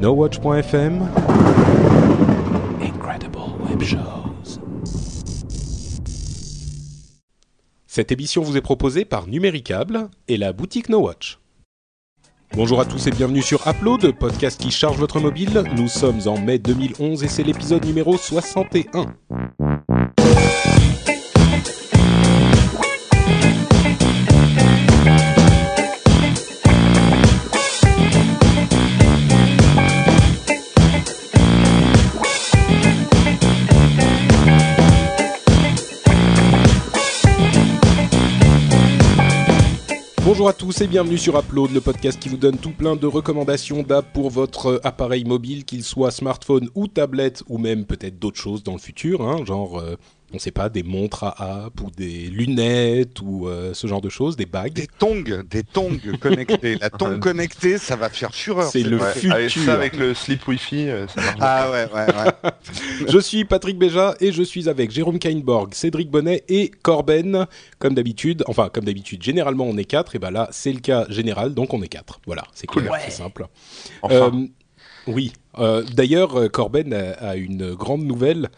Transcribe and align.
NoWatch.fm 0.00 1.06
Incredible 2.80 3.38
Web 3.68 3.82
Shows. 3.82 4.58
Cette 7.86 8.10
émission 8.10 8.40
vous 8.40 8.56
est 8.56 8.62
proposée 8.62 9.04
par 9.04 9.26
Numéricable 9.26 10.08
et 10.26 10.38
la 10.38 10.54
boutique 10.54 10.88
NoWatch. 10.88 11.38
Bonjour 12.54 12.80
à 12.80 12.86
tous 12.86 13.08
et 13.08 13.10
bienvenue 13.10 13.42
sur 13.42 13.68
Upload, 13.68 14.16
podcast 14.18 14.58
qui 14.58 14.70
charge 14.70 14.96
votre 14.96 15.20
mobile. 15.20 15.64
Nous 15.76 15.88
sommes 15.88 16.20
en 16.24 16.40
mai 16.40 16.58
2011 16.58 17.22
et 17.22 17.28
c'est 17.28 17.42
l'épisode 17.42 17.84
numéro 17.84 18.16
61. 18.16 19.14
Bonjour 40.40 40.48
à 40.48 40.54
tous 40.54 40.80
et 40.80 40.86
bienvenue 40.86 41.18
sur 41.18 41.38
Upload, 41.38 41.70
le 41.70 41.82
podcast 41.82 42.18
qui 42.18 42.30
vous 42.30 42.38
donne 42.38 42.56
tout 42.56 42.70
plein 42.70 42.96
de 42.96 43.06
recommandations 43.06 43.82
d'app 43.82 44.10
pour 44.14 44.30
votre 44.30 44.80
appareil 44.84 45.24
mobile, 45.24 45.66
qu'il 45.66 45.84
soit 45.84 46.10
smartphone 46.10 46.70
ou 46.74 46.86
tablette, 46.88 47.42
ou 47.50 47.58
même 47.58 47.84
peut-être 47.84 48.18
d'autres 48.18 48.40
choses 48.40 48.62
dans 48.62 48.72
le 48.72 48.78
futur, 48.78 49.20
hein, 49.20 49.44
genre 49.44 49.78
euh, 49.78 49.96
on 50.32 50.38
sait 50.38 50.50
pas, 50.50 50.68
des 50.68 50.82
montres 50.82 51.24
à 51.24 51.64
app 51.66 51.80
ou 51.80 51.90
des 51.90 52.26
lunettes 52.28 53.20
ou 53.20 53.48
euh, 53.48 53.74
ce 53.74 53.86
genre 53.86 54.00
de 54.00 54.08
choses, 54.08 54.36
des 54.36 54.46
bagues. 54.46 54.72
Des 54.72 54.86
tongs, 54.86 55.24
des 55.48 55.62
tongs 55.62 55.98
connectés. 56.20 56.76
La 56.80 56.90
tongue 56.90 57.18
connectée, 57.20 57.78
ça 57.78 57.96
va 57.96 58.08
faire 58.10 58.34
fureur. 58.34 58.70
C'est 58.70 58.82
le 58.82 58.98
Ouais, 58.98 59.12
futur. 59.12 59.32
Avec 59.32 59.50
ça, 59.50 59.74
avec 59.74 59.96
le 59.96 60.14
slip 60.14 60.46
Wi-Fi, 60.46 60.88
euh, 60.88 61.06
ça 61.08 61.20
marche. 61.20 61.36
Ah 61.40 61.70
ouais, 61.70 61.86
ouais, 61.92 62.06
ouais. 62.06 62.50
Je 63.08 63.18
suis 63.18 63.44
Patrick 63.44 63.78
Béja 63.78 64.14
et 64.20 64.32
je 64.32 64.42
suis 64.42 64.68
avec 64.68 64.90
Jérôme 64.90 65.18
Kainborg, 65.18 65.74
Cédric 65.74 66.10
Bonnet 66.10 66.44
et 66.48 66.70
Corben, 66.82 67.46
comme 67.78 67.94
d'habitude. 67.94 68.44
Enfin, 68.46 68.68
comme 68.72 68.84
d'habitude, 68.84 69.22
généralement 69.22 69.64
on 69.64 69.76
est 69.76 69.84
quatre, 69.84 70.14
et 70.14 70.18
ben 70.18 70.30
là 70.30 70.48
c'est 70.52 70.72
le 70.72 70.80
cas 70.80 71.06
général, 71.08 71.54
donc 71.54 71.74
on 71.74 71.82
est 71.82 71.88
quatre. 71.88 72.20
Voilà, 72.26 72.44
c'est 72.54 72.66
Cool. 72.66 72.82
clair, 72.82 72.92
Ouais. 72.92 72.98
c'est 73.04 73.10
simple. 73.10 73.46
Enfin, 74.02 74.30
Euh, 74.34 74.46
oui. 75.06 75.32
Euh, 75.58 75.82
D'ailleurs, 75.94 76.50
Corben 76.52 76.92
a, 76.94 77.12
a 77.30 77.36
une 77.36 77.74
grande 77.74 78.04
nouvelle 78.04 78.44
euh, 78.44 78.48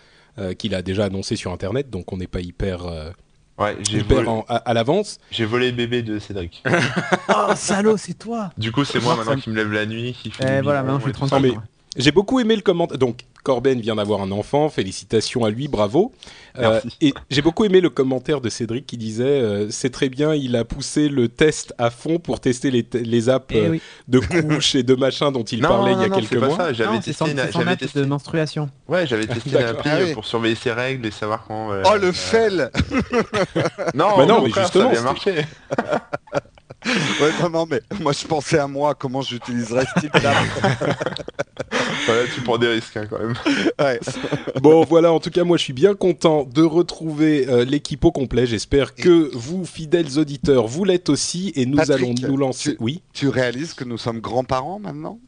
qu'il 0.58 0.74
a 0.74 0.82
déjà 0.82 1.04
annoncée 1.04 1.36
sur 1.36 1.52
Internet, 1.52 1.90
donc 1.90 2.12
on 2.12 2.16
n'est 2.16 2.26
pas 2.26 2.40
hyper, 2.40 2.86
euh, 2.86 3.10
ouais, 3.58 3.76
j'ai 3.88 3.98
hyper 3.98 4.16
volé, 4.18 4.28
en- 4.28 4.44
à, 4.48 4.56
à 4.56 4.74
l'avance. 4.74 5.18
j'ai 5.30 5.44
volé 5.44 5.70
le 5.70 5.76
bébé 5.76 6.02
de 6.02 6.18
Cédric. 6.18 6.62
Oh 7.28 7.52
salaud, 7.56 7.96
c'est 7.96 8.14
toi 8.18 8.50
Du 8.58 8.72
coup, 8.72 8.84
c'est 8.84 9.00
moi 9.00 9.16
maintenant 9.16 9.36
qui 9.36 9.50
me 9.50 9.54
lève 9.56 9.72
la 9.72 9.86
nuit, 9.86 10.16
qui 10.20 10.30
fait. 10.30 10.58
Eh 10.58 10.60
voilà, 10.62 10.82
maintenant 10.82 10.98
je 10.98 11.04
suis 11.04 11.12
tranquille. 11.12 11.58
J'ai 11.96 12.10
beaucoup 12.10 12.40
aimé 12.40 12.56
le 12.56 12.62
commentaire. 12.62 12.96
Donc, 12.96 13.20
Corben 13.44 13.80
vient 13.80 13.96
d'avoir 13.96 14.22
un 14.22 14.30
enfant, 14.30 14.68
félicitations 14.70 15.44
à 15.44 15.50
lui, 15.50 15.68
bravo. 15.68 16.12
Euh, 16.58 16.80
et 17.00 17.12
j'ai 17.28 17.42
beaucoup 17.42 17.64
aimé 17.64 17.80
le 17.80 17.90
commentaire 17.90 18.40
de 18.40 18.48
Cédric 18.48 18.86
qui 18.86 18.96
disait 18.96 19.24
euh, 19.24 19.68
c'est 19.70 19.90
très 19.90 20.08
bien, 20.08 20.32
il 20.34 20.54
a 20.56 20.64
poussé 20.64 21.08
le 21.08 21.28
test 21.28 21.74
à 21.76 21.90
fond 21.90 22.18
pour 22.18 22.40
tester 22.40 22.70
les, 22.70 22.86
les 22.94 23.28
apps 23.28 23.46
Eh 23.50 23.58
euh, 23.66 23.68
oui. 23.70 23.82
de 24.08 24.20
couches 24.20 24.74
et 24.76 24.82
de 24.84 24.94
machin 24.94 25.32
dont 25.32 25.42
il 25.42 25.60
Non, 25.60 25.68
parlait 25.68 25.92
non, 25.94 25.98
il 25.98 26.02
y 26.02 26.04
a 26.04 26.08
non, 26.08 26.16
quelques 26.16 26.28
c'est 26.30 26.38
pas 26.40 26.46
mois. 26.46 26.56
ça. 26.56 26.72
J'avais 26.72 27.00
testé, 27.00 27.30
une- 27.30 27.36
c'est 27.36 27.52
son 27.52 27.58
j'avais 27.60 27.76
testé. 27.76 27.98
de 28.00 28.04
menstruation. 28.06 28.70
Ouais, 28.88 29.06
j'avais 29.06 29.26
testé 29.26 29.50
une 29.50 29.56
appli 29.56 29.90
Ah 29.92 29.98
oui. 30.02 30.14
pour 30.14 30.24
surveiller 30.24 30.54
ses 30.54 30.72
règles 30.72 31.04
et 31.06 31.10
savoir 31.10 31.44
quand. 31.46 31.72
euh, 31.72 31.82
Oh 31.84 31.96
le 31.96 32.08
euh, 32.08 32.12
fel 32.12 32.70
Non, 33.94 34.18
Mais 34.18 34.26
non, 34.26 34.40
mais 34.42 34.50
justement, 34.50 34.84
ça 34.84 34.88
a 34.88 34.92
bien 34.92 35.02
marché. 35.02 35.34
Ouais, 36.84 37.30
non, 37.40 37.50
non, 37.50 37.66
mais 37.70 37.80
moi 38.00 38.12
je 38.12 38.26
pensais 38.26 38.58
à 38.58 38.66
moi, 38.66 38.94
comment 38.94 39.22
j'utiliserais 39.22 39.84
ce 39.94 40.00
type 40.00 40.12
d'app. 40.20 40.36
Voilà, 42.22 42.34
tu 42.34 42.40
prends 42.42 42.58
des 42.58 42.68
risques 42.68 42.96
hein, 42.96 43.06
quand 43.08 43.18
même. 43.18 43.34
Ouais. 43.80 44.00
Bon, 44.60 44.84
voilà, 44.84 45.12
en 45.12 45.20
tout 45.20 45.30
cas, 45.30 45.44
moi 45.44 45.56
je 45.56 45.62
suis 45.64 45.72
bien 45.72 45.94
content 45.94 46.44
de 46.44 46.62
retrouver 46.62 47.48
euh, 47.48 47.64
l'équipe 47.64 48.04
au 48.04 48.12
complet. 48.12 48.46
J'espère 48.46 48.94
que 48.94 49.30
vous, 49.34 49.64
fidèles 49.64 50.18
auditeurs, 50.18 50.66
vous 50.66 50.84
l'êtes 50.84 51.08
aussi 51.08 51.52
et 51.56 51.66
nous 51.66 51.76
Patrick, 51.78 51.96
allons 51.96 52.14
nous 52.28 52.36
lancer. 52.36 52.72
tu- 52.72 52.76
Oui, 52.80 53.02
Tu 53.12 53.28
réalises 53.28 53.74
que 53.74 53.84
nous 53.84 53.98
sommes 53.98 54.20
grands-parents 54.20 54.78
maintenant? 54.78 55.18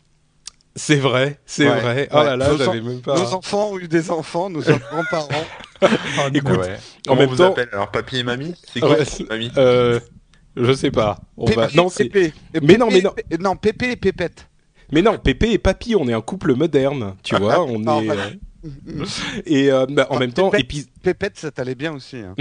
C'est 0.77 0.97
vrai, 0.97 1.39
c'est 1.47 1.69
Ouais, 1.69 1.81
vrai. 1.81 2.09
Oh 2.13 2.17
ouais. 2.19 2.25
là 2.25 2.37
là, 2.37 2.49
Nos 2.51 2.59
j'avais 2.59 2.81
même 2.81 3.01
pas. 3.01 3.17
Nos 3.17 3.33
enfants 3.35 3.71
ont 3.73 3.79
eu 3.79 3.87
des 3.87 4.11
enfants, 4.11 4.51
nous 4.51 4.63
sommes 4.63 4.81
grands-parents. 4.91 5.45
Écoute, 6.35 6.51
Ouais, 6.51 6.59
ouais. 6.59 6.77
en 7.09 7.15
même 7.17 7.29
on 7.29 7.31
vous 7.33 7.37
temps- 7.39 7.53
appelle 7.53 7.69
Alors, 7.73 7.91
papy 7.91 8.19
et 8.19 8.23
mamie? 8.25 8.55
C'est 8.73 8.81
quoi 8.81 8.91
Ouais, 8.99 9.05
mamie? 9.31 9.51
Euh, 9.57 10.01
je 10.57 10.73
sais 10.73 10.91
pas. 10.91 11.21
On 11.37 11.47
va... 11.47 11.69
Non, 11.75 11.89
c'est. 11.89 12.05
Pépé. 12.07 12.33
Et 12.55 12.61
Mais 12.61 12.77
non, 12.77 12.89
Pépé- 12.89 12.95
mais 13.31 13.37
non. 13.39 13.51
Non, 13.51 13.57
Pépé 13.57 13.91
et 13.93 13.97
Pépette. 13.97 14.49
Mais 14.93 15.03
non, 15.03 15.19
Pépé 15.19 15.53
et 15.53 15.59
Papy, 15.59 15.95
on 15.97 16.07
est 16.09 16.13
un 16.13 16.21
couple 16.21 16.55
moderne, 16.55 17.15
tu 17.23 17.37
vois. 17.39 17.63
On 17.65 17.81
est. 18.01 18.05
voilà. 18.07 18.27
euh, 18.65 19.05
Et 19.47 19.71
euh, 19.71 19.87
bah, 19.89 20.07
en 20.11 20.17
Ah, 20.17 20.19
même 20.21 20.33
temps, 20.33 20.51
Pépette. 20.51 21.37
ça 21.39 21.51
t'allait 21.51 21.75
bien 21.75 21.95
aussi. 21.95 22.17
hein. 22.17 22.35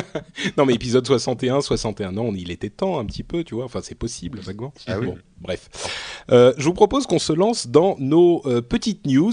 non 0.56 0.64
mais 0.66 0.74
épisode 0.74 1.06
61, 1.06 1.60
61 1.60 2.16
ans, 2.16 2.32
il 2.34 2.50
était 2.50 2.70
temps 2.70 2.98
un 2.98 3.04
petit 3.04 3.22
peu, 3.22 3.44
tu 3.44 3.54
vois. 3.54 3.64
Enfin, 3.64 3.80
c'est 3.82 3.94
possible, 3.94 4.38
vaguement. 4.40 4.72
Ah 4.86 4.98
oui. 4.98 5.08
Bref. 5.40 5.68
Euh, 6.30 6.52
je 6.56 6.64
vous 6.64 6.72
propose 6.74 7.06
qu'on 7.06 7.18
se 7.18 7.32
lance 7.32 7.66
dans 7.68 7.96
nos 7.98 8.42
euh, 8.46 8.60
petites 8.62 9.06
news. 9.06 9.32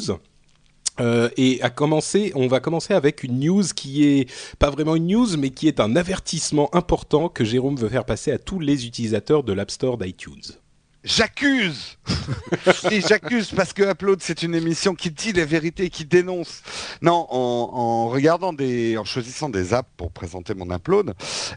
Euh, 1.00 1.28
et 1.38 1.60
à 1.64 1.72
commencer, 1.72 2.32
on 2.36 2.46
va 2.48 2.60
commencer 2.60 2.94
avec 2.94 3.24
une 3.24 3.40
news 3.40 3.64
qui 3.76 4.04
est 4.06 4.30
pas 4.60 4.70
vraiment 4.70 4.96
une 4.96 5.08
news, 5.08 5.38
mais 5.40 5.50
qui 5.50 5.68
est 5.68 5.80
un 5.80 5.96
avertissement 5.96 6.70
important 6.76 7.30
que 7.30 7.44
Jérôme 7.44 7.78
veut 7.78 7.90
faire 7.90 8.06
passer 8.06 8.32
à 8.32 8.38
tous 8.38 8.60
les 8.60 8.86
utilisateurs 8.86 9.44
de 9.44 9.54
l'App 9.54 9.72
Store 9.72 9.98
d'iTunes. 9.98 10.54
J'accuse 11.04 11.98
Et 12.92 13.02
j'accuse 13.02 13.52
parce 13.52 13.74
que 13.74 13.84
Upload 13.84 14.20
c'est 14.22 14.44
une 14.44 14.56
émission 14.56 14.94
qui 14.96 15.12
dit 15.12 15.34
la 15.34 15.46
vérité, 15.46 15.90
qui 15.90 16.06
dénonce. 16.06 16.62
Non, 17.02 17.28
en, 17.30 17.70
en 17.74 18.10
regardant 18.10 18.54
des, 18.54 18.98
en 18.98 19.06
choisissant 19.06 19.50
des 19.50 19.74
apps 19.74 19.90
pour 19.98 20.12
présenter 20.12 20.54
mon 20.54 20.74
Upload, 20.74 21.14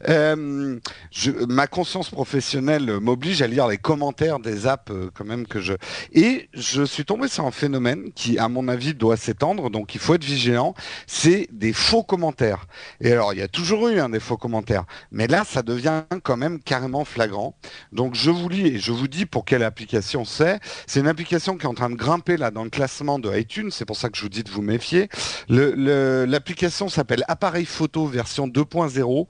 euh, 0.08 0.78
je, 1.10 1.30
ma 1.46 1.66
conscience 1.66 2.10
professionnelle 2.10 2.98
m'oblige 3.00 3.42
à 3.42 3.46
lire 3.46 3.66
les 3.66 3.78
commentaires 3.78 4.38
des 4.38 4.66
apps 4.66 4.90
euh, 4.90 5.10
quand 5.14 5.24
même 5.24 5.46
que 5.46 5.60
je. 5.60 5.74
Et 6.12 6.48
je 6.54 6.84
suis 6.84 7.04
tombé 7.04 7.28
sur 7.28 7.44
un 7.44 7.50
phénomène 7.50 8.12
qui, 8.14 8.38
à 8.38 8.48
mon 8.48 8.68
avis, 8.68 8.94
doit 8.94 9.16
s'étendre. 9.16 9.70
Donc 9.70 9.94
il 9.94 10.00
faut 10.00 10.14
être 10.14 10.24
vigilant. 10.24 10.74
C'est 11.06 11.48
des 11.52 11.72
faux 11.72 12.02
commentaires. 12.02 12.66
Et 13.00 13.12
alors 13.12 13.32
il 13.32 13.38
y 13.38 13.42
a 13.42 13.48
toujours 13.48 13.88
eu 13.88 14.00
hein, 14.00 14.08
des 14.08 14.20
faux 14.20 14.36
commentaires, 14.36 14.84
mais 15.10 15.26
là 15.26 15.44
ça 15.44 15.62
devient 15.62 16.02
quand 16.22 16.36
même 16.36 16.60
carrément 16.60 17.04
flagrant. 17.04 17.56
Donc 17.92 18.14
je 18.14 18.30
vous 18.30 18.48
lis 18.48 18.66
et 18.66 18.78
je 18.78 18.92
vous 18.92 19.08
dis 19.08 19.26
pour 19.26 19.35
quelle 19.44 19.62
application 19.62 20.24
c'est. 20.24 20.58
C'est 20.86 21.00
une 21.00 21.08
application 21.08 21.56
qui 21.56 21.64
est 21.66 21.68
en 21.68 21.74
train 21.74 21.90
de 21.90 21.94
grimper 21.94 22.36
là 22.36 22.50
dans 22.50 22.64
le 22.64 22.70
classement 22.70 23.18
de 23.18 23.34
iTunes. 23.36 23.70
C'est 23.70 23.84
pour 23.84 23.96
ça 23.96 24.08
que 24.08 24.16
je 24.16 24.22
vous 24.22 24.28
dis 24.28 24.42
de 24.42 24.50
vous 24.50 24.62
méfier. 24.62 25.08
Le- 25.48 25.72
le- 25.74 26.24
L'application 26.26 26.88
s'appelle 26.88 27.24
Appareil 27.28 27.66
Photo 27.66 28.06
version 28.06 28.46
2.0 28.48 29.26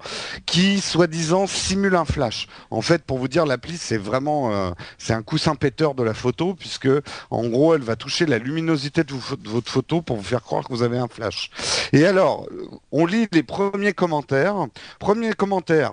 qui 0.47 0.81
soi-disant 0.81 1.47
simule 1.47 1.97
un 1.97 2.05
flash. 2.05 2.47
En 2.71 2.83
fait, 2.83 3.03
pour 3.05 3.19
vous 3.19 3.29
dire, 3.29 3.47
l'appli 3.47 3.77
c'est 3.77 3.97
vraiment 3.99 4.53
euh, 4.53 4.71
c'est 4.99 5.13
un 5.13 5.23
coussin 5.23 5.55
péteur 5.55 5.95
de 5.95 6.03
la 6.03 6.15
photo 6.15 6.55
puisque 6.55 6.89
en 7.31 7.47
gros 7.49 7.75
elle 7.75 7.83
va 7.83 7.97
toucher 7.97 8.27
la 8.27 8.39
luminosité 8.39 9.05
de, 9.05 9.13
vous- 9.13 9.37
de 9.37 9.49
votre 9.49 9.71
photo 9.71 10.03
pour 10.03 10.17
vous 10.17 10.23
faire 10.23 10.43
croire 10.43 10.65
que 10.65 10.73
vous 10.73 10.83
avez 10.83 10.99
un 10.99 11.09
flash. 11.09 11.51
Et 11.93 12.05
alors, 12.07 12.47
on 12.93 13.07
lit 13.07 13.27
les 13.33 13.43
premiers 13.43 13.93
commentaires. 13.93 14.57
Premier 14.99 15.33
commentaire. 15.33 15.93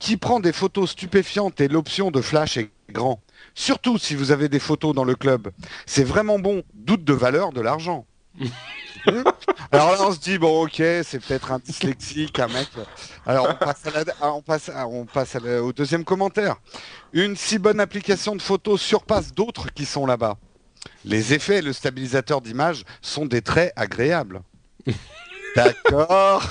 Qui 0.00 0.16
prend 0.16 0.40
des 0.40 0.52
photos 0.52 0.90
stupéfiantes 0.90 1.60
et 1.60 1.68
l'option 1.68 2.10
de 2.10 2.20
flash 2.20 2.56
est 2.56 2.70
grand. 2.90 3.20
Surtout 3.54 3.98
si 3.98 4.14
vous 4.16 4.32
avez 4.32 4.48
des 4.48 4.58
photos 4.58 4.94
dans 4.94 5.04
le 5.04 5.14
club. 5.14 5.48
C'est 5.86 6.02
vraiment 6.04 6.38
bon. 6.40 6.62
Doute 6.74 7.04
de 7.04 7.12
valeur 7.12 7.52
de 7.52 7.60
l'argent. 7.60 8.06
Alors 9.72 9.92
là, 9.92 9.98
on 10.00 10.12
se 10.12 10.18
dit, 10.18 10.38
bon, 10.38 10.64
ok, 10.64 10.74
c'est 10.76 11.20
peut-être 11.20 11.52
un 11.52 11.58
dyslexique, 11.58 12.38
un 12.38 12.48
mec. 12.48 12.68
Alors, 13.26 13.48
on 13.50 13.54
passe, 13.64 13.86
à 13.86 13.90
la- 13.90 14.14
ah, 14.20 14.32
on 14.32 14.42
passe, 14.42 14.68
à- 14.68 14.86
on 14.88 15.04
passe 15.06 15.36
à 15.36 15.40
la- 15.40 15.62
au 15.62 15.72
deuxième 15.72 16.04
commentaire. 16.04 16.56
Une 17.12 17.36
si 17.36 17.58
bonne 17.58 17.80
application 17.80 18.34
de 18.36 18.42
photos 18.42 18.80
surpasse 18.80 19.32
d'autres 19.32 19.72
qui 19.72 19.84
sont 19.84 20.06
là-bas. 20.06 20.36
Les 21.04 21.34
effets 21.34 21.58
et 21.58 21.62
le 21.62 21.72
stabilisateur 21.72 22.40
d'image 22.40 22.84
sont 23.02 23.26
des 23.26 23.42
traits 23.42 23.72
agréables. 23.76 24.40
D'accord. 25.56 26.42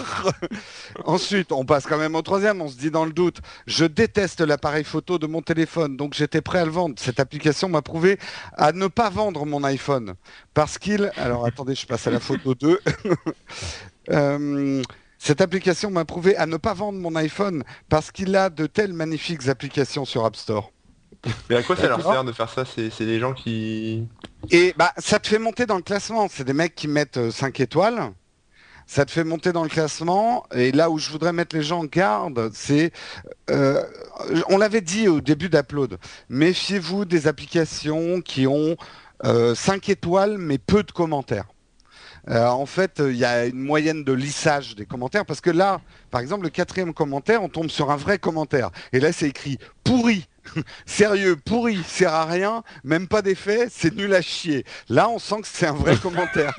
Ensuite, 1.06 1.52
on 1.52 1.66
passe 1.66 1.86
quand 1.86 1.98
même 1.98 2.16
au 2.16 2.22
troisième. 2.22 2.62
On 2.62 2.68
se 2.68 2.78
dit 2.78 2.92
dans 2.92 3.06
le 3.06 3.14
doute, 3.14 3.40
je 3.68 3.86
déteste 3.86 4.42
l'appareil 4.42 4.84
photo 4.84 5.18
de 5.18 5.28
mon 5.28 5.42
téléphone, 5.42 5.98
donc 5.98 6.14
j'étais 6.14 6.42
prêt 6.42 6.60
à 6.60 6.66
le 6.66 6.72
vendre. 6.72 6.96
Cette 6.98 7.20
application 7.20 7.70
m'a 7.70 7.82
prouvé 7.82 8.18
à 8.54 8.72
ne 8.72 8.88
pas 8.88 9.10
vendre 9.10 9.46
mon 9.46 9.64
iPhone 9.64 10.14
parce 10.54 10.78
qu'il. 10.78 11.12
Alors 11.18 11.46
attendez, 11.46 11.76
je 11.76 11.86
passe 11.86 12.08
à 12.08 12.12
la 12.12 12.20
photo 12.20 12.56
2. 12.56 12.80
Euh, 14.12 14.82
cette 15.20 15.40
application 15.40 15.92
m'a 15.92 16.04
prouvé 16.04 16.36
à 16.36 16.48
ne 16.48 16.58
pas 16.58 16.74
vendre 16.74 16.98
mon 16.98 17.16
iPhone 17.16 17.64
parce 17.90 18.10
qu'il 18.10 18.36
a 18.36 18.50
de 18.50 18.66
telles 18.66 18.94
magnifiques 18.94 19.48
applications 19.50 20.04
sur 20.04 20.26
App 20.26 20.36
Store. 20.36 20.72
Mais 21.50 21.58
à 21.58 21.64
quoi 21.64 21.76
ça 21.76 21.88
leur 21.88 21.98
D'accord. 21.98 22.14
sert 22.14 22.24
de 22.24 22.32
faire 22.32 22.50
ça? 22.50 22.64
C'est 22.66 23.06
des 23.06 23.20
gens 23.20 23.34
qui. 23.34 24.08
Et 24.50 24.74
bah, 24.78 24.94
ça 24.98 25.20
te 25.20 25.28
fait 25.28 25.38
monter 25.38 25.66
dans 25.66 25.76
le 25.76 25.84
classement. 25.84 26.28
C'est 26.32 26.46
des 26.46 26.54
mecs 26.54 26.74
qui 26.74 26.88
mettent 26.88 27.30
5 27.30 27.60
étoiles. 27.60 28.14
Ça 28.90 29.06
te 29.06 29.12
fait 29.12 29.24
monter 29.24 29.52
dans 29.52 29.62
le 29.62 29.70
classement. 29.70 30.48
Et 30.52 30.72
là 30.72 30.90
où 30.90 30.98
je 30.98 31.12
voudrais 31.12 31.32
mettre 31.32 31.56
les 31.56 31.62
gens 31.62 31.82
en 31.82 31.86
garde, 31.86 32.50
c'est... 32.56 32.92
euh, 33.52 33.84
on 34.50 34.58
l'avait 34.58 34.82
dit 34.82 35.08
au 35.08 35.22
début 35.22 35.48
d'Upload. 35.48 36.00
Méfiez-vous 36.30 37.06
des 37.06 37.28
applications 37.28 38.20
qui 38.22 38.48
ont 38.48 38.78
euh, 39.26 39.54
5 39.54 39.90
étoiles, 39.90 40.40
mais 40.40 40.58
peu 40.58 40.82
de 40.82 40.92
commentaires. 40.92 41.46
Euh, 42.30 42.46
en 42.48 42.66
fait, 42.66 43.02
il 43.04 43.16
y 43.18 43.26
a 43.26 43.46
une 43.48 43.60
moyenne 43.60 44.04
de 44.04 44.14
lissage 44.14 44.76
des 44.76 44.86
commentaires 44.86 45.26
parce 45.26 45.42
que 45.42 45.50
là, 45.50 45.82
par 46.12 46.22
exemple, 46.22 46.44
le 46.44 46.50
quatrième 46.50 46.94
commentaire, 46.94 47.42
on 47.44 47.50
tombe 47.50 47.70
sur 47.70 47.90
un 47.92 47.96
vrai 47.96 48.20
commentaire. 48.20 48.70
Et 48.94 49.00
là, 49.00 49.12
c'est 49.12 49.28
écrit 49.30 49.58
pourri. 49.84 50.28
Sérieux, 50.86 51.36
pourri, 51.44 51.80
sert 51.88 52.14
à 52.14 52.26
rien, 52.26 52.64
même 52.84 53.08
pas 53.08 53.22
d'effet, 53.22 53.68
c'est 53.70 53.94
nul 53.96 54.14
à 54.14 54.22
chier. 54.22 54.64
Là, 54.90 55.10
on 55.10 55.20
sent 55.20 55.42
que 55.42 55.48
c'est 55.48 55.68
un 55.68 55.74
vrai 55.74 55.96
commentaire. 55.98 56.54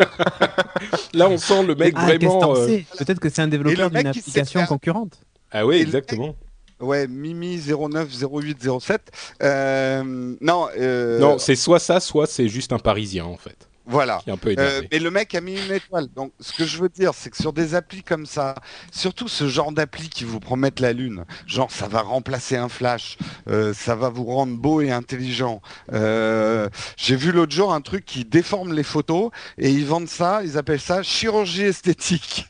Là, 1.14 1.28
on 1.28 1.38
sent 1.38 1.64
le 1.64 1.74
mec 1.74 1.94
Ah, 1.96 2.04
vraiment. 2.06 2.54
euh, 2.56 2.78
Peut-être 2.98 3.18
que 3.20 3.28
c'est 3.28 3.42
un 3.42 3.48
développeur 3.48 3.90
d'une 3.90 4.06
application 4.06 4.60
faire- 4.60 4.68
concurrente. 4.68 5.20
Ah 5.50 5.66
oui, 5.66 5.76
Et 5.76 5.80
exactement. 5.80 6.36
Ouais, 6.78 7.06
Mimi 7.08 7.60
09 7.60 8.08
08 8.32 8.68
07. 8.80 9.10
Euh, 9.42 10.34
non, 10.40 10.68
euh, 10.78 11.18
Non, 11.18 11.38
c'est 11.38 11.56
soit 11.56 11.78
ça, 11.80 12.00
soit 12.00 12.26
c'est 12.26 12.48
juste 12.48 12.72
un 12.72 12.78
Parisien 12.78 13.24
en 13.24 13.36
fait, 13.36 13.68
voilà. 13.90 14.20
qui 14.24 14.30
est 14.30 14.32
un 14.32 14.36
peu 14.36 14.54
Euh, 14.58 14.82
mais 14.90 14.98
le 14.98 15.10
mec 15.10 15.34
a 15.34 15.40
mis 15.40 15.58
une 15.60 15.72
étoile. 15.72 16.08
Donc, 16.14 16.32
ce 16.40 16.52
que 16.52 16.64
je 16.64 16.78
veux 16.78 16.88
dire, 16.88 17.12
c'est 17.14 17.30
que 17.30 17.36
sur 17.36 17.52
des 17.52 17.74
applis 17.74 18.02
comme 18.02 18.26
ça, 18.26 18.54
surtout 18.92 19.28
ce 19.28 19.48
genre 19.48 19.72
d'appli 19.72 20.08
qui 20.08 20.24
vous 20.24 20.40
promettent 20.40 20.80
la 20.80 20.92
lune, 20.92 21.24
genre 21.46 21.70
ça 21.70 21.88
va 21.88 22.00
remplacer 22.02 22.56
un 22.56 22.68
flash, 22.68 23.18
euh, 23.48 23.74
ça 23.74 23.94
va 23.94 24.08
vous 24.08 24.24
rendre 24.24 24.56
beau 24.56 24.80
et 24.80 24.90
intelligent. 24.90 25.60
Euh, 25.92 26.68
J'ai 26.96 27.16
vu 27.16 27.32
l'autre 27.32 27.52
jour 27.52 27.74
un 27.74 27.80
truc 27.80 28.04
qui 28.04 28.24
déforme 28.24 28.72
les 28.72 28.82
photos 28.82 29.30
et 29.58 29.70
ils 29.70 29.86
vendent 29.86 30.08
ça, 30.08 30.42
ils 30.44 30.56
appellent 30.56 30.80
ça 30.80 31.02
chirurgie 31.02 31.64
esthétique. 31.64 32.46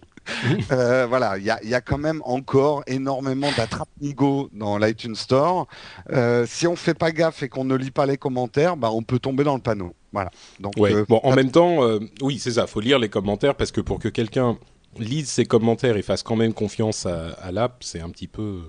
Euh, 0.72 1.06
voilà, 1.06 1.38
il 1.38 1.44
y 1.44 1.50
a, 1.50 1.58
il 1.62 1.68
y 1.68 1.74
a 1.74 1.80
quand 1.80 1.98
même 1.98 2.22
encore 2.24 2.82
énormément 2.86 3.48
d'attrape-nigo 3.56 4.50
dans 4.52 4.78
l'iTunes 4.78 5.14
Store. 5.16 5.66
Euh, 6.12 6.46
si 6.48 6.66
on 6.66 6.76
fait 6.76 6.94
pas 6.94 7.12
gaffe 7.12 7.42
et 7.42 7.48
qu'on 7.48 7.64
ne 7.64 7.74
lit 7.74 7.90
pas 7.90 8.06
les 8.06 8.16
commentaires, 8.16 8.76
bah, 8.76 8.90
on 8.92 9.02
peut 9.02 9.18
tomber 9.18 9.44
dans 9.44 9.54
le 9.56 9.60
panneau. 9.62 9.94
Voilà. 10.12 10.30
Donc, 10.58 10.74
Ouais. 10.76 10.92
euh, 10.92 11.04
bon, 11.08 11.20
en 11.22 11.34
même 11.34 11.50
temps, 11.50 11.84
euh, 11.84 11.98
oui, 12.22 12.38
c'est 12.38 12.52
ça. 12.52 12.66
Faut 12.66 12.80
lire 12.80 12.98
les 12.98 13.08
commentaires 13.08 13.54
parce 13.54 13.70
que 13.72 13.80
pour 13.80 13.98
que 13.98 14.08
quelqu'un 14.08 14.58
lise 14.98 15.28
ses 15.28 15.44
commentaires 15.44 15.96
et 15.96 16.02
fasse 16.02 16.22
quand 16.22 16.36
même 16.36 16.52
confiance 16.52 17.06
à, 17.06 17.28
à 17.40 17.52
l'app, 17.52 17.82
c'est 17.84 18.00
un 18.00 18.10
petit 18.10 18.28
peu. 18.28 18.62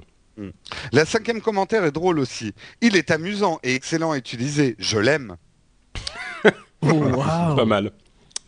La 0.91 1.05
cinquième 1.05 1.41
commentaire 1.41 1.83
est 1.85 1.91
drôle 1.91 2.17
aussi. 2.19 2.53
Il 2.81 2.95
est 2.95 3.11
amusant 3.11 3.59
et 3.63 3.75
excellent 3.75 4.11
à 4.11 4.17
utiliser. 4.17 4.75
Je 4.79 4.97
l'aime. 4.99 5.35
Oh. 6.83 7.11
Pas 7.55 7.65
mal. 7.65 7.91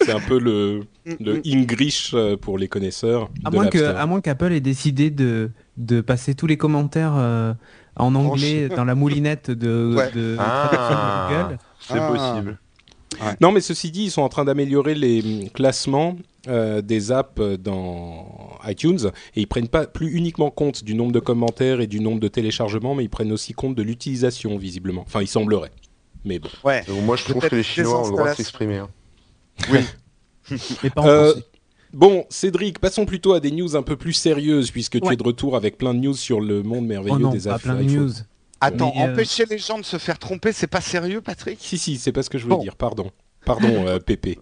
C'est 0.02 0.12
un 0.12 0.20
peu 0.20 0.40
le, 0.40 0.82
le 1.20 1.42
English 1.46 2.12
euh, 2.14 2.38
pour 2.38 2.58
les 2.58 2.68
connaisseurs. 2.68 3.30
À 3.46 3.50
de 3.50 3.56
moins, 3.56 3.64
l'App 3.66 3.74
que, 3.74 3.80
Store. 3.80 3.98
à 3.98 4.06
moins 4.06 4.22
qu'Apple 4.22 4.52
ait 4.54 4.60
décidé 4.62 5.10
de, 5.12 5.52
de 5.78 6.02
passer 6.02 6.36
tous 6.36 6.48
les 6.48 6.58
commentaires 6.58 7.14
euh, 7.16 7.54
en 7.96 8.16
anglais 8.16 8.70
dans 8.70 8.86
la 8.86 8.96
moulinette 8.96 9.52
de, 9.52 9.94
Ouais. 9.96 10.12
de 10.12 10.36
Ah. 10.40 11.28
de 11.30 11.36
Google. 11.44 11.58
C'est 11.80 12.00
Ah. 12.00 12.12
possible. 12.12 12.60
Non, 13.42 13.52
mais 13.52 13.62
ceci 13.62 13.92
dit, 13.92 14.06
ils 14.06 14.12
sont 14.12 14.24
en 14.24 14.30
train 14.30 14.44
d'améliorer 14.44 14.96
les 14.96 15.22
hum, 15.44 15.50
classements 15.50 16.16
euh, 16.48 16.82
des 16.82 17.12
apps 17.12 17.40
dans 17.60 18.58
iTunes 18.68 19.00
et 19.36 19.42
ils 19.42 19.48
prennent 19.48 19.68
pas 19.68 19.86
plus 19.86 20.12
uniquement 20.14 20.50
compte 20.50 20.84
du 20.84 20.96
nombre 20.96 21.12
de 21.12 21.20
commentaires 21.20 21.80
et 21.80 21.88
du 21.88 22.00
nombre 22.00 22.20
de 22.20 22.28
téléchargements, 22.28 22.96
mais 22.96 23.04
ils 23.04 23.10
prennent 23.10 23.32
aussi 23.32 23.54
compte 23.54 23.76
de 23.76 23.84
l'utilisation 23.84 24.58
visiblement. 24.58 25.04
Enfin, 25.06 25.22
il 25.22 25.28
semblerait. 25.28 25.72
Mais 26.26 26.40
bon. 26.40 26.50
Ouais. 26.64 26.84
Donc 26.88 27.04
moi 27.04 27.16
je 27.16 27.24
trouve 27.26 27.40
Peut-être 27.42 27.52
que 27.52 27.56
les 27.58 27.64
Chinois 27.64 28.02
ont 28.02 28.06
le 28.10 28.12
droit 28.18 28.32
de 28.32 28.36
s'exprimer. 28.36 28.78
hein. 28.78 28.90
Mais 30.84 30.90
pas 30.90 31.02
en 31.02 31.08
Euh. 31.08 31.34
Bon, 31.94 32.26
Cédric, 32.30 32.80
passons 32.80 33.06
plutôt 33.06 33.34
à 33.34 33.40
des 33.40 33.52
news 33.52 33.76
un 33.76 33.84
peu 33.84 33.96
plus 33.96 34.14
sérieuses 34.14 34.72
puisque 34.72 35.00
tu 35.00 35.14
es 35.14 35.16
de 35.16 35.22
retour 35.24 35.56
avec 35.56 35.78
plein 35.78 35.94
de 35.94 36.00
news 36.00 36.16
sur 36.16 36.42
le 36.42 36.64
monde 36.64 36.88
merveilleux 36.88 37.18
Oh 37.18 37.20
non, 37.20 37.30
des 37.30 37.42
pas 37.42 37.54
affaires. 37.54 37.76
plein 37.76 37.84
de 37.84 37.90
news. 37.90 38.12
Attends, 38.62 38.94
euh, 38.98 39.12
empêcher 39.12 39.46
les 39.48 39.60
gens 39.60 39.78
de 39.78 39.84
se 39.86 39.98
faire 39.98 40.18
tromper, 40.18 40.54
c'est 40.54 40.66
pas 40.68 40.82
sérieux, 40.82 41.22
Patrick? 41.22 41.60
Si, 41.62 41.78
si, 41.78 41.98
c'est 41.98 42.12
pas 42.12 42.24
ce 42.24 42.32
que 42.32 42.38
je 42.40 42.46
voulais 42.46 42.56
Bon. 42.56 42.64
dire. 42.64 42.76
Pardon. 42.78 43.12
Pardon, 43.46 43.86
euh, 43.88 44.00
Pépé. 44.06 44.40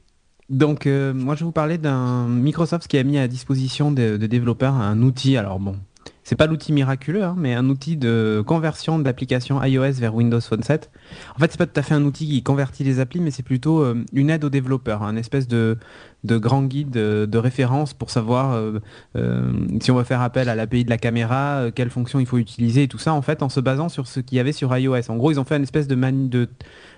Donc, 0.50 0.86
euh, 0.88 1.14
moi, 1.14 1.36
je 1.36 1.40
vais 1.42 1.46
vous 1.46 1.52
parler 1.52 1.78
d'un 1.78 2.28
Microsoft 2.28 2.88
qui 2.88 2.98
a 2.98 3.04
mis 3.04 3.18
à 3.18 3.28
disposition 3.28 3.92
des 3.92 4.18
des 4.18 4.28
développeurs 4.30 4.76
un 4.76 5.02
outil. 5.02 5.36
Alors 5.38 5.60
bon, 5.60 5.76
c'est 6.24 6.36
pas 6.36 6.46
l'outil 6.48 6.72
miraculeux, 6.72 7.24
hein, 7.24 7.36
mais 7.38 7.56
un 7.56 7.68
outil 7.68 7.98
de 7.98 8.44
conversion 8.46 9.00
d'applications 9.00 9.62
iOS 9.64 9.94
vers 9.94 10.14
Windows 10.16 10.40
Phone 10.40 10.62
7. 10.64 10.90
En 11.36 11.40
fait, 11.40 11.52
c'est 11.52 11.58
pas 11.58 11.66
tout 11.66 11.80
à 11.80 11.84
fait 11.84 11.96
un 11.96 12.04
outil 12.04 12.28
qui 12.28 12.44
convertit 12.44 12.84
les 12.84 13.00
applis, 13.00 13.20
mais 13.20 13.32
c'est 13.32 13.44
plutôt 13.44 13.82
euh, 13.82 14.06
une 14.14 14.30
aide 14.30 14.44
aux 14.46 14.50
développeurs, 14.50 15.02
un 15.04 15.16
espèce 15.16 15.48
de, 15.48 15.78
de 16.24 16.38
grand 16.38 16.64
guide 16.64 16.96
euh, 16.96 17.26
de 17.26 17.38
référence 17.40 17.94
pour 17.94 18.12
savoir 18.12 18.54
euh, 18.54 19.52
si 19.82 19.90
on 19.92 19.96
veut 19.96 20.04
faire 20.04 20.22
appel 20.22 20.48
à 20.48 20.56
l'API 20.56 20.86
de 20.86 20.90
la 20.90 20.98
caméra, 20.98 21.66
quelles 21.74 21.90
fonctions 21.90 22.20
il 22.20 22.28
faut 22.28 22.38
utiliser 22.38 22.84
et 22.84 22.88
tout 22.88 23.00
ça, 23.00 23.14
en 23.14 23.22
fait, 23.24 23.42
en 23.42 23.50
se 23.50 23.60
basant 23.60 23.90
sur 23.90 24.08
ce 24.08 24.20
qu'il 24.20 24.38
y 24.38 24.40
avait 24.40 24.54
sur 24.54 24.76
iOS. 24.78 25.10
En 25.10 25.18
gros, 25.18 25.32
ils 25.32 25.40
ont 25.40 25.44
fait 25.46 25.58
une 25.58 25.64
espèce 25.64 25.88
de, 25.88 25.96
de 25.96 26.50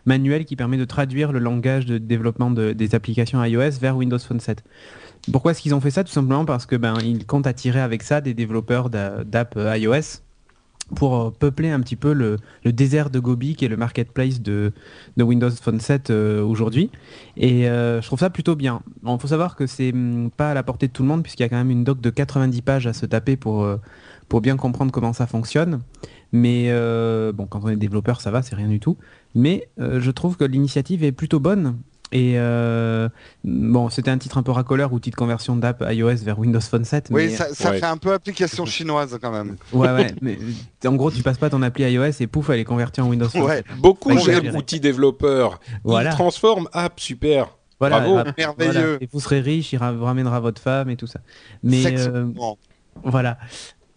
manuel 0.05 0.45
qui 0.45 0.55
permet 0.57 0.77
de 0.77 0.85
traduire 0.85 1.31
le 1.31 1.39
langage 1.39 1.85
de 1.85 1.97
développement 1.97 2.51
de- 2.51 2.73
des 2.73 2.93
applications 2.93 3.43
iOS 3.43 3.79
vers 3.81 3.95
Windows 3.95 4.19
Phone 4.19 4.41
7. 4.41 4.63
Pourquoi 5.31 5.51
est-ce 5.51 5.61
qu'ils 5.61 5.73
ont 5.73 5.79
fait 5.79 5.91
ça 5.91 6.03
Tout 6.03 6.11
simplement 6.11 6.43
parce 6.43 6.65
que 6.65 6.75
ben 6.75 6.95
ils 7.01 7.25
comptent 7.25 7.47
attirer 7.47 7.79
avec 7.79 8.03
ça 8.03 8.19
des 8.19 8.33
développeurs 8.33 8.89
d'a- 8.89 9.23
d'app 9.23 9.55
euh, 9.55 9.77
iOS 9.77 10.21
pour 10.97 11.15
euh, 11.15 11.31
peupler 11.31 11.71
un 11.71 11.79
petit 11.79 11.95
peu 11.95 12.11
le, 12.11 12.37
désert 12.65 13.09
de 13.09 13.19
Gobi 13.19 13.55
qui 13.55 13.63
est 13.63 13.69
le 13.69 13.77
marketplace 13.77 14.41
de, 14.41 14.73
Windows 15.17 15.49
Phone 15.49 15.79
7 15.79 16.09
euh, 16.09 16.43
aujourd'hui. 16.43 16.91
Et 17.37 17.63
je 17.63 18.05
trouve 18.05 18.19
ça 18.19 18.29
plutôt 18.29 18.55
bien. 18.55 18.81
Il 19.05 19.17
faut 19.17 19.27
savoir 19.27 19.55
que 19.55 19.65
c'est 19.65 19.93
hum, 19.93 20.29
pas 20.35 20.51
à 20.51 20.53
la 20.53 20.63
portée 20.63 20.87
de 20.87 20.91
tout 20.91 21.03
le 21.03 21.07
monde 21.07 21.23
puisqu'il 21.23 21.43
y 21.43 21.45
a 21.45 21.49
quand 21.49 21.55
même 21.57 21.71
une 21.71 21.85
doc 21.85 22.01
de 22.01 22.09
90 22.09 22.61
pages 22.61 22.87
à 22.87 22.93
se 22.93 23.05
taper 23.05 23.37
pour, 23.37 23.65
bien 24.41 24.57
comprendre 24.57 24.91
comment 24.91 25.13
ça 25.13 25.25
fonctionne. 25.25 25.79
Mais 26.33 26.69
bon, 27.33 27.45
quand 27.45 27.61
on 27.63 27.69
est 27.69 27.77
développeur, 27.77 28.19
ça 28.19 28.29
va, 28.29 28.41
c'est 28.41 28.55
rien 28.55 28.67
du 28.67 28.79
tout. 28.79 28.97
Mais 29.35 29.69
je 29.77 30.11
trouve 30.11 30.35
que 30.35 30.43
l'initiative 30.43 31.03
est 31.03 31.11
plutôt 31.13 31.39
bonne. 31.39 31.77
Et 32.15 32.33
euh, 32.37 33.09
bon, 33.43 33.89
c'était 33.89 34.11
un 34.11 34.19
titre 34.19 34.37
un 34.37 34.43
peu 34.43 34.51
racoleur, 34.51 34.93
outil 34.93 35.09
de 35.09 35.15
conversion 35.15 35.55
d'app 35.55 35.83
iOS 35.89 36.17
vers 36.23 36.37
Windows 36.37 36.61
Phone 36.61 36.85
7. 36.85 37.07
Oui, 37.09 37.25
mais, 37.25 37.29
ça, 37.31 37.47
ça 37.55 37.71
Ouais. 37.71 37.79
fait 37.79 37.85
un 37.87 37.97
peu 37.97 38.13
application 38.13 38.67
chinoise 38.67 39.17
quand 39.19 39.31
même. 39.31 39.55
ouais, 39.73 39.91
ouais, 39.91 40.13
mais 40.21 40.37
en 40.85 40.93
gros, 40.93 41.09
tu 41.09 41.23
passes 41.23 41.39
pas 41.39 41.49
ton 41.49 41.63
appli 41.63 41.83
iOS 41.91 42.11
et 42.19 42.27
pouf, 42.27 42.51
elle 42.51 42.59
est 42.59 42.65
convertie 42.65 43.01
en 43.01 43.09
Windows 43.09 43.27
Phone 43.27 43.41
Ouais. 43.41 43.63
7. 43.67 43.77
Beaucoup 43.79 44.09
Ouais, 44.09 44.19
j'aime 44.19 44.55
outils 44.55 44.79
développeurs. 44.79 45.59
Voilà. 45.83 46.11
Ils 46.11 46.13
transforment 46.13 46.67
app, 46.71 46.99
super. 46.99 47.57
Voilà, 47.79 47.99
Bravo. 48.01 48.29
Merveilleux. 48.37 48.71
voilà. 48.71 48.97
Et 49.01 49.09
vous 49.11 49.19
serez 49.19 49.39
riche, 49.41 49.73
il 49.73 49.77
ramènera 49.77 50.39
votre 50.39 50.61
femme 50.61 50.91
et 50.91 50.95
tout 50.95 51.07
ça. 51.07 51.19
Mais 51.63 51.83
euh. 51.99 52.27
Voilà. 53.03 53.39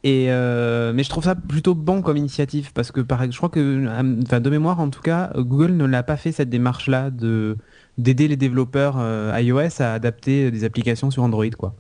Et 0.05 0.27
euh, 0.31 0.93
mais 0.95 1.03
je 1.03 1.11
trouve 1.11 1.25
ça 1.25 1.35
plutôt 1.35 1.75
bon 1.75 2.01
comme 2.01 2.17
initiative 2.17 2.73
parce 2.73 2.93
que 2.93 3.01
par, 3.01 3.31
je 3.31 3.37
crois 3.37 3.49
que, 3.49 3.87
enfin 4.23 4.41
de 4.41 4.51
mémoire 4.51 4.81
en 4.81 4.89
tout 4.89 5.01
cas, 5.03 5.33
Google 5.37 5.73
ne 5.73 5.85
l'a 5.85 6.03
pas 6.03 6.17
fait 6.17 6.33
cette 6.33 6.49
démarche-là 6.49 7.11
de 7.11 7.57
d'aider 7.99 8.29
les 8.29 8.37
développeurs 8.37 8.97
euh, 8.99 9.39
iOS 9.41 9.81
à 9.81 9.93
adapter 9.93 10.51
des 10.51 10.65
applications 10.65 11.11
sur 11.11 11.23
Android 11.23 11.49
quoi. 11.59 11.75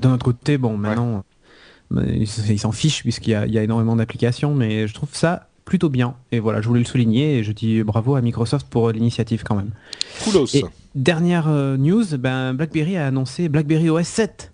D'un 0.00 0.12
autre 0.12 0.24
côté, 0.24 0.58
bon 0.58 0.76
maintenant, 0.76 1.24
euh, 1.96 2.04
ils 2.48 2.58
s'en 2.58 2.72
fichent 2.72 3.02
puisqu'il 3.02 3.30
y 3.30 3.34
a, 3.34 3.46
il 3.46 3.52
y 3.52 3.58
a 3.58 3.62
énormément 3.62 3.96
d'applications, 3.96 4.54
mais 4.54 4.86
je 4.86 4.94
trouve 4.94 5.08
ça 5.12 5.48
plutôt 5.64 5.88
bien. 5.88 6.14
Et 6.32 6.38
voilà, 6.40 6.60
je 6.60 6.68
voulais 6.68 6.80
le 6.80 6.86
souligner 6.86 7.38
et 7.38 7.44
je 7.44 7.52
dis 7.52 7.82
bravo 7.82 8.14
à 8.14 8.20
Microsoft 8.20 8.66
pour 8.68 8.90
l'initiative 8.90 9.42
quand 9.44 9.54
même. 9.56 9.70
Coolos. 10.24 10.46
Et- 10.54 10.64
Dernière 10.94 11.48
euh, 11.48 11.76
news, 11.76 12.04
ben 12.18 12.54
BlackBerry 12.54 12.96
a 12.96 13.06
annoncé 13.06 13.48
BlackBerry 13.48 13.90
OS 13.90 14.06
7. 14.06 14.52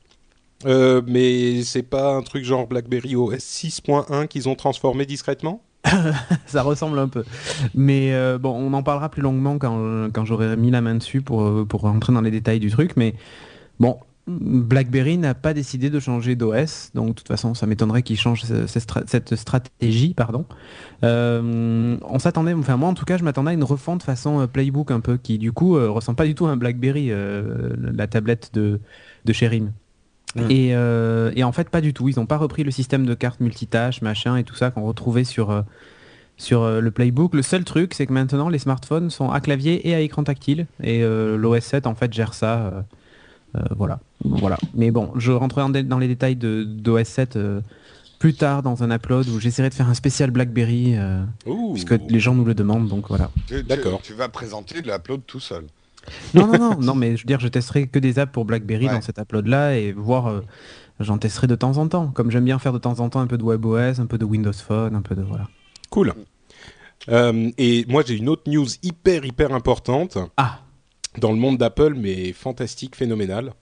Euh, 0.67 1.03
mais 1.07 1.63
c'est 1.63 1.83
pas 1.83 2.15
un 2.15 2.23
truc 2.23 2.45
genre 2.45 2.67
BlackBerry 2.67 3.17
OS 3.17 3.39
6.1 3.39 4.27
qu'ils 4.29 4.49
ont 4.49 4.55
transformé 4.55 5.07
discrètement? 5.07 5.63
ça 6.47 6.63
ressemble 6.63 6.99
un 6.99 7.09
peu. 7.09 7.25
Mais 7.75 8.15
euh, 8.15 8.39
bon, 8.39 8.51
on 8.55 8.73
en 8.73 8.83
parlera 8.83 9.09
plus 9.11 9.23
longuement 9.23 9.59
quand, 9.59 10.25
j'aurai 10.25 10.57
mis 10.57 10.71
la 10.71 10.81
main 10.81 10.95
dessus 10.97 11.23
pour, 11.23 11.43
euh, 11.43 11.65
pour 11.65 11.83
rentrer 11.83 12.13
dans 12.13 12.21
les 12.23 12.31
détails 12.31 12.61
du 12.61 12.71
truc. 12.71 12.93
Mais 12.97 13.15
bon, 13.81 13.99
BlackBerry 14.27 15.19
n'a 15.19 15.35
pas 15.35 15.55
décidé 15.55 15.91
de 15.91 16.01
changer 16.01 16.37
d'OS. 16.37 16.91
Donc 16.95 17.09
de 17.09 17.13
toute 17.15 17.29
façon, 17.29 17.55
ça 17.55 17.67
m'étonnerait 17.67 18.03
qu'il 18.03 18.19
change 18.19 18.43
ce- 18.45 18.67
cette, 18.67 18.85
stra- 18.89 19.05
cette 19.07 19.37
stratégie. 19.37 20.15
pardon. 20.15 20.47
Euh, 21.05 21.99
on 22.03 22.19
s'attendait, 22.19 22.55
enfin 22.55 22.77
moi 22.77 22.89
en 22.89 22.95
tout 22.95 23.05
cas, 23.05 23.19
je 23.19 23.25
m'attendais 23.25 23.51
à 23.51 23.55
une 23.55 23.65
refonte 23.65 24.03
façon 24.03 24.47
Playbook 24.49 24.91
un 24.91 25.01
peu, 25.01 25.19
qui 25.19 25.39
du 25.39 25.53
coup 25.53 25.75
ressemble 25.75 26.17
pas 26.17 26.27
du 26.27 26.35
tout 26.35 26.47
à 26.47 26.51
un 26.51 26.57
BlackBerry, 26.57 27.11
la 27.11 28.07
tablette 28.07 28.51
de, 28.55 28.81
de 29.25 29.33
Sherim. 29.33 29.73
Mm. 30.37 30.51
Et, 30.51 30.75
euh, 30.75 31.31
et 31.37 31.45
en 31.45 31.53
fait, 31.53 31.69
pas 31.71 31.81
du 31.81 31.93
tout. 31.95 32.09
Ils 32.09 32.17
n'ont 32.19 32.27
pas 32.27 32.37
repris 32.39 32.65
le 32.65 32.71
système 32.71 33.07
de 33.07 33.15
cartes 33.15 33.41
multitâches, 33.41 34.03
machin 34.03 34.37
et 34.37 34.45
tout 34.45 34.55
ça 34.57 34.71
qu'on 34.71 34.83
retrouvait 34.83 35.25
sur, 35.25 35.51
euh, 35.51 35.63
sur 36.37 36.63
euh, 36.63 36.81
le 36.81 36.91
playbook. 36.91 37.35
Le 37.35 37.43
seul 37.43 37.65
truc, 37.65 37.95
c'est 37.95 38.07
que 38.07 38.13
maintenant, 38.13 38.49
les 38.49 38.59
smartphones 38.59 39.11
sont 39.11 39.31
à 39.31 39.41
clavier 39.41 39.89
et 39.89 39.95
à 39.95 40.01
écran 40.01 40.25
tactile. 40.25 40.67
Et 40.83 41.03
euh, 41.05 41.37
l'OS 41.37 41.61
7, 41.65 41.87
en 41.87 41.95
fait, 41.95 42.13
gère 42.13 42.35
ça. 42.35 42.59
euh, 42.67 42.71
euh, 43.57 43.61
voilà. 43.77 44.01
voilà. 44.25 44.59
Mais 44.75 44.91
bon, 44.91 45.13
je 45.17 45.31
rentrerai 45.31 45.71
dé- 45.71 45.83
dans 45.85 45.99
les 46.01 46.09
détails 46.09 46.35
de 46.37 46.65
d'OS 46.65 47.05
7 47.05 47.37
euh, 47.37 47.61
plus 48.19 48.35
tard 48.35 48.63
dans 48.65 48.83
un 48.83 48.91
upload 48.91 49.29
où 49.29 49.39
j'essaierai 49.39 49.69
de 49.69 49.75
faire 49.75 49.89
un 49.89 49.95
spécial 49.95 50.31
BlackBerry, 50.33 50.95
euh, 50.97 51.23
puisque 51.75 51.95
les 52.09 52.19
gens 52.21 52.35
nous 52.35 52.45
le 52.45 52.55
demandent. 52.55 52.89
Donc 52.89 53.07
voilà. 53.09 53.31
Tu- 53.47 53.55
tu- 53.57 53.63
D'accord. 53.63 54.01
Tu 54.03 54.15
vas 54.15 54.29
présenter 54.29 54.81
de 54.83 54.91
l'upload 54.91 55.21
tout 55.27 55.39
seul. 55.41 55.65
Non, 56.35 56.47
non, 56.47 56.59
non, 56.59 56.79
non, 56.81 56.95
mais 56.95 57.17
je 57.17 57.23
veux 57.23 57.27
dire, 57.27 57.41
je 57.41 57.49
testerai 57.49 57.87
que 57.87 57.99
des 57.99 58.19
apps 58.19 58.33
pour 58.33 58.45
BlackBerry 58.45 58.87
Ouais. 58.87 58.93
dans 58.95 59.01
cet 59.01 59.19
upload-là 59.19 59.77
et 59.79 59.93
voir. 59.93 60.27
euh, 60.29 60.41
J'en 61.01 61.19
testerai 61.19 61.49
de 61.49 61.57
temps 61.57 61.77
en 61.79 61.89
temps, 61.89 62.07
comme 62.09 62.31
j'aime 62.31 62.45
bien 62.45 62.61
faire 62.61 62.73
de 62.73 62.79
temps 62.79 63.01
en 63.01 63.09
temps 63.09 63.19
un 63.21 63.27
peu 63.27 63.37
de 63.37 63.43
WebOS, 63.43 63.99
un 64.01 64.07
peu 64.07 64.17
de 64.17 64.25
Windows 64.25 64.53
Phone, 64.53 64.95
un 64.95 65.03
peu 65.03 65.17
de 65.17 65.23
voilà. 65.23 65.49
Cool. 65.91 66.15
Euh, 67.09 67.51
et 67.59 67.85
moi, 67.89 68.03
j'ai 68.07 68.15
une 68.17 68.29
autre 68.29 68.49
news 68.49 68.67
hyper, 68.83 69.25
hyper 69.25 69.53
importante 69.53 70.17
Ah, 70.37 70.61
dans 71.19 71.33
le 71.33 71.39
monde 71.39 71.59
d'Apple, 71.59 71.95
mais 71.97 72.33
fantastique, 72.33 72.95
phénoménal. 72.97 73.53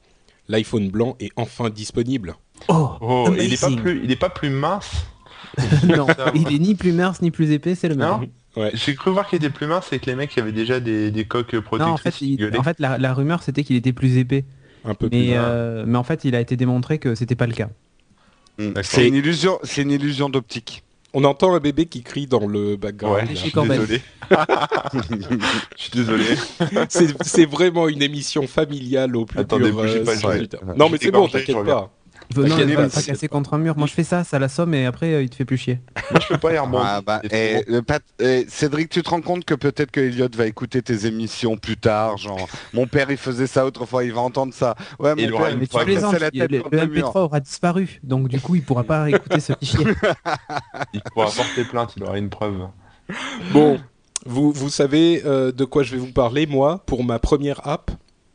L'iPhone 0.48 0.90
blanc 0.90 1.16
est 1.20 1.30
enfin 1.36 1.70
disponible. 1.70 2.34
oh, 2.68 2.90
Oh, 3.00 3.28
il 3.38 3.52
est 3.52 3.60
pas 3.60 3.70
plus, 3.74 4.00
il 4.04 4.10
est 4.10 4.16
pas 4.16 4.28
plus 4.30 4.50
mince. 4.50 5.06
non, 5.86 6.06
il 6.34 6.54
est 6.54 6.58
ni 6.58 6.74
plus 6.74 6.92
mince 6.92 7.22
ni 7.22 7.30
plus 7.30 7.50
épais, 7.50 7.74
c'est 7.74 7.88
le 7.88 7.94
même. 7.94 8.26
Non 8.56 8.62
Ouais. 8.64 8.70
J'ai 8.74 8.94
cru 8.94 9.10
voir 9.10 9.28
qu'il 9.28 9.36
était 9.38 9.48
plus 9.50 9.66
mince 9.66 9.92
et 9.92 9.98
que 9.98 10.06
les 10.06 10.14
mecs 10.14 10.36
avaient 10.36 10.52
déjà 10.52 10.78
des, 10.78 11.10
des 11.10 11.24
coques 11.24 11.54
Non, 11.54 11.62
protectrices 11.62 11.92
en 11.94 11.96
fait, 11.96 12.10
qui 12.12 12.32
il- 12.34 12.36
gueulaient. 12.36 12.58
en 12.58 12.62
fait 12.62 12.78
la, 12.80 12.98
la 12.98 13.14
rumeur 13.14 13.42
c'était 13.42 13.64
qu'il 13.64 13.76
était 13.76 13.92
plus 13.94 14.18
épais. 14.18 14.44
Un 14.84 14.94
peu 14.94 15.08
plus. 15.08 15.18
Mais, 15.18 15.34
bas. 15.34 15.44
euh, 15.44 15.84
mais 15.86 15.96
en 15.96 16.02
fait, 16.04 16.24
il 16.24 16.34
a 16.34 16.40
été 16.40 16.56
démontré 16.56 16.98
que 16.98 17.14
c'était 17.14 17.36
pas 17.36 17.46
le 17.46 17.54
cas. 17.54 17.68
Mm. 18.58 18.66
D'accord. 18.72 18.82
C'est 18.84 19.06
une 19.08 19.14
illusion, 19.14 19.58
c'est 19.62 19.82
une 19.82 19.90
illusion 19.92 20.28
d'optique. 20.28 20.82
On 21.14 21.24
entend 21.24 21.54
un 21.54 21.60
bébé 21.60 21.86
qui 21.86 22.02
crie 22.02 22.26
dans 22.26 22.46
le 22.46 22.76
background. 22.76 23.28
Ouais, 23.28 23.28
je 23.30 23.34
suis 23.36 23.52
désolé. 23.52 24.00
Je 25.76 25.82
suis 25.82 25.90
désolé. 25.92 26.24
C'est 27.22 27.44
vraiment 27.44 27.86
une 27.88 28.02
émission 28.02 28.46
familiale 28.46 29.14
au 29.16 29.26
plus 29.26 29.40
Attendez, 29.40 29.70
pur, 29.70 29.82
bougez 29.82 29.98
euh, 30.00 30.04
pas, 30.04 30.74
Non, 30.76 30.88
mais 30.88 30.98
c'est 31.00 31.10
bon, 31.10 31.28
t'inquiète 31.28 31.64
pas. 31.64 31.90
Non, 32.36 32.42
T'inquiète 32.48 32.68
il 32.68 32.74
pas, 32.74 32.82
va 32.82 32.88
pas 32.88 32.94
t'inquiète 32.94 33.06
casser 33.14 33.28
contre 33.28 33.54
un 33.54 33.58
mur. 33.58 33.76
Moi, 33.76 33.86
je 33.86 33.92
fais 33.92 34.04
ça, 34.04 34.24
ça 34.24 34.38
l'assomme 34.38 34.72
et 34.74 34.86
après, 34.86 35.12
euh, 35.12 35.22
il 35.22 35.30
te 35.30 35.34
fait 35.36 35.44
plus 35.44 35.56
chier. 35.56 35.80
Moi, 36.10 36.20
je 36.20 36.28
peux 36.28 36.38
pas 36.38 36.52
y 36.54 36.58
rebondir. 36.58 36.86
Ah, 36.86 37.00
bah, 37.02 37.20
eh, 37.30 37.62
trop. 37.62 37.72
le 37.72 37.82
Pat- 37.82 38.02
eh, 38.20 38.46
Cédric, 38.48 38.88
tu 38.88 39.02
te 39.02 39.10
rends 39.10 39.20
compte 39.20 39.44
que 39.44 39.54
peut-être 39.54 39.90
que 39.90 40.00
Elliot 40.00 40.28
va 40.34 40.46
écouter 40.46 40.82
tes 40.82 41.06
émissions 41.06 41.56
plus 41.56 41.76
tard, 41.76 42.16
genre 42.16 42.48
mon 42.72 42.86
père 42.86 43.10
il 43.10 43.16
faisait 43.16 43.46
ça 43.46 43.66
autrefois, 43.66 44.04
il 44.04 44.12
va 44.12 44.20
entendre 44.20 44.54
ça. 44.54 44.74
Ouais, 44.98 45.14
mon 45.14 45.38
père 45.38 45.56
Mais 45.58 45.66
tu 45.66 45.78
plaisantes, 45.78 46.18
la 46.18 46.30
tête 46.30 46.50
le, 46.50 46.58
le 46.70 46.80
le 46.80 46.86
mur. 46.86 47.10
MP3 47.10 47.18
aura 47.20 47.40
disparu. 47.40 48.00
Donc, 48.02 48.28
du 48.28 48.40
coup, 48.40 48.54
il 48.54 48.62
pourra 48.62 48.84
pas 48.84 49.08
écouter 49.10 49.40
ce 49.40 49.52
fichier. 49.58 49.78
Il 50.94 51.00
pourra 51.12 51.26
porter 51.30 51.64
plainte, 51.64 51.94
il 51.96 52.02
aura 52.04 52.18
une 52.18 52.28
preuve. 52.30 52.54
Bon, 53.52 53.78
vous, 54.26 54.52
vous 54.52 54.68
savez 54.68 55.22
euh, 55.24 55.52
de 55.52 55.64
quoi 55.64 55.82
je 55.82 55.92
vais 55.92 55.98
vous 55.98 56.12
parler, 56.12 56.46
moi, 56.46 56.82
pour 56.86 57.04
ma 57.04 57.18
première 57.18 57.66
app 57.66 57.90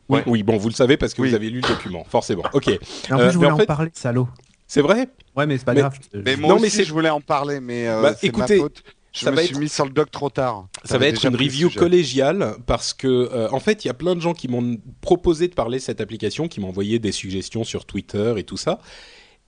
Oui, 0.08 0.42
bon, 0.42 0.56
vous 0.56 0.68
le 0.68 0.74
savez 0.74 0.96
parce 0.96 1.14
que 1.14 1.22
Oui. 1.22 1.28
vous 1.30 1.34
avez 1.34 1.50
lu 1.50 1.60
le 1.60 1.68
document, 1.68 2.04
forcément. 2.08 2.44
Ok, 2.54 2.68
Et 2.68 2.78
en 3.12 3.18
Euh, 3.18 3.24
plus, 3.24 3.24
je 3.24 3.24
mais 3.26 3.30
voulais 3.32 3.50
en 3.50 3.54
en, 3.54 3.56
fait- 3.58 3.66
parler, 3.66 3.90
salaud. 3.92 4.28
c'est 4.66 4.80
vrai 4.82 5.08
Ouais, 5.36 5.46
mais 5.46 5.56
c'est 5.58 5.64
pas 5.64 5.74
Mais- 5.74 5.80
grave. 5.80 5.98
Mais 6.14 6.36
moi 6.36 6.48
Non, 6.48 6.54
aussi, 6.56 6.62
mais 6.64 6.70
c'est- 6.70 6.84
je 6.84 6.92
voulais 6.92 7.10
en 7.10 7.20
parler, 7.20 7.60
mais 7.60 7.86
euh, 7.88 8.02
Bah, 8.02 8.14
c'est 8.18 8.26
écoutez, 8.26 8.56
ma 8.56 8.62
faute. 8.62 8.82
Je 9.12 9.20
ça 9.24 9.30
me 9.30 9.36
va 9.36 9.42
suis 9.42 9.52
être- 9.54 9.60
mis 9.60 9.68
sur 9.68 9.84
le 9.84 9.90
doc 9.92 10.10
trop 10.10 10.30
tard. 10.30 10.66
Ça 10.84 10.98
va 10.98 11.06
être 11.06 11.24
une 11.24 11.34
review 11.36 11.70
collégiale 11.70 12.56
parce 12.66 12.92
que, 12.92 13.06
euh, 13.06 13.48
en 13.52 13.60
fait, 13.60 13.84
il 13.84 13.88
y 13.88 13.90
a 13.90 13.94
plein 13.94 14.14
de 14.14 14.20
gens 14.20 14.34
qui 14.34 14.48
m'ont 14.48 14.78
proposé 15.00 15.48
de 15.48 15.54
parler 15.54 15.78
de 15.78 15.82
cette 15.82 16.00
application, 16.00 16.46
qui 16.48 16.60
m'ont 16.60 16.68
envoyé 16.68 16.98
des 16.98 17.12
suggestions 17.12 17.64
sur 17.64 17.84
Twitter 17.86 18.34
et 18.36 18.42
tout 18.44 18.56
ça. 18.56 18.78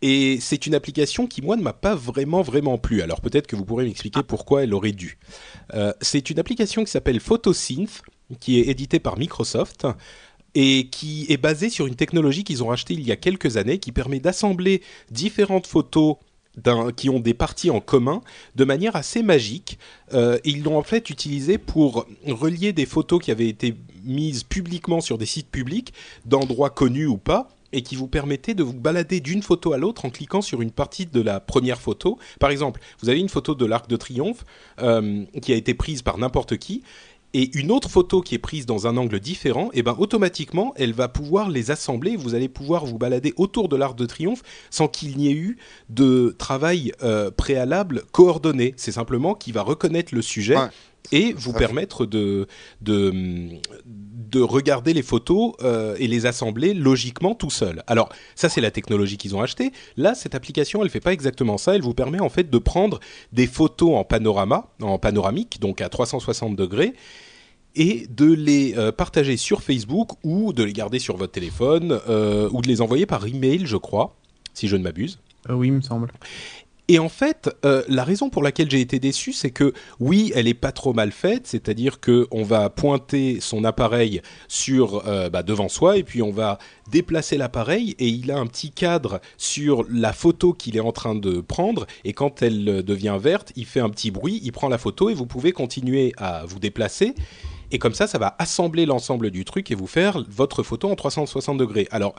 Et 0.02 0.38
c'est 0.40 0.66
une 0.66 0.74
application 0.74 1.26
qui, 1.26 1.42
moi, 1.42 1.56
ne 1.56 1.62
m'a 1.62 1.74
pas 1.74 1.94
vraiment, 1.94 2.40
vraiment 2.40 2.78
plu. 2.78 3.02
Alors 3.02 3.20
peut-être 3.20 3.46
que 3.46 3.54
vous 3.54 3.64
pourrez 3.66 3.84
m'expliquer 3.84 4.22
pourquoi 4.22 4.62
elle 4.64 4.72
aurait 4.72 4.92
dû. 4.92 5.18
Euh, 5.74 5.92
c'est 6.00 6.30
une 6.30 6.38
application 6.38 6.82
qui 6.84 6.90
s'appelle 6.90 7.20
Photosynth, 7.20 8.00
qui 8.40 8.60
est 8.60 8.68
éditée 8.68 8.98
par 9.00 9.18
Microsoft 9.18 9.86
et 10.54 10.88
qui 10.88 11.26
est 11.28 11.36
basée 11.36 11.70
sur 11.70 11.86
une 11.86 11.94
technologie 11.94 12.44
qu'ils 12.44 12.62
ont 12.62 12.68
rachetée 12.68 12.94
il 12.94 13.06
y 13.06 13.12
a 13.12 13.16
quelques 13.16 13.56
années, 13.56 13.78
qui 13.78 13.92
permet 13.92 14.20
d'assembler 14.20 14.82
différentes 15.10 15.66
photos 15.66 16.16
qui 16.96 17.08
ont 17.08 17.20
des 17.20 17.34
parties 17.34 17.70
en 17.70 17.80
commun 17.80 18.22
de 18.56 18.64
manière 18.64 18.96
assez 18.96 19.22
magique. 19.22 19.78
Euh, 20.12 20.38
ils 20.44 20.62
l'ont 20.62 20.76
en 20.76 20.82
fait 20.82 21.08
utilisé 21.10 21.58
pour 21.58 22.06
relier 22.26 22.72
des 22.72 22.86
photos 22.86 23.22
qui 23.22 23.30
avaient 23.30 23.48
été 23.48 23.76
mises 24.04 24.42
publiquement 24.42 25.00
sur 25.00 25.16
des 25.16 25.26
sites 25.26 25.50
publics, 25.50 25.94
d'endroits 26.24 26.70
connus 26.70 27.06
ou 27.06 27.16
pas, 27.16 27.48
et 27.72 27.82
qui 27.82 27.94
vous 27.94 28.08
permettaient 28.08 28.54
de 28.54 28.62
vous 28.62 28.72
balader 28.72 29.20
d'une 29.20 29.42
photo 29.42 29.72
à 29.72 29.78
l'autre 29.78 30.04
en 30.04 30.10
cliquant 30.10 30.42
sur 30.42 30.60
une 30.60 30.72
partie 30.72 31.06
de 31.06 31.20
la 31.20 31.40
première 31.40 31.80
photo. 31.80 32.18
Par 32.40 32.50
exemple, 32.50 32.80
vous 33.00 33.08
avez 33.08 33.20
une 33.20 33.28
photo 33.28 33.54
de 33.54 33.64
l'Arc 33.64 33.88
de 33.88 33.96
Triomphe 33.96 34.44
euh, 34.80 35.24
qui 35.40 35.52
a 35.52 35.56
été 35.56 35.74
prise 35.74 36.02
par 36.02 36.18
n'importe 36.18 36.56
qui, 36.56 36.82
et 37.34 37.56
une 37.58 37.70
autre 37.70 37.88
photo 37.88 38.20
qui 38.22 38.34
est 38.34 38.38
prise 38.38 38.66
dans 38.66 38.86
un 38.86 38.96
angle 38.96 39.20
différent, 39.20 39.70
et 39.72 39.82
ben 39.82 39.94
automatiquement, 39.98 40.72
elle 40.76 40.92
va 40.92 41.08
pouvoir 41.08 41.48
les 41.48 41.70
assembler. 41.70 42.16
Vous 42.16 42.34
allez 42.34 42.48
pouvoir 42.48 42.86
vous 42.86 42.98
balader 42.98 43.34
autour 43.36 43.68
de 43.68 43.76
l'Arc 43.76 43.96
de 43.96 44.06
Triomphe 44.06 44.42
sans 44.70 44.88
qu'il 44.88 45.16
n'y 45.16 45.28
ait 45.28 45.34
eu 45.34 45.58
de 45.88 46.34
travail 46.38 46.92
euh, 47.02 47.30
préalable 47.30 48.02
coordonné. 48.12 48.74
C'est 48.76 48.92
simplement 48.92 49.34
qu'il 49.34 49.54
va 49.54 49.62
reconnaître 49.62 50.14
le 50.14 50.22
sujet. 50.22 50.56
Et 51.12 51.32
vous 51.32 51.52
permettre 51.52 52.06
de, 52.06 52.46
de, 52.80 53.12
de 53.86 54.40
regarder 54.40 54.92
les 54.92 55.02
photos 55.02 55.54
euh, 55.62 55.96
et 55.98 56.06
les 56.06 56.26
assembler 56.26 56.74
logiquement 56.74 57.34
tout 57.34 57.50
seul. 57.50 57.82
Alors 57.86 58.10
ça 58.34 58.48
c'est 58.48 58.60
la 58.60 58.70
technologie 58.70 59.16
qu'ils 59.16 59.34
ont 59.34 59.40
achetée. 59.40 59.72
Là 59.96 60.14
cette 60.14 60.34
application 60.34 60.82
elle 60.82 60.90
fait 60.90 61.00
pas 61.00 61.12
exactement 61.12 61.58
ça. 61.58 61.74
Elle 61.74 61.82
vous 61.82 61.94
permet 61.94 62.20
en 62.20 62.28
fait 62.28 62.50
de 62.50 62.58
prendre 62.58 63.00
des 63.32 63.46
photos 63.46 63.96
en 63.96 64.04
panorama, 64.04 64.68
en 64.80 64.98
panoramique, 64.98 65.60
donc 65.60 65.80
à 65.80 65.88
360 65.88 66.56
degrés 66.56 66.94
et 67.76 68.06
de 68.08 68.32
les 68.32 68.74
euh, 68.76 68.92
partager 68.92 69.36
sur 69.36 69.62
Facebook 69.62 70.12
ou 70.24 70.52
de 70.52 70.64
les 70.64 70.72
garder 70.72 70.98
sur 70.98 71.16
votre 71.16 71.32
téléphone 71.32 71.98
euh, 72.08 72.48
ou 72.52 72.62
de 72.62 72.68
les 72.68 72.80
envoyer 72.80 73.06
par 73.06 73.26
email, 73.26 73.66
je 73.66 73.76
crois, 73.76 74.16
si 74.54 74.68
je 74.68 74.76
ne 74.76 74.82
m'abuse. 74.82 75.20
Euh, 75.48 75.54
oui, 75.54 75.68
il 75.68 75.74
me 75.74 75.80
semble. 75.80 76.12
Et 76.90 76.98
en 76.98 77.08
fait, 77.08 77.48
euh, 77.64 77.84
la 77.86 78.02
raison 78.02 78.30
pour 78.30 78.42
laquelle 78.42 78.68
j'ai 78.68 78.80
été 78.80 78.98
déçu, 78.98 79.32
c'est 79.32 79.52
que 79.52 79.72
oui, 80.00 80.32
elle 80.34 80.48
est 80.48 80.54
pas 80.54 80.72
trop 80.72 80.92
mal 80.92 81.12
faite, 81.12 81.46
c'est-à-dire 81.46 82.00
que 82.00 82.26
on 82.32 82.42
va 82.42 82.68
pointer 82.68 83.38
son 83.38 83.62
appareil 83.62 84.22
sur 84.48 85.06
euh, 85.06 85.30
bah, 85.30 85.44
devant 85.44 85.68
soi 85.68 85.98
et 85.98 86.02
puis 86.02 86.20
on 86.20 86.32
va 86.32 86.58
déplacer 86.90 87.36
l'appareil 87.36 87.94
et 88.00 88.08
il 88.08 88.32
a 88.32 88.38
un 88.38 88.46
petit 88.48 88.72
cadre 88.72 89.20
sur 89.38 89.84
la 89.88 90.12
photo 90.12 90.52
qu'il 90.52 90.76
est 90.76 90.80
en 90.80 90.90
train 90.90 91.14
de 91.14 91.40
prendre 91.40 91.86
et 92.02 92.12
quand 92.12 92.42
elle 92.42 92.68
euh, 92.68 92.82
devient 92.82 93.18
verte, 93.20 93.52
il 93.54 93.66
fait 93.66 93.78
un 93.78 93.90
petit 93.90 94.10
bruit, 94.10 94.40
il 94.42 94.50
prend 94.50 94.68
la 94.68 94.78
photo 94.78 95.10
et 95.10 95.14
vous 95.14 95.26
pouvez 95.26 95.52
continuer 95.52 96.12
à 96.16 96.44
vous 96.44 96.58
déplacer. 96.58 97.14
Et 97.70 97.78
comme 97.78 97.94
ça, 97.94 98.08
ça 98.08 98.18
va 98.18 98.34
assembler 98.40 98.84
l'ensemble 98.84 99.30
du 99.30 99.44
truc 99.44 99.70
et 99.70 99.76
vous 99.76 99.86
faire 99.86 100.24
votre 100.28 100.64
photo 100.64 100.90
en 100.90 100.96
360 100.96 101.56
degrés. 101.56 101.86
Alors, 101.92 102.16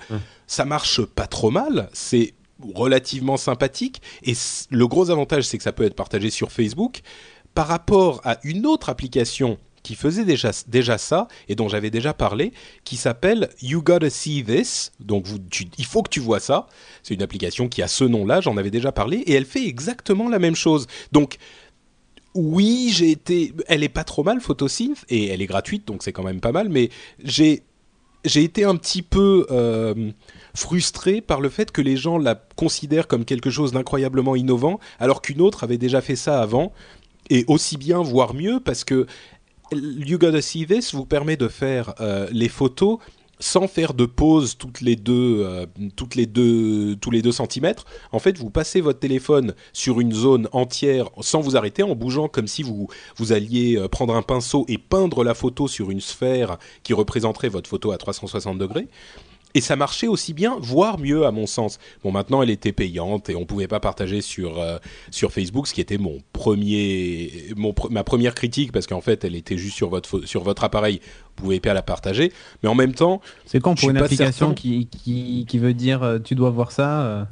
ça 0.48 0.64
marche 0.64 1.02
pas 1.04 1.28
trop 1.28 1.52
mal. 1.52 1.90
C'est 1.92 2.36
relativement 2.74 3.38
sympathique. 3.38 4.02
Et 4.24 4.34
le 4.70 4.88
gros 4.88 5.10
avantage, 5.10 5.44
c'est 5.44 5.58
que 5.58 5.64
ça 5.64 5.72
peut 5.72 5.84
être 5.84 5.96
partagé 5.96 6.30
sur 6.30 6.52
Facebook. 6.52 7.02
Par 7.54 7.68
rapport 7.68 8.22
à 8.24 8.38
une 8.44 8.66
autre 8.66 8.90
application 8.90 9.58
qui 9.84 9.96
faisait 9.96 10.26
déjà, 10.26 10.52
déjà 10.68 10.98
ça, 10.98 11.28
et 11.50 11.56
dont 11.56 11.68
j'avais 11.68 11.90
déjà 11.90 12.14
parlé, 12.14 12.54
qui 12.84 12.98
s'appelle 12.98 13.50
You 13.62 13.82
Gotta 13.82 14.10
See 14.10 14.44
This. 14.44 14.92
Donc 15.00 15.26
il 15.78 15.86
faut 15.86 16.04
que 16.04 16.10
tu 16.10 16.20
vois 16.20 16.40
ça. 16.40 16.68
C'est 17.04 17.14
une 17.14 17.24
application 17.24 17.68
qui 17.68 17.82
a 17.82 17.88
ce 17.88 18.04
nom-là, 18.04 18.42
j'en 18.42 18.58
avais 18.58 18.72
déjà 18.72 18.92
parlé, 18.92 19.18
et 19.18 19.34
elle 19.34 19.46
fait 19.46 19.66
exactement 19.66 20.30
la 20.30 20.40
même 20.40 20.56
chose. 20.56 20.88
Donc 21.12 21.38
oui, 22.34 22.92
j'ai 22.94 23.12
été. 23.12 23.54
Elle 23.68 23.84
est 23.84 23.90
pas 23.90 24.04
trop 24.04 24.24
mal, 24.24 24.40
Photosynth, 24.40 25.04
et 25.10 25.28
elle 25.28 25.42
est 25.42 25.48
gratuite, 25.48 25.88
donc 25.88 26.04
c'est 26.04 26.14
quand 26.14 26.24
même 26.24 26.40
pas 26.40 26.52
mal, 26.52 26.70
mais 26.70 26.90
j'ai. 27.24 27.64
J'ai 28.24 28.44
été 28.44 28.64
un 28.64 28.76
petit 28.76 29.02
peu 29.02 29.48
euh, 29.50 30.12
frustré 30.54 31.22
par 31.22 31.42
le 31.42 31.50
fait 31.50 31.72
que 31.72 31.82
les 31.82 31.98
gens 31.98 32.18
la 32.18 32.36
considèrent 32.56 33.08
comme 33.08 33.26
quelque 33.26 33.50
chose 33.50 33.72
d'incroyablement 33.72 34.36
innovant, 34.36 34.80
alors 35.00 35.22
qu'une 35.22 35.42
autre 35.42 35.64
avait 35.64 35.80
déjà 35.80 36.02
fait 36.02 36.16
ça 36.16 36.42
avant, 36.42 36.72
et 37.30 37.46
aussi 37.48 37.78
bien, 37.78 38.02
voire 38.02 38.34
mieux, 38.34 38.60
parce 38.60 38.84
que 38.84 39.08
You 39.72 40.18
Gotta 40.18 40.42
See 40.42 40.66
This 40.66 40.94
vous 40.94 41.06
permet 41.06 41.38
de 41.38 41.48
faire 41.48 41.96
euh, 42.02 42.28
les 42.32 42.50
photos 42.50 43.00
sans 43.42 43.68
faire 43.68 43.94
de 43.94 44.06
pause 44.06 44.58
toutes 44.58 44.80
les 44.82 44.96
deux, 44.96 45.44
euh, 45.44 45.66
toutes 45.96 46.12
tous 46.12 47.12
les 47.12 47.22
deux 47.22 47.32
centimètres. 47.32 47.86
En 48.12 48.20
fait, 48.20 48.38
vous 48.38 48.50
passez 48.50 48.80
votre 48.80 49.00
téléphone 49.00 49.54
sur 49.74 50.00
une 50.00 50.14
zone 50.14 50.48
entière 50.54 51.10
sans 51.20 51.42
vous 51.42 51.58
arrêter, 51.58 51.84
en 51.84 51.96
bougeant 51.96 52.28
comme 52.28 52.48
si 52.48 52.64
vous, 52.64 52.88
vous 53.18 53.34
alliez 53.34 53.76
euh, 53.78 53.88
prendre 53.88 54.16
un 54.16 54.22
pinceau 54.22 54.66
et 54.68 54.78
peindre 54.78 55.24
la 55.24 55.34
photo 55.34 55.68
sur 55.68 55.92
une 55.92 56.02
sphère 56.02 56.58
qui 56.84 56.94
représenterait 56.94 57.50
votre 57.50 57.70
photo 57.70 57.92
à 57.92 57.98
360 57.98 58.58
degrés. 58.58 58.88
Et 59.54 59.62
ça 59.62 59.76
marchait 59.76 60.08
aussi 60.08 60.34
bien, 60.34 60.58
voire 60.60 60.98
mieux 61.00 61.26
à 61.26 61.32
mon 61.32 61.46
sens. 61.48 61.78
Bon, 62.04 62.12
maintenant 62.12 62.42
elle 62.42 62.50
était 62.50 62.72
payante 62.72 63.30
et 63.30 63.36
on 63.36 63.46
pouvait 63.46 63.68
pas 63.68 63.80
partager 63.80 64.22
sur 64.22 64.60
euh, 64.60 64.78
sur 65.10 65.32
Facebook, 65.32 65.68
ce 65.68 65.74
qui 65.74 65.82
était 65.82 65.98
mon 65.98 66.20
premier, 66.34 67.32
mon 67.56 67.74
ma 67.90 68.04
première 68.04 68.34
critique 68.36 68.72
parce 68.72 68.88
qu'en 68.88 69.02
fait 69.02 69.24
elle 69.24 69.36
était 69.36 69.58
juste 69.58 69.76
sur 69.76 69.90
votre 69.90 70.26
sur 70.26 70.44
votre 70.44 70.64
appareil, 70.64 71.02
vous 71.38 71.44
pouvez 71.44 71.60
pas 71.60 71.74
la 71.74 71.82
partager. 71.82 72.32
Mais 72.64 72.70
en 72.70 72.76
même 72.76 72.94
temps, 72.94 73.22
C'est 73.46 73.60
quand 73.60 73.80
pour 73.80 73.90
une 73.90 73.98
application 73.98 74.48
certain. 74.48 74.54
qui, 74.54 74.88
qui, 74.88 75.46
qui 75.48 75.60
veut 75.60 75.74
dire 75.74 76.04
euh, 76.04 76.20
tu 76.20 76.36
dois 76.36 76.50
voir 76.50 76.72
ça. 76.72 77.02
euh, 77.02 77.24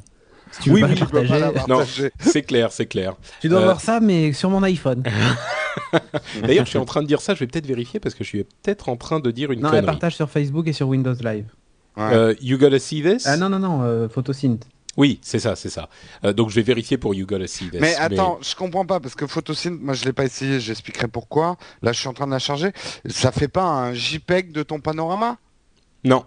si 0.51 0.61
tu 0.63 0.69
veux 0.69 0.75
Oui, 0.75 0.81
pas 0.81 0.87
oui, 0.87 0.95
la 0.95 1.05
peux 1.05 1.11
pas 1.11 1.19
partager, 1.21 1.39
la 1.39 1.51
non, 1.67 1.77
partager. 1.77 2.11
c'est 2.19 2.41
clair, 2.41 2.71
c'est 2.71 2.87
clair. 2.87 3.13
tu 3.39 3.49
dois 3.49 3.59
Euh, 3.61 3.65
voir 3.65 3.81
ça, 3.81 3.99
mais 3.99 4.33
sur 4.33 4.49
mon 4.49 4.63
iPhone. 4.63 5.03
D'ailleurs, 6.43 6.65
je 6.65 6.71
suis 6.71 6.79
en 6.79 6.85
train 6.85 7.01
de 7.01 7.07
dire 7.07 7.21
ça, 7.21 7.33
je 7.35 7.39
vais 7.39 7.47
peut-être 7.47 7.67
vérifier 7.67 7.99
parce 7.99 8.15
que 8.15 8.23
je 8.23 8.29
suis 8.29 8.43
peut-être 8.43 8.89
en 8.89 8.95
train 8.97 9.19
de 9.19 9.31
dire 9.31 9.51
une 9.51 9.59
Non, 9.59 9.67
elle 9.69 9.81
connerie. 9.81 9.85
partage 9.85 10.15
sur 10.15 10.29
Facebook 10.29 10.67
et 10.67 10.73
sur 10.73 10.87
Windows 10.87 11.13
Live. 11.21 11.45
Ouais. 11.99 12.13
Euh, 12.13 12.33
you 12.41 12.57
gotta 12.57 12.79
see 12.79 13.01
this? 13.03 13.27
Ah 13.27 13.37
non, 13.37 13.49
non, 13.49 13.59
non, 13.59 13.81
euh, 13.83 14.07
Photosynth. 14.09 14.63
Oui, 14.97 15.19
c'est 15.21 15.39
ça, 15.39 15.55
c'est 15.55 15.69
ça. 15.69 15.87
Euh, 16.25 16.33
donc 16.33 16.49
je 16.49 16.55
vais 16.55 16.61
vérifier 16.63 16.97
pour 16.97 17.13
You 17.13 17.25
gotta 17.25 17.47
see 17.47 17.69
this. 17.69 17.79
Mais 17.79 17.95
attends, 17.95 18.39
je 18.41 18.55
comprends 18.55 18.85
pas 18.85 18.99
parce 18.99 19.15
que 19.15 19.27
Photosynth, 19.27 19.79
moi 19.81 19.93
je 19.93 20.03
l'ai 20.05 20.13
pas 20.13 20.25
essayé, 20.25 20.59
j'expliquerai 20.59 21.07
pourquoi. 21.07 21.57
Là, 21.81 21.91
je 21.93 21.99
suis 21.99 22.07
en 22.09 22.13
train 22.13 22.25
de 22.25 22.31
la 22.31 22.39
charger. 22.39 22.71
Ça 23.07 23.31
fait 23.31 23.47
pas 23.47 23.63
un 23.63 23.93
JPEG 23.93 24.51
de 24.51 24.63
ton 24.63 24.79
panorama? 24.79 25.37
Non, 26.03 26.25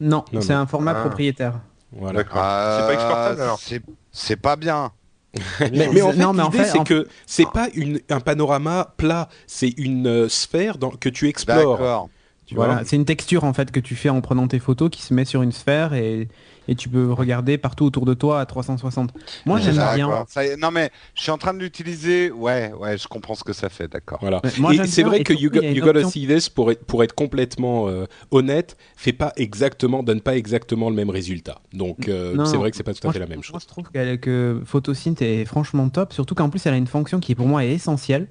Non, 0.00 0.24
Non, 0.32 0.40
c'est 0.42 0.52
un 0.52 0.66
format 0.66 0.92
Ah. 0.96 1.00
propriétaire. 1.00 1.60
voilà. 1.92 2.18
D'accord. 2.22 2.36
C'est 2.36 2.86
pas 2.86 2.92
exportable 2.94 3.40
alors 3.42 3.58
c'est- 3.58 3.82
C'est 4.12 4.36
pas 4.36 4.56
bien. 4.56 4.92
mais, 5.60 5.70
mais 5.92 6.00
en 6.02 6.12
fait, 6.12 6.16
Non, 6.18 6.32
mais 6.32 6.42
en 6.42 6.46
l'idée, 6.50 6.64
fait- 6.64 6.70
c'est 6.70 6.78
en- 6.78 6.84
que 6.84 7.06
c'est 7.26 7.50
pas 7.50 7.68
une, 7.74 8.00
un 8.08 8.20
panorama 8.20 8.94
plat, 8.96 9.28
c'est 9.46 9.74
une 9.78 10.06
euh, 10.06 10.28
sphère 10.30 10.78
dans, 10.78 10.90
que 10.90 11.08
tu 11.10 11.28
explores. 11.28 12.08
Tu 12.46 12.54
Voilà, 12.54 12.82
c'est 12.84 12.94
une 12.96 13.04
texture 13.04 13.42
en 13.44 13.52
fait 13.52 13.72
que 13.72 13.80
tu 13.80 13.96
fais 13.96 14.08
en 14.08 14.20
prenant 14.20 14.46
tes 14.46 14.60
photos 14.60 14.88
qui 14.90 15.02
se 15.02 15.12
met 15.12 15.24
sur 15.24 15.42
une 15.42 15.50
sphère 15.50 15.94
et, 15.94 16.28
et 16.68 16.74
tu 16.76 16.88
peux 16.88 17.12
regarder 17.12 17.58
partout 17.58 17.84
autour 17.84 18.06
de 18.06 18.14
toi 18.14 18.40
à 18.40 18.46
360. 18.46 19.10
Moi 19.46 19.58
j'aime 19.58 19.74
bien. 19.96 20.24
Ça. 20.28 20.56
Non 20.56 20.70
mais 20.70 20.90
je 21.16 21.22
suis 21.22 21.32
en 21.32 21.38
train 21.38 21.54
de 21.54 21.58
l'utiliser. 21.58 22.30
Ouais, 22.30 22.72
ouais, 22.78 22.96
je 22.98 23.08
comprends 23.08 23.34
ce 23.34 23.42
que 23.42 23.52
ça 23.52 23.68
fait. 23.68 23.88
D'accord. 23.88 24.18
Voilà. 24.20 24.40
Moi, 24.58 24.72
c'est 24.86 25.02
vrai 25.02 25.20
et 25.20 25.24
que 25.24 25.32
you, 25.32 25.50
Gotta 25.50 25.98
option- 26.00 26.08
See 26.10 26.26
This, 26.28 26.48
pour 26.48 26.70
être, 26.70 26.84
pour 26.84 27.02
être 27.02 27.14
complètement 27.14 27.88
euh, 27.88 28.04
honnête, 28.30 28.76
fait 28.96 29.12
pas 29.12 29.32
exactement, 29.36 30.04
donne 30.04 30.20
pas 30.20 30.36
exactement 30.36 30.88
le 30.88 30.94
même 30.94 31.10
résultat. 31.10 31.60
Donc 31.72 32.08
euh, 32.08 32.44
c'est 32.44 32.56
vrai 32.56 32.70
que 32.70 32.76
c'est 32.76 32.84
pas 32.84 32.94
tout 32.94 33.00
à 33.02 33.06
Moi, 33.08 33.12
fait 33.12 33.18
la 33.18 33.26
même 33.26 33.38
moi, 33.38 33.42
chose. 33.44 33.62
je 33.62 33.66
trouve 33.66 33.90
que 33.90 34.62
Photosynth 34.64 35.20
est 35.20 35.44
franchement 35.46 35.88
top, 35.88 36.12
surtout 36.12 36.36
qu'en 36.36 36.48
plus 36.48 36.64
elle 36.66 36.74
a 36.74 36.78
une 36.78 36.86
fonction 36.86 37.18
qui 37.18 37.34
pour 37.34 37.46
moi 37.48 37.64
est 37.64 37.72
essentielle, 37.72 38.28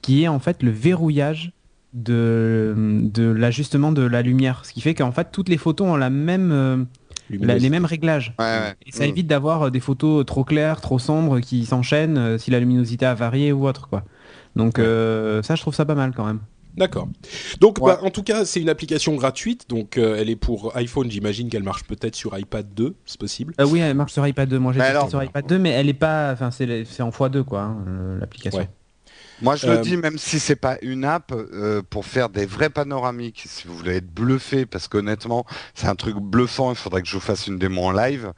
qui 0.00 0.22
est 0.22 0.28
en 0.28 0.38
fait 0.38 0.62
le 0.62 0.70
verrouillage 0.70 1.52
de, 1.94 2.74
de 2.76 3.30
l'ajustement 3.30 3.92
de 3.92 4.02
la 4.02 4.22
lumière. 4.22 4.62
Ce 4.64 4.72
qui 4.72 4.80
fait 4.80 4.94
qu'en 4.94 5.12
fait 5.12 5.28
toutes 5.32 5.48
les 5.48 5.56
photos 5.58 5.88
ont 5.88 5.96
la 5.96 6.10
même, 6.10 6.50
euh, 6.52 6.84
la- 7.30 7.56
les 7.58 7.70
mêmes 7.70 7.84
réglages. 7.84 8.34
Ouais, 8.38 8.44
ouais. 8.44 8.74
Et 8.86 8.92
ça 8.92 9.06
évite 9.06 9.26
d'avoir 9.26 9.62
euh, 9.64 9.70
des 9.70 9.80
photos 9.80 10.24
trop 10.26 10.44
claires, 10.44 10.80
trop 10.80 10.98
sombres, 10.98 11.40
qui 11.40 11.64
s'enchaînent 11.66 12.18
euh, 12.18 12.38
si 12.38 12.50
la 12.50 12.60
luminosité 12.60 13.06
a 13.06 13.14
varié 13.14 13.52
ou 13.52 13.66
autre. 13.66 13.88
quoi. 13.88 14.04
Donc 14.56 14.78
euh, 14.78 15.42
ça 15.42 15.54
je 15.54 15.62
trouve 15.62 15.74
ça 15.74 15.84
pas 15.84 15.94
mal 15.94 16.12
quand 16.14 16.24
même. 16.26 16.40
D'accord. 16.76 17.08
Donc, 17.60 17.78
Ouais. 17.80 17.90
bah, 17.94 17.98
en 18.04 18.10
tout 18.10 18.22
cas, 18.22 18.44
c'est 18.44 18.60
une 18.60 18.68
application 18.68 19.16
gratuite. 19.16 19.68
Donc, 19.68 19.98
euh, 19.98 20.14
elle 20.16 20.30
est 20.30 20.36
pour 20.36 20.76
iPhone. 20.76 21.10
J'imagine 21.10 21.48
qu'elle 21.48 21.64
marche 21.64 21.82
peut-être 21.82 22.14
sur 22.14 22.38
iPad 22.38 22.68
2, 22.72 22.94
c'est 23.04 23.18
possible. 23.18 23.52
Euh, 23.60 23.66
oui, 23.66 23.80
elle 23.80 23.96
marche 23.96 24.12
sur 24.12 24.24
iPad 24.24 24.48
2. 24.48 24.60
Moi, 24.60 24.72
j'ai 24.72 24.78
testé 24.78 25.08
sur 25.10 25.20
iPad 25.20 25.44
2, 25.44 25.58
mais 25.58 25.70
elle 25.70 25.88
est 25.88 25.92
pas. 25.94 26.30
Enfin, 26.32 26.52
c'est 26.52 26.86
en 27.02 27.10
x2 27.10 27.42
quoi, 27.42 27.62
hein, 27.62 27.76
euh, 27.88 28.20
l'application. 28.20 28.60
Ouais. 28.60 28.68
Moi, 29.40 29.54
je 29.56 29.66
Euh, 29.66 29.76
le 29.76 29.82
dis, 29.82 29.96
même 29.96 30.18
si 30.18 30.40
c'est 30.40 30.56
pas 30.56 30.78
une 30.82 31.04
app, 31.04 31.32
euh, 31.32 31.82
pour 31.88 32.04
faire 32.06 32.28
des 32.28 32.44
vrais 32.46 32.70
panoramiques, 32.70 33.44
si 33.46 33.68
vous 33.68 33.76
voulez 33.76 33.96
être 33.96 34.12
bluffé, 34.12 34.66
parce 34.66 34.88
qu'honnêtement, 34.88 35.44
c'est 35.74 35.86
un 35.86 35.94
truc 35.94 36.16
bluffant, 36.16 36.70
il 36.70 36.76
faudrait 36.76 37.02
que 37.02 37.08
je 37.08 37.14
vous 37.14 37.20
fasse 37.20 37.46
une 37.46 37.58
démo 37.58 37.82
en 37.84 37.92
live. 37.92 38.32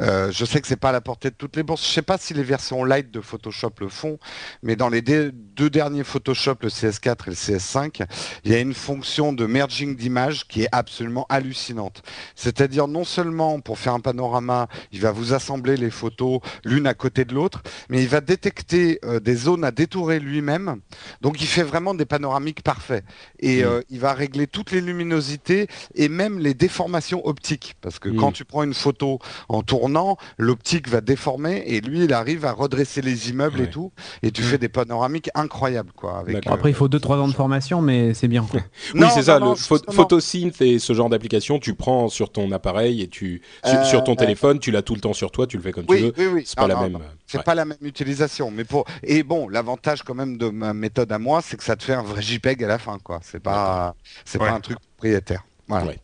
Euh, 0.00 0.32
je 0.32 0.44
sais 0.44 0.60
que 0.60 0.66
c'est 0.66 0.76
pas 0.76 0.88
à 0.88 0.92
la 0.92 1.00
portée 1.00 1.30
de 1.30 1.36
toutes 1.36 1.56
les 1.56 1.62
bourses. 1.62 1.86
Je 1.86 1.92
sais 1.92 2.02
pas 2.02 2.18
si 2.18 2.34
les 2.34 2.42
versions 2.42 2.84
light 2.84 3.10
de 3.10 3.20
Photoshop 3.20 3.72
le 3.80 3.88
font, 3.88 4.18
mais 4.62 4.74
dans 4.76 4.88
les 4.88 5.02
deux 5.02 5.70
derniers 5.70 6.04
Photoshop, 6.04 6.56
le 6.62 6.68
CS4 6.68 7.26
et 7.26 7.30
le 7.30 7.36
CS5, 7.36 8.04
il 8.44 8.52
y 8.52 8.54
a 8.54 8.58
une 8.58 8.74
fonction 8.74 9.32
de 9.32 9.46
merging 9.46 9.96
d'images 9.96 10.46
qui 10.48 10.62
est 10.62 10.68
absolument 10.72 11.26
hallucinante. 11.28 12.02
C'est-à-dire 12.34 12.88
non 12.88 13.04
seulement 13.04 13.60
pour 13.60 13.78
faire 13.78 13.94
un 13.94 14.00
panorama, 14.00 14.68
il 14.92 15.00
va 15.00 15.12
vous 15.12 15.32
assembler 15.32 15.76
les 15.76 15.90
photos 15.90 16.40
l'une 16.64 16.86
à 16.86 16.94
côté 16.94 17.24
de 17.24 17.34
l'autre, 17.34 17.62
mais 17.88 18.02
il 18.02 18.08
va 18.08 18.20
détecter 18.20 18.98
euh, 19.04 19.20
des 19.20 19.36
zones 19.36 19.64
à 19.64 19.70
détourer 19.70 20.18
lui-même. 20.40 20.80
Donc 21.20 21.40
il 21.40 21.46
fait 21.46 21.62
vraiment 21.62 21.94
des 21.94 22.04
panoramiques 22.06 22.62
parfaits. 22.62 23.04
Et 23.40 23.62
Mm. 23.62 23.66
euh, 23.66 23.80
il 23.90 24.00
va 24.00 24.12
régler 24.14 24.46
toutes 24.46 24.70
les 24.72 24.80
luminosités 24.80 25.66
et 25.94 26.08
même 26.08 26.38
les 26.38 26.54
déformations 26.54 27.26
optiques. 27.26 27.74
Parce 27.80 27.98
que 27.98 28.08
Mm. 28.08 28.16
quand 28.16 28.32
tu 28.32 28.44
prends 28.44 28.62
une 28.62 28.74
photo 28.74 29.18
en 29.48 29.62
tournant, 29.62 30.16
l'optique 30.38 30.88
va 30.88 31.00
déformer 31.00 31.62
et 31.66 31.80
lui, 31.80 32.04
il 32.04 32.12
arrive 32.12 32.44
à 32.46 32.52
redresser 32.52 33.02
les 33.02 33.30
immeubles 33.30 33.60
Ouais. 33.60 33.64
et 33.66 33.70
tout. 33.70 33.92
Et 34.22 34.30
tu 34.30 34.42
Mm. 34.42 34.44
fais 34.46 34.58
des 34.58 34.68
panoramiques 34.68 35.30
incroyables. 35.34 35.92
quoi. 35.94 36.18
Avec, 36.20 36.46
euh, 36.46 36.50
Après, 36.52 36.70
il 36.70 36.74
faut 36.74 36.88
2-3 36.88 37.18
ans 37.18 37.28
de 37.28 37.32
formation, 37.34 37.82
mais 37.82 38.14
c'est 38.14 38.28
bien. 38.28 38.46
Quoi. 38.50 38.60
Oui, 38.94 39.06
c'est 39.14 39.24
ça. 39.24 39.38
non, 39.38 39.50
le 39.54 39.92
photosynth 39.92 40.60
et 40.62 40.78
ce 40.78 40.92
genre 40.92 41.08
d'application, 41.08 41.58
tu 41.58 41.74
prends 41.74 42.08
sur 42.08 42.30
ton 42.32 42.50
appareil 42.52 43.02
et 43.02 43.08
tu 43.08 43.42
sur, 43.64 43.78
Euh, 43.78 43.84
sur 43.84 44.04
ton 44.04 44.12
euh, 44.12 44.16
téléphone, 44.16 44.58
tu 44.58 44.70
l'as 44.70 44.82
tout 44.82 44.94
le 44.94 45.00
temps 45.00 45.12
sur 45.12 45.30
toi, 45.30 45.46
tu 45.46 45.56
le 45.56 45.62
fais 45.62 45.72
comme 45.72 45.86
tu 45.86 45.96
veux. 45.96 46.12
oui, 46.16 46.26
oui. 46.32 46.42
C'est 46.46 46.56
pas 46.56 46.62
Non, 46.62 46.68
la 46.68 46.74
non, 46.74 46.80
même. 46.82 46.92
non. 46.92 47.00
C'est 47.26 47.38
ouais. 47.38 47.44
pas 47.44 47.54
la 47.54 47.64
même 47.64 47.78
utilisation, 47.82 48.50
mais 48.50 48.64
pour 48.64 48.84
et 49.02 49.22
bon, 49.22 49.48
l'avantage 49.48 50.02
quand 50.02 50.14
même 50.14 50.29
de 50.38 50.48
ma 50.48 50.72
méthode 50.74 51.10
à 51.12 51.18
moi, 51.18 51.40
c'est 51.42 51.56
que 51.56 51.64
ça 51.64 51.76
te 51.76 51.82
fait 51.84 51.94
un 51.94 52.02
vrai 52.02 52.22
JPEG 52.22 52.64
à 52.64 52.68
la 52.68 52.78
fin, 52.78 52.98
quoi. 52.98 53.20
C'est 53.22 53.40
pas, 53.40 53.94
c'est 54.24 54.40
Ouais. 54.40 54.48
pas 54.48 54.54
un 54.54 54.60
truc 54.60 54.78
propriétaire. 54.80 55.44
Voilà. 55.68 55.86
Ouais. 55.86 55.98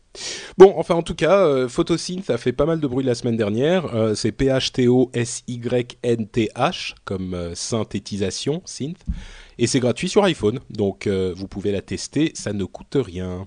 Bon, 0.57 0.73
enfin 0.79 0.95
en 0.95 1.03
tout 1.03 1.15
cas, 1.15 1.41
euh, 1.45 1.69
Photosynth 1.69 2.31
a 2.31 2.39
fait 2.39 2.53
pas 2.53 2.65
mal 2.65 2.81
de 2.81 2.87
bruit 2.87 3.05
la 3.05 3.15
semaine 3.15 3.37
dernière. 3.37 3.95
Euh, 3.95 4.15
c'est 4.15 4.33
P-H-T-O-S-Y-N-T-H 5.57 6.95
comme 7.05 7.35
euh, 7.35 7.55
synthétisation, 7.55 8.63
synth. 8.65 8.99
Et 9.59 9.67
c'est 9.67 9.81
gratuit 9.81 10.09
sur 10.09 10.25
iPhone, 10.25 10.61
donc 10.71 11.07
euh, 11.07 11.33
vous 11.37 11.49
pouvez 11.49 11.73
la 11.73 11.81
tester, 11.81 12.31
ça 12.35 12.53
ne 12.53 12.65
coûte 12.65 12.97
rien. 12.97 13.47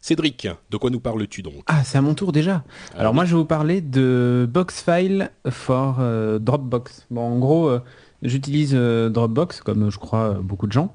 Cédric, 0.00 0.46
de 0.70 0.76
quoi 0.76 0.90
nous 0.90 1.00
parles-tu 1.00 1.42
donc? 1.42 1.62
Ah, 1.66 1.82
c'est 1.84 1.98
à 1.98 2.02
mon 2.02 2.14
tour 2.14 2.30
déjà. 2.30 2.62
Alors, 2.96 3.12
moi, 3.12 3.24
je 3.24 3.30
vais 3.32 3.38
vous 3.38 3.44
parler 3.44 3.80
de 3.80 4.48
Boxfile 4.48 5.30
for 5.50 5.96
euh, 5.98 6.38
Dropbox. 6.38 7.06
Bon, 7.10 7.22
en 7.22 7.38
gros, 7.38 7.68
euh, 7.68 7.80
j'utilise 8.22 8.72
euh, 8.74 9.08
Dropbox, 9.08 9.60
comme 9.60 9.84
euh, 9.84 9.90
je 9.90 9.98
crois 9.98 10.30
euh, 10.30 10.34
beaucoup 10.40 10.66
de 10.66 10.72
gens. 10.72 10.94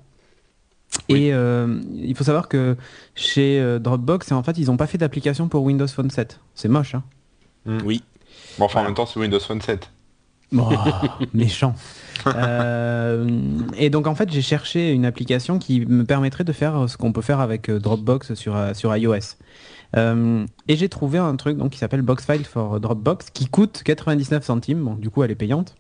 Oui. 1.10 1.26
Et 1.26 1.34
euh, 1.34 1.80
il 1.94 2.16
faut 2.16 2.24
savoir 2.24 2.50
que 2.50 2.76
chez 3.16 3.60
euh, 3.60 3.80
Dropbox, 3.80 4.32
en 4.32 4.44
fait, 4.44 4.58
ils 4.58 4.68
n'ont 4.68 4.78
pas 4.78 4.88
fait 4.88 4.98
d'application 4.98 5.48
pour 5.48 5.64
Windows 5.64 5.88
Phone 5.88 6.10
7. 6.10 6.40
C'est 6.54 6.68
moche, 6.68 6.96
hein 6.96 7.04
Oui, 7.86 8.04
Bon, 8.58 8.66
enfin, 8.66 8.82
en 8.82 8.84
même 8.84 8.94
temps, 8.94 9.06
c'est 9.06 9.20
Windows 9.20 9.40
Phone 9.40 9.62
7. 9.62 9.90
Oh, 10.58 10.70
méchant. 11.34 11.76
Euh, 12.28 13.40
et 13.78 13.90
donc 13.90 14.06
en 14.06 14.16
fait 14.16 14.30
j'ai 14.32 14.42
cherché 14.42 14.92
une 14.92 15.06
application 15.06 15.58
qui 15.60 15.86
me 15.86 16.04
permettrait 16.04 16.44
de 16.44 16.52
faire 16.52 16.90
ce 16.90 16.98
qu'on 16.98 17.14
peut 17.14 17.22
faire 17.22 17.40
avec 17.40 17.72
Dropbox 17.72 18.34
sur, 18.34 18.58
sur 18.76 18.96
iOS. 18.96 19.38
Euh, 19.96 20.46
et 20.68 20.76
j'ai 20.76 20.90
trouvé 20.90 21.20
un 21.20 21.36
truc 21.38 21.58
donc, 21.58 21.72
qui 21.72 21.78
s'appelle 21.80 22.02
Boxfile 22.02 22.44
for 22.44 22.82
Dropbox 22.82 23.30
qui 23.30 23.48
coûte 23.48 23.82
99 23.84 24.44
centimes. 24.44 24.84
Bon, 24.84 24.96
du 24.96 25.10
coup 25.10 25.24
elle 25.24 25.32
est 25.32 25.36
payante. 25.36 25.76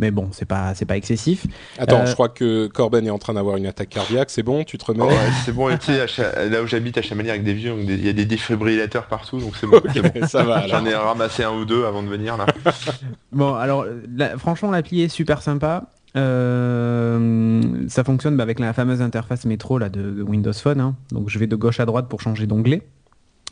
Mais 0.00 0.10
bon, 0.10 0.28
c'est 0.32 0.46
pas, 0.46 0.74
c'est 0.74 0.86
pas 0.86 0.96
excessif. 0.96 1.46
attends, 1.78 2.00
Euh, 2.00 2.06
je 2.06 2.14
crois 2.14 2.30
que 2.30 2.66
Corben 2.68 3.06
est 3.06 3.10
en 3.10 3.18
train 3.18 3.34
d'avoir 3.34 3.56
une 3.58 3.66
attaque 3.66 3.90
cardiaque, 3.90 4.30
c'est 4.30 4.42
bon, 4.42 4.64
tu 4.64 4.78
te 4.78 4.84
remets 4.86 5.04
Oh, 5.04 5.08
ouais, 5.08 5.14
c'est 5.44 5.52
bon, 5.52 5.68
tu 5.76 5.92
sais, 5.92 6.48
là 6.48 6.62
où 6.62 6.66
j'habite 6.66 6.96
à 6.98 7.02
Chamalières 7.02 7.34
avec 7.34 7.44
des 7.44 7.52
vieux, 7.52 7.74
des- 7.84 7.94
il 7.94 8.04
y 8.06 8.08
a 8.08 8.12
des 8.14 8.24
défibrillateurs 8.24 9.06
partout, 9.06 9.38
donc 9.38 9.52
c'est 9.60 9.66
bon. 9.66 9.80
Ça 10.26 10.42
va. 10.42 10.66
J'en 10.66 10.84
ai 10.86 10.94
ramassé 10.94 11.44
un 11.44 11.52
ou 11.52 11.64
deux 11.66 11.84
avant 11.84 12.02
de 12.02 12.08
venir 12.08 12.36
là. 12.36 12.46
Bon, 13.32 13.54
alors 13.54 13.84
la- 14.16 14.36
franchement 14.38 14.70
l'appli 14.70 15.02
est 15.02 15.08
super 15.08 15.42
sympa. 15.42 15.84
Euh, 16.16 17.60
ça 17.88 18.04
fonctionne 18.04 18.36
bah, 18.36 18.42
avec 18.42 18.58
la 18.58 18.72
fameuse 18.72 19.02
interface 19.02 19.44
métro 19.44 19.78
là, 19.78 19.88
de, 19.88 20.10
de 20.10 20.22
Windows 20.22 20.52
Phone. 20.52 20.80
hein. 20.80 20.94
Donc 21.12 21.28
je 21.28 21.38
vais 21.38 21.46
de 21.46 21.56
gauche 21.56 21.80
à 21.80 21.86
droite 21.86 22.08
pour 22.08 22.20
changer 22.20 22.46
d'onglet. 22.46 22.82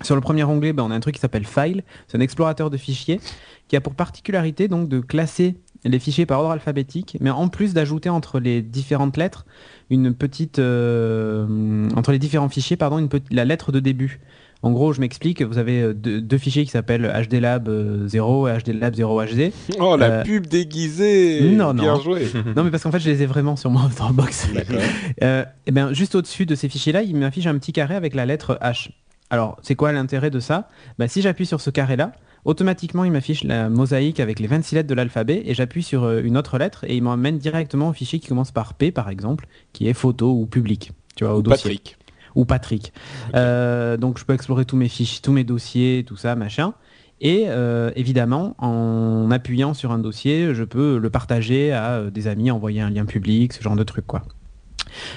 Sur 0.02 0.14
le 0.14 0.20
premier 0.20 0.44
onglet, 0.44 0.72
bah, 0.72 0.84
on 0.86 0.90
a 0.92 0.94
un 0.94 1.00
truc 1.00 1.16
qui 1.16 1.20
s'appelle 1.20 1.44
File. 1.46 1.82
C'est 2.06 2.16
un 2.16 2.20
explorateur 2.20 2.70
de 2.70 2.76
fichiers 2.76 3.20
qui 3.66 3.76
a 3.76 3.80
pour 3.80 3.94
particularité 3.94 4.68
donc 4.68 4.88
de 4.88 5.00
classer 5.00 5.56
les 5.84 5.98
fichiers 5.98 6.26
par 6.26 6.40
ordre 6.40 6.50
alphabétique, 6.52 7.16
mais 7.20 7.30
en 7.30 7.48
plus 7.48 7.72
d'ajouter 7.74 8.08
entre 8.08 8.40
les 8.40 8.62
différentes 8.62 9.16
lettres 9.16 9.46
une 9.90 10.12
petite 10.14 10.58
euh, 10.58 11.88
entre 11.96 12.12
les 12.12 12.18
différents 12.18 12.48
fichiers 12.48 12.76
pardon 12.76 12.98
une 12.98 13.08
petite 13.08 13.32
la 13.32 13.44
lettre 13.44 13.72
de 13.72 13.80
début. 13.80 14.20
En 14.60 14.72
gros, 14.72 14.92
je 14.92 15.00
m'explique, 15.00 15.40
vous 15.40 15.56
avez 15.56 15.80
euh, 15.82 15.94
deux, 15.94 16.20
deux 16.20 16.36
fichiers 16.36 16.64
qui 16.64 16.72
s'appellent 16.72 17.06
HDLab 17.30 17.68
euh, 17.68 18.08
0 18.08 18.48
et 18.48 18.58
HDLab 18.58 18.92
0HD. 18.96 19.52
Oh, 19.78 19.96
la 19.96 20.06
Euh, 20.06 20.24
pub 20.24 20.48
déguisée 20.48 21.42
non, 21.54 21.72
Bien 21.74 21.94
non. 21.94 22.00
joué 22.00 22.26
Non 22.56 22.64
mais 22.64 22.70
parce 22.72 22.82
qu'en 22.82 22.90
fait 22.90 22.98
je 22.98 23.08
les 23.08 23.22
ai 23.22 23.26
vraiment 23.26 23.54
sur 23.54 23.70
mon 23.70 23.88
Dropbox. 23.88 24.48
D'accord. 24.54 24.80
Euh, 25.22 25.44
et 25.66 25.70
bien 25.72 25.92
juste 25.92 26.14
au-dessus 26.16 26.44
de 26.46 26.54
ces 26.56 26.68
fichiers-là, 26.68 27.02
il 27.02 27.14
m'affiche 27.16 27.46
un 27.46 27.56
petit 27.58 27.72
carré 27.72 27.94
avec 27.94 28.14
la 28.14 28.26
lettre 28.26 28.58
H. 28.62 28.90
Alors 29.30 29.58
c'est 29.62 29.74
quoi 29.76 29.92
l'intérêt 29.92 30.30
de 30.30 30.40
ça? 30.40 30.68
Ben, 30.98 31.06
Si 31.08 31.22
j'appuie 31.22 31.46
sur 31.46 31.60
ce 31.60 31.70
carré-là, 31.70 32.12
automatiquement 32.48 33.04
il 33.04 33.12
m'affiche 33.12 33.44
la 33.44 33.68
mosaïque 33.68 34.20
avec 34.20 34.40
les 34.40 34.46
26 34.46 34.76
lettres 34.76 34.88
de 34.88 34.94
l'alphabet 34.94 35.42
et 35.44 35.52
j'appuie 35.52 35.82
sur 35.82 36.04
euh, 36.04 36.22
une 36.24 36.34
autre 36.38 36.56
lettre 36.56 36.84
et 36.88 36.96
il 36.96 37.02
m'emmène 37.02 37.36
directement 37.36 37.90
au 37.90 37.92
fichier 37.92 38.18
qui 38.20 38.28
commence 38.28 38.52
par 38.52 38.72
P 38.72 38.90
par 38.90 39.10
exemple, 39.10 39.46
qui 39.74 39.86
est 39.86 39.92
photo 39.92 40.32
ou 40.32 40.46
public. 40.46 40.92
Tu 41.14 41.24
vois, 41.24 41.34
au 41.34 41.42
dossier 41.42 41.72
Patrick. 41.72 41.98
ou 42.34 42.46
Patrick. 42.46 42.92
Euh, 43.34 43.98
donc 43.98 44.18
je 44.18 44.24
peux 44.24 44.32
explorer 44.32 44.64
tous 44.64 44.76
mes 44.76 44.88
fiches, 44.88 45.20
tous 45.20 45.30
mes 45.30 45.44
dossiers, 45.44 46.04
tout 46.06 46.16
ça, 46.16 46.36
machin. 46.36 46.72
Et 47.20 47.44
euh, 47.48 47.90
évidemment, 47.96 48.54
en 48.56 49.30
appuyant 49.30 49.74
sur 49.74 49.92
un 49.92 49.98
dossier, 49.98 50.54
je 50.54 50.64
peux 50.64 50.96
le 50.96 51.10
partager 51.10 51.72
à 51.72 52.04
des 52.10 52.28
amis, 52.28 52.50
envoyer 52.50 52.80
un 52.80 52.88
lien 52.88 53.04
public, 53.04 53.52
ce 53.52 53.62
genre 53.62 53.76
de 53.76 53.84
truc 53.84 54.06
quoi. 54.06 54.22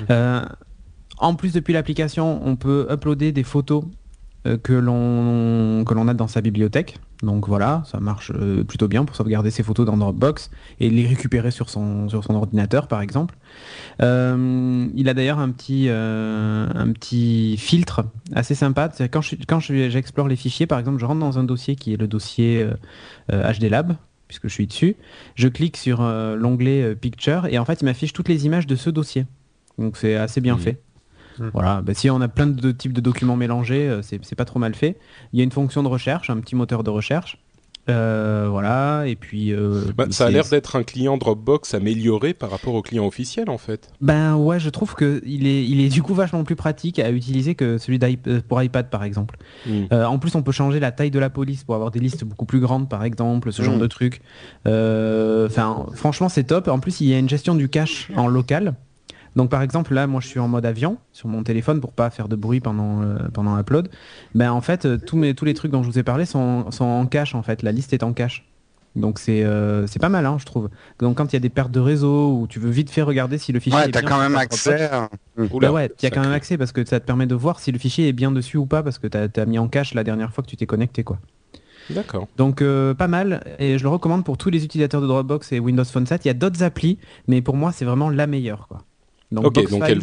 Euh, 0.10 0.44
en 1.18 1.36
plus, 1.36 1.54
depuis 1.54 1.72
l'application, 1.72 2.46
on 2.46 2.58
peut 2.58 2.88
uploader 2.92 3.32
des 3.32 3.44
photos 3.44 3.86
que 4.44 4.74
l'on 4.74 6.08
a 6.08 6.14
dans 6.14 6.28
sa 6.28 6.42
bibliothèque. 6.42 6.98
Donc 7.24 7.48
voilà, 7.48 7.84
ça 7.86 8.00
marche 8.00 8.32
euh, 8.34 8.64
plutôt 8.64 8.88
bien 8.88 9.06
pour 9.06 9.16
sauvegarder 9.16 9.52
ses 9.52 9.62
photos 9.62 9.86
dans 9.86 9.96
Dropbox 9.96 10.50
et 10.80 10.90
les 10.90 11.06
récupérer 11.06 11.52
sur 11.52 11.70
son 11.70 12.10
sur 12.10 12.24
son 12.24 12.34
ordinateur 12.34 12.88
par 12.88 13.02
exemple. 13.02 13.36
Euh, 14.02 14.88
il 14.96 15.10
a 15.10 15.14
d'ailleurs 15.14 15.40
un 15.40 15.50
petit 15.52 15.86
euh, 15.90 16.68
un 16.74 16.92
petit 16.92 17.58
filtre 17.58 18.04
assez 18.34 18.56
sympa. 18.56 18.90
C'est 18.94 19.10
Quand 19.10 19.22
je, 19.22 19.36
quand 19.48 19.60
je- 19.60 19.90
j'explore 19.90 20.28
les 20.28 20.36
fichiers, 20.36 20.66
par 20.68 20.80
exemple, 20.80 21.00
je 21.00 21.06
rentre 21.06 21.20
dans 21.20 21.38
un 21.38 21.44
dossier 21.44 21.76
qui 21.76 21.94
est 21.94 21.98
le 21.98 22.08
dossier 22.08 22.68
euh, 23.32 23.54
HD 23.54 23.66
Lab 23.70 23.96
puisque 24.28 24.48
je 24.48 24.54
suis 24.54 24.68
dessus. 24.68 24.96
Je 25.36 25.48
clique 25.50 25.76
sur 25.78 26.02
l'onglet 26.02 26.96
Picture 26.96 27.48
et 27.48 27.60
en 27.60 27.66
fait 27.66 27.82
il 27.82 27.86
m'affiche 27.86 28.14
toutes 28.14 28.30
les 28.30 28.46
images 28.46 28.66
de 28.66 28.76
ce 28.76 28.90
dossier. 28.90 29.26
Donc 29.78 29.98
c'est 29.98 30.16
assez 30.16 30.40
bien 30.42 30.56
Mhm. 30.56 30.62
fait. 30.62 30.82
Mhm. 31.42 31.50
Voilà, 31.54 31.82
bah, 31.82 31.94
si 31.94 32.10
on 32.10 32.22
a 32.22 32.28
plein 32.28 32.48
de 32.48 32.72
types 32.72 32.94
de 32.94 33.02
documents 33.02 33.36
mélangés, 33.38 33.88
euh, 33.90 34.02
c'est 34.02 34.24
c'est 34.24 34.36
pas 34.36 34.46
trop 34.46 34.60
mal 34.60 34.76
fait. 34.76 34.98
Il 35.34 35.40
y 35.40 35.42
a 35.42 35.44
une 35.44 35.52
fonction 35.52 35.84
de 35.84 35.88
recherche, 35.88 36.30
un 36.30 36.38
petit 36.40 36.56
moteur 36.56 36.84
de 36.84 36.90
recherche. 36.90 37.38
Euh, 37.90 38.46
voilà, 38.48 39.06
et 39.08 39.16
puis. 39.16 39.52
euh, 39.52 39.86
Bah, 39.98 40.06
ça 40.12 40.28
a 40.28 40.30
l'air 40.30 40.46
d'être 40.48 40.76
un 40.76 40.84
client 40.84 41.18
Dropbox 41.18 41.74
amélioré 41.74 42.36
par 42.36 42.52
rapport 42.52 42.76
au 42.76 42.84
client 42.84 43.08
officiel 43.08 43.50
en 43.50 43.58
fait. 43.58 43.90
Ben 44.02 44.36
ouais, 44.36 44.60
je 44.60 44.70
trouve 44.70 44.94
que 44.94 45.20
il 45.26 45.48
est, 45.48 45.66
il 45.66 45.82
est 45.82 45.90
du 45.90 46.04
coup 46.04 46.14
vachement 46.14 46.44
plus 46.44 46.56
pratique 46.56 47.00
à 47.00 47.10
utiliser 47.10 47.56
que 47.56 47.80
celui 47.80 47.98
pour 48.48 48.62
iPad 48.62 48.92
par 48.92 49.04
exemple. 49.04 49.36
Mm. 49.66 49.72
Euh, 49.94 50.06
en 50.06 50.20
plus, 50.20 50.36
on 50.36 50.44
peut 50.44 50.52
changer 50.52 50.80
la 50.80 50.92
taille 50.92 51.10
de 51.10 51.18
la 51.18 51.32
police 51.32 51.64
pour 51.64 51.74
avoir 51.74 51.90
des 51.90 52.00
listes 52.00 52.24
beaucoup 52.24 52.46
plus 52.46 52.60
grandes 52.60 52.88
par 52.88 53.04
exemple, 53.04 53.52
ce 53.52 53.64
genre 53.64 53.78
Mm. 53.78 53.80
de 53.80 53.88
trucs. 53.88 54.22
Euh, 54.68 55.48
Enfin, 55.48 55.88
franchement, 55.96 56.30
c'est 56.30 56.44
top. 56.44 56.68
En 56.68 56.80
plus, 56.80 57.02
il 57.02 57.08
y 57.08 57.16
a 57.16 57.18
une 57.18 57.30
gestion 57.30 57.56
du 57.56 57.68
cache 57.68 58.12
en 58.16 58.28
local. 58.28 58.76
Donc 59.36 59.50
par 59.50 59.62
exemple, 59.62 59.94
là, 59.94 60.08
moi, 60.08 60.20
je 60.22 60.28
suis 60.28 60.40
en 60.40 60.48
mode 60.48 60.66
avion 60.66 60.98
sur 61.14 61.30
mon 61.30 61.44
téléphone 61.44 61.80
pour 61.80 61.94
pas 61.94 62.10
faire 62.10 62.28
de 62.28 62.36
bruit 62.36 62.60
pendant 62.60 63.02
euh, 63.02 63.18
pendant 63.34 63.58
upload. 63.58 63.90
Ben 64.36 64.52
en 64.52 64.62
fait, 64.62 64.86
euh, 64.86 64.98
tous 64.98 65.16
mes 65.18 65.34
tous 65.34 65.46
les 65.46 65.54
trucs 65.54 65.72
dont 65.72 65.84
je 65.84 65.90
vous 65.90 66.00
ai 66.00 66.04
parlé 66.04 66.26
sont, 66.26 66.70
sont 66.72 66.86
en 66.86 67.06
cache 67.06 67.34
en 67.36 67.42
fait. 67.44 67.64
La 67.64 67.72
liste 67.72 67.94
est 67.94 68.04
en 68.04 68.14
cache. 68.14 68.46
Donc 68.98 69.20
c'est 69.20 69.46
euh, 69.46 69.88
c'est 69.88 70.00
pas 70.00 70.10
mal, 70.10 70.26
hein, 70.26 70.36
je 70.38 70.46
trouve. 70.46 70.70
Donc 71.00 71.16
quand 71.18 71.32
il 71.32 71.34
y 71.34 71.38
a 71.38 71.40
des 71.40 71.48
pertes 71.50 71.72
de 71.72 71.80
réseau 71.80 72.34
ou 72.38 72.48
tu 72.48 72.60
veux 72.60 72.70
vite 72.70 72.90
fait 72.90 73.02
regarder 73.02 73.38
si 73.38 73.54
le 73.54 73.62
fichier 73.62 73.80
Ouais, 73.80 73.88
est 73.88 73.92
t'as 73.92 74.02
bien 74.02 74.10
quand 74.10 74.20
même 74.20 74.36
accès. 74.36 74.84
À- 74.92 75.10
Oula, 75.38 75.70
bah 75.70 75.74
ouais, 75.74 75.92
il 75.98 76.04
y 76.04 76.08
a 76.08 76.10
quand 76.12 76.20
même 76.20 76.34
accès 76.34 76.58
parce 76.58 76.74
que 76.74 76.84
ça 76.86 77.00
te 77.00 77.06
permet 77.06 77.26
de 77.26 77.34
voir 77.36 77.62
si 77.62 77.72
le 77.72 77.80
fichier 77.80 78.10
est 78.10 78.14
bien 78.14 78.34
dessus 78.34 78.58
ou 78.58 78.66
pas 78.66 78.84
parce 78.84 79.00
que 79.00 79.08
t'as 79.08 79.28
as 79.42 79.46
mis 79.46 79.58
en 79.60 79.70
cache 79.70 79.94
la 79.94 80.04
dernière 80.04 80.34
fois 80.34 80.44
que 80.44 80.50
tu 80.50 80.58
t'es 80.58 80.66
connecté 80.66 81.06
quoi. 81.06 81.20
D'accord. 81.90 82.28
Donc 82.36 82.62
euh, 82.62 82.94
pas 82.94 83.08
mal 83.08 83.44
et 83.60 83.78
je 83.78 83.84
le 83.84 83.90
recommande 83.90 84.26
pour 84.26 84.38
tous 84.38 84.50
les 84.50 84.66
utilisateurs 84.66 85.00
de 85.02 85.08
Dropbox 85.08 85.54
et 85.54 85.60
Windows 85.62 85.86
Phone 85.86 86.06
7. 86.06 86.26
Il 86.26 86.28
y 86.28 86.32
a 86.32 86.34
d'autres 86.34 86.62
applis, 86.62 87.00
mais 87.30 87.42
pour 87.42 87.56
moi 87.56 87.72
c'est 87.72 87.86
vraiment 87.86 88.10
la 88.10 88.28
meilleure 88.28 88.68
quoi. 88.68 88.80
Donc, 89.32 89.46
Ok, 89.46 89.58
elle 89.58 89.68
vaut. 89.68 89.88
Elle 89.88 90.00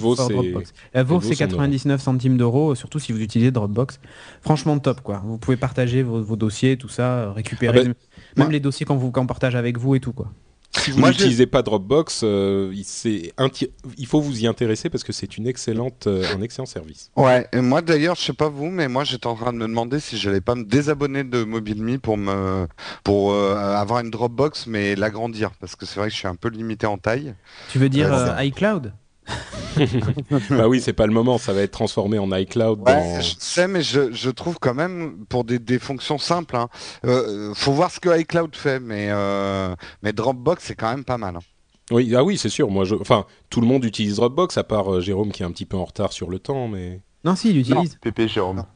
euro. 1.37 1.37
99 1.37 2.01
centimes 2.01 2.37
d'euros, 2.38 2.75
surtout 2.75 2.99
si 2.99 3.12
vous 3.12 3.21
utilisez 3.21 3.51
Dropbox. 3.51 4.01
Franchement 4.41 4.79
top 4.79 5.03
quoi. 5.03 5.23
Vous 5.25 5.37
pouvez 5.38 5.57
partager 5.57 6.03
vos, 6.03 6.23
vos 6.23 6.37
dossiers, 6.37 6.77
tout 6.79 6.88
ça, 6.88 7.03
euh, 7.03 7.33
récupérer 7.33 7.81
Ah 7.81 7.83
ben, 7.83 7.88
même 7.88 7.95
moi- 8.37 8.49
les 8.49 8.61
dossiers 8.61 8.87
qu'on 8.87 8.97
vous 8.97 9.11
qu'on 9.11 9.27
partage 9.27 9.55
avec 9.55 9.79
vous 9.79 9.95
et 9.95 10.01
tout 10.01 10.12
quoi. 10.12 10.29
Si 10.77 10.91
vous 10.91 11.01
n'utilisez 11.11 11.47
pas 11.47 11.62
Dropbox, 11.62 12.21
euh, 12.25 12.71
il- 12.75 12.85
c'est 12.85 13.33
inti- 13.38 13.71
il 13.97 14.07
faut 14.07 14.21
vous 14.21 14.43
y 14.43 14.47
intéresser 14.47 14.91
parce 14.91 15.03
que 15.03 15.12
c'est 15.12 15.37
une 15.38 15.47
excellente, 15.47 16.07
euh, 16.07 16.25
un 16.37 16.43
excellent 16.43 16.67
service. 16.67 17.11
Ouais, 17.17 17.49
et 17.53 17.61
moi 17.62 17.81
d'ailleurs, 17.81 18.17
je 18.17 18.21
sais 18.23 18.33
pas 18.35 18.49
vous, 18.51 18.67
mais 18.71 18.87
moi 18.87 19.03
j'étais 19.05 19.27
en 19.27 19.35
train 19.35 19.53
de 19.55 19.59
me 19.59 19.67
demander 19.67 19.99
si 19.99 20.19
j'allais 20.19 20.43
pas 20.43 20.55
me 20.55 20.64
désabonner 20.64 21.25
de 21.25 21.43
MobileMe 21.45 21.99
pour 21.99 22.17
me 22.19 22.67
pour 23.03 23.33
euh, 23.33 23.57
avoir 23.57 24.01
une 24.01 24.11
Dropbox, 24.11 24.67
mais 24.67 24.95
l'agrandir, 24.95 25.51
parce 25.59 25.75
que 25.75 25.85
c'est 25.87 25.99
vrai 26.01 26.09
que 26.09 26.14
je 26.14 26.19
suis 26.19 26.29
un 26.29 26.37
peu 26.37 26.49
limité 26.49 26.87
en 26.87 26.99
taille. 26.99 27.35
Tu 27.71 27.79
veux 27.79 27.88
dire 27.88 28.12
euh, 28.12 28.43
iCloud? 28.45 28.93
bah 30.51 30.69
oui, 30.69 30.81
c'est 30.81 30.93
pas 30.93 31.07
le 31.07 31.12
moment, 31.12 31.38
ça 31.38 31.53
va 31.53 31.62
être 31.62 31.71
transformé 31.73 32.19
en 32.19 32.33
iCloud. 32.35 32.81
Ouais, 32.81 32.95
dans- 33.17 33.21
je 33.21 33.35
sais, 33.38 33.69
mais 33.69 33.83
je, 33.83 34.12
je 34.12 34.31
trouve 34.31 34.59
quand 34.61 34.75
même 34.75 35.25
pour 35.29 35.45
des, 35.45 35.59
des 35.59 35.79
fonctions 35.79 36.19
simples, 36.19 36.57
hein, 36.57 36.69
euh, 37.05 37.53
faut 37.55 37.73
voir 37.73 37.91
ce 37.91 38.01
que 38.01 38.19
iCloud 38.21 38.55
fait, 38.57 38.81
mais 38.81 39.09
euh, 39.11 39.75
mais 40.03 40.12
Dropbox 40.12 40.64
c'est 40.64 40.75
quand 40.75 40.91
même 40.91 41.05
pas 41.05 41.19
mal. 41.19 41.37
hein. 41.37 41.41
Oui, 41.91 42.14
ah 42.14 42.23
oui, 42.23 42.37
c'est 42.37 42.51
sûr. 42.51 42.71
Moi, 42.71 42.85
je... 42.85 42.95
enfin, 42.97 43.25
tout 43.49 43.62
le 43.62 43.67
monde 43.67 43.83
utilise 43.85 44.17
Dropbox 44.17 44.59
à 44.59 44.64
part 44.64 44.93
euh, 44.97 45.01
Jérôme 45.01 45.33
qui 45.33 45.43
est 45.43 45.47
un 45.47 45.51
petit 45.53 45.64
peu 45.64 45.77
en 45.79 45.85
retard 45.87 46.12
sur 46.12 46.29
le 46.29 46.38
temps, 46.38 46.69
mais 46.69 47.01
Non 47.25 47.35
si, 47.35 47.49
il 47.51 47.59
utilise. 47.59 47.97
Pépé 48.03 48.29
Jérôme. 48.29 48.57
Non, 48.57 48.67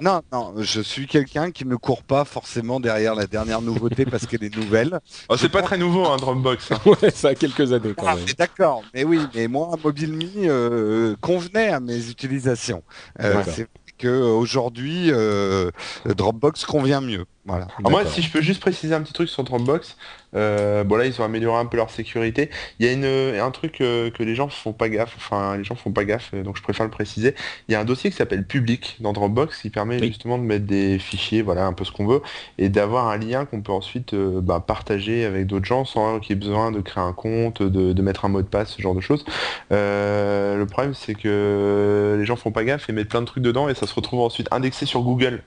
non, 0.00 0.54
je 0.58 0.80
suis 0.80 1.06
quelqu'un 1.06 1.50
qui 1.50 1.64
ne 1.64 1.76
court 1.76 2.02
pas 2.02 2.24
forcément 2.24 2.80
derrière 2.80 3.14
la 3.14 3.26
dernière 3.26 3.60
nouveauté 3.62 4.04
parce 4.04 4.26
qu'elle 4.26 4.44
est 4.44 4.54
nouvelle. 4.56 4.98
Oh, 5.28 5.36
c'est 5.36 5.48
pas 5.48 5.62
très 5.62 5.78
nouveau, 5.78 6.06
hein, 6.06 6.16
Dropbox. 6.16 6.72
hein. 6.72 6.78
ouais, 7.02 7.10
ça 7.10 7.28
a 7.28 7.34
quelques 7.34 7.72
années 7.72 7.94
quand 7.96 8.06
Ah, 8.08 8.16
même. 8.16 8.24
d'accord, 8.38 8.82
mais 8.94 9.04
oui, 9.04 9.20
mais 9.34 9.46
moi, 9.48 9.76
MobileMe 9.82 10.22
euh, 10.46 11.14
convenait 11.20 11.68
à 11.68 11.78
mes 11.80 12.08
utilisations. 12.08 12.82
Euh, 13.20 13.42
c'est 13.44 13.62
vrai 13.62 13.68
qu'aujourd'hui, 13.98 15.10
euh, 15.12 15.70
Dropbox 16.06 16.64
convient 16.64 17.00
mieux. 17.00 17.24
Voilà. 17.46 17.66
Alors 17.78 17.90
moi, 17.90 18.04
si 18.04 18.20
je 18.20 18.30
peux 18.30 18.42
juste 18.42 18.60
préciser 18.60 18.94
un 18.94 19.00
petit 19.00 19.14
truc 19.14 19.28
sur 19.28 19.42
Dropbox, 19.44 19.96
euh, 20.36 20.84
bon 20.84 20.96
là 20.96 21.06
ils 21.06 21.20
ont 21.20 21.24
amélioré 21.24 21.58
un 21.58 21.64
peu 21.64 21.78
leur 21.78 21.90
sécurité. 21.90 22.50
Il 22.78 22.86
y 22.86 22.88
a 22.88 22.92
une, 22.92 23.40
un 23.40 23.50
truc 23.50 23.80
euh, 23.80 24.10
que 24.10 24.22
les 24.22 24.34
gens 24.34 24.48
font 24.48 24.74
pas 24.74 24.90
gaffe, 24.90 25.14
enfin 25.16 25.56
les 25.56 25.64
gens 25.64 25.74
font 25.74 25.90
pas 25.90 26.04
gaffe, 26.04 26.30
euh, 26.34 26.42
donc 26.42 26.58
je 26.58 26.62
préfère 26.62 26.84
le 26.84 26.90
préciser. 26.90 27.34
Il 27.68 27.72
y 27.72 27.74
a 27.74 27.80
un 27.80 27.86
dossier 27.86 28.10
qui 28.10 28.16
s'appelle 28.16 28.46
public 28.46 28.98
dans 29.00 29.14
Dropbox 29.14 29.62
qui 29.62 29.70
permet 29.70 29.98
Oui. 29.98 30.08
justement 30.08 30.36
de 30.36 30.42
mettre 30.44 30.66
des 30.66 30.98
fichiers, 30.98 31.40
voilà 31.40 31.64
un 31.64 31.72
peu 31.72 31.84
ce 31.84 31.92
qu'on 31.92 32.06
veut, 32.06 32.20
et 32.58 32.68
d'avoir 32.68 33.08
un 33.08 33.16
lien 33.16 33.46
qu'on 33.46 33.62
peut 33.62 33.72
ensuite 33.72 34.12
euh, 34.12 34.42
bah, 34.42 34.62
partager 34.64 35.24
avec 35.24 35.46
d'autres 35.46 35.64
gens 35.64 35.86
sans 35.86 36.20
qu'il 36.20 36.36
y 36.36 36.38
ait 36.38 36.40
besoin 36.40 36.70
de 36.70 36.80
créer 36.80 37.02
un 37.02 37.14
compte, 37.14 37.62
de, 37.62 37.94
de 37.94 38.02
mettre 38.02 38.26
un 38.26 38.28
mot 38.28 38.42
de 38.42 38.46
passe, 38.46 38.74
ce 38.74 38.82
genre 38.82 38.94
de 38.94 39.00
choses. 39.00 39.24
Le 39.70 40.64
problème 40.66 40.92
c'est 40.92 41.14
que 41.14 42.16
les 42.18 42.26
gens 42.26 42.36
font 42.36 42.52
pas 42.52 42.64
gaffe 42.64 42.88
et 42.90 42.92
mettent 42.92 43.08
plein 43.08 43.22
de 43.22 43.26
trucs 43.26 43.42
dedans 43.42 43.68
et 43.70 43.74
ça 43.74 43.86
se 43.86 43.94
retrouve 43.94 44.20
ensuite 44.20 44.46
indexé 44.50 44.84
sur 44.84 45.00
Google. 45.00 45.42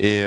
Et, 0.00 0.22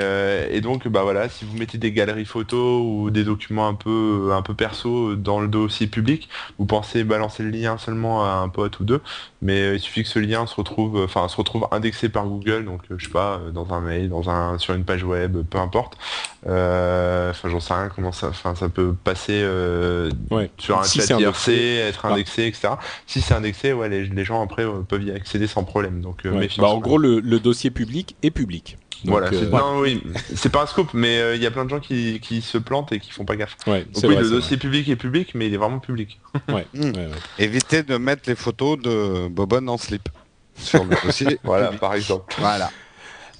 et 0.50 0.60
donc 0.62 0.88
bah 0.94 1.02
voilà, 1.02 1.28
si 1.28 1.44
vous 1.44 1.56
mettez 1.58 1.76
des 1.76 1.92
galeries 1.92 2.24
photos 2.24 2.80
ou 2.82 3.10
des 3.10 3.24
documents 3.24 3.68
un 3.68 3.74
peu 3.74 4.30
un 4.32 4.40
peu 4.42 4.54
perso 4.54 5.14
dans 5.16 5.40
le 5.40 5.48
dossier 5.48 5.86
public, 5.88 6.28
vous 6.58 6.64
pensez 6.66 7.04
balancer 7.04 7.42
le 7.42 7.50
lien 7.50 7.76
seulement 7.76 8.24
à 8.24 8.34
un 8.36 8.48
pote 8.48 8.80
ou 8.80 8.84
deux, 8.84 9.00
mais 9.42 9.60
euh, 9.60 9.74
il 9.74 9.80
suffit 9.80 10.04
que 10.04 10.08
ce 10.08 10.18
lien 10.20 10.46
se 10.46 10.54
retrouve 10.54 11.02
enfin 11.04 11.28
se 11.28 11.36
retrouve 11.36 11.66
indexé 11.72 12.08
par 12.08 12.24
Google, 12.26 12.64
donc 12.64 12.80
euh, 12.90 12.94
je 12.96 13.04
sais 13.06 13.10
pas, 13.12 13.40
euh, 13.44 13.50
dans 13.50 13.74
un 13.74 13.80
mail, 13.80 14.08
dans 14.08 14.30
un 14.30 14.56
sur 14.58 14.72
une 14.74 14.84
page 14.84 15.04
web, 15.04 15.36
peu 15.50 15.58
importe. 15.58 15.98
Euh, 16.46 17.30
Enfin 17.30 17.48
j'en 17.48 17.60
sais 17.60 17.74
rien 17.74 17.88
comment 17.94 18.12
ça 18.12 18.28
enfin 18.28 18.54
ça 18.54 18.68
peut 18.68 18.94
passer 19.04 19.40
euh, 19.42 20.10
Ouais. 20.30 20.50
sur 20.58 20.78
un 20.78 20.84
Si 20.84 21.00
chat 21.00 21.18
IRC, 21.18 21.22
indexé. 21.22 21.76
être 21.76 22.04
Ah. 22.06 22.12
indexé, 22.12 22.46
etc. 22.46 22.68
Si 23.06 23.20
c'est 23.20 23.34
indexé, 23.34 23.72
ouais, 23.72 23.88
les, 23.88 24.04
les 24.06 24.24
gens 24.24 24.42
après 24.42 24.64
euh, 24.64 24.82
peuvent 24.86 25.02
y 25.02 25.10
accéder 25.10 25.46
sans 25.46 25.64
problème. 25.64 26.00
Donc 26.00 26.24
euh, 26.26 26.30
Ouais. 26.38 26.48
Bah, 26.58 26.68
en 26.68 26.78
gros, 26.78 26.98
le, 26.98 27.20
le 27.20 27.40
dossier 27.40 27.70
public 27.70 28.16
est 28.22 28.30
public. 28.30 28.76
Voilà, 29.04 29.26
euh, 29.28 29.30
c'est- 29.32 29.50
non, 29.50 29.80
oui, 29.80 30.02
c'est 30.34 30.50
pas 30.50 30.62
un 30.62 30.66
scoop, 30.66 30.90
mais 30.94 31.18
euh, 31.18 31.36
il 31.36 31.42
y 31.42 31.46
a 31.46 31.50
plein 31.50 31.64
de 31.64 31.70
gens 31.70 31.80
qui, 31.80 32.20
qui 32.20 32.40
se 32.40 32.58
plantent 32.58 32.92
et 32.92 33.00
qui 33.00 33.10
font 33.10 33.24
pas 33.24 33.36
gaffe. 33.36 33.56
ouais, 33.66 33.84
Donc 33.84 33.96
c'est 33.96 34.06
oui, 34.06 34.14
vrai, 34.14 34.22
le 34.22 34.30
dossier 34.30 34.56
public 34.56 34.88
est 34.88 34.96
public, 34.96 35.32
mais 35.34 35.46
il 35.46 35.54
est 35.54 35.58
vraiment 35.58 35.78
public. 35.80 36.20
vrai. 36.48 36.66
Mm. 36.74 36.80
Ouais, 36.80 36.90
ouais, 36.92 37.06
ouais. 37.06 37.10
Évitez 37.38 37.82
de 37.82 37.96
mettre 37.96 38.22
les 38.26 38.34
photos 38.34 38.78
de 38.80 39.28
Bobonne 39.28 39.68
en 39.68 39.76
slip 39.78 40.08
sur 40.56 40.84
le 40.84 40.96
dossier. 41.04 41.38
Voilà, 41.44 41.66
public. 41.66 41.80
par 41.80 41.94
exemple. 41.94 42.34
Voilà. 42.38 42.70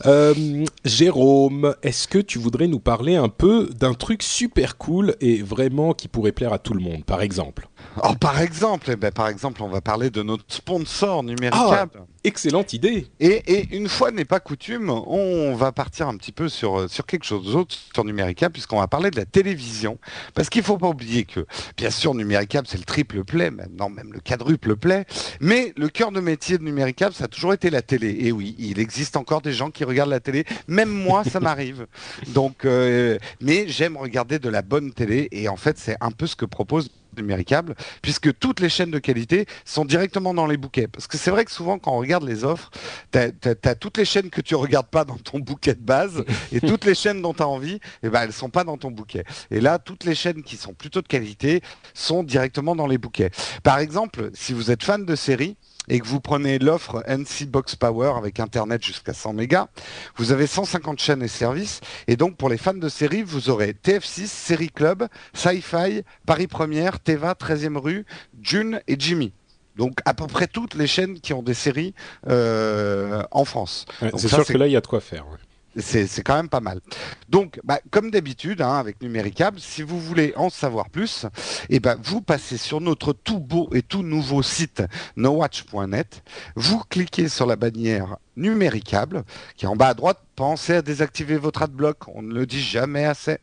Euh, 0.07 0.64
Jérôme, 0.85 1.74
est-ce 1.83 2.09
que 2.09 2.18
tu 2.18 2.38
voudrais 2.38 2.66
nous 2.66 2.81
parler 2.81 3.14
un 3.16 3.29
peu 3.29 3.70
d'un 3.79 3.94
truc 3.94 4.22
super 4.22 4.77
cool 4.77 5.14
et 5.20 5.40
vraiment 5.40 5.94
qui 5.94 6.09
pourrait 6.09 6.33
plaire 6.33 6.53
à 6.53 6.59
tout 6.59 6.74
le 6.74 6.81
monde, 6.81 7.05
par 7.05 7.22
exemple? 7.22 7.68
Oh, 8.02 8.14
par 8.18 8.40
exemple, 8.40 8.90
eh 8.92 8.96
ben, 8.96 9.12
par 9.12 9.28
exemple, 9.28 9.62
on 9.62 9.68
va 9.68 9.80
parler 9.80 10.11
de 10.11 10.22
notre 10.22 10.44
sponsor 10.48 11.22
Numéricable. 11.22 12.02
Excellente 12.24 12.72
idée 12.72 13.07
Et, 13.20 13.42
et 13.52 13.76
une 13.76 13.88
fois 13.88 14.11
n'est 14.11 14.24
pas 14.24 14.40
coutume, 14.40 14.90
on 14.90 15.54
va 15.54 15.72
partir 15.72 16.09
un 16.09 16.16
petit 16.16 16.33
peu 16.33 16.48
sur, 16.48 16.80
euh, 16.80 16.88
sur 16.88 17.07
quelque 17.07 17.24
chose 17.24 17.52
d'autre 17.52 17.76
sur 17.92 18.04
Numéricable, 18.04 18.52
puisqu'on 18.52 18.80
va 18.80 18.88
parler 18.88 19.11
de 19.11 19.16
la 19.16 19.26
télévision. 19.26 19.98
Parce 20.35 20.48
qu'il 20.48 20.62
faut 20.62 20.78
pas 20.78 20.88
oublier 20.88 21.24
que, 21.24 21.46
bien 21.76 21.90
sûr, 21.90 22.14
Numéricable, 22.14 22.66
c'est 22.68 22.78
le 22.78 22.85
triple 22.85 23.24
play, 23.24 23.50
maintenant 23.50 23.90
même 23.90 24.12
le 24.12 24.20
quadruple 24.20 24.76
play, 24.76 25.04
mais 25.40 25.72
le 25.76 25.88
cœur 25.88 26.11
de 26.11 26.20
métier 26.20 26.59
de 26.59 26.64
Numéricable, 26.64 27.14
ça 27.14 27.24
a 27.24 27.28
toujours 27.28 27.52
été 27.52 27.70
la 27.70 27.83
télé. 27.83 28.16
Et 28.20 28.33
oui, 28.33 28.57
il 28.59 28.78
existe 28.78 29.16
encore 29.16 29.42
des 29.42 29.52
gens 29.52 29.70
qui 29.70 29.85
regardent 29.85 30.11
la 30.11 30.20
télé, 30.20 30.44
même 30.66 30.90
moi, 30.90 31.24
ça 31.24 31.40
m'arrive. 31.40 31.87
Donc, 32.28 32.64
euh, 32.64 33.18
mais 33.40 33.68
j'aime 33.68 33.96
regarder 33.96 34.38
de 34.38 34.48
la 34.48 34.62
bonne 34.62 34.92
télé, 34.92 35.28
et 35.30 35.48
en 35.48 35.57
fait, 35.57 35.78
c'est 35.78 35.96
un 36.00 36.11
peu 36.11 36.26
ce 36.26 36.37
que 36.37 36.46
propose 36.46 36.90
Numéricable, 37.16 37.74
puisque 38.03 38.37
toutes 38.38 38.61
les 38.61 38.68
chaînes 38.68 38.90
de 38.90 38.98
qualité 38.98 39.46
sont 39.64 39.85
directement 39.85 40.35
dans 40.35 40.46
les 40.46 40.57
bouquets. 40.57 40.88
Parce 40.88 41.07
que 41.07 41.16
c'est 41.16 41.31
vrai 41.31 41.44
que 41.44 41.50
souvent, 41.50 41.79
quand 41.79 41.92
on 41.92 41.98
regarde 41.98 42.24
les 42.24 42.44
offres, 42.44 42.70
tu 43.12 43.18
as, 43.18 43.74
toutes 43.74 43.98
les 43.98 44.05
chaînes 44.05 44.31
que 44.31 44.40
tu 44.40 44.55
regardes 44.55 44.88
pas 44.88 45.05
dans 45.05 45.16
ton 45.16 45.38
bouquet 45.38 45.74
de 45.74 45.81
base, 45.81 46.24
et 46.53 46.61
toutes 46.66 46.85
les 46.85 46.94
chaînes 46.94 47.22
dont 47.22 47.35
tu 47.35 47.42
as 47.42 47.48
envie, 47.48 47.81
eh 48.03 48.09
ben, 48.09 48.22
elles 48.22 48.33
sont 48.33 48.50
pas 48.50 48.64
dans 48.64 48.77
ton 48.77 48.90
bouquet. 48.90 49.24
Et 49.50 49.61
là, 49.61 49.79
toutes 49.79 50.05
les 50.05 50.14
chaînes 50.14 50.42
qui 50.42 50.57
sont 50.57 50.74
plutôt 50.74 51.03
de 51.03 51.09
qualité 51.09 51.62
sont 51.94 52.22
directement 52.22 52.74
dans 52.77 52.87
les 52.87 52.98
bouquets. 52.98 53.31
Par 53.62 53.79
exemple, 53.79 54.31
si 54.35 54.53
vous 54.53 54.70
êtes 54.70 54.83
fan 54.83 55.05
de 55.05 55.16
séries, 55.16 55.57
et 55.88 56.01
que 56.01 56.07
vous 56.07 56.20
prenez 56.20 56.59
l'offre 56.59 57.03
NC 57.07 57.47
Box 57.49 57.77
Power 57.77 58.14
avec 58.16 58.40
Internet 58.40 58.83
jusqu'à 58.85 59.12
100 59.12 59.35
mégas, 59.35 59.68
vous 60.16 60.33
avez 60.33 60.47
150 60.47 60.99
chaînes 60.99 61.23
et 61.23 61.29
services. 61.29 61.81
Et 62.07 62.16
donc, 62.16 62.37
pour 62.37 62.49
les 62.49 62.59
fans 62.59 62.75
de 62.75 62.88
séries, 62.88 63.23
vous 63.23 63.51
aurez 63.51 63.73
TF6, 63.73 64.27
Série 64.27 64.70
Club, 64.70 65.07
Sci-Fi, 65.35 66.03
Paris 66.27 66.47
Première, 66.47 67.01
Teva, 67.01 67.33
13e 67.35 67.77
rue, 67.77 68.07
June 68.42 68.81
et 68.88 68.97
Jimmy. 68.99 69.33
Donc, 69.77 69.99
à 70.05 70.14
peu 70.14 70.27
près 70.27 70.47
toutes 70.47 70.75
les 70.75 70.87
chaînes 70.87 71.20
qui 71.20 71.33
ont 71.33 71.42
des 71.42 71.55
séries 71.55 71.94
euh, 72.29 73.23
en 73.33 73.44
France. 73.44 73.87
Ouais, 74.01 74.11
C'est 74.16 74.29
sûr 74.29 74.47
que 74.47 74.57
là, 74.57 74.66
il 74.68 74.73
y 74.73 74.77
a 74.77 74.81
de 74.81 74.87
quoi 74.87 75.01
faire. 75.01 75.27
ouais. 75.27 75.38
C'est 75.77 76.23
quand 76.23 76.37
même 76.37 76.49
pas 76.49 76.61
mal. 76.61 76.81
Donc, 77.29 77.61
bah, 77.65 77.81
comme 77.91 78.11
d'habitude, 78.11 78.63
hein, 78.63 78.75
avec 78.75 79.03
Numéricable, 79.03 79.59
si 79.61 79.83
vous 79.83 80.01
voulez 80.01 80.33
en 80.37 80.51
savoir 80.51 80.89
plus, 80.89 81.27
eh 81.69 81.81
ben, 81.81 81.97
vous 82.03 82.21
passez 82.21 82.57
sur 82.57 82.81
notre 82.81 83.13
tout 83.13 83.41
beau 83.41 83.69
et 83.73 83.83
tout 83.83 84.03
nouveau 84.03 84.43
site 84.43 84.83
nowatch.net. 85.17 86.23
Vous 86.55 86.83
cliquez 86.89 87.29
sur 87.29 87.47
la 87.47 87.57
bannière 87.57 88.17
Numéricable, 88.37 89.23
qui 89.57 89.65
est 89.65 89.69
en 89.69 89.77
bas 89.77 89.89
à 89.89 89.95
droite. 89.95 90.21
Pensez 90.35 90.75
à 90.75 90.83
désactiver 90.83 91.37
votre 91.37 91.63
adblock, 91.63 92.09
on 92.09 92.23
ne 92.23 92.35
le 92.35 92.47
dit 92.47 92.61
jamais 92.61 93.05
assez. 93.05 93.39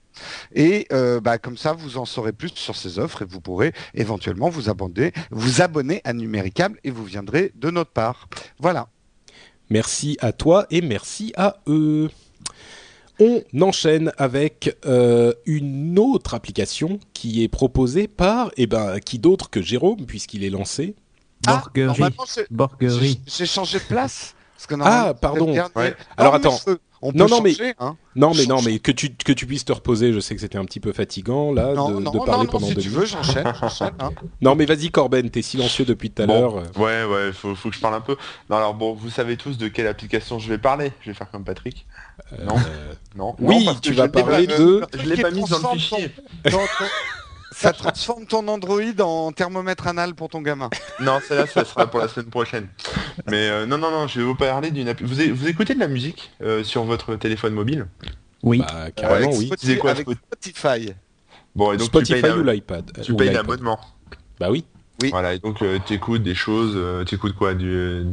Et 0.54 0.88
euh, 0.92 1.22
bah, 1.22 1.38
comme 1.38 1.56
ça, 1.58 1.72
vous 1.72 1.98
en 1.98 2.04
saurez 2.04 2.34
plus 2.34 2.52
sur 2.56 2.76
ces 2.76 3.00
offres 3.00 3.22
et 3.22 3.26
vous 3.26 3.40
pourrez 3.40 3.74
éventuellement 3.94 4.50
vous 4.50 4.70
abonner 4.70 6.02
à 6.04 6.14
Numéricable 6.14 6.80
et 6.84 6.92
vous 6.92 7.06
viendrez 7.06 7.54
de 7.56 7.72
notre 7.72 7.92
part. 7.92 8.28
Voilà. 8.60 8.90
Merci 9.72 10.18
à 10.20 10.34
toi 10.34 10.68
et 10.70 10.82
merci 10.82 11.32
à 11.38 11.56
eux. 11.66 12.10
On 13.22 13.42
enchaîne 13.62 14.12
avec 14.18 14.78
euh, 14.86 15.32
une 15.46 15.98
autre 15.98 16.34
application 16.34 17.00
qui 17.14 17.42
est 17.42 17.48
proposée 17.48 18.10
par, 18.10 18.52
eh 18.58 18.68
ben, 18.68 19.00
qui 19.00 19.18
d'autre 19.18 19.50
que 19.50 19.62
Jérôme, 19.62 20.06
puisqu'il 20.06 20.44
est 20.44 20.50
lancé? 20.50 20.94
Ah, 21.48 21.64
Borgerie. 22.52 23.22
J'ai 23.26 23.46
changé 23.46 23.80
de 23.80 23.86
place. 23.86 24.36
Parce 24.58 24.68
que 24.68 24.76
Ah, 24.84 25.14
pardon. 25.14 25.56
Ouais. 25.78 25.96
Alors, 26.18 26.36
attends. 26.36 26.60
On 27.04 27.12
peut 27.12 27.18
Non, 27.18 27.28
non, 27.28 27.42
mais- 27.42 27.56
hein. 27.80 27.96
Non, 28.16 28.34
mais 28.36 28.46
non, 28.46 28.62
mais 28.62 28.78
que 28.80 28.92
tu, 28.92 29.10
que 29.16 29.32
tu 29.32 29.46
puisses 29.48 29.66
te 29.66 29.72
reposer, 29.74 30.14
je 30.14 30.20
sais 30.20 30.36
que 30.36 30.42
c'était 30.42 30.58
un 30.58 30.66
petit 30.66 30.80
peu 30.80 30.92
fatigant, 30.94 31.52
là, 31.52 31.74
Non, 31.74 31.90
de, 31.90 31.94
non, 32.00 32.12
de 32.12 32.18
non, 32.18 32.26
parler 32.26 32.46
non, 32.46 32.52
pendant 32.52 32.68
si 32.68 32.76
deux 32.76 32.82
tu 32.82 32.90
minutes. 32.90 33.00
veux, 33.02 33.06
j'enchaîne, 33.08 33.52
j'enchaîne. 33.60 33.94
hein. 34.00 34.12
Non, 34.42 34.56
mais 34.56 34.66
vas-y, 34.66 34.92
Corben, 34.92 35.30
t'es 35.30 35.42
silencieux 35.42 35.86
depuis 35.86 36.12
tout 36.12 36.22
à 36.22 36.26
l'heure. 36.28 36.56
Ouais, 36.78 37.04
ouais, 37.06 37.32
faut, 37.34 37.56
faut 37.56 37.70
que 37.70 37.76
je 37.76 37.82
parle 37.82 37.96
un 37.96 38.02
peu. 38.02 38.16
Non, 38.50 38.58
alors 38.58 38.74
bon, 38.76 38.94
vous 38.94 39.10
savez 39.10 39.38
tous 39.38 39.58
de 39.58 39.68
quelle 39.68 39.88
application 39.88 40.38
je 40.40 40.48
vais 40.50 40.58
parler. 40.60 40.92
Je 41.02 41.10
vais 41.12 41.16
faire 41.16 41.32
comme 41.32 41.44
Patrick. 41.44 41.86
Euh, 42.34 42.46
non. 42.46 42.56
euh, 42.56 42.94
Non. 43.16 43.36
Oui, 43.40 43.60
Non, 43.60 43.66
parce 43.66 43.78
que 43.78 43.82
tu 43.88 43.94
vas 43.94 44.08
parler 44.08 44.46
de- 44.48 44.86
Je 44.94 45.10
l'ai 45.10 45.22
pas 45.22 45.32
mis 45.32 45.44
dans 45.44 45.58
le 45.74 45.80
fichier. 45.80 46.12
Ça 47.54 47.74
transforme 47.74 48.26
ton 48.26 48.48
Android 48.48 48.82
en 49.00 49.32
thermomètre 49.32 49.88
anal 49.88 50.16
pour 50.16 50.30
ton 50.30 50.42
gamin. 50.42 50.70
Non, 51.02 51.20
celle-là, 51.28 51.48
ça 51.48 51.66
sera 51.66 51.86
pour 51.88 52.00
la 52.00 52.08
semaine 52.08 52.30
prochaine. 52.30 52.68
Mais 53.28 53.50
euh, 53.50 53.66
non, 53.66 53.78
non, 53.78 53.92
non, 53.92 54.08
je 54.08 54.20
vais 54.20 54.26
vous 54.26 54.36
parler 54.36 54.72
d'une 54.72 54.88
appli. 54.88 55.06
Vous, 55.06 55.48
écoutez 55.48 55.76
de 55.76 55.80
la 55.80 55.88
musique 55.90 56.32
euh, 56.42 56.64
sur 56.64 56.84
votre 56.86 57.16
téléphone 57.18 57.54
mobile? 57.54 57.88
Oui. 58.44 58.60
bah, 58.60 58.90
carrément, 58.96 59.28
Avec 59.28 59.38
oui. 59.40 59.48
Spotify- 59.48 59.78
quoi, 59.78 59.92
avec 59.92 60.08
Spot- 60.08 60.18
Spotify. 60.34 60.94
Bon, 61.54 61.74
et 61.74 61.78
donc 61.78 61.88
Spotify 61.88 62.16
tu 62.16 62.22
payes, 62.22 62.32
ou 62.32 62.44
l'iPad 62.44 62.92
tu 63.04 63.14
payes 63.16 63.32
l'abonnement. 63.34 63.80
Bah 64.40 64.50
oui. 64.50 64.64
Oui. 65.02 65.10
Voilà, 65.10 65.34
et 65.34 65.40
donc 65.40 65.58
tu 65.58 65.66
t'écoutes 65.82 66.24
des 66.24 66.36
choses, 66.36 66.74
euh, 66.76 67.04
t'écoutes 67.04 67.36
quoi 67.36 67.54
du, 67.54 67.68
euh, 67.70 68.04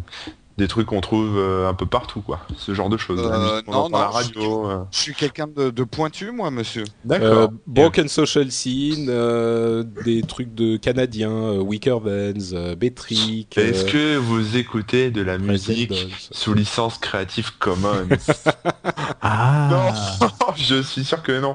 Des 0.58 0.66
trucs 0.66 0.86
qu'on 0.88 1.00
trouve 1.00 1.38
euh, 1.38 1.68
un 1.68 1.74
peu 1.74 1.86
partout, 1.86 2.20
quoi. 2.20 2.40
Ce 2.56 2.74
genre 2.74 2.88
de 2.88 2.96
choses. 2.96 3.20
Euh, 3.24 3.62
non, 3.68 3.88
la 3.90 4.08
radio. 4.08 4.68
euh. 4.68 4.78
Je 4.90 4.98
suis 4.98 5.14
quelqu'un 5.14 5.46
de, 5.46 5.70
de 5.70 5.84
pointu, 5.84 6.32
moi, 6.32 6.50
monsieur. 6.50 6.82
Euh, 7.08 7.46
Broken 7.68 8.08
Social 8.08 8.50
Scene, 8.50 9.06
euh, 9.08 9.84
des 10.04 10.22
trucs 10.22 10.52
de 10.56 10.76
canadiens, 10.76 11.30
euh, 11.30 11.58
Weaker 11.60 12.00
Vans, 12.00 12.32
euh, 12.52 12.74
Betrick, 12.74 13.56
euh, 13.56 13.70
Est-ce 13.70 13.84
que 13.84 14.16
vous 14.16 14.56
écoutez 14.56 15.12
de 15.12 15.22
la 15.22 15.38
musique 15.38 16.08
sous 16.32 16.54
licence 16.54 16.98
Creative 16.98 17.52
Commons 17.60 18.08
Ah 19.22 19.68
Non, 19.70 20.28
je 20.56 20.82
suis 20.82 21.04
sûr 21.04 21.22
que 21.22 21.38
non. 21.38 21.54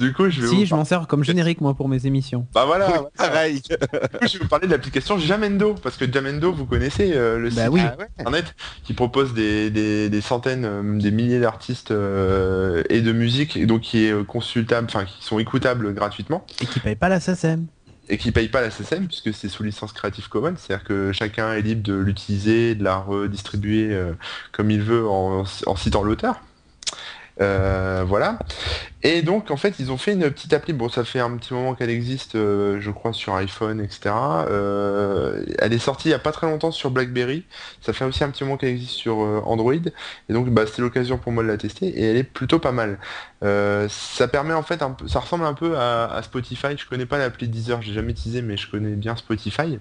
Du 0.00 0.12
coup, 0.12 0.28
je 0.30 0.40
vais 0.40 0.48
Si, 0.48 0.54
vous 0.56 0.64
je 0.64 0.74
m'en 0.74 0.84
sers 0.84 1.06
comme 1.06 1.22
générique 1.24 1.60
moi 1.60 1.74
pour 1.74 1.88
mes 1.88 2.06
émissions. 2.06 2.46
Bah 2.52 2.64
voilà, 2.66 2.86
voilà. 2.88 3.02
Pareil. 3.16 3.60
Du 3.62 3.76
coup, 3.76 4.26
je 4.26 4.32
vais 4.32 4.38
vous 4.42 4.48
parler 4.48 4.66
de 4.66 4.72
l'application 4.72 5.16
Jamendo, 5.18 5.74
parce 5.80 5.96
que 5.96 6.10
Jamendo, 6.10 6.52
vous 6.52 6.66
connaissez 6.66 7.12
euh, 7.14 7.38
le 7.38 7.50
Bah 7.50 7.62
site 7.66 7.70
oui. 7.72 7.80
Ah 7.84 7.96
ouais. 7.98 8.06
Internet 8.32 8.54
qui 8.84 8.94
propose 8.94 9.34
des, 9.34 9.70
des- 9.70 10.08
des 10.08 10.20
centaines, 10.20 10.64
euh, 10.64 10.98
des 10.98 11.10
milliers 11.10 11.40
d'artistes 11.40 11.90
euh, 11.90 12.82
et 12.88 13.00
de 13.00 13.12
musique, 13.12 13.56
et 13.56 13.66
donc 13.66 13.82
qui 13.82 14.04
est 14.06 14.12
euh, 14.12 14.24
consultable, 14.24 14.86
enfin 14.90 15.04
qui 15.04 15.22
sont 15.24 15.38
écoutables 15.38 15.92
gratuitement, 15.94 16.44
Et 16.60 16.66
qui 16.66 16.80
paye 16.80 16.96
pas 16.96 17.08
la 17.08 17.20
SACEM. 17.20 17.66
et 18.08 18.18
qui 18.18 18.32
payent 18.32 18.48
pas 18.48 18.60
la 18.60 18.70
SSM 18.70 19.06
puisque 19.06 19.32
c'est 19.32 19.48
sous 19.48 19.62
licence 19.62 19.92
Creative 19.92 20.28
Commons, 20.28 20.54
c'est-à-dire 20.56 20.84
que 20.84 21.12
chacun 21.12 21.52
est 21.52 21.62
libre 21.62 21.82
de 21.82 21.94
l'utiliser, 21.94 22.74
de 22.74 22.84
la 22.84 22.96
redistribuer 22.96 23.92
euh, 23.92 24.12
comme 24.50 24.70
il 24.70 24.82
veut 24.82 25.06
en, 25.08 25.44
en 25.66 25.76
citant 25.76 26.02
l'auteur. 26.02 26.40
Euh, 27.40 28.04
voilà. 28.06 28.38
Et 29.02 29.22
donc 29.22 29.50
en 29.50 29.56
fait 29.56 29.74
ils 29.78 29.90
ont 29.90 29.96
fait 29.96 30.12
une 30.12 30.30
petite 30.30 30.52
appli, 30.52 30.72
bon 30.72 30.88
ça 30.88 31.02
fait 31.02 31.18
un 31.18 31.34
petit 31.36 31.54
moment 31.54 31.74
qu'elle 31.74 31.90
existe 31.90 32.34
euh, 32.34 32.78
je 32.80 32.90
crois 32.90 33.12
sur 33.12 33.34
iPhone 33.34 33.80
etc. 33.80 34.14
Euh, 34.48 35.44
elle 35.58 35.72
est 35.72 35.78
sortie 35.78 36.08
il 36.08 36.10
n'y 36.10 36.14
a 36.14 36.20
pas 36.20 36.30
très 36.30 36.46
longtemps 36.46 36.70
sur 36.70 36.90
BlackBerry, 36.90 37.44
ça 37.80 37.92
fait 37.92 38.04
aussi 38.04 38.22
un 38.22 38.30
petit 38.30 38.44
moment 38.44 38.56
qu'elle 38.56 38.68
existe 38.68 38.92
sur 38.92 39.16
Android 39.16 39.72
et 39.74 40.32
donc 40.32 40.50
bah, 40.50 40.66
c'était 40.66 40.82
l'occasion 40.82 41.18
pour 41.18 41.32
moi 41.32 41.42
de 41.42 41.48
la 41.48 41.56
tester 41.56 41.86
et 41.86 42.10
elle 42.10 42.16
est 42.16 42.22
plutôt 42.22 42.58
pas 42.58 42.72
mal. 42.72 42.98
Ça 43.40 44.28
permet 44.28 44.54
en 44.54 44.62
fait 44.62 44.84
ça 45.08 45.18
ressemble 45.18 45.46
un 45.46 45.54
peu 45.54 45.76
à, 45.76 46.20
Spotify, 46.22 46.76
je 46.76 46.86
connais 46.86 47.06
pas 47.06 47.18
l'appli 47.18 47.48
Deezer, 47.48 47.82
j'ai 47.82 47.94
jamais 47.94 48.12
utilisé 48.12 48.40
mais 48.42 48.56
je 48.56 48.70
connais 48.70 48.94
bien 48.94 49.16
Spotify. 49.16 49.80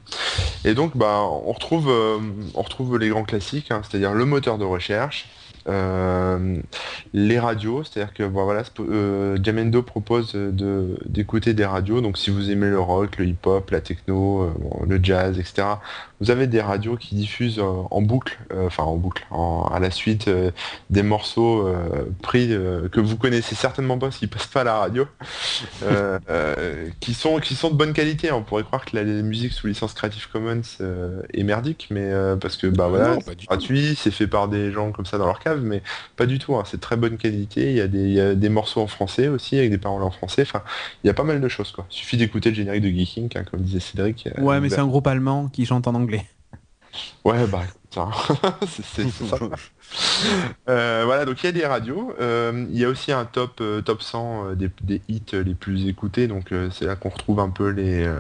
Et 0.65 0.73
donc 0.73 0.97
bah 0.97 1.19
on 1.21 1.51
retrouve 1.51 2.97
les 2.97 3.09
grands 3.09 3.23
classiques, 3.23 3.71
hein, 3.71 3.81
c'est-à-dire 3.87 4.13
le 4.13 4.25
moteur 4.25 4.57
de 4.57 4.65
recherche, 4.65 5.27
les 5.67 7.39
radios, 7.39 7.83
c'est-à-dire 7.83 8.13
que 8.13 8.23
bon, 8.23 8.43
voilà, 8.45 8.63
euh, 8.79 9.37
Jamendo 9.41 9.81
propose 9.83 10.33
de 10.33 10.97
d'écouter 11.05 11.53
des 11.53 11.65
radios, 11.65 12.01
donc 12.01 12.17
si 12.17 12.29
vous 12.29 12.49
aimez 12.49 12.69
le 12.69 12.79
rock, 12.79 13.17
le 13.17 13.25
hip-hop, 13.25 13.69
la 13.69 13.81
techno, 13.81 14.43
euh, 14.43 14.53
le 14.87 14.99
jazz, 15.01 15.37
etc. 15.39 15.63
Vous 16.21 16.31
avez 16.31 16.47
des 16.47 16.61
radios 16.61 16.95
qui 16.97 17.15
diffusent 17.15 17.59
euh, 17.59 17.63
en 17.91 18.01
boucle, 18.01 18.37
euh, 18.53 18.67
enfin 18.67 18.83
en 18.83 18.95
boucle, 18.95 19.25
en- 19.31 19.63
à 19.73 19.79
la 19.79 19.91
suite 19.91 20.27
euh, 20.27 20.51
des 20.89 21.03
morceaux 21.03 21.67
euh, 21.67 22.05
pris 22.21 22.53
euh, 22.53 22.87
que 22.89 22.99
vous 23.01 23.17
connaissez 23.17 23.55
certainement 23.55 23.97
pas 23.97 24.11
s'ils 24.11 24.29
passent 24.29 24.47
pas 24.47 24.61
à 24.61 24.63
la 24.63 24.75
radio, 24.77 25.05
euh, 25.83 26.19
euh, 26.29 26.87
qui 26.99 27.13
sont 27.13 27.39
qui 27.39 27.55
sont 27.55 27.69
de 27.69 27.75
bonne 27.75 27.93
qualité. 27.93 28.31
On 28.31 28.43
pourrait 28.43 28.63
croire 28.63 28.85
que 28.85 28.95
la, 28.95 29.03
la 29.03 29.21
musique 29.21 29.51
sous 29.53 29.67
licence 29.67 29.93
Creative 29.93 30.27
Commons 30.31 30.61
euh, 30.81 31.21
est 31.33 31.43
merdique, 31.43 31.87
mais 31.91 32.03
euh, 32.05 32.35
parce 32.35 32.55
que 32.57 32.67
bah 32.67 32.87
voilà, 32.87 33.15
c'est 33.25 33.45
gratuit, 33.47 33.95
c'est 33.97 34.11
fait 34.11 34.27
par 34.27 34.47
des 34.47 34.71
gens 34.71 34.91
comme 34.91 35.05
ça 35.05 35.17
dans 35.17 35.25
leur 35.25 35.39
cave, 35.39 35.61
mais 35.63 35.81
pas 36.15 36.25
du 36.25 36.39
tout. 36.39 36.55
hein, 36.55 36.63
c'est 36.65 36.77
de 36.77 36.81
très 36.81 36.97
bonne 36.97 37.17
qualité. 37.17 37.71
Il 37.71 37.77
y, 37.77 37.81
a 37.81 37.87
des, 37.87 37.99
il 38.03 38.13
y 38.13 38.21
a 38.21 38.35
des 38.35 38.49
morceaux 38.49 38.81
en 38.81 38.87
français 38.87 39.27
aussi 39.27 39.57
avec 39.57 39.71
des 39.71 39.77
paroles 39.77 40.03
en 40.03 40.11
français. 40.11 40.43
Enfin, 40.43 40.61
il 41.03 41.07
y 41.07 41.09
a 41.09 41.13
pas 41.13 41.23
mal 41.23 41.41
de 41.41 41.47
choses 41.47 41.71
quoi. 41.71 41.85
Il 41.91 41.95
suffit 41.95 42.17
d'écouter 42.17 42.49
le 42.49 42.55
générique 42.55 42.83
de 42.83 42.89
Geeking, 42.89 43.29
hein, 43.35 43.43
comme 43.49 43.61
disait 43.61 43.79
Cédric. 43.79 44.27
Ouais, 44.37 44.59
mais 44.59 44.69
c'est 44.69 44.79
un 44.79 44.87
groupe 44.87 45.07
allemand 45.07 45.47
qui 45.51 45.65
chante 45.65 45.87
en 45.87 45.95
anglais. 45.95 46.10
Ouais, 47.23 47.45
bah, 47.47 47.61
ça, 47.93 48.09
c'est 48.67 49.09
ça. 49.09 49.37
Euh, 50.69 51.03
voilà, 51.05 51.25
donc 51.25 51.41
il 51.43 51.45
y 51.45 51.49
a 51.49 51.51
des 51.51 51.65
radios. 51.65 52.13
Euh, 52.19 52.65
il 52.69 52.77
y 52.77 52.85
a 52.85 52.89
aussi 52.89 53.11
un 53.11 53.25
top, 53.25 53.59
euh, 53.61 53.81
top 53.81 54.01
100 54.01 54.45
euh, 54.49 54.55
des, 54.55 54.69
des 54.81 55.01
hits 55.07 55.21
les 55.33 55.53
plus 55.53 55.87
écoutés. 55.87 56.27
Donc 56.27 56.51
euh, 56.51 56.69
c'est 56.71 56.85
là 56.85 56.95
qu'on 56.95 57.09
retrouve 57.09 57.39
un 57.39 57.49
peu 57.49 57.69
les, 57.69 58.05
euh, 58.05 58.19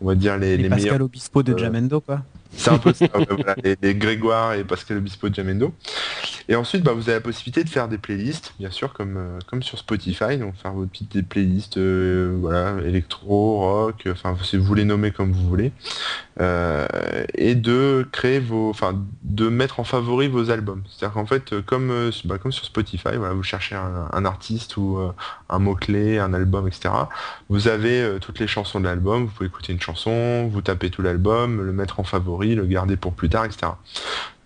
on 0.00 0.06
va 0.06 0.14
dire 0.14 0.36
les, 0.38 0.56
Les, 0.56 0.64
les 0.64 0.68
meilleurs. 0.68 1.00
Obispo 1.00 1.42
de 1.42 1.52
euh, 1.52 1.58
Jamendo, 1.58 2.00
quoi. 2.00 2.22
C'est 2.52 2.70
un 2.70 2.78
peu 2.78 2.92
ça, 2.92 3.06
ouais, 3.14 3.26
voilà, 3.30 3.54
les, 3.82 3.94
Grégoire 3.94 4.54
et 4.54 4.64
Pascal 4.64 4.98
Obispo 4.98 5.28
de 5.28 5.34
Jamendo. 5.34 5.72
Et 6.48 6.56
ensuite, 6.56 6.82
bah, 6.82 6.92
vous 6.92 7.08
avez 7.08 7.18
la 7.18 7.20
possibilité 7.20 7.64
de 7.64 7.68
faire 7.68 7.88
des 7.88 7.98
playlists, 7.98 8.54
bien 8.58 8.70
sûr, 8.70 8.92
comme, 8.92 9.16
euh, 9.16 9.60
sur 9.60 9.78
Spotify, 9.78 10.36
donc 10.38 10.56
faire 10.56 10.72
vos 10.72 10.86
petites 10.86 11.12
des 11.12 11.22
playlists, 11.22 11.78
euh, 11.78 12.36
voilà, 12.40 12.76
électro, 12.84 13.60
rock, 13.60 14.08
enfin, 14.10 14.36
vous 14.52 14.74
les 14.74 14.84
nommez 14.84 15.10
comme 15.10 15.32
vous 15.32 15.48
voulez, 15.48 15.72
Euh, 16.40 16.86
et 17.34 17.54
de 17.54 18.08
créer 18.12 18.38
vos, 18.40 18.70
enfin, 18.70 18.94
de 19.22 19.48
mettre 19.50 19.78
en 19.78 19.84
favori 19.84 20.26
vos 20.28 20.50
albums. 20.50 20.82
C'est-à-dire 20.88 21.12
qu'en 21.14 21.26
fait, 21.26 21.52
euh, 21.52 21.60
comme, 21.62 21.90
euh, 21.90 22.10
bah, 22.24 22.36
sur 22.50 22.64
Spotify, 22.64 23.16
vous 23.16 23.42
cherchez 23.42 23.74
un, 23.74 24.08
un 24.10 24.24
artiste 24.24 24.76
ou 24.78 24.96
euh, 24.98 25.12
un 25.50 25.58
mot-clé, 25.58 26.18
un 26.18 26.32
album, 26.32 26.66
etc. 26.66 26.88
Vous 27.50 27.68
avez 27.68 28.00
euh, 28.00 28.18
toutes 28.18 28.38
les 28.38 28.46
chansons 28.46 28.80
de 28.80 28.86
l'album, 28.86 29.24
vous 29.26 29.30
pouvez 29.32 29.48
écouter 29.48 29.72
une 29.72 29.80
chanson, 29.80 30.48
vous 30.50 30.62
tapez 30.62 30.90
tout 30.90 31.02
l'album, 31.02 31.62
le 31.62 31.72
mettre 31.72 32.00
en 32.00 32.04
favori, 32.04 32.39
le 32.48 32.66
garder 32.66 32.96
pour 32.96 33.12
plus 33.12 33.28
tard, 33.28 33.44
etc. 33.44 33.72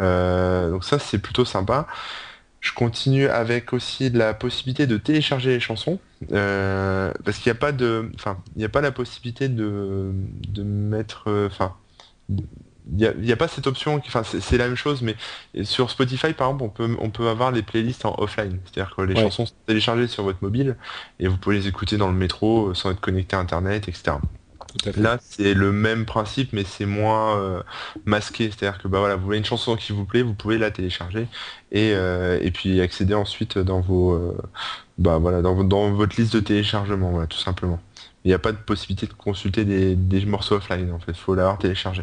Euh, 0.00 0.70
donc 0.70 0.84
ça 0.84 0.98
c'est 0.98 1.18
plutôt 1.18 1.44
sympa. 1.44 1.86
Je 2.60 2.72
continue 2.72 3.26
avec 3.28 3.72
aussi 3.74 4.10
de 4.10 4.18
la 4.18 4.32
possibilité 4.32 4.86
de 4.86 4.96
télécharger 4.96 5.50
les 5.50 5.60
chansons, 5.60 5.98
euh, 6.32 7.12
parce 7.24 7.36
qu'il 7.38 7.52
n'y 7.52 7.56
a 7.58 7.60
pas 7.60 7.72
de, 7.72 8.10
enfin, 8.14 8.38
il 8.56 8.60
n'y 8.60 8.64
a 8.64 8.70
pas 8.70 8.80
la 8.80 8.90
possibilité 8.90 9.48
de, 9.50 10.12
de 10.48 10.62
mettre, 10.62 11.24
euh, 11.28 11.46
enfin, 11.46 11.74
il 12.30 13.14
n'y 13.20 13.32
a, 13.32 13.36
pas 13.36 13.48
cette 13.48 13.66
option, 13.66 14.00
qui- 14.00 14.08
enfin, 14.08 14.22
c'est 14.24 14.56
la 14.56 14.66
même 14.66 14.76
chose, 14.76 15.02
mais 15.02 15.14
sur 15.64 15.90
Spotify 15.90 16.32
par 16.32 16.48
exemple, 16.48 16.64
on 16.64 16.68
peut, 16.70 16.96
on 17.00 17.10
peut 17.10 17.28
avoir 17.28 17.50
les 17.50 17.62
playlists 17.62 18.06
en 18.06 18.14
offline, 18.18 18.58
c'est-à-dire 18.64 18.94
que 18.96 19.02
les 19.02 19.14
Ouais. 19.14 19.20
chansons 19.22 19.44
sont 19.44 19.54
téléchargées 19.66 20.06
sur 20.06 20.22
votre 20.22 20.38
mobile 20.42 20.76
et 21.20 21.28
vous 21.28 21.36
pouvez 21.36 21.56
les 21.56 21.66
écouter 21.68 21.98
dans 21.98 22.08
le 22.08 22.16
métro 22.16 22.68
euh, 22.70 22.74
sans 22.74 22.90
être 22.92 23.00
connecté 23.00 23.36
à 23.36 23.40
internet, 23.40 23.88
etc. 23.88 24.16
Là, 24.96 25.18
c'est 25.20 25.54
le 25.54 25.72
même 25.72 26.04
principe, 26.06 26.52
mais 26.52 26.64
c'est 26.64 26.86
moins 26.86 27.36
euh, 27.38 27.62
masqué. 28.04 28.50
C'est-à-dire 28.50 28.80
que 28.80 28.86
bah 28.88 28.98
voilà, 29.00 29.16
vous 29.16 29.24
voyez 29.24 29.38
une 29.40 29.44
chanson 29.44 29.76
qui 29.76 29.92
vous 29.92 30.04
plaît, 30.04 30.22
vous 30.22 30.34
pouvez 30.34 30.56
la 30.58 30.70
télécharger 30.70 31.26
et, 31.72 31.92
euh, 31.94 32.38
et 32.42 32.50
puis 32.52 32.80
accéder 32.80 33.14
ensuite 33.14 33.58
dans 33.58 33.80
vos 33.80 34.12
euh, 34.14 34.36
bah 34.98 35.18
voilà 35.18 35.42
dans, 35.42 35.54
vo- 35.54 35.64
dans 35.64 35.92
votre 35.92 36.16
liste 36.20 36.34
de 36.34 36.40
téléchargement, 36.40 37.10
voilà, 37.10 37.26
tout 37.26 37.38
simplement. 37.38 37.80
Il 38.24 38.28
n'y 38.28 38.34
a 38.34 38.38
pas 38.38 38.52
de 38.52 38.56
possibilité 38.58 39.06
de 39.06 39.12
consulter 39.14 39.64
des, 39.64 39.96
des 39.96 40.24
morceaux 40.26 40.56
offline, 40.56 40.90
en 40.92 40.98
fait, 40.98 41.12
il 41.12 41.18
faut 41.18 41.34
l'avoir 41.34 41.58
téléchargé. 41.58 42.02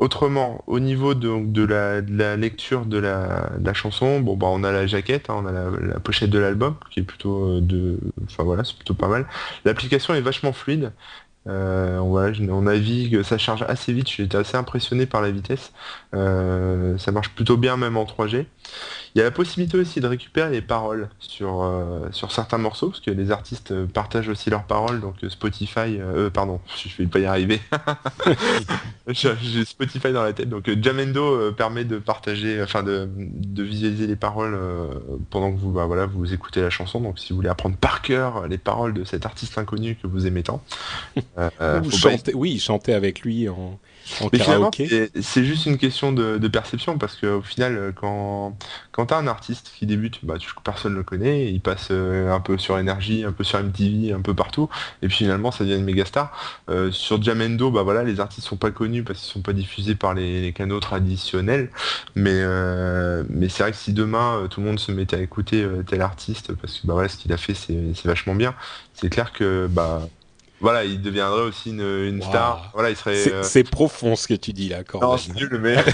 Autrement, 0.00 0.64
au 0.66 0.80
niveau 0.80 1.14
de, 1.14 1.64
la, 1.64 2.36
lecture 2.36 2.84
de 2.84 2.98
la, 2.98 3.74
chanson, 3.74 4.18
bon 4.20 4.36
bah 4.36 4.48
on 4.50 4.64
a 4.64 4.72
la 4.72 4.86
jaquette, 4.86 5.30
hein, 5.30 5.36
on 5.38 5.46
a 5.46 5.52
la, 5.52 6.00
pochette 6.00 6.30
de 6.30 6.38
l'album, 6.38 6.74
qui 6.90 7.00
est 7.00 7.04
plutôt 7.04 7.58
euh, 7.58 7.60
de. 7.60 7.98
Enfin 8.24 8.42
voilà, 8.42 8.64
c'est 8.64 8.74
plutôt 8.74 8.94
pas 8.94 9.06
mal. 9.06 9.26
L'application 9.64 10.14
est 10.14 10.20
vachement 10.20 10.52
fluide. 10.52 10.92
Euh, 11.46 11.98
on, 11.98 12.08
voilà, 12.08 12.36
on 12.50 12.62
navigue, 12.62 13.22
ça 13.22 13.38
charge 13.38 13.62
assez 13.68 13.92
vite, 13.92 14.08
été 14.18 14.36
assez 14.36 14.56
impressionné 14.56 15.06
par 15.06 15.22
la 15.22 15.30
vitesse. 15.30 15.72
Euh, 16.14 16.98
ça 16.98 17.12
marche 17.12 17.30
plutôt 17.30 17.56
bien 17.56 17.76
même 17.76 17.96
en 17.96 18.04
3G. 18.04 18.46
Il 19.14 19.20
y 19.20 19.20
a 19.20 19.24
la 19.24 19.30
possibilité 19.30 19.78
aussi 19.78 20.00
de 20.00 20.08
récupérer 20.08 20.50
les 20.50 20.60
paroles 20.60 21.08
sur, 21.20 21.62
euh, 21.62 22.08
sur 22.10 22.32
certains 22.32 22.58
morceaux, 22.58 22.88
parce 22.88 22.98
que 22.98 23.12
les 23.12 23.30
artistes 23.30 23.70
euh, 23.70 23.86
partagent 23.86 24.28
aussi 24.28 24.50
leurs 24.50 24.64
paroles, 24.64 25.00
donc 25.00 25.22
euh, 25.22 25.28
Spotify, 25.28 26.00
pardon, 26.32 26.60
je 26.76 26.96
vais 26.98 27.06
pas 27.06 27.20
y 27.20 27.24
arriver. 27.24 27.60
J'ai 29.06 29.64
Spotify 29.64 30.12
dans 30.12 30.24
la 30.24 30.32
tête, 30.32 30.48
donc 30.48 30.68
Jamendo 30.82 31.52
permet 31.52 31.84
de 31.84 31.98
partager, 31.98 32.60
enfin 32.60 32.82
de, 32.82 33.08
visualiser 33.62 34.08
les 34.08 34.16
paroles 34.16 34.58
pendant 35.30 35.52
que 35.52 35.58
vous, 35.58 35.70
bah, 35.70 35.84
voilà, 35.84 36.06
vous 36.06 36.34
écoutez 36.34 36.62
la 36.62 36.70
chanson. 36.70 37.00
Donc 37.00 37.18
si 37.20 37.32
vous 37.32 37.36
voulez 37.36 37.50
apprendre 37.50 37.76
par 37.76 38.02
cœur 38.02 38.48
les 38.48 38.58
paroles 38.58 38.94
de 38.94 39.04
cet 39.04 39.26
artiste 39.26 39.58
inconnu 39.58 39.96
que 39.96 40.06
vous 40.06 40.26
aimez 40.26 40.42
tant, 40.42 40.62
oui, 42.34 42.58
chanter 42.58 42.94
avec 42.94 43.20
lui 43.20 43.48
en 43.48 43.78
c'est 44.04 45.44
juste 45.44 45.66
une 45.66 45.78
question 45.78 46.12
de, 46.12 46.48
perception 46.48 46.98
parce 46.98 47.16
qu'au 47.16 47.42
final, 47.42 47.76
euh, 47.76 47.92
quand, 47.92 48.56
quand 48.92 49.06
tu 49.06 49.14
as 49.14 49.16
un 49.16 49.26
artiste 49.26 49.72
qui 49.76 49.86
débute, 49.86 50.24
bah, 50.24 50.36
tu, 50.38 50.50
personne 50.62 50.92
ne 50.92 50.98
le 50.98 51.02
connaît, 51.02 51.50
il 51.50 51.60
passe 51.60 51.88
euh, 51.90 52.32
un 52.32 52.40
peu 52.40 52.58
sur 52.58 52.78
énergie, 52.78 53.24
un 53.24 53.32
peu 53.32 53.42
sur 53.44 53.58
MTV, 53.58 54.12
un 54.12 54.20
peu 54.20 54.34
partout, 54.34 54.68
et 55.02 55.08
puis 55.08 55.16
finalement 55.18 55.50
ça 55.50 55.64
devient 55.64 55.76
une 55.76 55.84
méga 55.84 56.04
star. 56.04 56.32
Euh, 56.68 56.90
sur 56.92 57.20
Jamendo, 57.22 57.70
bah 57.70 57.82
voilà, 57.82 58.04
les 58.04 58.20
artistes 58.20 58.46
sont 58.46 58.56
pas 58.56 58.70
connus 58.70 59.02
parce 59.02 59.20
qu'ils 59.20 59.32
sont 59.32 59.42
pas 59.42 59.52
diffusés 59.52 59.94
par 59.94 60.14
les, 60.14 60.52
canaux 60.54 60.80
traditionnels, 60.80 61.70
mais, 62.14 62.44
mais 63.28 63.48
c'est 63.48 63.62
vrai 63.62 63.72
que 63.72 63.78
si 63.78 63.92
demain 63.92 64.46
tout 64.50 64.60
le 64.60 64.66
monde 64.66 64.78
se 64.78 64.92
mettait 64.92 65.16
à 65.16 65.20
écouter 65.20 65.66
tel 65.86 66.02
artiste 66.02 66.52
parce 66.54 66.78
que 66.78 66.86
bah 66.86 66.92
voilà, 66.94 67.08
ce 67.08 67.16
qu'il 67.16 67.32
a 67.32 67.36
fait 67.36 67.54
c'est 67.54 68.04
vachement 68.04 68.34
bien, 68.34 68.54
c'est 68.94 69.08
clair 69.08 69.32
que 69.32 69.66
bah 69.68 70.06
voilà, 70.60 70.84
il 70.84 71.00
deviendrait 71.00 71.42
aussi 71.42 71.70
une, 71.70 72.22
star. 72.22 72.70
Voilà, 72.74 72.90
il 72.90 72.96
serait. 72.96 73.28
Euh, 73.28 73.42
c'est 73.42 73.64
profond 73.64 74.16
ce 74.16 74.28
que 74.28 74.34
tu 74.34 74.52
dis 74.52 74.68
là, 74.68 74.84
quand 74.84 75.00
Non, 75.00 75.16
c'est 75.16 75.34
nul, 75.34 75.58
mais. 75.60 75.76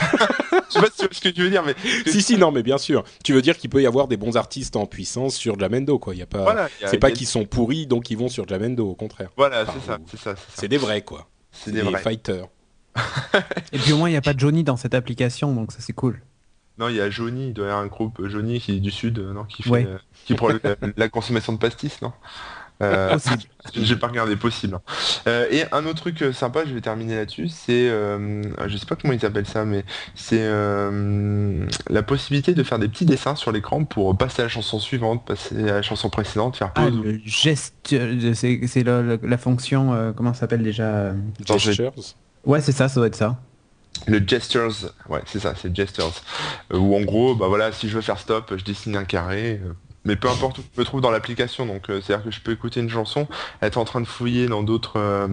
Je 0.70 0.75
sais 0.75 0.81
pas 0.81 0.87
ce 1.11 1.20
que 1.20 1.29
tu 1.29 1.42
veux 1.42 1.51
dire, 1.51 1.64
mais. 1.64 1.75
si, 2.07 2.23
si, 2.23 2.37
non, 2.37 2.53
mais 2.53 2.62
bien 2.62 2.79
sûr. 2.79 3.03
Tu 3.25 3.33
veux 3.33 3.42
dire 3.42 3.57
qu'il 3.57 3.70
peut 3.70 3.83
y 3.83 3.87
avoir 3.87 4.07
des 4.07 4.16
bons 4.16 4.37
artistes 4.37 4.77
en 4.77 4.87
puissance 4.87 5.35
sur 5.35 5.59
Jamendo, 5.59 5.99
quoi. 5.99 6.14
Il 6.14 6.18
y 6.18 6.23
a 6.23 6.27
pas. 6.27 6.68
c'est 6.87 6.99
pas 6.99 7.11
qu'ils 7.11 7.27
sont 7.27 7.44
pourris, 7.44 7.87
donc 7.87 8.11
ils 8.11 8.16
vont 8.16 8.29
sur 8.29 8.46
Jamendo, 8.46 8.88
au 8.88 8.94
contraire. 8.94 9.31
Voilà, 9.37 9.66
c'est 9.66 9.85
ça, 9.85 9.99
c'est 10.11 10.20
ça. 10.20 10.35
C'est 10.55 10.68
des 10.68 10.79
vrais, 10.79 11.03
quoi. 11.03 11.29
C'est 11.51 11.73
des, 11.73 11.83
vrais 11.83 12.01
fighters. 12.01 12.46
Et 13.73 13.79
puis 13.79 13.92
au 13.92 13.96
moins, 13.96 14.09
il 14.09 14.12
n'y 14.12 14.18
a 14.18 14.23
pas 14.23 14.35
de 14.35 14.40
Johnny 14.40 14.62
dans 14.62 14.77
cette 14.77 14.94
application, 14.94 15.53
donc 15.53 15.73
ça 15.73 15.79
c'est 15.81 15.92
cool. 15.92 16.20
Non, 16.79 16.88
il 16.88 16.96
y 16.96 17.01
a 17.01 17.11
Johnny, 17.11 17.49
il 17.49 17.53
doit 17.53 17.66
y 17.66 17.68
avoir 17.68 17.85
un 17.85 17.88
groupe 17.88 18.27
Johnny 18.27 18.61
qui 18.61 18.77
est 18.77 18.81
du 18.81 18.90
sud, 18.90 19.18
non, 19.18 19.44
qui 19.44 19.62
fait, 19.62 19.87
qui 20.25 20.35
prend 20.35 20.49
la, 20.96 21.09
consommation 21.09 21.53
de 21.53 21.59
pastis, 21.59 22.01
non? 22.01 22.12
Euh, 22.83 23.19
j'ai 23.75 23.97
pas 23.97 24.09
regardé 24.09 24.37
possible. 24.37 24.77
Hein. 24.77 24.81
Euh, 25.27 25.47
et 25.51 25.64
un 25.73 25.85
autre 25.85 26.01
truc 26.01 26.23
euh, 26.23 26.33
sympa, 26.33 26.64
je 26.66 26.73
vais 26.73 26.81
terminer 26.81 27.16
là-dessus, 27.16 27.49
c'est, 27.49 27.88
je 27.88 28.77
sais 28.77 28.87
pas 28.87 28.97
comment 28.97 29.12
ils 29.12 29.25
appellent 29.27 29.47
ça, 29.47 29.64
mais 29.64 29.85
c'est 30.14 30.49
la 31.88 32.03
possibilité 32.03 32.55
de 32.55 32.62
faire 32.62 32.79
des 32.79 32.88
petits 32.88 33.07
dessins 33.07 33.35
sur 33.35 33.53
l'écran 33.53 33.85
pour 33.85 34.16
passer 34.16 34.43
à 34.43 34.45
la 34.47 34.49
chanson 34.49 34.79
suivante, 34.79 35.25
passer 35.27 35.69
à 35.69 35.75
la 35.75 35.83
chanson 35.83 36.11
précédente, 36.11 36.57
faire 36.57 36.73
pause. 36.73 36.85
Ah, 36.87 37.05
le 37.05 37.21
geste, 37.25 37.75
c'est 37.85 38.85
la, 38.85 39.38
fonction, 39.38 40.12
comment 40.16 40.35
ça 40.35 40.40
s'appelle 40.40 40.62
déjà 40.62 41.12
Gestures. 41.45 41.93
Ouais, 42.45 42.61
c'est 42.61 42.73
ça, 42.73 42.88
ça 42.88 42.95
doit 42.97 43.07
être 43.07 43.16
ça. 43.16 43.38
Le 44.07 44.23
gestures, 44.27 44.73
ouais, 45.09 45.21
c'est 45.27 45.40
ça, 45.40 45.55
c'est 45.61 45.75
gestures. 45.75 46.12
Où 46.73 46.97
en 46.97 47.03
gros, 47.03 47.35
bah 47.35 47.49
voilà, 47.49 47.71
si 47.73 47.88
je 47.88 47.97
veux 47.97 48.01
faire 48.01 48.19
stop, 48.19 48.55
je 48.57 48.64
dessine 48.64 48.97
un 48.97 49.05
carré 49.05 49.61
mais 50.05 50.17
peu 50.17 50.29
importe 50.29 50.59
où 50.59 50.63
je 50.75 50.81
me 50.81 50.85
trouve 50.85 51.01
dans 51.01 51.11
l'application. 51.11 51.67
Donc 51.67 51.91
euh, 51.91 52.01
c'est-à-dire 52.01 52.25
que 52.25 52.31
je 52.31 52.41
peux 52.41 52.53
écouter 52.53 52.81
une 52.81 52.91
chanson, 52.91 53.29
être 53.63 53.79
en 53.79 53.85
train 53.85 54.01
de 54.01 54.07
fouiller 54.07 54.47
dans 54.47 54.63
d'autres 54.63 54.99
euh, 54.99 55.29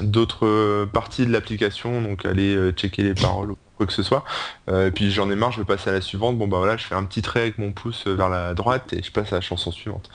d'autres 0.00 0.46
euh, 0.46 0.86
parties 0.86 1.26
de 1.26 1.32
l'application, 1.32 2.02
donc 2.02 2.24
aller 2.26 2.72
checker 2.72 3.02
les 3.02 3.14
paroles 3.14 3.52
ou 3.52 3.58
quoi 3.76 3.86
que 3.86 3.92
ce 3.92 4.04
soit. 4.04 4.24
et 4.68 4.92
puis 4.92 5.10
j'en 5.10 5.28
ai 5.32 5.34
marre, 5.34 5.50
je 5.50 5.58
vais 5.58 5.64
passer 5.64 5.90
à 5.90 5.92
la 5.92 6.00
suivante. 6.00 6.38
Bon 6.38 6.46
bah 6.46 6.58
voilà, 6.58 6.76
je 6.76 6.84
fais 6.84 6.94
un 6.94 7.04
petit 7.04 7.22
trait 7.22 7.40
avec 7.40 7.58
mon 7.58 7.72
pouce 7.72 8.06
vers 8.06 8.28
la 8.28 8.54
droite 8.54 8.92
et 8.92 9.02
je 9.02 9.10
passe 9.10 9.32
à 9.32 9.36
la 9.36 9.40
chanson 9.40 9.72
suivante. 9.72 10.10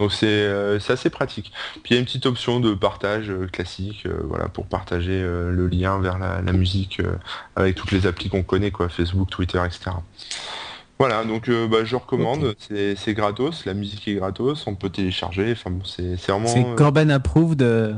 Donc 0.00 0.12
c'est 0.12 0.48
assez 0.88 1.10
pratique. 1.10 1.52
Puis 1.82 1.90
il 1.90 1.94
y 1.94 1.96
a 1.96 2.00
une 2.00 2.06
petite 2.06 2.26
option 2.26 2.58
de 2.58 2.74
partage 2.74 3.32
classique, 3.52 4.08
voilà, 4.24 4.48
pour 4.48 4.66
partager 4.66 5.22
le 5.22 5.68
lien 5.68 6.00
vers 6.00 6.18
la, 6.18 6.52
musique 6.52 7.00
avec 7.54 7.76
toutes 7.76 7.92
les 7.92 8.08
applis 8.08 8.28
qu'on 8.28 8.42
connaît, 8.42 8.72
quoi, 8.72 8.88
Facebook, 8.88 9.30
Twitter, 9.30 9.62
etc. 9.64 9.92
Voilà, 10.98 11.24
donc 11.24 11.48
euh, 11.48 11.66
bah, 11.66 11.84
je 11.84 11.96
recommande, 11.96 12.54
c'est 12.58 13.14
gratos, 13.14 13.64
la 13.64 13.74
musique 13.74 14.06
est 14.06 14.14
gratos, 14.14 14.66
on 14.66 14.76
peut 14.76 14.90
télécharger, 14.90 15.50
enfin 15.52 15.70
bon, 15.70 15.84
c'est 15.84 16.14
vraiment... 16.28 16.46
C'est 16.46 16.64
euh, 16.64 16.74
Corben 16.76 17.10
approuve 17.10 17.56
de... 17.56 17.94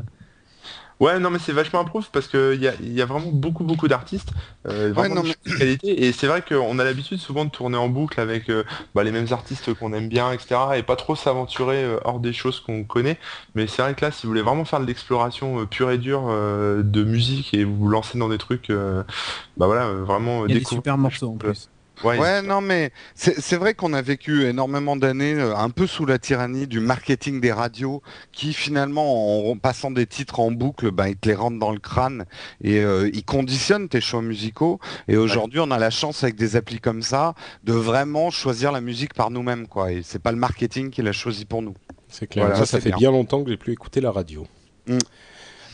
Ouais, 0.99 1.19
non 1.19 1.29
mais 1.29 1.39
c'est 1.39 1.53
vachement 1.53 1.81
approuve 1.81 2.09
parce 2.11 2.27
qu'il 2.27 2.59
y 2.59 2.67
a, 2.67 2.73
y 2.81 3.03
a 3.03 3.05
vraiment 3.05 3.31
beaucoup 3.31 3.65
beaucoup 3.65 3.87
d'artistes, 3.87 4.31
euh, 4.67 4.93
vraiment 4.95 5.23
de 5.23 5.59
qualité, 5.59 6.07
et 6.07 6.13
c'est 6.13 6.27
vrai 6.27 6.41
qu'on 6.41 6.79
a 6.79 6.85
l'habitude 6.85 7.19
souvent 7.19 7.45
de 7.45 7.51
tourner 7.51 7.77
en 7.77 7.91
boucle 7.91 8.19
avec 8.19 8.51
bah, 8.95 9.05
les 9.05 9.13
mêmes 9.13 9.27
artistes 9.31 9.75
qu'on 9.75 9.93
aime 9.93 10.09
bien, 10.09 10.33
etc. 10.33 10.57
Et 10.77 10.83
pas 10.83 10.97
trop 10.97 11.15
s'aventurer 11.15 11.85
hors 12.03 12.19
des 12.19 12.33
choses 12.33 12.61
qu'on 12.61 12.83
connaît, 12.85 13.19
mais 13.55 13.67
c'est 13.67 13.83
vrai 13.83 13.93
que 13.93 14.07
là, 14.07 14.11
si 14.11 14.23
vous 14.23 14.31
voulez 14.31 14.41
vraiment 14.41 14.65
faire 14.65 14.81
de 14.81 14.87
l'exploration 14.87 15.67
pure 15.67 15.91
et 15.91 15.99
dure 15.99 16.29
de 16.29 17.05
musique 17.05 17.53
et 17.53 17.65
vous, 17.65 17.77
vous 17.77 17.89
lancer 17.89 18.17
dans 18.17 18.31
des 18.31 18.39
trucs, 18.39 18.71
bah 18.71 19.67
voilà, 19.67 19.91
vraiment... 19.91 20.47
Il 20.47 20.55
y 20.55 20.57
a 20.57 20.61
des 20.61 20.65
super 20.65 20.97
morceaux 20.97 21.29
en 21.29 21.37
plus. 21.37 21.69
Ouais, 22.05 22.43
non, 22.43 22.61
mais 22.61 22.91
c'est 23.15 23.57
vrai 23.57 23.75
qu'on 23.75 23.93
a 23.93 24.03
vécu 24.03 24.45
énormément 24.45 24.97
d'années 24.97 25.35
euh, 25.35 25.57
un 25.57 25.71
peu 25.71 25.87
sous 25.87 26.07
la 26.07 26.19
tyrannie 26.19 26.67
du 26.67 26.81
marketing 26.81 27.41
des 27.41 27.53
radios 27.53 28.03
qui 28.33 28.53
finalement, 28.53 29.51
en 29.51 29.57
passant 29.57 29.91
des 29.91 30.07
titres 30.07 30.41
en 30.41 30.51
boucle, 30.51 30.91
ben, 30.91 31.09
ils 31.09 31.17
te 31.17 31.29
les 31.29 31.35
rentrent 31.35 31.59
dans 31.59 31.73
le 31.73 31.79
crâne 31.79 32.27
et 32.63 32.81
euh, 32.81 33.11
ils 33.13 33.25
conditionnent 33.25 33.89
tes 33.89 34.01
choix 34.01 34.23
musicaux. 34.23 34.79
Et 35.09 35.17
aujourd'hui, 35.17 35.61
on 35.61 35.71
a 35.71 35.79
la 35.79 35.91
chance 35.91 36.23
avec 36.23 36.37
des 36.37 36.57
applis 36.57 36.81
comme 36.81 37.03
ça 37.03 37.35
de 37.65 37.73
vraiment 37.73 38.31
choisir 38.31 38.73
la 38.73 38.81
musique 38.81 39.15
par 39.15 39.31
nous-mêmes, 39.31 39.67
quoi. 39.67 39.93
Et 39.93 40.03
c'est 40.03 40.21
pas 40.21 40.33
le 40.33 40.39
marketing 40.39 40.91
qui 40.91 41.03
l'a 41.03 41.13
choisi 41.13 41.45
pour 41.45 41.63
nous. 41.63 41.75
C'est 42.09 42.27
clair. 42.27 42.57
ça, 42.57 42.67
ça 42.67 42.81
fait 42.81 42.93
bien 42.93 43.11
longtemps 43.11 43.43
que 43.43 43.51
j'ai 43.51 43.57
plus 43.57 43.73
écouté 43.73 44.01
la 44.01 44.11
radio. 44.11 44.47
Mm. 44.87 44.99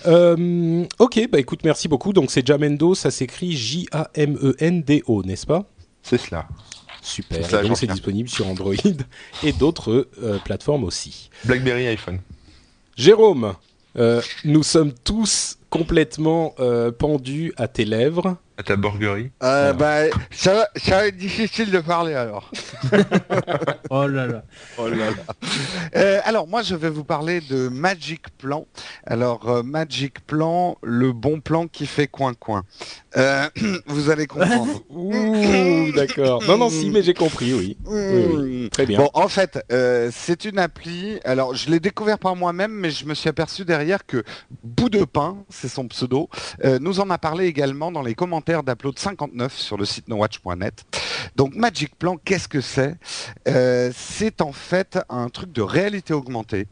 Euh, 0.07 0.85
ok, 0.99 1.29
bah 1.31 1.39
écoute, 1.39 1.61
merci 1.65 1.89
beaucoup. 1.89 2.13
Donc 2.13 2.31
c'est 2.31 2.47
Jamendo, 2.47 2.95
ça 2.95 3.11
s'écrit 3.11 3.53
J-A-M-E-N-D-O, 3.53 5.23
n'est-ce 5.23 5.47
pas? 5.47 5.65
C'est 6.03 6.19
cela. 6.19 6.47
Super. 7.03 7.63
donc 7.63 7.77
c'est 7.77 7.89
disponible 7.89 8.29
sur 8.29 8.47
Android 8.47 8.75
et 9.43 9.53
d'autres 9.53 10.09
euh, 10.23 10.39
plateformes 10.39 10.85
aussi. 10.85 11.31
BlackBerry, 11.45 11.89
iPhone. 11.89 12.21
Jérôme, 12.97 13.55
euh, 13.97 14.23
nous 14.45 14.63
sommes 14.63 14.93
tous 14.93 15.59
complètement 15.69 16.55
euh, 16.61 16.93
pendus 16.93 17.53
à 17.57 17.67
tes 17.67 17.85
lèvres 17.85 18.37
à 18.59 18.63
ta 18.63 18.77
borguerie 18.77 19.31
euh, 19.43 19.73
bah, 19.73 20.05
ça, 20.31 20.69
ça, 20.77 20.99
va 20.99 21.07
être 21.07 21.17
difficile 21.17 21.71
de 21.71 21.81
parler 21.81 22.15
alors. 22.15 22.51
oh 23.91 24.07
là 24.07 24.27
là. 24.27 24.45
Oh 24.77 24.89
là 24.89 24.97
là. 25.11 25.49
Euh, 25.97 26.21
alors 26.25 26.47
moi 26.47 26.63
je 26.63 26.75
vais 26.75 26.91
vous 26.91 27.05
parler 27.05 27.41
de 27.41 27.69
Magic 27.69 28.29
Plan. 28.37 28.67
Alors 29.07 29.49
euh, 29.49 29.63
Magic 29.63 30.27
Plan, 30.27 30.77
le 30.83 31.13
bon 31.13 31.41
plan 31.41 31.67
qui 31.67 31.87
fait 31.87 32.09
coin 32.09 32.35
coin. 32.35 32.65
Euh, 33.17 33.49
vous 33.87 34.11
allez 34.11 34.27
comprendre. 34.27 34.83
Ouh, 34.91 35.93
d'accord. 35.95 36.43
Non 36.47 36.59
non 36.59 36.69
si 36.69 36.91
mais 36.91 37.03
j'ai 37.03 37.15
compris 37.15 37.55
oui. 37.55 37.79
oui, 37.87 38.69
Très 38.71 38.85
bien. 38.85 38.99
Bon 38.99 39.09
en 39.15 39.29
fait 39.29 39.65
euh, 39.73 40.11
c'est 40.13 40.45
une 40.45 40.59
appli. 40.59 41.21
Alors 41.25 41.55
je 41.55 41.71
l'ai 41.71 41.81
découvert 41.81 42.19
par 42.19 42.37
moi-même 42.37 42.73
mais 42.73 42.91
je 42.91 43.07
me 43.07 43.15
suis 43.15 43.31
aperçu 43.31 43.65
derrière 43.65 44.05
que 44.07 44.23
Bout 44.63 44.91
de 44.91 45.05
pain, 45.05 45.39
c'est 45.49 45.69
son 45.69 45.89
pseudo, 45.89 46.29
nous 46.81 47.01
en 47.01 47.11
a 47.11 47.19
parlé 47.19 47.47
également 47.47 47.91
dans 47.91 48.03
les 48.03 48.15
commentaires 48.15 48.42
d'Upload 48.47 48.99
59 48.99 49.57
sur 49.57 49.77
le 49.77 49.85
site 49.85 50.09
nowatch.net. 50.09 50.85
Donc 51.37 51.55
Magic 51.55 51.97
Plan, 51.97 52.17
qu'est-ce 52.17 52.49
que 52.49 52.61
c'est? 52.61 52.97
Euh, 53.49 53.91
C'est 53.95 54.41
en 54.41 54.53
fait 54.53 54.99
un 55.09 55.29
truc 55.29 55.53
de 55.53 55.63
réalité 55.63 56.13
augmentée 56.13 56.67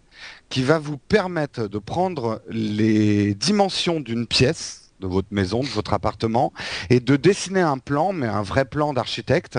qui 0.48 0.62
va 0.62 0.78
vous 0.78 0.98
permettre 0.98 1.68
de 1.68 1.78
prendre 1.78 2.42
les 2.48 3.34
dimensions 3.34 4.00
d'une 4.00 4.26
pièce 4.26 4.90
de 5.00 5.06
votre 5.06 5.28
maison, 5.30 5.60
de 5.60 5.68
votre 5.68 5.94
appartement, 5.94 6.52
et 6.90 7.00
de 7.00 7.16
dessiner 7.16 7.62
un 7.62 7.78
plan, 7.78 8.12
mais 8.12 8.26
un 8.26 8.42
vrai 8.42 8.64
plan 8.64 8.92
d'architecte, 8.92 9.58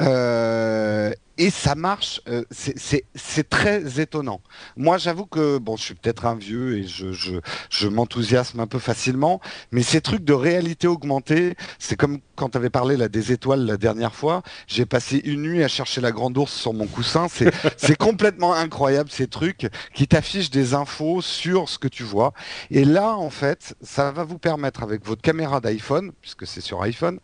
euh, 0.00 1.12
et 1.36 1.50
ça 1.50 1.74
marche, 1.74 2.20
euh, 2.28 2.44
c'est 2.50 3.48
très 3.48 4.00
étonnant. 4.00 4.40
Moi, 4.76 4.98
j'avoue 4.98 5.26
que, 5.26 5.58
bon, 5.58 5.76
je 5.76 5.82
suis 5.82 5.94
peut-être 5.94 6.26
un 6.26 6.36
vieux 6.36 6.78
et 6.78 6.84
je, 6.84 7.12
je, 7.12 7.34
je 7.70 7.88
m'enthousiasme 7.88 8.60
un 8.60 8.68
peu 8.68 8.78
facilement, 8.78 9.40
mais 9.72 9.82
ces 9.82 10.00
trucs 10.00 10.24
de 10.24 10.32
réalité 10.32 10.86
augmentée, 10.86 11.56
c'est 11.80 11.96
comme 11.96 12.20
quand 12.36 12.50
tu 12.50 12.58
avais 12.58 12.70
parlé 12.70 12.96
là, 12.96 13.08
des 13.08 13.32
étoiles 13.32 13.64
la 13.64 13.76
dernière 13.76 14.14
fois, 14.14 14.42
j'ai 14.66 14.86
passé 14.86 15.20
une 15.24 15.42
nuit 15.42 15.62
à 15.62 15.68
chercher 15.68 16.00
la 16.00 16.12
grande 16.12 16.36
ours 16.36 16.52
sur 16.52 16.72
mon 16.72 16.86
coussin. 16.86 17.26
C'est 17.76 17.96
complètement 17.96 18.54
incroyable 18.54 19.10
ces 19.10 19.26
trucs 19.26 19.68
qui 19.94 20.08
t'affichent 20.08 20.50
des 20.50 20.74
infos 20.74 21.20
sur 21.20 21.68
ce 21.68 21.78
que 21.78 21.88
tu 21.88 22.02
vois. 22.02 22.32
Et 22.70 22.84
là, 22.84 23.14
en 23.16 23.30
fait, 23.30 23.74
ça 23.82 24.10
va 24.10 24.24
vous 24.24 24.38
permettre 24.38 24.82
avec 24.82 25.04
votre 25.06 25.22
caméra 25.22 25.60
d'iPhone, 25.60 26.12
puisque 26.20 26.46
c'est 26.46 26.60
sur 26.60 26.82
iPhone, 26.82 27.20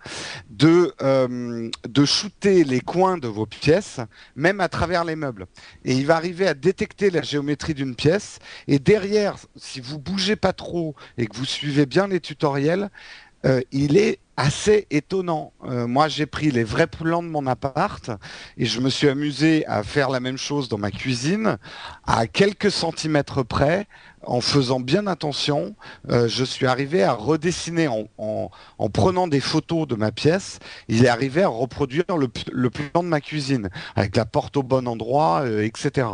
de, 0.48 0.94
euh, 1.02 1.68
de 1.88 2.04
shooter 2.10 2.64
les 2.64 2.80
coins 2.80 3.18
de 3.18 3.28
vos 3.28 3.46
pièces, 3.46 4.00
même 4.36 4.60
à 4.60 4.68
travers 4.68 5.04
les 5.04 5.16
meubles. 5.16 5.46
Et 5.84 5.94
il 5.94 6.06
va 6.06 6.16
arriver 6.16 6.46
à 6.46 6.54
détecter 6.54 7.10
la 7.10 7.22
géométrie 7.22 7.74
d'une 7.74 7.94
pièce. 7.94 8.38
Et 8.66 8.78
derrière, 8.78 9.36
si 9.56 9.80
vous 9.80 9.98
bougez 9.98 10.36
pas 10.36 10.52
trop 10.52 10.94
et 11.16 11.26
que 11.26 11.36
vous 11.36 11.44
suivez 11.44 11.86
bien 11.86 12.08
les 12.08 12.20
tutoriels, 12.20 12.90
euh, 13.46 13.62
il 13.72 13.96
est 13.96 14.18
assez 14.36 14.86
étonnant. 14.90 15.52
Euh, 15.64 15.86
moi, 15.86 16.08
j'ai 16.08 16.26
pris 16.26 16.50
les 16.50 16.64
vrais 16.64 16.86
plans 16.86 17.22
de 17.22 17.28
mon 17.28 17.46
appart 17.46 18.10
et 18.56 18.66
je 18.66 18.80
me 18.80 18.90
suis 18.90 19.08
amusé 19.08 19.66
à 19.66 19.82
faire 19.82 20.10
la 20.10 20.20
même 20.20 20.36
chose 20.36 20.68
dans 20.68 20.78
ma 20.78 20.90
cuisine 20.90 21.58
à 22.06 22.26
quelques 22.26 22.70
centimètres 22.70 23.42
près. 23.42 23.86
En 24.26 24.42
faisant 24.42 24.80
bien 24.80 25.06
attention, 25.06 25.74
euh, 26.10 26.28
je 26.28 26.44
suis 26.44 26.66
arrivé 26.66 27.02
à 27.02 27.14
redessiner 27.14 27.88
en, 27.88 28.04
en- 28.18 28.50
en 28.78 28.88
prenant 28.90 29.26
des 29.26 29.40
photos 29.40 29.88
de 29.88 29.94
ma 29.94 30.12
pièce. 30.12 30.58
Il 30.88 31.04
est 31.06 31.08
arrivé 31.08 31.42
à 31.42 31.48
reproduire 31.48 32.04
le, 32.18 32.28
plan 32.70 33.02
de 33.02 33.08
ma 33.08 33.20
cuisine 33.22 33.70
avec 33.96 34.16
la 34.16 34.26
porte 34.26 34.58
au 34.58 34.62
bon 34.62 34.86
endroit, 34.86 35.40
euh, 35.44 35.64
etc. 35.64 36.06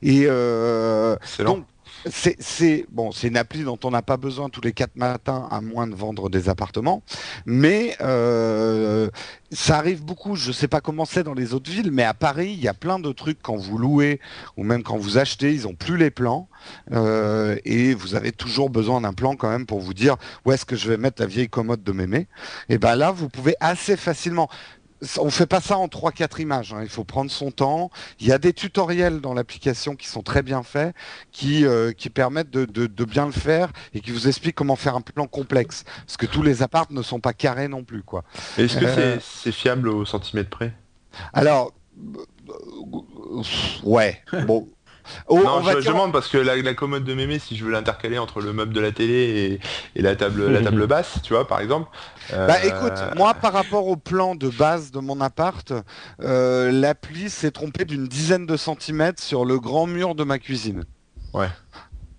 Et 0.00 0.22
euh, 0.26 1.16
donc, 1.44 1.66
c'est, 2.10 2.86
bon, 2.90 3.12
c'est 3.12 3.28
une 3.28 3.36
appli 3.36 3.62
dont 3.62 3.78
on 3.84 3.90
n'a 3.90 4.02
pas 4.02 4.16
besoin 4.16 4.48
tous 4.48 4.60
les 4.60 4.72
quatre 4.72 4.96
matins 4.96 5.48
à 5.50 5.60
moins 5.60 5.86
de 5.86 5.94
vendre 5.94 6.30
des 6.30 6.48
appartements, 6.48 7.02
mais 7.46 7.96
euh, 8.00 9.08
ça 9.50 9.78
arrive 9.78 10.04
beaucoup. 10.04 10.36
Je 10.36 10.52
sais 10.52 10.68
pas 10.68 10.80
comment 10.80 11.04
c'est 11.04 11.22
dans 11.22 11.34
les 11.34 11.54
autres 11.54 11.70
villes, 11.70 11.90
mais 11.92 12.04
à 12.04 12.14
Paris, 12.14 12.52
il 12.52 12.62
y 12.62 12.68
a 12.68 12.74
plein 12.74 12.98
de 12.98 13.12
trucs 13.12 13.40
quand 13.42 13.56
vous 13.56 13.78
louez 13.78 14.20
ou 14.56 14.64
même 14.64 14.82
quand 14.82 14.96
vous 14.96 15.18
achetez, 15.18 15.52
ils 15.52 15.68
ont 15.68 15.74
plus 15.74 15.96
les 15.96 16.10
plans 16.10 16.48
euh, 16.92 17.56
et 17.64 17.94
vous 17.94 18.14
avez 18.14 18.32
toujours 18.32 18.70
besoin 18.70 19.00
d'un 19.00 19.12
plan 19.12 19.36
quand 19.36 19.50
même 19.50 19.66
pour 19.66 19.80
vous 19.80 19.94
dire 19.94 20.16
où 20.44 20.52
est-ce 20.52 20.64
que 20.64 20.76
je 20.76 20.88
vais 20.88 20.96
mettre 20.96 21.20
la 21.20 21.28
vieille 21.28 21.48
commode 21.48 21.82
de 21.82 21.92
mémé. 21.92 22.26
Et 22.68 22.78
ben 22.78 22.96
là, 22.96 23.10
vous 23.10 23.28
pouvez 23.28 23.54
assez 23.60 23.96
facilement. 23.96 24.48
On 25.18 25.30
fait 25.30 25.46
pas 25.46 25.60
ça 25.60 25.78
en 25.78 25.86
3-4 25.88 26.40
images, 26.40 26.72
hein. 26.72 26.80
il 26.82 26.88
faut 26.88 27.02
prendre 27.04 27.30
son 27.30 27.50
temps. 27.50 27.90
Il 28.20 28.26
y 28.26 28.32
a 28.32 28.38
des 28.38 28.52
tutoriels 28.52 29.20
dans 29.20 29.34
l'application 29.34 29.96
qui 29.96 30.06
sont 30.06 30.22
très 30.22 30.42
bien 30.42 30.62
faits, 30.62 30.94
qui, 31.32 31.66
euh, 31.66 31.92
qui 31.92 32.08
permettent 32.08 32.50
de, 32.50 32.64
de- 32.64 32.86
de 32.86 33.04
bien 33.04 33.26
le 33.26 33.32
faire 33.32 33.72
et 33.94 34.00
qui 34.00 34.12
vous 34.12 34.28
expliquent 34.28 34.54
comment 34.54 34.76
faire 34.76 34.94
un 34.94 35.00
plan 35.00 35.26
complexe. 35.26 35.84
Parce 36.06 36.16
que 36.16 36.26
tous 36.26 36.42
les 36.42 36.62
apparts 36.62 36.86
ne 36.90 37.02
sont 37.02 37.18
pas 37.20 37.32
carrés 37.32 37.68
non 37.68 37.82
plus. 37.82 38.02
quoi. 38.02 38.22
Est-ce 38.58 38.76
que 38.78 38.84
Euh, 38.84 39.18
c'est 39.20 39.42
c'est 39.44 39.52
fiable 39.52 39.88
au 39.88 40.04
centimètre 40.04 40.50
près? 40.50 40.72
Alors, 41.32 41.72
euh, 42.48 43.42
ouais, 43.82 44.22
bon. 44.46 44.68
Oh, 45.26 45.38
Non, 45.42 45.56
on 45.56 45.60
va 45.60 45.80
je, 45.80 45.86
demande 45.88 46.12
parce 46.12 46.28
que 46.28 46.38
la, 46.38 46.56
la 46.56 46.74
commode 46.74 47.04
de 47.04 47.14
mémé, 47.14 47.38
si 47.38 47.56
je 47.56 47.64
veux 47.64 47.70
l'intercaler 47.70 48.18
entre 48.18 48.40
le 48.40 48.52
meuble 48.52 48.72
de 48.72 48.80
la 48.80 48.92
télé 48.92 49.60
et, 49.94 49.98
et 49.98 50.02
la 50.02 50.16
table 50.16 50.48
la 50.50 50.60
table 50.62 50.86
basse, 50.86 51.20
tu 51.22 51.32
vois, 51.34 51.46
par 51.46 51.60
exemple. 51.60 51.88
euh, 52.32 52.46
Bah 52.46 52.64
écoute, 52.64 53.02
moi 53.16 53.34
par 53.34 53.52
rapport 53.52 53.86
au 53.86 53.96
plan 53.96 54.34
de 54.34 54.48
base 54.48 54.90
de 54.90 55.00
mon 55.00 55.20
appart, 55.20 55.72
euh, 56.22 56.70
l'appli 56.72 57.30
s'est 57.30 57.50
trompée 57.50 57.84
d'une 57.84 58.06
dizaine 58.06 58.46
de 58.46 58.56
centimètres 58.56 59.22
sur 59.22 59.44
le 59.44 59.58
grand 59.58 59.86
mur 59.86 60.14
de 60.14 60.24
ma 60.24 60.38
cuisine. 60.38 60.84
Ouais. 61.32 61.48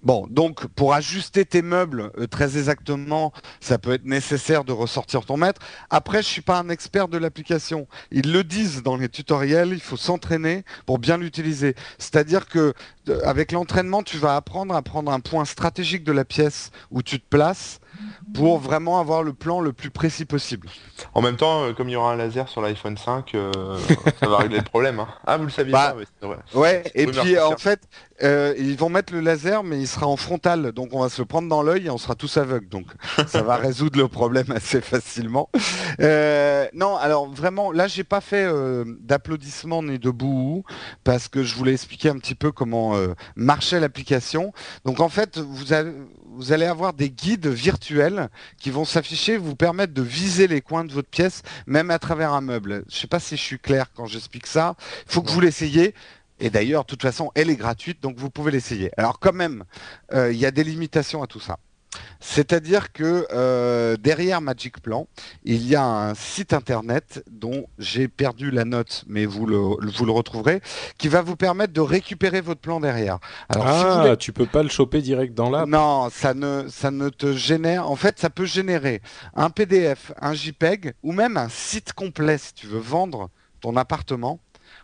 Bon, 0.04 0.28
donc 0.30 0.68
pour 0.68 0.93
ajuster 0.93 1.45
tes 1.45 1.62
meubles 1.62 2.12
euh, 2.18 2.28
très 2.28 2.58
exactement, 2.58 3.32
ça 3.62 3.78
peut 3.78 3.93
être 3.93 4.04
nécessaire 4.04 4.66
de 4.66 4.74
ressortir 4.74 5.26
ton 5.26 5.38
mètre. 5.38 5.62
Après, 5.89 6.22
je 6.22 6.28
suis 6.28 6.41
pas 6.41 6.60
un 6.60 6.68
expert 6.68 7.08
de 7.08 7.18
l'application. 7.18 7.88
Ils 8.12 8.34
le 8.34 8.43
disent 8.43 8.84
dans 8.84 8.97
les 8.97 9.08
tutoriels, 9.08 9.70
il 9.72 9.80
faut 9.80 9.95
s'entraîner 9.95 10.66
pour 10.86 10.99
bien 10.99 11.18
l'utiliser. 11.18 11.74
C'est-à-dire 11.99 12.49
que 12.49 12.74
euh, 13.08 13.22
avec 13.24 13.54
l'entraînement, 13.54 14.04
tu 14.04 14.18
vas 14.18 14.36
apprendre 14.36 14.76
à 14.76 14.82
prendre 14.82 15.10
un 15.10 15.22
point 15.22 15.45
stratégique 15.45 16.04
de 16.04 16.12
la 16.12 16.26
pièce 16.26 16.72
où 16.91 17.01
tu 17.01 17.18
te 17.22 17.26
places 17.30 17.80
pour 18.34 18.58
vraiment 18.60 19.00
avoir 19.00 19.24
le 19.24 19.34
plan 19.34 19.60
le 19.62 19.74
plus 19.74 19.89
précis 19.89 20.26
possible. 20.26 20.70
En 21.14 21.22
même 21.22 21.36
temps, 21.36 21.64
euh, 21.66 21.74
comme 21.74 21.89
il 21.89 21.94
y 21.94 21.96
aura 21.96 22.14
un 22.14 22.16
laser 22.16 22.48
sur 22.50 22.62
l'iPhone 22.62 22.98
5, 22.98 23.36
euh, 23.36 23.78
ça 24.20 24.28
va 24.28 24.38
régler 24.38 24.58
le 24.58 24.64
problème. 24.64 25.00
hein. 25.00 25.08
Ah, 25.26 25.38
vous 25.38 25.44
le 25.46 25.50
saviez 25.50 25.72
Bah, 25.74 25.96
pas. 26.22 26.28
Ouais, 26.58 26.84
et 26.96 27.06
Oui, 27.06 27.12
puis 27.12 27.39
en 27.39 27.58
fait, 27.58 27.82
euh, 28.24 28.54
ils 28.58 28.78
vont 28.78 28.89
mettre 28.89 29.14
le 29.14 29.20
laser, 29.20 29.64
mais 29.64 29.80
il 29.80 29.88
sera 29.88 30.08
en 30.08 30.18
frontal, 30.18 30.72
donc 30.72 30.89
on 30.94 31.02
va 31.02 31.10
se 31.10 31.22
le 31.22 31.26
prendre 31.26 31.48
dans 31.50 31.62
l'œil 31.62 31.88
et 31.88 31.89
on 31.89 31.98
sera 31.98 32.16
tous 32.16 32.38
aveugles, 32.38 32.70
donc 32.70 32.88
ça 33.28 33.41
va 33.44 33.56
résoudre 33.58 34.00
le 34.00 34.08
problème 34.08 34.52
assez 34.52 34.82
facilement. 34.82 35.50
Euh, 36.00 36.68
non, 36.74 36.96
alors 36.98 37.30
vraiment, 37.30 37.72
là 37.72 37.88
j'ai 37.88 38.04
pas 38.04 38.22
fait 38.22 38.48
d'applaudissements 39.02 39.84
ni 39.84 40.00
de 40.00 40.10
bouhou 40.10 40.64
parce 41.04 41.28
que 41.28 41.44
je 41.44 41.56
voulais 41.56 41.74
expliquer 41.74 42.10
un 42.10 42.18
petit 42.18 42.36
peu 42.36 42.52
comment 42.52 42.94
marchait 43.36 43.80
l'application. 43.80 44.54
Donc 44.86 45.00
en 45.00 45.10
fait, 45.10 45.38
vous 45.38 45.74
avez 45.74 45.91
vous 46.36 46.51
allez 46.51 46.65
avoir 46.65 46.93
des 46.93 47.09
guides 47.09 47.47
virtuels 47.47 48.29
qui 48.57 48.71
vont 48.71 48.86
s'afficher, 48.86 49.38
vous 49.38 49.55
permettre 49.55 49.93
de 49.93 50.01
viser 50.01 50.47
les 50.47 50.61
coins 50.61 50.84
de 50.84 50.91
votre 50.91 51.09
pièce, 51.09 51.41
même 51.67 51.91
à 51.91 51.99
travers 51.99 52.34
un 52.34 52.41
meuble. 52.41 52.84
Je 52.89 52.97
sais 52.97 53.07
pas 53.07 53.19
si 53.19 53.38
je 53.38 53.41
suis 53.41 53.59
clair 53.59 53.91
quand 53.93 54.05
j'explique 54.05 54.47
ça. 54.47 54.75
Il 55.07 55.13
faut 55.13 55.21
que 55.21 55.31
vous 55.31 55.41
l'essayiez. 55.41 55.93
Et 56.39 56.49
d'ailleurs, 56.49 56.84
de 56.84 56.88
toute 56.88 57.01
façon, 57.01 57.31
elle 57.36 57.49
est 57.49 57.55
gratuite, 57.55 58.01
donc 58.01 58.17
vous 58.17 58.29
pouvez 58.29 58.51
l'essayer. 58.51 58.91
Alors 58.97 59.19
quand 59.19 59.34
même, 59.34 59.63
euh, 60.13 60.34
il 60.34 60.39
y 60.39 60.45
a 60.45 60.51
des 60.51 60.63
limitations 60.63 61.21
à 61.21 61.27
tout 61.27 61.39
ça. 61.39 61.57
C'est-à-dire 62.26 62.93
que 62.93 63.28
euh, 63.34 63.97
derrière 63.97 64.39
Magic 64.39 64.82
Plan, 64.82 65.07
il 65.43 65.67
y 65.67 65.76
a 65.76 65.84
un 65.84 66.15
site 66.15 66.53
internet 66.53 67.21
dont 67.30 67.67
j'ai 67.78 68.07
perdu 68.07 68.49
la 68.49 68.63
note, 68.63 69.03
mais 69.07 69.26
vous 69.26 69.45
le, 69.45 69.57
vous 69.57 70.05
le 70.05 70.11
retrouverez, 70.11 70.61
qui 70.97 71.09
va 71.09 71.21
vous 71.21 71.36
permettre 71.36 71.74
de 71.74 71.82
récupérer 71.82 72.39
votre 72.39 72.61
plan 72.61 72.80
derrière. 72.80 73.19
Alors, 73.49 73.65
si 73.65 73.84
ah, 73.86 74.01
voulez- 74.01 74.17
tu 74.17 74.32
peux 74.32 74.45
pas 74.45 74.63
le 74.63 74.69
choper 74.69 75.01
direct 75.01 75.34
dans 75.34 75.49
l'app 75.49 75.67
non, 75.67 76.07
ça 76.09 76.34
ne, 76.34 76.65
ça 76.69 76.91
ne 76.91 77.09
te 77.09 77.34
génère. 77.34 77.91
En 77.91 77.97
fait, 77.97 78.17
ça 78.17 78.30
peut 78.30 78.45
générer 78.45 79.01
un 79.36 79.49
PDF, 79.49 80.13
un 80.21 80.34
JPEG 80.34 80.93
ou 81.03 81.11
même 81.11 81.36
un 81.36 81.49
site 81.49 81.91
complet 81.91 82.38
si 82.38 82.53
tu 82.53 82.67
veux 82.67 82.80
vendre 82.80 83.30
ton 83.59 83.76
appartement. 83.76 84.39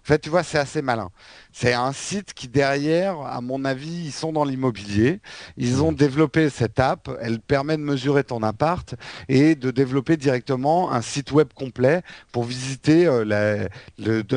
En 0.09 0.13
fait, 0.13 0.19
tu 0.21 0.31
vois, 0.31 0.41
c'est 0.41 0.57
assez 0.57 0.81
malin. 0.81 1.11
C'est 1.51 1.73
un 1.75 1.93
site 1.93 2.33
qui, 2.33 2.47
derrière, 2.47 3.19
à 3.19 3.41
mon 3.41 3.63
avis, 3.63 4.05
ils 4.05 4.11
sont 4.11 4.33
dans 4.33 4.43
l'immobilier. 4.43 5.19
Ils 5.55 5.83
ont 5.83 5.91
développé 5.91 6.49
cette 6.49 6.79
app. 6.79 7.11
Elle 7.21 7.39
permet 7.39 7.77
de 7.77 7.83
mesurer 7.83 8.23
ton 8.23 8.41
appart 8.41 8.95
et 9.27 9.53
de 9.53 9.69
développer 9.69 10.17
directement 10.17 10.91
un 10.91 11.03
site 11.03 11.31
web 11.31 11.49
complet 11.53 12.01
pour 12.31 12.43
visiter 12.43 13.05
euh, 13.05 13.23
la- 13.23 13.67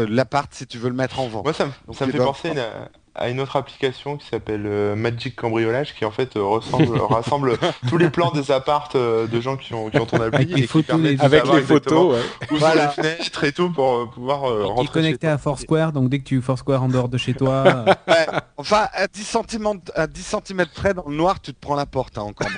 l'appart 0.09 0.53
si 0.53 0.67
tu 0.67 0.77
veux 0.77 0.91
le 0.91 0.95
mettre 0.95 1.21
en 1.21 1.29
vente. 1.29 1.45
Moi, 1.45 1.55
ça 1.55 1.65
me, 1.65 1.71
ça 1.95 2.05
me 2.05 2.13
fait 2.13 2.19
penser 2.27 2.49
à 2.51 2.91
à 3.15 3.29
une 3.29 3.41
autre 3.41 3.57
application 3.57 4.17
qui 4.17 4.27
s'appelle 4.27 4.63
euh, 4.65 4.97
Magic 4.97 5.37
Cambriolage, 5.37 5.95
qui 5.95 6.05
en 6.07 6.11
fait 6.11 6.35
euh, 6.37 6.43
ressemble, 6.43 6.99
rassemble 7.11 7.59
tous 7.89 7.99
les 7.99 8.09
plans 8.09 8.31
des 8.31 8.51
apparts 8.51 8.89
euh, 8.95 9.27
de 9.27 9.41
gens 9.41 9.57
qui 9.59 9.75
ont, 9.75 9.91
qui 9.91 9.99
ont 9.99 10.07
ton 10.07 10.17
appli 10.21 10.35
Avec 10.37 10.49
les 10.49 10.55
et 10.55 10.61
qui 10.63 10.67
photos 10.67 11.01
de 11.01 11.09
Avec 11.21 11.41
savoir 11.41 11.57
les 11.57 11.63
photos, 11.63 12.15
ouais. 12.15 12.21
où 12.51 12.57
Voilà. 12.57 12.91
sont 12.93 13.03
les 13.03 13.09
fenêtres 13.17 13.45
et 13.45 13.53
tout 13.53 13.71
pour 13.71 13.95
euh, 13.97 14.07
pouvoir 14.07 14.45
euh, 14.51 14.61
Qui 14.61 14.65
est 14.65 14.69
rentrer 14.69 14.85
chez 14.87 14.93
connecté 14.93 15.27
toi. 15.27 15.33
à 15.35 15.39
Foursquare, 15.39 15.93
donc 15.93 16.09
dès 16.09 16.21
que 16.21 16.25
tu 16.25 16.41
Foursquare 16.41 16.83
en 16.83 16.89
dehors 16.89 17.09
de 17.11 17.19
chez 17.19 17.35
toi, 17.35 17.65
euh, 17.67 17.85
Ouais, 18.09 18.27
enfin, 18.57 18.89
à 18.95 19.07
10 19.07 19.23
cm, 19.51 19.81
à 19.95 20.07
10 20.07 20.37
cm 20.47 20.65
près 20.75 20.95
dans 20.95 21.05
le 21.07 21.15
noir, 21.15 21.39
tu 21.41 21.53
te 21.53 21.61
prends 21.61 21.75
la 21.75 21.85
porte 21.87 22.17
hein, 22.17 22.23
encore. 22.23 22.49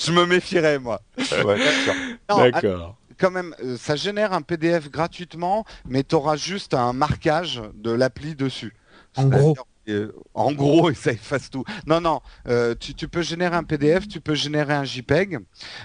Je 0.00 0.12
me 0.12 0.24
méfierais, 0.26 0.78
moi. 0.78 1.00
Ouais, 1.44 2.50
D'accord. 2.50 2.96
Quand 3.18 3.30
même, 3.30 3.54
euh, 3.62 3.76
ça 3.76 3.96
génère 3.96 4.32
un 4.32 4.42
PDF 4.42 4.90
gratuitement, 4.90 5.64
mais 5.84 6.04
tu 6.04 6.14
auras 6.14 6.36
juste 6.36 6.74
un 6.74 6.92
marquage 6.92 7.62
de 7.74 7.90
l'appli 7.90 8.34
dessus. 8.34 8.74
En 9.16 9.28
C'est-à-dire, 9.30 9.54
gros. 9.54 9.66
Euh, 9.88 10.12
en 10.34 10.52
gros, 10.52 10.90
et 10.90 10.94
ça 11.04 11.12
efface 11.12 11.50
tout. 11.50 11.64
Non, 11.86 12.00
non, 12.00 12.20
euh, 12.48 12.74
tu, 12.78 12.94
tu 12.94 13.08
peux 13.08 13.22
générer 13.22 13.56
un 13.56 13.64
PDF, 13.64 14.08
tu 14.08 14.20
peux 14.20 14.34
générer 14.34 14.74
un 14.74 14.84
JPEG. 14.84 15.38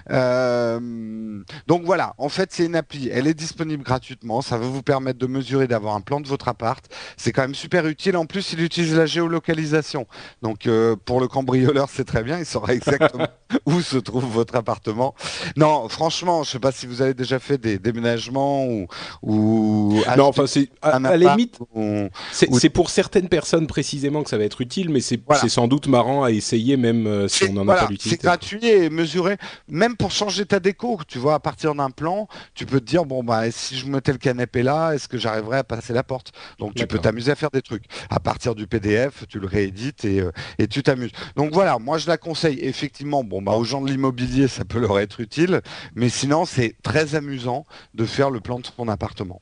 Euh, 0.10 1.42
donc 1.68 1.84
voilà, 1.84 2.14
en 2.18 2.30
fait, 2.30 2.50
c'est 2.52 2.66
une 2.66 2.76
appli. 2.76 3.10
Elle 3.12 3.28
est 3.28 3.34
disponible 3.34 3.84
gratuitement. 3.84 4.42
Ça 4.42 4.58
va 4.58 4.66
vous 4.66 4.82
permettre 4.84 5.20
de 5.20 5.28
mesurer, 5.28 5.68
d'avoir 5.68 5.96
un 5.96 6.02
plan 6.02 6.20
de 6.22 6.28
votre 6.28 6.48
appart. 6.48 6.84
C'est 7.18 7.32
quand 7.32 7.42
même 7.42 7.56
super 7.56 7.86
utile. 7.88 8.18
En 8.18 8.26
plus, 8.26 8.54
il 8.54 8.62
utilise 8.62 8.96
la 8.96 9.06
géolocalisation. 9.06 10.08
Donc 10.42 10.68
pour 11.06 11.20
le 11.20 11.28
cambrioleur, 11.28 11.90
c'est 11.90 12.06
très 12.06 12.24
bien. 12.24 12.40
Il 12.40 12.46
saura 12.46 12.74
exactement 12.74 13.28
où 13.66 13.82
se 13.82 13.98
trouve 13.98 14.26
votre 14.26 14.56
appartement. 14.56 15.14
Non, 15.56 15.88
franchement, 15.90 16.44
je 16.44 16.52
sais 16.52 16.60
pas 16.60 16.72
si 16.72 16.88
vous 16.88 17.02
avez 17.02 17.14
déjà 17.14 17.40
fait 17.40 17.58
des 17.58 17.78
déménagements 17.80 18.66
ou, 18.66 18.88
ou 19.22 20.02
Non, 20.18 20.26
enfin, 20.28 20.48
c'est 20.48 20.70
à, 20.82 21.00
la 21.00 21.18
limite, 21.18 21.60
ou- 21.76 22.08
c'est 22.32 22.50
ou- 22.50 22.60
c'est 22.60 22.70
pour 22.70 22.90
certaines 22.90 23.28
personnes 23.30 23.68
précisément 23.92 24.24
que 24.24 24.30
ça 24.30 24.38
va 24.38 24.46
être 24.46 24.62
utile, 24.62 24.90
mais 24.90 25.02
c'est 25.02 25.20
Voilà. 25.26 25.42
c'est 25.42 25.50
sans 25.50 25.68
doute 25.68 25.88
marrant 25.88 26.24
à 26.24 26.32
essayer 26.32 26.78
même 26.78 27.08
euh, 27.08 27.28
si 27.28 27.40
C'est- 27.40 27.50
on 27.50 27.54
n'en 27.54 27.66
voilà, 27.66 27.82
a 27.82 27.84
pas 27.84 27.88
C'est 27.88 27.92
l'utilité. 27.92 28.24
gratuit 28.24 28.66
et 28.66 28.90
mesuré. 28.90 29.36
Même 29.68 29.98
pour 29.98 30.12
changer 30.12 30.46
ta 30.46 30.62
déco, 30.62 30.98
tu 31.10 31.18
vois, 31.20 31.34
à 31.36 31.40
partir 31.40 31.76
d'un 31.76 31.90
plan, 31.90 32.30
tu 32.54 32.66
peux 32.66 32.80
te 32.80 32.86
dire 32.86 33.04
bon 33.06 33.22
bah 33.22 33.52
si 33.52 33.76
je 33.78 33.86
mettais 33.88 34.14
le 34.14 34.18
canapé 34.18 34.64
là, 34.64 34.94
est-ce 34.94 35.10
que 35.10 35.18
j'arriverais 35.18 35.58
à 35.58 35.64
passer 35.66 35.92
la 35.92 36.04
porte? 36.04 36.32
Donc 36.58 36.74
tu 36.74 36.88
peux 36.88 37.00
t'amuser 37.00 37.32
à 37.34 37.36
faire 37.36 37.52
des 37.52 37.62
trucs. 37.62 37.84
À 38.10 38.22
partir 38.22 38.56
du 38.56 38.66
PDF, 38.66 39.26
tu 39.28 39.40
le 39.40 39.48
réédites 39.48 40.06
et, 40.06 40.22
euh, 40.22 40.32
et 40.58 40.68
tu 40.68 40.84
t'amuses. 40.84 41.12
Donc 41.36 41.52
voilà, 41.54 41.78
moi 41.78 41.98
je 41.98 42.08
la 42.08 42.16
conseille 42.18 42.60
effectivement. 42.62 43.26
Bon 43.26 43.42
bah 43.42 43.52
aux 43.54 43.66
gens 43.66 43.82
de 43.82 43.90
l'immobilier, 43.92 44.48
ça 44.48 44.64
peut 44.64 44.80
leur 44.80 45.00
être 45.00 45.20
utile, 45.20 45.60
mais 45.96 46.08
sinon 46.08 46.46
c'est 46.46 46.76
très 46.82 47.16
amusant 47.16 47.66
de 47.94 48.06
faire 48.06 48.30
le 48.30 48.40
plan 48.40 48.58
de 48.60 48.66
son 48.66 48.88
appartement. 48.88 49.42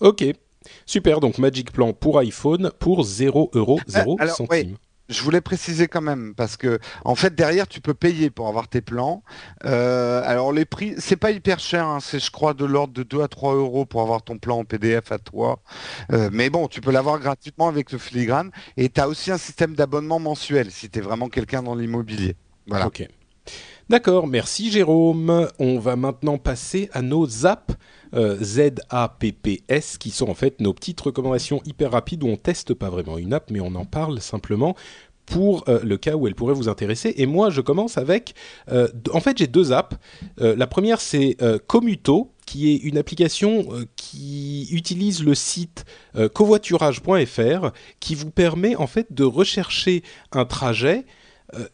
Ok, 0.00 0.24
super. 0.86 1.20
Donc 1.20 1.38
Magic 1.38 1.72
Plan 1.72 1.92
pour 1.92 2.18
iPhone 2.18 2.70
pour 2.78 3.04
0,0 3.04 4.16
alors, 4.20 4.36
centimes. 4.36 4.76
Je 5.08 5.22
voulais 5.22 5.40
préciser 5.40 5.88
quand 5.88 6.02
même 6.02 6.34
parce 6.34 6.58
que 6.58 6.78
en 7.04 7.14
fait 7.14 7.34
derrière 7.34 7.66
tu 7.66 7.80
peux 7.80 7.94
payer 7.94 8.28
pour 8.28 8.46
avoir 8.46 8.68
tes 8.68 8.82
plans. 8.82 9.22
Euh, 9.64 10.20
alors 10.24 10.52
les 10.52 10.66
prix 10.66 10.94
c'est 10.98 11.16
pas 11.16 11.30
hyper 11.30 11.60
cher, 11.60 11.86
hein, 11.86 11.98
c'est 12.00 12.18
je 12.18 12.30
crois 12.30 12.52
de 12.52 12.66
l'ordre 12.66 12.92
de 12.92 13.02
2 13.02 13.22
à 13.22 13.28
3 13.28 13.54
euros 13.54 13.86
pour 13.86 14.02
avoir 14.02 14.22
ton 14.22 14.36
plan 14.36 14.58
en 14.58 14.64
PDF 14.64 15.10
à 15.10 15.18
toi. 15.18 15.60
Euh, 16.12 16.28
mais 16.30 16.50
bon 16.50 16.68
tu 16.68 16.82
peux 16.82 16.90
l'avoir 16.90 17.18
gratuitement 17.20 17.68
avec 17.68 17.90
le 17.90 17.98
filigrane 17.98 18.50
et 18.76 18.90
tu 18.90 19.00
as 19.00 19.08
aussi 19.08 19.30
un 19.30 19.38
système 19.38 19.74
d'abonnement 19.74 20.18
mensuel 20.18 20.70
si 20.70 20.90
tu 20.90 20.98
es 20.98 21.02
vraiment 21.02 21.30
quelqu'un 21.30 21.62
dans 21.62 21.74
l'immobilier. 21.74 22.36
Voilà. 22.66 22.90
D'accord, 23.88 24.26
merci 24.26 24.70
Jérôme. 24.70 25.48
On 25.58 25.78
va 25.78 25.96
maintenant 25.96 26.36
passer 26.36 26.90
à 26.92 27.00
nos 27.00 27.46
apps. 27.46 27.74
Euh, 28.14 28.36
Z-A-P-P-S, 28.42 29.96
qui 29.96 30.10
sont 30.10 30.28
en 30.28 30.34
fait 30.34 30.60
nos 30.60 30.74
petites 30.74 31.00
recommandations 31.00 31.62
hyper 31.64 31.92
rapides 31.92 32.22
où 32.22 32.26
on 32.28 32.36
teste 32.36 32.74
pas 32.74 32.90
vraiment 32.90 33.16
une 33.16 33.32
app, 33.32 33.50
mais 33.50 33.60
on 33.60 33.74
en 33.74 33.86
parle 33.86 34.20
simplement 34.20 34.74
pour 35.24 35.64
euh, 35.68 35.80
le 35.82 35.96
cas 35.96 36.16
où 36.16 36.26
elle 36.26 36.34
pourrait 36.34 36.52
vous 36.52 36.68
intéresser. 36.68 37.14
Et 37.16 37.24
moi, 37.24 37.48
je 37.48 37.62
commence 37.62 37.96
avec... 37.96 38.34
euh, 38.70 38.88
en 39.12 39.20
fait, 39.20 39.38
j'ai 39.38 39.46
deux 39.46 39.72
apps. 39.72 39.96
La 40.36 40.66
première, 40.66 41.00
c'est 41.00 41.38
Commuto, 41.66 42.32
qui 42.44 42.70
est 42.70 42.76
une 42.76 42.98
application 42.98 43.68
qui 43.96 44.68
utilise 44.70 45.24
le 45.24 45.34
site 45.34 45.86
covoiturage.fr, 46.34 47.70
qui 48.00 48.14
vous 48.14 48.30
permet 48.30 48.76
en 48.76 48.86
fait 48.86 49.14
de 49.14 49.24
rechercher 49.24 50.02
un 50.32 50.44
trajet 50.44 51.06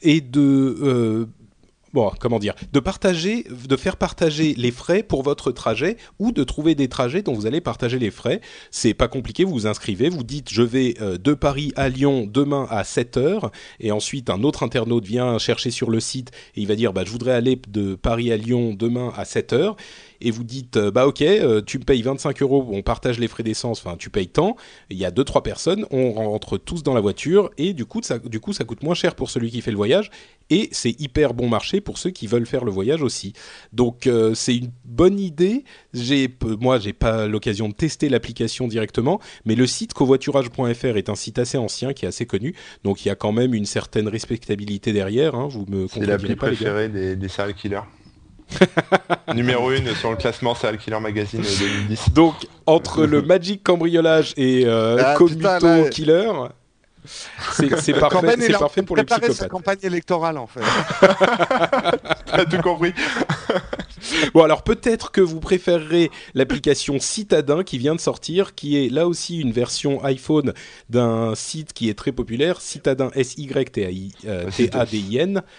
et 0.03 0.21
de... 0.21 1.29
Bon, 1.95 2.11
comment 2.19 2.41
dire, 2.41 2.55
de 2.73 3.77
faire 3.77 3.97
partager 3.97 4.55
les 4.55 4.73
frais 4.73 5.05
pour 5.05 5.23
votre 5.23 5.53
trajet 5.53 5.97
ou 6.19 6.33
de 6.33 6.43
trouver 6.43 6.75
des 6.75 6.89
trajets 6.89 7.23
dont 7.23 7.35
vous 7.35 7.47
allez 7.47 7.61
partager 7.61 8.01
les 8.01 8.11
frais. 8.11 8.41
C'est 8.73 8.95
pas 8.95 9.07
compliqué, 9.07 9.45
vous 9.45 9.53
vous 9.53 9.67
inscrivez, 9.69 10.09
vous 10.09 10.25
dites 10.25 10.53
je 10.53 10.63
vais 10.63 10.97
euh, 11.01 11.19
de 11.19 11.35
Paris 11.35 11.73
à 11.77 11.89
Lyon 11.89 12.29
demain 12.29 12.67
à 12.69 12.83
7 12.83 13.17
heures 13.17 13.53
et 13.79 13.93
ensuite 13.93 14.29
un 14.29 14.43
autre 14.43 14.65
internaute 14.65 15.05
vient 15.05 15.39
chercher 15.39 15.71
sur 15.71 15.89
le 15.89 16.01
site 16.01 16.33
et 16.57 16.63
il 16.63 16.67
va 16.67 16.75
dire 16.75 16.93
bah 16.93 17.03
je 17.07 17.13
voudrais 17.13 17.31
aller 17.31 17.61
de 17.69 17.95
Paris 17.95 18.33
à 18.33 18.37
Lyon 18.37 18.75
demain 18.77 19.13
à 19.17 19.25
7 19.25 19.53
heures 19.53 19.77
et 20.25 20.31
vous 20.31 20.43
dites 20.43 20.77
euh, 20.77 20.91
bah 20.91 21.07
ok 21.07 21.23
euh, 21.23 21.63
tu 21.63 21.79
me 21.79 21.85
payes 21.85 22.03
25 22.03 22.43
euros 22.43 22.67
on 22.71 22.83
partage 22.83 23.19
les 23.21 23.29
frais 23.29 23.43
d'essence 23.43 23.79
enfin 23.85 23.97
tu 23.97 24.11
payes 24.11 24.29
tant 24.29 24.57
il 24.91 24.97
y 24.97 25.05
a 25.05 25.11
deux 25.11 25.25
trois 25.25 25.43
personnes 25.43 25.87
on 25.91 26.13
rentre 26.13 26.59
tous 26.59 26.83
dans 26.83 26.95
la 26.95 27.01
voiture 27.01 27.51
et 27.59 27.73
du 27.75 27.85
coup 27.85 28.01
ça 28.03 28.19
du 28.19 28.41
coup 28.41 28.53
ça 28.53 28.65
coûte 28.65 28.83
moins 28.83 28.95
cher 28.95 29.15
pour 29.15 29.31
celui 29.31 29.51
qui 29.51 29.61
fait 29.61 29.71
le 29.71 29.77
voyage 29.77 30.11
et 30.51 30.69
c'est 30.73 30.99
hyper 31.01 31.35
bon 31.35 31.49
marché 31.49 31.81
pour 31.81 31.99
ceux 31.99 32.11
qui 32.11 32.27
veulent 32.27 32.47
faire 32.47 32.65
le 32.65 32.71
voyage 32.71 33.03
aussi. 33.03 33.33
Donc 33.73 34.07
euh, 34.07 34.35
c'est 34.35 34.57
une 34.57 34.71
bonne 34.85 35.19
idée. 35.19 35.65
J'ai 35.93 36.29
moi 36.61 36.79
j'ai 36.79 36.93
pas 36.93 37.27
l'occasion 37.27 37.69
de 37.69 37.75
tester 37.75 38.09
l'application 38.09 38.69
directement 38.69 39.21
mais 39.45 39.55
le 39.55 39.67
site 39.67 39.95
covoiturage.fr 39.95 40.97
est 40.97 41.09
un 41.09 41.15
site 41.15 41.39
assez 41.39 41.59
ancien 41.59 41.93
qui 41.93 42.05
est 42.05 42.09
assez 42.09 42.27
connu 42.27 42.55
donc 42.83 43.05
il 43.05 43.09
y 43.09 43.11
a 43.11 43.15
quand 43.15 43.33
même 43.33 43.55
une 43.55 43.67
certaine 43.67 44.09
respectabilité 44.09 44.93
derrière 44.93 45.35
hein, 45.35 45.49
vous 45.49 45.67
me 45.69 45.87
C'est 45.89 46.07
l'appli 46.07 46.35
préférée 46.37 46.89
des, 46.89 47.17
des 47.17 47.29
serial 47.29 47.55
killers. 47.55 47.81
Numéro 49.35 49.71
1 49.71 49.95
sur 49.95 50.11
le 50.11 50.17
classement 50.17 50.55
Serial 50.55 50.79
Killer 50.79 51.01
Magazine 51.01 51.43
2010. 51.43 52.11
Donc, 52.13 52.35
entre 52.67 53.05
le 53.05 53.23
Magic 53.23 53.63
Cambriolage 53.63 54.33
et 54.37 54.65
euh, 54.67 55.03
Ah, 55.05 55.15
Commuto 55.17 55.37
putain, 55.39 55.59
là- 55.83 55.89
Killer, 55.91 56.31
c'est 57.07 57.69
parfait, 57.99 58.37
c'est 58.41 58.53
parfait 58.59 58.83
pour 58.83 58.97
les 58.97 59.05
préparer 59.05 59.33
sa 59.33 59.47
psychopathes. 59.47 59.51
campagne 59.51 59.79
électorale 59.83 60.39
en 60.39 60.47
fait. 60.47 60.61
T'as 62.27 62.45
tout 62.47 62.61
compris 62.63 62.93
Bon, 64.35 64.43
alors 64.43 64.63
peut-être 64.63 65.11
que 65.13 65.21
vous 65.21 65.41
préférerez 65.41 66.11
l'application 66.35 66.99
Citadin 67.01 67.63
qui 67.63 67.79
vient 67.79 67.95
de 67.95 68.01
sortir, 68.01 68.55
qui 68.55 68.85
est 68.85 68.89
là 68.91 69.07
aussi 69.07 69.41
une 69.41 69.53
version 69.53 70.03
iPhone 70.05 70.53
d'un 70.91 71.35
site 71.35 71.73
qui 71.73 71.89
est 71.89 71.95
très 71.95 72.13
populaire, 72.13 72.61
Citadin 72.61 73.11
S-Y-T-A-D-I-N. 73.15 74.23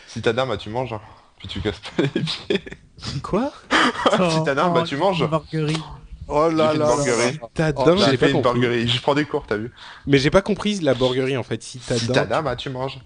Citadin, 0.08 0.46
bah 0.46 0.58
tu 0.58 0.70
manges. 0.70 0.94
hein. 0.94 1.02
Puis 1.46 1.48
tu 1.48 1.62
casses 1.62 1.80
pas 1.96 2.04
les 2.16 2.22
pieds. 2.22 2.62
Quoi? 3.22 3.52
Citadin, 4.32 4.70
bah 4.70 4.84
tu 4.84 4.98
manges. 4.98 5.28
Burgerie. 5.30 5.78
Oh 6.28 6.50
là 6.50 6.72
fait 6.72 6.78
là 6.80 6.86
là. 6.86 7.32
Citadin, 7.32 7.84
Oh, 7.86 7.98
j'ai 8.10 8.18
fait 8.18 8.32
une 8.32 8.42
burgerie. 8.42 8.88
Je 8.88 9.02
prends 9.02 9.14
des 9.14 9.26
cours, 9.26 9.46
t'as 9.48 9.58
vu 9.58 9.72
Mais 10.08 10.18
j'ai 10.18 10.32
pas 10.32 10.42
compris 10.42 10.80
la 10.80 10.96
burgerie 10.96 11.38
en 11.38 11.44
fait, 11.44 11.62
Citadin. 11.62 12.00
Citadin, 12.00 12.42
bah 12.42 12.56
tu 12.56 12.70
manges. 12.70 13.00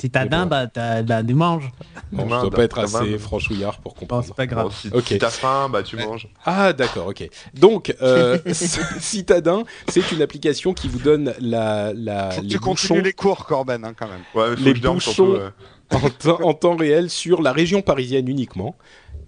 Si 0.00 0.08
t'as 0.10 0.24
bon. 0.24 0.46
bah, 0.46 0.66
t'as, 0.66 1.02
bah, 1.02 1.22
tu 1.22 1.34
manges. 1.34 1.70
Bon, 2.10 2.24
je 2.24 2.28
dois 2.40 2.50
pas 2.50 2.64
être 2.64 2.78
assez 2.78 3.18
franchouillard 3.18 3.76
pour 3.80 3.94
comprendre. 3.94 4.24
c'est 4.26 4.34
pas 4.34 4.46
grave. 4.46 4.68
Bon, 4.68 4.70
si 4.70 4.88
Ok. 4.88 5.04
si 5.08 5.18
t'as 5.18 5.28
faim, 5.28 5.68
bah 5.70 5.82
tu 5.82 5.96
manges. 5.96 6.28
Ah 6.46 6.72
d'accord, 6.72 7.08
ok. 7.08 7.28
Donc 7.52 7.94
euh, 8.00 8.38
Citadin, 9.00 9.64
c'est 9.88 10.10
une 10.12 10.22
application 10.22 10.72
qui 10.72 10.88
vous 10.88 11.00
donne 11.00 11.34
la, 11.40 11.92
la 11.92 12.30
tu 12.48 12.58
continues 12.58 13.02
les 13.02 13.12
cours 13.12 13.44
Corben 13.44 13.84
hein, 13.84 13.92
quand 13.94 14.08
même. 14.08 14.22
Ouais, 14.34 14.50
mais 14.52 14.56
faut 14.56 14.62
Les 14.62 14.74
bouchons. 14.74 15.52
en, 16.42 16.54
temps- 16.54 16.76
réel 16.76 17.10
sur 17.10 17.42
la 17.42 17.52
région 17.52 17.82
parisienne 17.82 18.28
uniquement. 18.28 18.76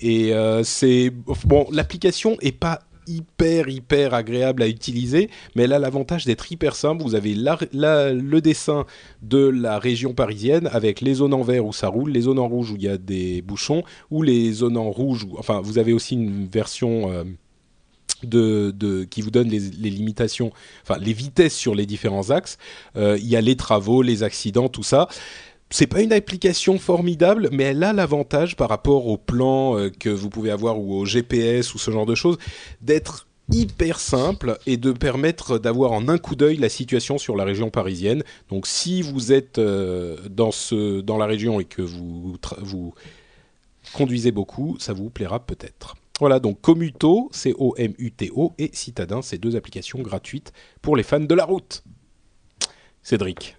Et 0.01 0.33
euh, 0.33 0.65
c'est 0.65 1.13
bon, 1.45 1.67
l'application 1.71 2.37
est 2.41 2.53
pas 2.53 2.81
hyper 3.07 3.69
hyper 3.69 4.15
agréable 4.15 4.63
à 4.63 4.69
utiliser, 4.69 5.29
mais 5.57 5.65
elle 5.65 5.73
a 5.73 5.79
l'avantage 5.79 6.25
d'être 6.25 6.51
hyper 6.53 6.77
simple. 6.77 7.03
Vous 7.03 7.15
avez 7.17 7.35
le 7.35 8.41
dessin 8.41 8.87
de 9.23 9.39
la 9.49 9.79
région 9.79 10.15
parisienne 10.15 10.69
avec 10.73 11.01
les 11.01 11.15
zones 11.15 11.35
en 11.35 11.43
vert 11.43 11.67
où 11.67 11.73
ça 11.73 11.89
roule, 11.89 12.11
les 12.13 12.23
zones 12.23 12.39
en 12.39 12.49
rouge 12.49 12.71
où 12.71 12.77
il 12.77 12.83
y 12.83 12.89
a 12.89 12.99
des 12.99 13.43
bouchons, 13.43 13.83
ou 14.11 14.23
les 14.23 14.53
zones 14.53 14.77
en 14.77 14.91
rouge. 14.91 15.25
Où, 15.25 15.37
enfin, 15.39 15.61
vous 15.61 15.79
avez 15.79 15.93
aussi 15.93 16.15
une 16.15 16.47
version 16.47 17.11
euh, 17.11 17.25
de, 18.23 19.05
qui 19.05 19.21
vous 19.23 19.31
donne 19.31 19.49
les, 19.49 19.59
les 19.59 19.91
limitations, 19.91 20.53
enfin 20.83 20.99
les 21.01 21.13
vitesses 21.13 21.55
sur 21.57 21.75
les 21.75 21.87
différents 21.87 22.31
axes. 22.31 22.59
Euh, 22.97 23.19
Il 23.19 23.27
y 23.27 23.37
a 23.37 23.41
les 23.41 23.57
travaux, 23.57 24.03
les 24.03 24.23
accidents, 24.23 24.69
tout 24.69 24.83
ça. 24.85 25.09
C'est 25.73 25.87
pas 25.87 26.03
une 26.03 26.12
application 26.12 26.79
formidable, 26.79 27.49
mais 27.51 27.64
elle 27.64 27.83
a 27.83 27.95
l'avantage 27.95 28.57
par 28.57 28.68
rapport 28.68 29.07
au 29.07 29.16
plan 29.16 29.79
euh, 29.79 29.89
que 29.89 30.11
vous 30.11 30.29
pouvez 30.29 30.51
avoir 30.51 30.79
ou 30.79 30.95
au 30.95 31.07
GPS 31.07 31.75
ou 31.75 31.79
ce 31.79 31.91
genre 31.91 32.05
de 32.05 32.14
choses 32.14 32.37
d'être 32.83 33.27
hyper 33.51 33.99
simple 33.99 34.59
et 34.66 34.77
de 34.77 34.93
permettre 34.93 35.59
d'avoir 35.59 35.93
en 35.93 36.09
un 36.09 36.18
coup 36.18 36.37
d'œil 36.37 36.59
la 36.59 36.68
situation 36.68 37.16
sur 37.16 37.37
la 37.37 37.45
région 37.45 37.70
parisienne. 37.70 38.23
Donc 38.51 38.66
si 38.66 39.01
vous 39.01 39.33
êtes 39.33 39.57
euh, 39.57 40.18
dans, 40.29 40.53
ce, 40.53 41.01
dans 41.01 41.16
la 41.16 41.25
région 41.25 41.59
et 41.59 41.64
que 41.64 41.81
vous, 41.81 42.37
vous 42.59 42.95
conduisez 43.95 44.31
beaucoup, 44.31 44.77
ça 44.79 44.93
vous 44.93 45.09
plaira 45.09 45.41
peut-être. 45.41 45.97
Voilà, 46.20 46.39
donc 46.39 46.61
Commuto, 46.61 47.31
C-O-M-U-T-O, 47.33 48.53
et 48.59 48.70
Citadin, 48.75 49.23
c'est 49.23 49.39
deux 49.39 49.57
applications 49.57 50.01
gratuites 50.01 50.53
pour 50.83 50.97
les 50.97 51.03
fans 51.03 51.18
de 51.18 51.35
la 51.35 51.47
route. 51.47 51.83
Cédric, 53.03 53.57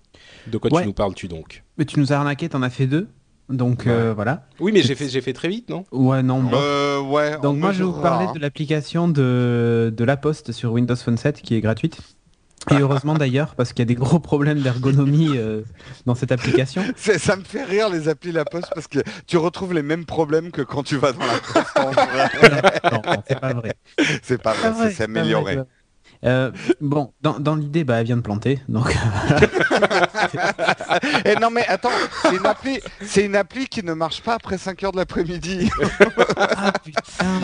de 0.47 0.57
quoi 0.57 0.69
Ouais. 0.73 0.81
tu 0.81 0.87
nous 0.87 0.93
parles-tu 0.93 1.27
donc 1.27 1.63
Mais 1.77 1.85
tu 1.85 1.99
nous 1.99 2.11
as 2.13 2.17
arnaqué, 2.17 2.49
t'en 2.49 2.61
as 2.61 2.69
fait 2.69 2.87
deux. 2.87 3.07
Donc 3.49 3.87
euh, 3.87 4.13
voilà. 4.15 4.47
Oui, 4.59 4.71
mais 4.73 4.81
j'ai 4.81 4.95
fait, 4.95 5.09
j'ai 5.09 5.19
fait 5.21 5.33
très 5.33 5.49
vite, 5.49 5.69
non? 5.69 5.83
Ouais, 5.91 6.23
non. 6.23 6.41
bof. 6.41 6.59
Euh, 6.63 7.01
ouais. 7.01 7.37
Donc 7.41 7.57
moi 7.57 7.71
je 7.73 7.79
vais 7.79 7.83
vous 7.89 8.01
parler 8.01 8.27
de 8.33 8.39
l'application 8.39 9.07
de, 9.09 9.93
de 9.95 10.03
La 10.05 10.15
Poste 10.17 10.51
sur 10.53 10.71
Windows 10.71 10.95
Phone 10.95 11.17
7 11.17 11.41
qui 11.41 11.55
est 11.55 11.61
gratuite. 11.61 11.97
Et 12.71 12.75
heureusement 12.75 13.13
d'ailleurs 13.15 13.55
parce 13.55 13.73
qu'il 13.73 13.79
y 13.79 13.81
a 13.81 13.85
des 13.85 13.95
gros 13.95 14.19
problèmes 14.19 14.61
d'ergonomie 14.61 15.37
euh, 15.37 15.63
dans 16.05 16.15
cette 16.15 16.31
application. 16.31 16.81
C'est- 16.95 17.19
Ça 17.19 17.35
me 17.35 17.43
fait 17.43 17.65
rire 17.65 17.89
les 17.89 18.07
applis 18.07 18.31
La 18.31 18.45
Poste 18.45 18.69
parce 18.73 18.87
que 18.87 18.99
tu 19.27 19.35
retrouves 19.35 19.73
les 19.73 19.83
mêmes 19.83 20.05
problèmes 20.05 20.49
que 20.49 20.61
quand 20.61 20.81
tu 20.83 20.95
vas 20.95 21.11
dans 21.11 21.19
la 21.25 21.39
poste 21.39 21.77
en 21.77 21.91
vrai. 21.91 22.79
non, 22.93 23.01
non, 23.05 23.23
c'est 23.27 23.39
pas 23.41 23.53
vrai. 23.53 23.73
C'est 24.23 24.41
pas 24.41 24.53
Pas 24.53 24.69
vrai, 24.69 24.71
vrai, 24.71 24.89
c'est 24.91 24.95
c'est 24.95 25.03
amélioré. 25.03 25.55
pas 25.57 25.61
vrai. 25.63 25.69
Euh, 26.25 26.51
bon, 26.79 27.11
dans, 27.21 27.39
dans 27.39 27.55
l'idée, 27.55 27.83
bah, 27.83 27.95
elle 27.99 28.05
vient 28.05 28.15
de 28.17 28.21
planter, 28.21 28.59
donc 28.69 28.93
Et 31.25 31.35
non 31.39 31.49
mais 31.51 31.65
attends, 31.67 31.89
c'est 32.21 32.35
une 32.35 32.45
appli, 32.45 32.79
c'est 33.01 33.25
une 33.25 33.35
appli 33.35 33.67
qui 33.67 33.83
ne 33.83 33.93
marche 33.93 34.21
pas 34.21 34.35
après 34.35 34.57
5 34.57 34.83
heures 34.83 34.91
de 34.91 34.97
l'après-midi. 34.97 35.69
ah 36.37 36.71
putain. 36.83 37.01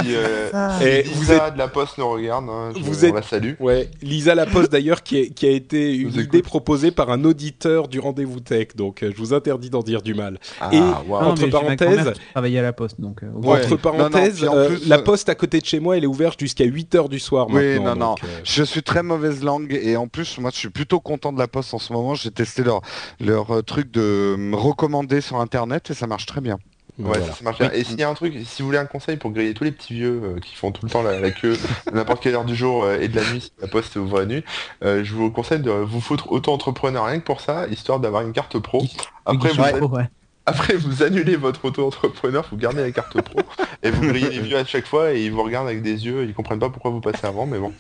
Euh, 0.08 0.50
ça. 0.52 0.78
si 0.80 0.84
Et 0.86 1.04
Lisa 1.04 1.16
vous 1.16 1.32
êtes- 1.32 1.54
de 1.54 1.58
la 1.58 1.68
Poste 1.68 1.98
nous 1.98 2.10
regarde, 2.10 2.46
hein, 2.50 2.72
je- 2.76 2.82
Vous 2.82 3.04
on 3.04 3.08
êtes- 3.08 3.16
la 3.16 3.22
salue. 3.22 3.54
Ouais, 3.60 3.90
Lisa 4.02 4.36
Laposte 4.36 4.72
d'ailleurs, 4.72 5.04
qui, 5.04 5.18
est- 5.18 5.30
qui 5.30 5.46
a 5.46 5.52
été 5.52 5.94
une 5.96 6.10
idée 6.10 6.22
écoute. 6.24 6.44
proposée 6.44 6.92
par 6.92 7.10
un 7.10 7.24
auditeur 7.26 7.88
du 7.88 8.00
rendez-vous 8.00 8.40
tech, 8.40 8.70
donc 8.76 9.04
euh, 9.04 9.12
je 9.14 9.18
vous 9.18 9.34
interdis 9.34 9.70
d'en 9.70 9.82
dire 9.82 10.02
du 10.02 10.14
mal. 10.14 10.40
Ah, 10.62 10.70
Et-. 10.72 10.80
Non, 10.80 10.96
entre 11.12 11.48
parenthèses- 11.48 12.14
travaillait 12.32 12.60
à 12.60 12.64
la 12.64 12.74
poste, 12.74 13.00
donc. 13.00 13.24
euh, 13.24 13.28
Ouais. 13.34 13.60
Entre 13.60 13.72
Non, 13.72 13.78
parenthèses, 13.78 14.42
non, 14.44 14.48
puis 14.48 14.48
en 14.48 14.56
euh, 14.58 14.68
plus, 14.70 14.88
la 14.88 14.98
euh, 14.98 15.02
poste 15.04 15.30
à 15.30 15.36
côté 15.36 15.60
de 15.60 15.66
chez 15.66 15.80
moi, 15.80 15.98
elle 15.98 16.04
est 16.04 16.08
ouverte 16.08 16.40
jusqu'à 16.40 16.66
8h 16.66 17.10
du 17.10 17.20
soir 17.20 17.48
Oui, 17.50 17.76
maintenant. 17.80 17.96
non, 17.96 18.06
donc, 18.12 18.24
euh, 18.24 18.28
Je 18.44 18.64
suis 18.70 18.84
très 18.84 19.04
mauvaise 19.04 19.44
langue 19.44 19.74
et 19.82 19.96
en 19.98 20.08
plus 20.08 20.38
moi 20.40 20.52
je 20.54 20.58
suis 20.58 20.70
plutôt 20.70 21.00
content 21.00 21.34
de 21.34 21.40
la 21.40 21.48
Poste 21.48 21.74
en 21.74 21.80
ce 21.80 21.92
moment. 21.94 22.16
J'ai 22.16 22.32
testé 22.32 22.64
leur 22.64 22.82
leur 23.20 23.52
euh, 23.56 23.62
truc 23.62 23.92
de 23.92 24.36
me 24.38 24.56
recommander 24.56 25.22
sur 25.22 25.40
internet 25.40 25.90
et 25.92 25.94
ça 25.94 26.08
marche 26.08 26.26
très 26.26 26.42
bien. 26.42 26.58
Ouais, 26.98 27.18
voilà. 27.18 27.34
ça 27.34 27.44
marche 27.46 27.60
bien. 27.60 27.72
Et 27.72 27.86
s'il 27.86 27.98
y 27.98 28.04
a 28.04 28.10
un 28.10 28.14
truc, 28.14 28.34
si 28.46 28.62
vous 28.62 28.68
voulez 28.68 28.78
un 28.78 28.86
conseil 28.86 29.16
pour 29.16 29.32
griller 29.32 29.54
tous 29.54 29.64
les 29.64 29.72
petits 29.72 29.94
vieux 29.94 30.22
euh, 30.22 30.40
qui 30.42 30.54
font 30.56 30.74
tout 30.74 30.86
le 30.86 30.92
temps 30.92 31.02
la, 31.02 31.18
la 31.18 31.32
queue 31.32 31.58
à 31.88 31.92
n'importe 31.92 32.22
quelle 32.22 32.36
heure 32.36 32.44
du 32.44 32.56
jour 32.56 32.84
euh, 32.84 33.00
et 33.00 33.08
de 33.08 33.16
la 33.16 33.32
nuit, 33.32 33.40
si 33.40 33.52
la 33.62 33.70
poste 33.70 33.96
ouvre 33.96 34.20
la 34.20 34.26
nuit, 34.26 34.44
euh, 34.84 35.02
je 35.06 35.14
vous 35.14 35.32
conseille 35.32 35.62
de 35.62 35.72
vous 35.72 36.02
foutre 36.02 36.30
auto-entrepreneur 36.32 37.06
rien 37.06 37.20
que 37.20 37.26
pour 37.26 37.40
ça, 37.40 37.68
histoire 37.68 38.02
d'avoir 38.02 38.24
une 38.24 38.34
carte 38.34 38.60
pro. 38.60 38.84
Après, 39.26 39.50
vous, 39.54 39.62
Ouais, 39.62 39.82
an- 39.82 39.88
ouais. 39.88 40.10
Après, 40.50 40.76
vous 40.76 41.04
annulez 41.04 41.36
votre 41.36 41.66
auto-entrepreneur, 41.66 42.44
vous 42.50 42.58
gardez 42.58 42.82
la 42.82 42.92
carte 42.92 43.22
pro 43.22 43.40
et 43.84 43.92
vous 43.92 44.02
grillez 44.02 44.30
les 44.32 44.40
vieux 44.40 44.58
à 44.58 44.66
chaque 44.66 44.88
fois 44.88 45.14
et 45.14 45.24
ils 45.24 45.32
vous 45.32 45.44
regardent 45.44 45.68
avec 45.68 45.84
des 45.84 46.08
yeux, 46.08 46.24
ils 46.24 46.34
comprennent 46.34 46.60
pas 46.60 46.70
pourquoi 46.70 46.90
vous 46.90 47.02
passez 47.02 47.28
avant, 47.28 47.46
mais 47.46 47.60
bon, 47.60 47.72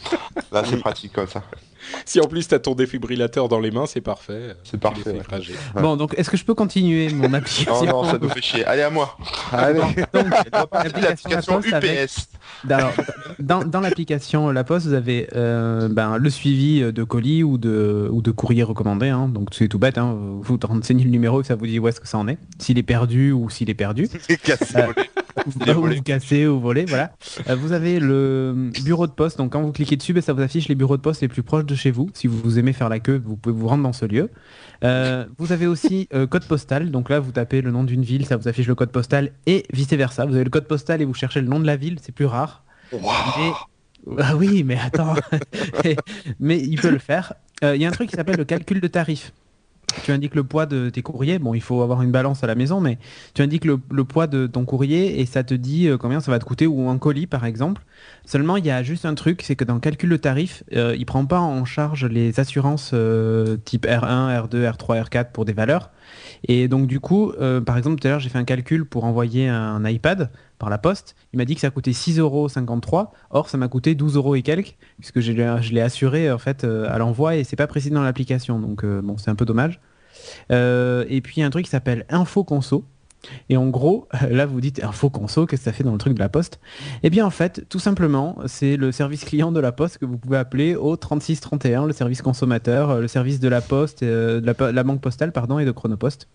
là 0.51 0.63
c'est 0.63 0.77
pratique 0.77 1.13
comme 1.13 1.27
ça. 1.27 1.43
Si 2.05 2.19
en 2.19 2.25
plus 2.27 2.47
t'as 2.47 2.59
ton 2.59 2.75
défibrillateur 2.75 3.47
dans 3.47 3.59
les 3.59 3.71
mains, 3.71 3.85
c'est 3.85 4.01
parfait. 4.01 4.55
C'est 4.63 4.71
Tu 4.71 4.77
parfait, 4.77 5.11
ouais. 5.11 5.21
Ouais. 5.75 5.81
Bon, 5.81 5.95
donc 5.95 6.13
est-ce 6.17 6.29
que 6.29 6.37
je 6.37 6.43
peux 6.45 6.53
continuer 6.53 7.09
mon 7.13 7.33
application 7.33 7.85
Non, 7.85 8.03
non, 8.03 8.11
ça 8.11 8.17
nous 8.21 8.29
fait 8.29 8.41
chier. 8.41 8.65
Allez 8.65 8.81
à 8.81 8.89
moi. 8.89 9.17
Allez. 9.51 9.79
Donc, 9.79 9.95
l'application 10.73 11.61
avec- 11.73 12.07
UPS. 12.09 12.27
Alors, 12.69 12.91
dans, 13.39 13.63
dans 13.63 13.79
l'application 13.79 14.49
La 14.51 14.63
Poste, 14.63 14.87
vous 14.87 14.93
avez 14.93 15.27
euh, 15.35 15.87
ben, 15.89 16.17
le 16.17 16.29
suivi 16.29 16.81
de 16.91 17.03
colis 17.03 17.43
ou 17.43 17.57
de, 17.57 18.09
ou 18.11 18.21
de 18.21 18.31
courrier 18.31 18.63
recommandé. 18.63 19.09
Hein. 19.09 19.29
donc 19.29 19.49
c'est 19.51 19.67
tout 19.67 19.79
bête. 19.79 19.97
Hein. 19.97 20.15
Vous 20.41 20.59
renseignez 20.63 21.03
le 21.03 21.09
numéro 21.09 21.41
et 21.41 21.43
ça 21.43 21.55
vous 21.55 21.67
dit 21.67 21.79
où 21.79 21.87
est-ce 21.87 21.99
que 22.01 22.07
ça 22.07 22.17
en 22.17 22.27
est. 22.27 22.37
S'il 22.59 22.77
est 22.77 22.83
perdu 22.83 23.31
ou 23.31 23.49
s'il 23.49 23.69
est 23.69 23.73
perdu. 23.75 24.07
Cassé, 24.43 24.75
Euh, 24.77 24.87
ou 25.45 25.51
vous 25.95 26.01
cassez 26.03 26.47
ou 26.47 26.59
volé, 26.59 26.85
voilà. 26.85 27.11
Euh, 27.49 27.55
vous 27.55 27.71
avez 27.71 27.99
le 27.99 28.69
bureau 28.83 29.07
de 29.07 29.11
poste, 29.11 29.37
donc 29.37 29.51
quand 29.53 29.61
vous 29.61 29.71
cliquez 29.71 29.95
dessus, 29.95 30.13
ben, 30.13 30.21
ça 30.21 30.33
vous 30.33 30.41
affiche 30.41 30.67
les 30.67 30.75
bureaux 30.75 30.97
de 30.97 31.01
poste 31.01 31.21
les 31.21 31.27
plus 31.27 31.43
proches 31.43 31.65
de 31.65 31.75
chez 31.75 31.91
vous. 31.91 32.09
Si 32.13 32.27
vous 32.27 32.59
aimez 32.59 32.73
faire 32.73 32.89
la 32.89 32.99
queue, 32.99 33.21
vous 33.23 33.35
pouvez 33.35 33.55
vous 33.55 33.67
rendre 33.67 33.83
dans 33.83 33.93
ce 33.93 34.05
lieu. 34.05 34.29
Euh, 34.83 35.25
vous 35.37 35.51
avez 35.51 35.67
aussi 35.67 36.07
euh, 36.13 36.27
code 36.27 36.45
postal, 36.45 36.91
donc 36.91 37.09
là 37.09 37.19
vous 37.19 37.31
tapez 37.31 37.61
le 37.61 37.71
nom 37.71 37.83
d'une 37.83 38.03
ville, 38.03 38.25
ça 38.25 38.37
vous 38.37 38.47
affiche 38.47 38.67
le 38.67 38.75
code 38.75 38.91
postal 38.91 39.31
et 39.45 39.63
vice 39.73 39.89
versa. 39.89 40.25
Vous 40.25 40.35
avez 40.35 40.43
le 40.43 40.49
code 40.49 40.67
postal 40.67 41.01
et 41.01 41.05
vous 41.05 41.13
cherchez 41.13 41.41
le 41.41 41.47
nom 41.47 41.59
de 41.59 41.65
la 41.65 41.75
ville, 41.75 41.97
c'est 42.01 42.13
plus 42.13 42.25
rare. 42.25 42.63
Mais- 43.37 43.51
Ah 44.19 44.35
oui, 44.35 44.63
mais 44.63 44.77
attends, 44.79 45.13
mais 46.39 46.59
il 46.59 46.79
peut 46.79 46.89
le 46.91 46.99
faire. 46.99 47.33
Euh, 47.63 47.75
Il 47.75 47.81
y 47.81 47.85
a 47.85 47.89
un 47.89 47.91
truc 47.91 48.09
qui 48.09 48.15
s'appelle 48.15 48.37
le 48.37 48.45
calcul 48.45 48.79
de 48.79 48.87
tarif. 48.87 49.33
Tu 50.03 50.11
indiques 50.11 50.35
le 50.35 50.43
poids 50.43 50.65
de 50.65 50.89
tes 50.89 51.01
courriers. 51.01 51.39
Bon, 51.39 51.53
il 51.53 51.61
faut 51.61 51.81
avoir 51.81 52.01
une 52.01 52.11
balance 52.11 52.43
à 52.43 52.47
la 52.47 52.55
maison, 52.55 52.79
mais 52.79 52.97
tu 53.33 53.41
indiques 53.41 53.65
le, 53.65 53.77
poids 54.03 54.27
de 54.27 54.47
ton 54.47 54.65
courrier 54.65 55.21
et 55.21 55.25
ça 55.25 55.43
te 55.43 55.53
dit 55.53 55.87
euh, 55.87 55.97
combien 55.97 56.19
ça 56.19 56.31
va 56.31 56.39
te 56.39 56.45
coûter 56.45 56.67
ou 56.67 56.89
un 56.89 56.97
colis 56.97 57.27
par 57.27 57.45
exemple. 57.45 57.81
Seulement, 58.25 58.57
il 58.57 58.65
y 58.65 58.71
a 58.71 58.83
juste 58.83 59.05
un 59.05 59.15
truc, 59.15 59.41
c'est 59.41 59.55
que 59.55 59.63
dans 59.63 59.73
le 59.73 59.79
calcul 59.79 60.09
de 60.09 60.17
tarif, 60.17 60.63
euh, 60.75 60.95
il 60.97 61.05
prend 61.05 61.25
pas 61.25 61.39
en 61.39 61.65
charge 61.65 62.05
les 62.05 62.39
assurances 62.39 62.91
euh, 62.93 63.57
type 63.57 63.85
R1, 63.85 64.47
R2, 64.47 64.71
R3, 64.71 65.03
R4 65.03 65.31
pour 65.31 65.45
des 65.45 65.53
valeurs. 65.53 65.91
Et 66.47 66.67
donc 66.67 66.87
du 66.87 66.99
coup, 66.99 67.31
euh, 67.39 67.61
par 67.61 67.77
exemple, 67.77 67.99
tout 67.99 68.07
à 68.07 68.11
l'heure, 68.11 68.19
j'ai 68.19 68.29
fait 68.29 68.37
un 68.37 68.43
calcul 68.43 68.85
pour 68.85 69.03
envoyer 69.03 69.47
un 69.47 69.83
iPad 69.85 70.29
par 70.59 70.69
la 70.69 70.77
poste. 70.77 71.15
Il 71.33 71.37
m'a 71.37 71.45
dit 71.45 71.55
que 71.55 71.61
ça 71.61 71.71
coûtait 71.71 71.91
6,53€. 71.91 73.07
Or, 73.31 73.49
ça 73.49 73.57
m'a 73.57 73.67
coûté 73.67 73.95
12 73.95 74.15
euros 74.15 74.35
et 74.35 74.43
quelques, 74.43 74.77
puisque 74.99 75.21
je 75.21 75.31
l'ai 75.31 75.81
assuré 75.81 76.31
en 76.31 76.37
fait 76.37 76.63
euh, 76.63 76.87
à 76.93 76.97
l'envoi 76.99 77.37
et 77.37 77.43
c'est 77.43 77.55
pas 77.55 77.67
précis 77.67 77.89
dans 77.89 78.03
l'application. 78.03 78.59
Donc 78.59 78.83
euh, 78.83 79.01
bon, 79.01 79.17
c'est 79.17 79.31
un 79.31 79.35
peu 79.35 79.45
dommage. 79.45 79.79
Euh, 80.51 81.05
et 81.09 81.21
puis 81.21 81.35
il 81.37 81.39
y 81.39 81.43
a 81.43 81.47
un 81.47 81.49
truc 81.49 81.65
qui 81.65 81.71
s'appelle 81.71 82.05
Info 82.09 82.43
Conso. 82.43 82.85
Et 83.49 83.57
en 83.57 83.67
gros, 83.67 84.07
là 84.29 84.45
vous 84.45 84.61
dites 84.61 84.83
Info 84.83 85.09
Conso, 85.09 85.45
qu'est-ce 85.45 85.61
que 85.61 85.65
ça 85.65 85.73
fait 85.73 85.83
dans 85.83 85.91
le 85.91 85.97
truc 85.97 86.13
de 86.13 86.19
la 86.19 86.29
poste? 86.29 86.59
Eh 87.03 87.09
bien 87.09 87.25
en 87.25 87.29
fait, 87.29 87.65
tout 87.69 87.79
simplement, 87.79 88.37
c'est 88.45 88.77
le 88.77 88.91
service 88.91 89.25
client 89.25 89.51
de 89.51 89.59
la 89.59 89.71
poste 89.71 89.97
que 89.97 90.05
vous 90.05 90.17
pouvez 90.17 90.37
appeler 90.37 90.75
au 90.75 90.95
3631, 90.95 91.85
le 91.85 91.93
service 91.93 92.21
consommateur, 92.21 92.89
euh, 92.89 93.01
le 93.01 93.07
service 93.07 93.39
de 93.39 93.49
la 93.49 93.61
poste, 93.61 94.03
euh, 94.03 94.39
de 94.41 94.71
la, 94.71 94.83
banque 94.83 95.01
postale 95.01 95.31
pardon 95.31 95.59
et 95.59 95.65
de 95.65 95.71
Chronopost. 95.71 96.27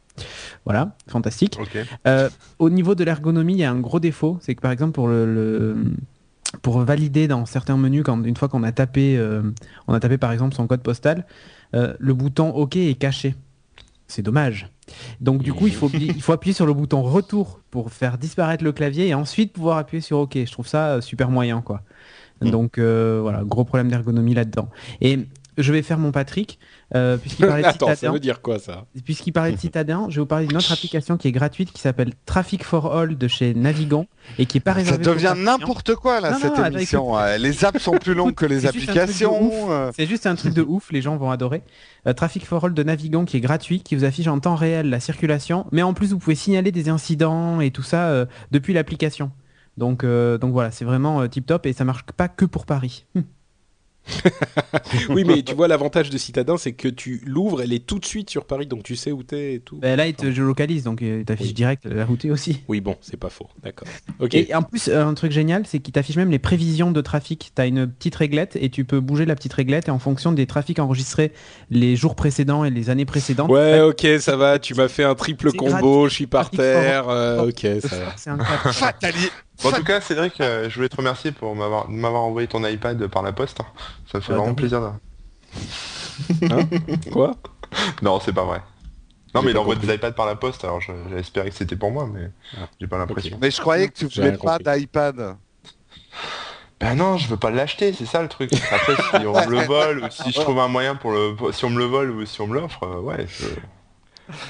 Voilà, 0.64 0.94
fantastique. 1.08 1.58
Euh, 2.06 2.28
au 2.58 2.70
niveau 2.70 2.94
de 2.94 3.02
l'ergonomie, 3.04 3.54
il 3.54 3.58
y 3.60 3.64
a 3.64 3.70
un 3.70 3.80
gros 3.80 4.00
défaut, 4.00 4.38
c'est 4.40 4.54
que 4.54 4.60
par 4.60 4.70
exemple 4.70 4.92
pour 4.92 5.08
le, 5.08 5.26
le- 5.32 5.76
pour 6.62 6.78
valider 6.80 7.26
dans 7.26 7.46
certains 7.46 7.76
menus, 7.76 8.02
quand 8.04 8.22
une 8.24 8.36
fois 8.36 8.48
qu'on 8.48 8.62
a 8.62 8.72
tapé, 8.72 9.16
euh, 9.18 9.42
on 9.88 9.94
a 9.94 10.00
tapé 10.00 10.18
par 10.18 10.30
exemple 10.32 10.54
son 10.54 10.66
code 10.66 10.82
postal, 10.82 11.26
euh, 11.74 11.94
le 11.98 12.14
bouton 12.14 12.50
OK 12.50 12.76
est 12.76 12.94
caché. 12.94 13.34
C'est 14.06 14.22
dommage. 14.22 14.68
Donc 15.20 15.42
du 15.42 15.52
coup, 15.52 15.66
il 15.66 15.74
faut, 15.74 15.90
il 15.92 16.22
faut 16.22 16.32
appuyer 16.32 16.54
sur 16.54 16.66
le 16.66 16.74
bouton 16.74 17.02
retour 17.02 17.60
pour 17.70 17.92
faire 17.92 18.18
disparaître 18.18 18.64
le 18.64 18.72
clavier 18.72 19.08
et 19.08 19.14
ensuite 19.14 19.52
pouvoir 19.52 19.78
appuyer 19.78 20.00
sur 20.00 20.18
OK. 20.18 20.36
Je 20.36 20.50
trouve 20.52 20.66
ça 20.66 20.88
euh, 20.88 21.00
super 21.00 21.30
moyen, 21.30 21.60
quoi. 21.62 21.82
Donc 22.40 22.78
euh, 22.78 23.20
voilà, 23.22 23.42
gros 23.44 23.64
problème 23.64 23.88
d'ergonomie 23.88 24.34
là-dedans. 24.34 24.68
Et 25.00 25.20
je 25.56 25.72
vais 25.72 25.82
faire 25.82 25.98
mon 25.98 26.12
Patrick, 26.12 26.58
euh, 26.94 27.16
puisqu'il 27.16 27.46
parlait 27.46 27.62
de 27.62 27.68
Attends, 27.68 27.86
ça 27.88 27.94
Citadin. 27.96 28.12
veut 28.12 28.20
dire 28.20 28.40
quoi 28.42 28.58
ça 28.58 28.84
Puisqu'il 29.04 29.32
parlait 29.32 29.52
de 29.52 29.58
Citadin, 29.58 30.06
je 30.08 30.16
vais 30.16 30.20
vous 30.20 30.26
parler 30.26 30.46
d'une 30.46 30.56
autre 30.56 30.72
application 30.72 31.16
qui 31.16 31.28
est 31.28 31.32
gratuite 31.32 31.72
qui 31.72 31.80
s'appelle 31.80 32.12
Traffic 32.26 32.62
for 32.64 32.94
All 32.96 33.16
de 33.18 33.28
chez 33.28 33.52
Navigant 33.54 34.06
et 34.38 34.46
qui 34.46 34.58
est 34.58 34.60
pas 34.60 34.72
Ça 34.72 34.78
réservée 34.78 35.04
devient 35.04 35.34
n'importe 35.36 35.94
quoi 35.96 36.20
là 36.20 36.32
Non, 36.32 36.38
cette 36.38 36.56
non, 36.56 36.62
attends, 36.64 36.76
émission. 36.76 37.14
Les 37.38 37.64
apps 37.64 37.82
sont 37.82 37.98
plus 37.98 38.14
longues 38.14 38.34
que 38.34 38.46
les 38.46 38.66
applications. 38.66 39.70
euh. 39.70 39.90
C'est 39.96 40.06
juste 40.06 40.26
un 40.26 40.34
truc 40.34 40.54
de 40.54 40.62
ouf, 40.62 40.92
les 40.92 41.02
gens 41.02 41.16
vont 41.16 41.30
adorer. 41.30 41.62
Euh, 42.06 42.12
Traffic 42.12 42.46
for 42.46 42.64
All 42.64 42.74
de 42.74 42.82
Navigant 42.82 43.24
qui 43.24 43.36
est 43.36 43.40
gratuit, 43.40 43.80
qui 43.80 43.96
vous 43.96 44.04
affiche 44.04 44.26
en 44.28 44.38
temps 44.38 44.54
réel 44.54 44.88
la 44.90 45.00
circulation, 45.00 45.66
mais 45.72 45.82
en 45.82 45.94
plus 45.94 46.12
vous 46.12 46.18
pouvez 46.18 46.36
signaler 46.36 46.70
des 46.72 46.88
incidents 46.88 47.60
et 47.60 47.70
tout 47.70 47.82
ça 47.82 48.08
euh, 48.08 48.26
depuis 48.50 48.72
l'application. 48.72 49.30
Donc, 49.76 50.04
euh, 50.04 50.38
donc 50.38 50.52
voilà, 50.52 50.70
c'est 50.70 50.84
vraiment 50.84 51.26
tip 51.26 51.46
top 51.46 51.66
et 51.66 51.72
ça 51.72 51.84
marche 51.84 52.04
pas 52.16 52.28
que 52.28 52.44
pour 52.44 52.64
Paris. 52.66 53.06
Oui, 55.08 55.24
mais 55.24 55.42
tu 55.42 55.54
vois, 55.54 55.68
l'avantage 55.68 56.10
de 56.10 56.18
Citadin, 56.18 56.56
c'est 56.56 56.72
que 56.72 56.88
tu 56.88 57.22
l'ouvres, 57.26 57.62
elle 57.62 57.72
est 57.72 57.84
tout 57.86 57.98
de 57.98 58.04
suite 58.04 58.30
sur 58.30 58.44
Paris, 58.44 58.66
donc 58.66 58.82
tu 58.82 58.96
sais 58.96 59.12
où 59.12 59.22
t'es 59.22 59.54
et 59.54 59.60
tout. 59.60 59.76
Ben 59.78 59.96
là, 59.96 60.06
il 60.06 60.14
te 60.14 60.30
géolocalise, 60.30 60.84
donc 60.84 61.02
euh, 61.02 61.18
il 61.20 61.24
t'affiche 61.24 61.48
Oui. 61.48 61.52
direct 61.52 61.84
la 61.86 62.04
route 62.04 62.24
aussi. 62.26 62.62
Oui, 62.68 62.80
bon, 62.80 62.96
c'est 63.00 63.16
pas 63.16 63.30
faux. 63.30 63.48
D'accord. 63.62 63.88
Ok. 64.20 64.34
Et 64.34 64.54
en 64.54 64.62
plus, 64.62 64.88
euh, 64.88 65.04
un 65.04 65.14
truc 65.14 65.32
génial, 65.32 65.64
c'est 65.66 65.78
qu'il 65.80 65.92
t'affiche 65.92 66.16
même 66.16 66.30
les 66.30 66.38
prévisions 66.38 66.90
de 66.90 67.00
trafic. 67.00 67.52
Tu 67.54 67.62
as 67.62 67.66
une 67.66 67.86
petite 67.86 68.14
réglette 68.16 68.56
et 68.60 68.70
tu 68.70 68.84
peux 68.84 69.00
bouger 69.00 69.24
la 69.26 69.34
petite 69.34 69.52
réglette 69.52 69.88
et 69.88 69.90
en 69.90 69.98
fonction 69.98 70.32
des 70.32 70.46
trafics 70.46 70.78
enregistrés 70.78 71.32
les 71.70 71.96
jours 71.96 72.14
précédents 72.14 72.64
et 72.64 72.70
les 72.70 72.90
années 72.90 73.04
précédentes. 73.06 73.50
Ouais, 73.50 73.80
ok, 73.80 74.06
ça 74.20 74.36
va. 74.36 74.58
Tu 74.58 74.74
m'as 74.74 74.88
fait 74.88 75.04
un 75.04 75.14
triple 75.14 75.52
combo. 75.52 76.08
Je 76.08 76.14
suis 76.14 76.26
par 76.26 76.50
terre. 76.50 77.08
euh, 77.08 77.48
ok, 77.48 77.66
ça 77.80 77.98
va. 77.98 78.12
C'est 78.16 78.30
incroyable. 78.30 78.70
Fatali- 78.72 79.30
Bon, 79.62 79.70
en 79.70 79.72
tout 79.72 79.84
cas, 79.84 80.00
Cédric, 80.00 80.40
euh, 80.40 80.68
je 80.68 80.74
voulais 80.74 80.88
te 80.88 80.96
remercier 80.96 81.32
pour 81.32 81.54
m'avoir 81.54 81.88
m'avoir 81.88 82.22
envoyé 82.22 82.48
ton 82.48 82.64
iPad 82.66 83.06
par 83.08 83.22
la 83.22 83.32
poste. 83.32 83.60
hein. 83.60 83.66
Ça 84.10 84.18
me 84.18 84.22
fait 84.22 84.32
Ouais, 84.32 84.38
vraiment 84.40 84.54
plaisir. 84.54 84.80
de- 84.80 84.90
Quoi 87.10 87.34
Non, 88.02 88.20
c'est 88.20 88.32
pas 88.32 88.44
vrai. 88.44 88.62
Non, 89.34 89.42
J'ai 89.42 89.46
mais 89.46 89.52
il 89.52 89.54
pas 89.54 89.60
envoie 89.60 89.76
des 89.76 89.92
iPads 89.94 90.12
par 90.12 90.26
la 90.26 90.36
poste, 90.36 90.64
alors 90.64 90.80
je- 90.80 90.92
j'ai 91.10 91.16
espéré 91.18 91.50
que 91.50 91.56
c'était 91.56 91.76
pour 91.76 91.90
moi, 91.90 92.06
mais 92.12 92.30
Ah, 92.56 92.68
j'ai 92.80 92.86
pas 92.86 92.98
l'impression. 92.98 93.38
Mais 93.40 93.50
je 93.50 93.60
croyais 93.60 93.88
que 93.88 93.94
tu 93.94 94.06
J'ai 94.10 94.22
voulais 94.22 94.30
rien 94.30 94.38
pas 94.38 94.58
d'iPad. 94.58 95.36
Ben 96.80 96.96
non, 96.96 97.16
je 97.16 97.28
veux 97.28 97.36
pas 97.36 97.50
l'acheter, 97.50 97.92
c'est 97.92 98.06
ça 98.06 98.20
le 98.22 98.28
truc. 98.28 98.64
Après, 98.70 98.96
si 98.96 99.24
on 99.26 99.40
me 99.40 99.50
le 99.50 99.60
vole, 99.60 100.00
ou 100.00 100.10
si 100.10 100.32
je 100.32 100.40
trouve 100.40 100.58
un 100.58 100.68
moyen 100.68 100.96
pour 100.96 101.12
le... 101.12 101.36
Si 101.52 101.64
on 101.64 101.70
me 101.70 101.78
le 101.78 101.84
vole 101.84 102.10
ou 102.10 102.26
si 102.26 102.40
on 102.40 102.46
me 102.46 102.54
l'offre, 102.54 102.82
euh, 102.82 103.00
ouais, 103.00 103.26
je, 103.26 103.44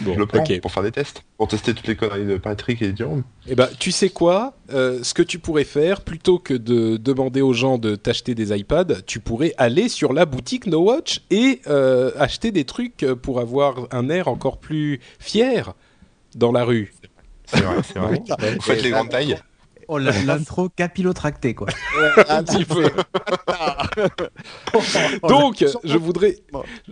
Bon, 0.03 0.15
je 0.15 0.19
le 0.19 0.27
prends 0.27 0.41
ok. 0.43 0.61
pour 0.61 0.71
faire 0.71 0.83
des 0.83 0.93
tests. 0.93 1.25
Pour 1.37 1.49
tester 1.49 1.75
toutes 1.75 1.87
les 1.89 1.97
conneries 1.97 2.27
de 2.27 2.37
Patrick 2.37 2.81
et 2.83 2.93
de 2.93 2.97
Jérôme. 2.97 3.25
Eh 3.49 3.55
ben, 3.55 3.69
tu 3.79 3.91
sais 3.91 4.09
quoi 4.09 4.55
Euh, 4.73 5.03
Ce 5.03 5.15
que 5.15 5.23
tu 5.23 5.39
pourrais 5.39 5.65
faire, 5.65 6.01
plutôt 6.03 6.39
que 6.39 6.55
de 6.55 6.97
demander 6.97 7.41
aux 7.41 7.53
gens 7.53 7.79
de 7.79 7.97
t'acheter 7.97 8.35
des 8.35 8.57
iPads, 8.57 9.03
tu 9.07 9.19
pourrais 9.21 9.53
aller 9.59 9.89
sur 9.89 10.13
la 10.13 10.27
boutique 10.27 10.67
No 10.67 10.81
Watch 10.83 11.23
et 11.31 11.61
euh, 11.67 12.13
acheter 12.19 12.53
des 12.53 12.65
trucs 12.65 13.05
pour 13.23 13.41
avoir 13.41 13.89
un 13.91 14.09
air 14.11 14.29
encore 14.29 14.59
plus 14.59 15.01
fier 15.19 15.75
dans 16.37 16.53
la 16.53 16.65
rue. 16.65 16.95
C'est 17.47 17.61
vrai, 17.61 17.77
c'est 17.83 17.99
vrai. 17.99 18.23
Vous 18.55 18.61
faites 18.63 18.83
les 18.83 18.91
grandes 18.91 19.11
tailles 19.11 19.39
Oh, 19.89 19.99
la- 19.99 20.13
l'intro 20.27 20.69
capillotracté, 20.69 21.55
quoi. 21.55 21.69
un 22.29 22.43
petit 22.43 22.65
peu. 22.65 22.85
Donc, 25.29 25.65
je 25.85 25.99
voudrais, 25.99 26.37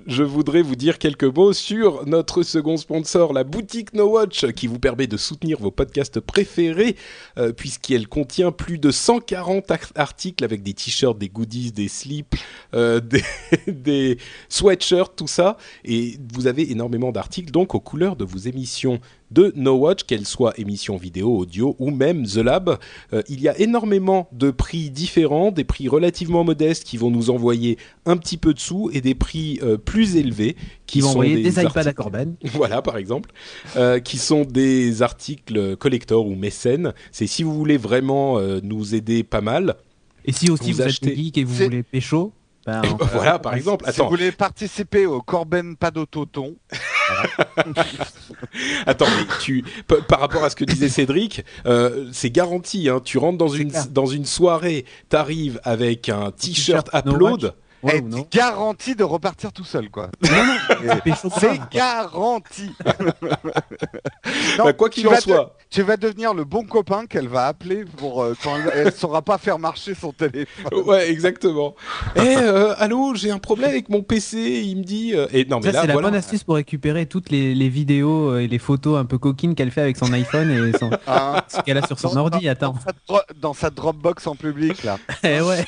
je 0.07 0.23
voudrais 0.23 0.63
vous 0.63 0.77
dire 0.77 0.99
quelques 0.99 1.25
mots 1.25 1.53
sur 1.53 2.07
notre 2.07 2.43
second 2.43 2.77
sponsor, 2.77 3.33
la 3.33 3.45
boutique 3.45 3.93
No 3.95 4.09
Watch, 4.11 4.47
qui 4.53 4.67
vous 4.67 4.79
permet 4.79 5.07
de 5.07 5.17
soutenir 5.17 5.59
vos 5.59 5.71
podcasts 5.71 6.21
préférés, 6.21 6.97
euh, 7.39 7.53
puisqu'elle 7.53 8.09
contient 8.09 8.53
plus 8.53 8.79
de 8.79 8.91
140 8.91 9.71
ar- 9.71 9.79
articles 9.97 10.45
avec 10.45 10.63
des 10.63 10.75
t-shirts, 10.75 11.19
des 11.19 11.29
goodies, 11.29 11.73
des 11.73 11.89
slips, 11.89 12.35
euh, 12.75 13.01
des, 13.05 13.23
des 13.67 14.19
sweatshirts, 14.49 15.17
tout 15.17 15.29
ça. 15.29 15.57
Et 15.85 16.19
vous 16.33 16.47
avez 16.47 16.71
énormément 16.71 17.13
d'articles, 17.13 17.51
donc 17.51 17.75
aux 17.75 17.81
couleurs 17.81 18.17
de 18.17 18.25
vos 18.25 18.39
émissions 18.39 19.01
de 19.33 19.53
No 19.57 19.75
Watch, 19.75 20.05
qu'elles 20.05 20.27
soient 20.27 20.53
émissions 20.59 20.97
vidéo, 20.97 21.37
audio 21.37 21.75
ou 21.79 21.91
même 21.91 22.27
The 22.27 22.37
Lab. 22.37 22.79
Euh, 23.13 23.23
il 23.29 23.41
y 23.41 23.49
a 23.49 23.59
énormément 23.59 24.29
de 24.33 24.51
prix 24.51 24.91
différents, 24.91 25.51
des 25.51 25.65
prix 25.65 25.89
relativement 25.89 26.45
modestes 26.45 26.85
qui 26.85 26.97
vont 26.97 27.11
nous 27.11 27.31
envoyer 27.31 27.79
un 28.07 28.17
petit 28.17 28.37
peu 28.37 28.55
de 28.55 28.59
sous 28.61 28.91
et 28.93 29.01
des 29.01 29.15
prix 29.15 29.59
euh, 29.63 29.77
plus 29.79 30.17
élevés 30.17 30.55
qui 30.87 30.99
Qui 30.99 31.01
vont 31.01 31.09
sont 31.09 31.13
envoyer 31.15 31.43
des, 31.43 31.51
iPads 31.53 31.65
articles- 31.67 31.89
à 31.89 31.93
Corben. 31.93 32.35
voilà, 32.53 32.83
par 32.83 32.97
exemple, 32.99 33.31
euh, 33.77 33.99
qui 34.01 34.19
sont 34.19 34.45
des 34.45 35.03
articles 35.03 35.77
collector 35.77 36.27
ou 36.27 36.35
mécènes. 36.35 36.93
C'est 37.13 37.27
si 37.27 37.43
vous 37.43 37.55
voulez 37.55 37.77
vraiment 37.79 38.39
nous 38.63 38.95
aider 38.95 39.23
pas 39.23 39.41
mal. 39.41 39.77
Et 40.25 40.33
si 40.33 40.51
aussi 40.51 40.73
Vous 40.73 40.77
vous, 40.79 40.83
achetez- 40.83 41.11
êtes 41.13 41.17
geek 41.17 41.39
et 41.39 41.45
vous 41.45 41.55
voulez 41.55 41.83
pécho, 41.83 42.33
ben, 42.67 42.81
ben, 42.83 42.97
voilà, 43.13 43.39
par 43.39 43.55
exemple. 43.55 43.91
Si 43.91 44.01
vous 44.01 44.09
voulez 44.09 44.33
participer 44.33 45.07
au 45.07 45.21
Corben 45.21 45.77
pas 45.77 45.91
d'autoton, 45.91 46.57
attends, 48.87 49.07
mais 49.07 49.27
tu, 49.41 49.65
par 50.09 50.21
rapport 50.21 50.45
à 50.45 50.51
ce 50.51 50.57
que 50.57 50.65
disait 50.65 50.89
Cédric, 50.91 51.45
euh, 51.67 52.09
c'est 52.13 52.31
garanti. 52.31 52.89
Hein, 52.89 53.01
tu 53.05 53.19
rentres 53.19 53.39
dans 53.39 53.49
une 53.49 53.71
clair. 53.71 53.89
dans 53.89 54.07
une 54.07 54.25
soirée, 54.27 54.85
t'arrives 55.09 55.61
avec 55.65 56.09
un 56.09 56.31
t-shirt 56.31 56.89
Upload. 56.95 57.55
Ouais, 57.83 58.01
ou 58.01 58.09
non. 58.09 58.27
garanti 58.31 58.95
de 58.95 59.03
repartir 59.05 59.53
tout 59.53 59.65
seul, 59.65 59.91
quoi. 59.91 60.09
Non, 60.23 60.45
non, 60.45 60.97
c'est 61.41 61.61
garanti. 61.73 62.71
Non, 64.59 64.65
Bah, 64.65 64.73
quoi 64.73 64.89
qu'il 64.89 65.03
tu 65.03 65.09
en 65.09 65.13
de- 65.13 65.21
soit. 65.21 65.57
tu 65.71 65.83
vas 65.83 65.97
devenir 65.97 66.33
le 66.35 66.45
bon 66.45 66.65
copain 66.65 67.07
qu'elle 67.07 67.27
va 67.29 67.47
appeler 67.49 67.85
pour 67.97 68.23
euh, 68.23 68.35
quand 68.43 68.55
elle, 68.57 68.73
elle 68.87 68.93
saura 68.93 69.23
pas 69.23 69.39
faire 69.39 69.59
marcher 69.59 69.95
son 69.95 70.13
téléphone. 70.13 70.83
Ouais, 70.87 71.11
exactement. 71.11 71.75
Eh, 72.17 72.21
euh, 72.37 72.75
allô, 72.79 73.15
j'ai 73.15 73.31
un 73.31 73.39
problème 73.39 73.71
avec 73.71 73.89
mon 73.89 74.03
PC. 74.03 74.63
Il 74.65 74.77
me 74.79 74.83
dit. 74.85 75.13
euh, 75.15 75.27
Et 75.33 75.45
non, 75.45 75.59
mais 75.59 75.67
Ça, 75.67 75.73
là, 75.73 75.81
c'est 75.83 75.87
la 75.89 75.93
voilà. 75.95 76.09
bonne 76.09 76.17
astuce 76.19 76.45
pour 76.45 76.55
récupérer 76.57 77.07
toutes 77.07 77.31
les, 77.31 77.55
les 77.55 77.69
vidéos 77.69 78.37
et 78.39 78.47
les 78.47 78.59
photos 78.59 78.99
un 78.99 79.05
peu 79.07 79.19
coquines 79.19 79.55
qu'elle 79.55 79.71
fait 79.71 79.81
avec 79.81 79.97
son 79.97 80.13
iPhone 80.13 80.51
et 80.51 80.79
son, 80.79 80.91
Hein. 81.07 81.43
ce 81.49 81.61
qu'elle 81.63 81.79
a 81.79 81.87
sur 81.87 81.99
son 81.99 82.15
Dans- 82.15 82.21
ordi. 82.23 82.45
dans- 82.47 82.51
Attends. 82.53 82.73
Dans 82.75 82.81
sa, 82.81 82.93
dro- 83.09 83.35
dans 83.41 83.55
sa 83.55 83.71
Dropbox 83.71 84.27
en 84.27 84.37
public, 84.37 84.85
là. 84.85 84.99
Eh 85.25 85.41
ouais. 85.41 85.65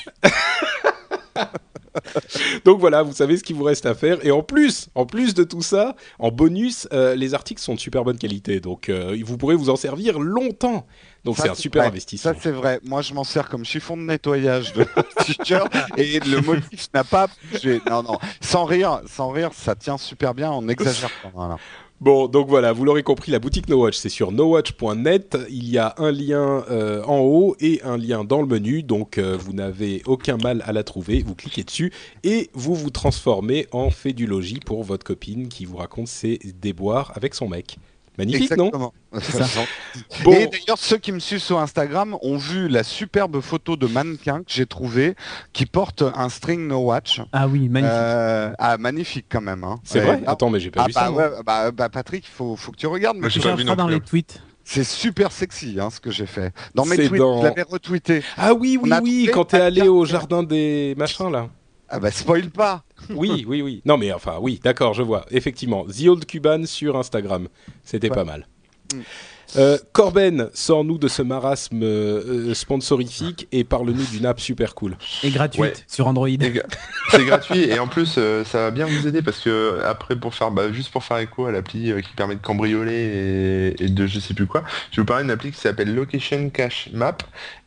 Donc 2.65 2.79
voilà, 2.79 3.03
vous 3.03 3.13
savez 3.13 3.37
ce 3.37 3.43
qu'il 3.43 3.55
vous 3.55 3.63
reste 3.63 3.85
à 3.85 3.95
faire. 3.95 4.23
Et 4.25 4.31
en 4.31 4.43
plus, 4.43 4.89
en 4.95 5.05
plus 5.05 5.33
de 5.33 5.43
tout 5.43 5.61
ça, 5.61 5.95
en 6.19 6.31
bonus, 6.31 6.87
euh, 6.93 7.15
les 7.15 7.33
articles 7.33 7.61
sont 7.61 7.75
de 7.75 7.79
super 7.79 8.03
bonne 8.03 8.17
qualité. 8.17 8.59
Donc 8.59 8.89
euh, 8.89 9.17
vous 9.23 9.37
pourrez 9.37 9.55
vous 9.55 9.69
en 9.69 9.75
servir 9.75 10.19
longtemps. 10.19 10.85
Donc 11.23 11.37
c'est 11.37 11.49
un 11.49 11.55
super 11.55 11.81
ouais, 11.81 11.87
investissement. 11.87 12.33
Ça, 12.33 12.39
c'est 12.39 12.51
vrai. 12.51 12.79
Moi, 12.83 13.01
je 13.01 13.13
m'en 13.13 13.23
sers 13.23 13.49
comme 13.49 13.65
chiffon 13.65 13.97
de 13.97 14.03
nettoyage 14.03 14.73
de 14.73 14.85
t-shirt 15.25 15.73
et 15.97 16.19
le 16.19 16.39
motif 16.41 16.87
n'a 16.93 17.03
pas 17.03 17.27
bougé. 17.51 17.81
Non, 17.89 18.03
non. 18.03 18.19
Sans 18.41 18.65
rire, 18.65 19.01
sans 19.07 19.29
rire, 19.29 19.49
ça 19.53 19.75
tient 19.75 19.97
super 19.97 20.35
bien. 20.35 20.51
On 20.51 20.67
exagère 20.67 21.09
pas. 21.23 21.31
Voilà. 21.33 21.57
Bon, 22.01 22.27
donc 22.27 22.49
voilà, 22.49 22.73
vous 22.73 22.83
l'aurez 22.83 23.03
compris, 23.03 23.31
la 23.31 23.39
boutique 23.39 23.69
No 23.69 23.77
Watch, 23.77 23.95
c'est 23.95 24.09
sur 24.09 24.33
nowatch.net. 24.33 25.37
Il 25.49 25.69
y 25.69 25.77
a 25.77 25.95
un 25.97 26.11
lien 26.11 26.65
euh, 26.69 27.01
en 27.05 27.19
haut 27.19 27.55
et 27.61 27.81
un 27.83 27.97
lien 27.97 28.25
dans 28.25 28.41
le 28.41 28.47
menu, 28.47 28.83
donc 28.83 29.17
euh, 29.17 29.37
vous 29.39 29.53
n'avez 29.53 30.01
aucun 30.05 30.35
mal 30.35 30.61
à 30.65 30.73
la 30.73 30.83
trouver. 30.83 31.23
Vous 31.25 31.35
cliquez 31.35 31.63
dessus 31.63 31.93
et 32.25 32.49
vous 32.53 32.75
vous 32.75 32.89
transformez 32.89 33.67
en 33.71 33.91
fait 33.91 34.11
du 34.11 34.27
logis 34.27 34.59
pour 34.59 34.83
votre 34.83 35.05
copine 35.05 35.47
qui 35.47 35.63
vous 35.63 35.77
raconte 35.77 36.09
ses 36.09 36.37
déboires 36.61 37.13
avec 37.15 37.33
son 37.33 37.47
mec. 37.47 37.77
Magnifique, 38.17 38.55
non 38.55 38.71
Exactement. 38.71 38.93
ça. 39.45 39.61
Bon, 40.23 40.31
Et 40.31 40.47
d'ailleurs, 40.47 40.77
ceux 40.77 40.97
qui 40.97 41.11
me 41.11 41.19
suivent 41.19 41.39
sur 41.41 41.59
Instagram 41.59 42.15
ont 42.21 42.37
vu 42.37 42.67
la 42.67 42.83
superbe 42.83 43.41
photo 43.41 43.75
de 43.75 43.87
mannequin 43.87 44.39
que 44.39 44.51
j'ai 44.51 44.65
trouvé 44.65 45.15
qui 45.53 45.65
porte 45.65 46.03
un 46.15 46.29
string 46.29 46.67
no 46.67 46.77
watch. 46.79 47.21
Ah 47.33 47.47
oui, 47.47 47.67
magnifique. 47.69 47.93
Euh, 47.95 48.53
ah, 48.57 48.77
magnifique 48.77 49.25
quand 49.29 49.41
même. 49.41 49.63
Hein. 49.63 49.79
c'est 49.83 49.99
Ouais. 49.99 50.05
vrai 50.05 50.23
Ah, 50.25 50.31
Attends, 50.31 50.49
mais 50.49 50.59
j'ai 50.59 50.71
pas 50.71 50.83
ah, 50.83 50.87
vu 50.87 50.93
bah, 50.93 51.01
ça. 51.05 51.11
ouais, 51.11 51.29
bah, 51.45 51.71
bah, 51.71 51.89
Patrick, 51.89 52.25
il 52.25 52.31
faut, 52.31 52.55
faut 52.55 52.71
que 52.71 52.77
tu 52.77 52.87
regardes. 52.87 53.17
Mais 53.17 53.29
Je 53.29 53.39
pas 53.39 53.55
vu 53.55 53.63
non 53.65 53.75
dans 53.75 53.85
plus. 53.87 53.95
les 53.95 54.01
tweets. 54.01 54.41
c'est 54.63 54.83
super 54.83 55.31
sexy 55.31 55.77
hein, 55.79 55.89
ce 55.89 55.99
que 55.99 56.09
j'ai 56.11 56.25
fait. 56.25 56.53
Dans 56.73 56.85
mes 56.85 56.95
C'est 56.95 57.07
tweets, 57.09 57.19
dans- 57.19 57.41
je 57.41 57.47
l'avais 57.47 57.61
retweeté. 57.63 58.23
Ah 58.37 58.53
oui, 58.53 58.79
oui, 58.81 58.91
oui, 59.03 59.29
quand 59.33 59.45
t'es 59.45 59.59
allé 59.61 59.87
au 59.87 60.05
jardin 60.05 60.41
des 60.43 60.95
machins 60.97 61.29
là. 61.31 61.49
Ah 61.89 61.99
bah 61.99 62.11
spoil 62.11 62.49
pas. 62.49 62.83
Oui, 63.09 63.45
oui, 63.47 63.61
oui. 63.61 63.81
Non, 63.85 63.97
mais 63.97 64.11
enfin, 64.11 64.37
oui, 64.41 64.59
d'accord, 64.63 64.93
je 64.93 65.03
vois. 65.03 65.25
Effectivement, 65.29 65.85
The 65.85 66.07
Old 66.07 66.25
Cuban 66.25 66.65
sur 66.65 66.97
Instagram. 66.97 67.47
C'était 67.83 68.09
Ouais. 68.09 68.15
pas 68.15 68.23
mal. 68.23 68.47
Mm. 68.93 68.99
Euh, 69.57 69.77
Corben, 69.93 70.49
sors-nous 70.53 70.97
de 70.97 71.07
ce 71.07 71.21
marasme 71.21 71.81
euh, 71.83 72.49
euh, 72.49 72.53
sponsorifique 72.53 73.47
et 73.51 73.63
parle-nous 73.63 74.03
d'une 74.11 74.25
app 74.25 74.39
super 74.39 74.75
cool. 74.75 74.97
Et 75.23 75.29
gratuite 75.29 75.61
Ouais. 75.61 75.73
sur 75.87 76.07
Android. 76.07 76.27
C'est 77.11 77.23
gratuit 77.25 77.61
et 77.69 77.79
en 77.79 77.87
plus 77.87 78.15
euh, 78.17 78.43
ça 78.43 78.57
va 78.59 78.71
bien 78.71 78.85
vous 78.85 79.07
aider 79.07 79.21
parce 79.21 79.39
que 79.39 79.79
après 79.85 80.15
pour 80.15 80.33
faire 80.33 80.51
bah, 80.51 80.71
juste 80.71 80.91
pour 80.91 81.03
faire 81.03 81.17
écho 81.19 81.45
à 81.45 81.51
l'appli 81.51 81.91
euh, 81.91 82.01
qui 82.01 82.11
permet 82.15 82.35
de 82.35 82.41
cambrioler 82.41 83.73
et, 83.79 83.83
et 83.83 83.89
de 83.89 84.07
je 84.07 84.19
sais 84.19 84.33
plus 84.33 84.47
quoi, 84.47 84.63
je 84.91 84.97
vais 84.97 85.01
vous 85.03 85.05
parler 85.05 85.23
d'une 85.23 85.31
appli 85.31 85.51
qui 85.51 85.59
s'appelle 85.59 85.93
Location 85.93 86.49
Cache 86.49 86.89
Map 86.93 87.17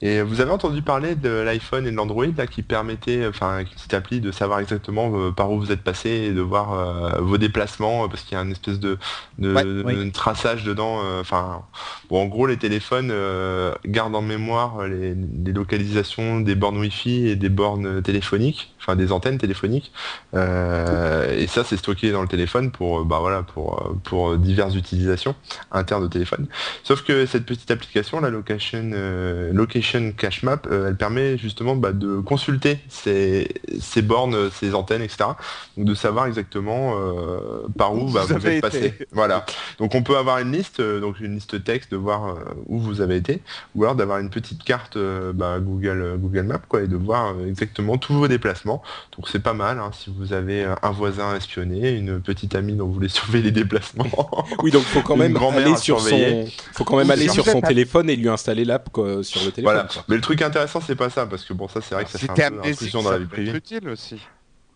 et 0.02 0.20
vous 0.22 0.40
avez 0.40 0.50
entendu 0.50 0.82
parler 0.82 1.14
de 1.14 1.28
l'iPhone 1.30 1.86
et 1.86 1.90
de 1.90 1.96
l'Android 1.96 2.26
là 2.36 2.46
qui 2.46 2.62
permettait 2.62 3.26
enfin 3.26 3.62
petite 3.64 3.94
appli 3.94 4.20
de 4.20 4.32
savoir 4.32 4.58
exactement 4.60 5.10
euh, 5.14 5.30
par 5.30 5.50
où 5.52 5.58
vous 5.60 5.72
êtes 5.72 5.82
passé 5.82 6.10
et 6.10 6.32
de 6.32 6.40
voir 6.40 6.72
euh, 6.72 7.20
vos 7.20 7.38
déplacements 7.38 8.08
parce 8.08 8.22
qu'il 8.22 8.36
y 8.36 8.40
a 8.40 8.44
une 8.44 8.50
espèce 8.52 8.80
de, 8.80 8.98
de, 9.38 9.54
Ouais, 9.54 9.64
de- 9.64 9.82
oui. 9.86 9.94
de 10.04 10.10
traçage 10.10 10.64
dedans 10.64 11.00
euh, 11.04 11.20
enfin 11.20 11.62
bon 12.10 12.22
en 12.22 12.26
gros 12.26 12.46
les 12.46 12.56
téléphones 12.56 13.10
euh, 13.10 13.74
gardent 13.86 14.16
en 14.16 14.22
mémoire 14.22 14.86
les, 14.86 15.14
les 15.14 15.52
localisations 15.52 16.40
des 16.40 16.54
bornes 16.54 16.78
Wi-Fi 16.78 17.28
et 17.28 17.36
des 17.36 17.48
bornes 17.48 18.02
téléphoniques 18.02 18.74
enfin 18.88 18.96
des 18.96 19.12
antennes 19.12 19.38
téléphoniques. 19.38 19.92
Euh, 20.34 21.36
et 21.36 21.46
ça 21.46 21.64
c'est 21.64 21.76
stocké 21.76 22.10
dans 22.10 22.22
le 22.22 22.28
téléphone 22.28 22.70
pour 22.70 23.00
euh, 23.00 23.04
bah 23.04 23.18
voilà 23.20 23.42
pour 23.42 23.82
euh, 23.82 23.94
pour 24.04 24.36
diverses 24.36 24.74
utilisations 24.74 25.34
internes 25.72 26.04
au 26.04 26.08
téléphone. 26.08 26.46
Sauf 26.82 27.02
que 27.02 27.26
cette 27.26 27.44
petite 27.44 27.70
application 27.70 28.20
la 28.20 28.30
location 28.30 28.90
euh, 28.94 29.52
location 29.52 30.12
cache 30.16 30.42
map 30.42 30.62
euh, 30.70 30.88
elle 30.88 30.96
permet 30.96 31.36
justement 31.36 31.76
bah, 31.76 31.92
de 31.92 32.20
consulter 32.20 32.78
ces, 32.88 33.48
ces 33.80 34.02
bornes 34.02 34.50
ces 34.50 34.74
antennes 34.74 35.02
etc 35.02 35.30
donc 35.76 35.86
de 35.86 35.94
savoir 35.94 36.26
exactement 36.26 36.94
euh, 36.96 37.66
par 37.76 37.94
où 37.94 38.10
bah, 38.10 38.22
vous 38.22 38.26
vous, 38.26 38.34
avez 38.34 38.56
êtes 38.56 38.62
passé. 38.62 38.94
Voilà. 39.12 39.46
Donc 39.78 39.94
on 39.94 40.02
peut 40.02 40.16
avoir 40.16 40.38
une 40.38 40.52
liste 40.52 40.80
euh, 40.80 41.00
donc 41.00 41.20
une 41.20 41.34
liste 41.34 41.62
texte 41.68 41.90
de 41.92 41.98
voir 41.98 42.20
euh, 42.28 42.34
où 42.66 42.78
vous 42.78 43.00
avez 43.02 43.16
été 43.16 43.42
ou 43.74 43.84
alors 43.84 43.94
d'avoir 43.94 44.18
une 44.18 44.30
petite 44.30 44.62
carte 44.64 44.96
euh, 44.96 45.34
bah, 45.34 45.58
Google 45.60 46.00
euh, 46.02 46.16
Google 46.16 46.44
Maps 46.44 46.62
quoi 46.66 46.82
et 46.82 46.88
de 46.88 46.96
voir 46.96 47.34
euh, 47.34 47.46
exactement 47.46 47.98
tous 47.98 48.14
vos 48.14 48.26
déplacements 48.26 48.82
donc 49.14 49.28
c'est 49.28 49.42
pas 49.42 49.52
mal 49.52 49.78
hein, 49.78 49.90
si 49.92 50.10
vous 50.16 50.32
avez 50.32 50.64
euh, 50.64 50.74
un 50.82 50.90
voisin 50.90 51.34
espionné, 51.36 51.90
une 51.90 52.20
petite 52.20 52.54
amie 52.54 52.74
dont 52.74 52.86
vous 52.86 52.94
voulez 52.94 53.08
surveiller 53.18 53.44
les 53.44 53.50
déplacements. 53.50 54.06
Oui, 54.62 54.70
donc 54.70 54.82
faut 54.82 55.02
quand 55.02 55.16
même 55.16 55.36
aller 55.36 55.76
sur 55.76 56.00
son, 56.00 56.08
surveiller. 56.08 56.52
faut 56.72 56.84
quand 56.84 56.96
même 56.96 57.10
aller 57.10 57.28
sur 57.28 57.44
son 57.44 57.60
téléphone 57.60 58.08
et 58.10 58.16
lui 58.16 58.28
installer 58.28 58.64
l'app 58.64 58.88
quoi, 58.90 59.22
sur 59.22 59.44
le 59.44 59.50
téléphone. 59.50 59.74
voilà. 59.74 59.88
quoi. 59.88 60.04
Mais 60.08 60.16
le 60.16 60.22
truc 60.22 60.42
intéressant 60.42 60.80
c'est 60.80 60.96
pas 60.96 61.10
ça 61.10 61.26
parce 61.26 61.44
que 61.44 61.52
bon 61.52 61.68
ça 61.68 61.80
c'est 61.80 61.94
vrai 61.94 62.04
que 62.04 62.10
ça 62.10 62.18
fait 62.18 62.30
un 62.30 62.50
peu 62.50 62.72
dans 62.92 63.10
la 63.10 63.18
vie 63.18 63.26
privée. 63.26 63.56
utile 63.56 63.88
aussi. 63.88 64.20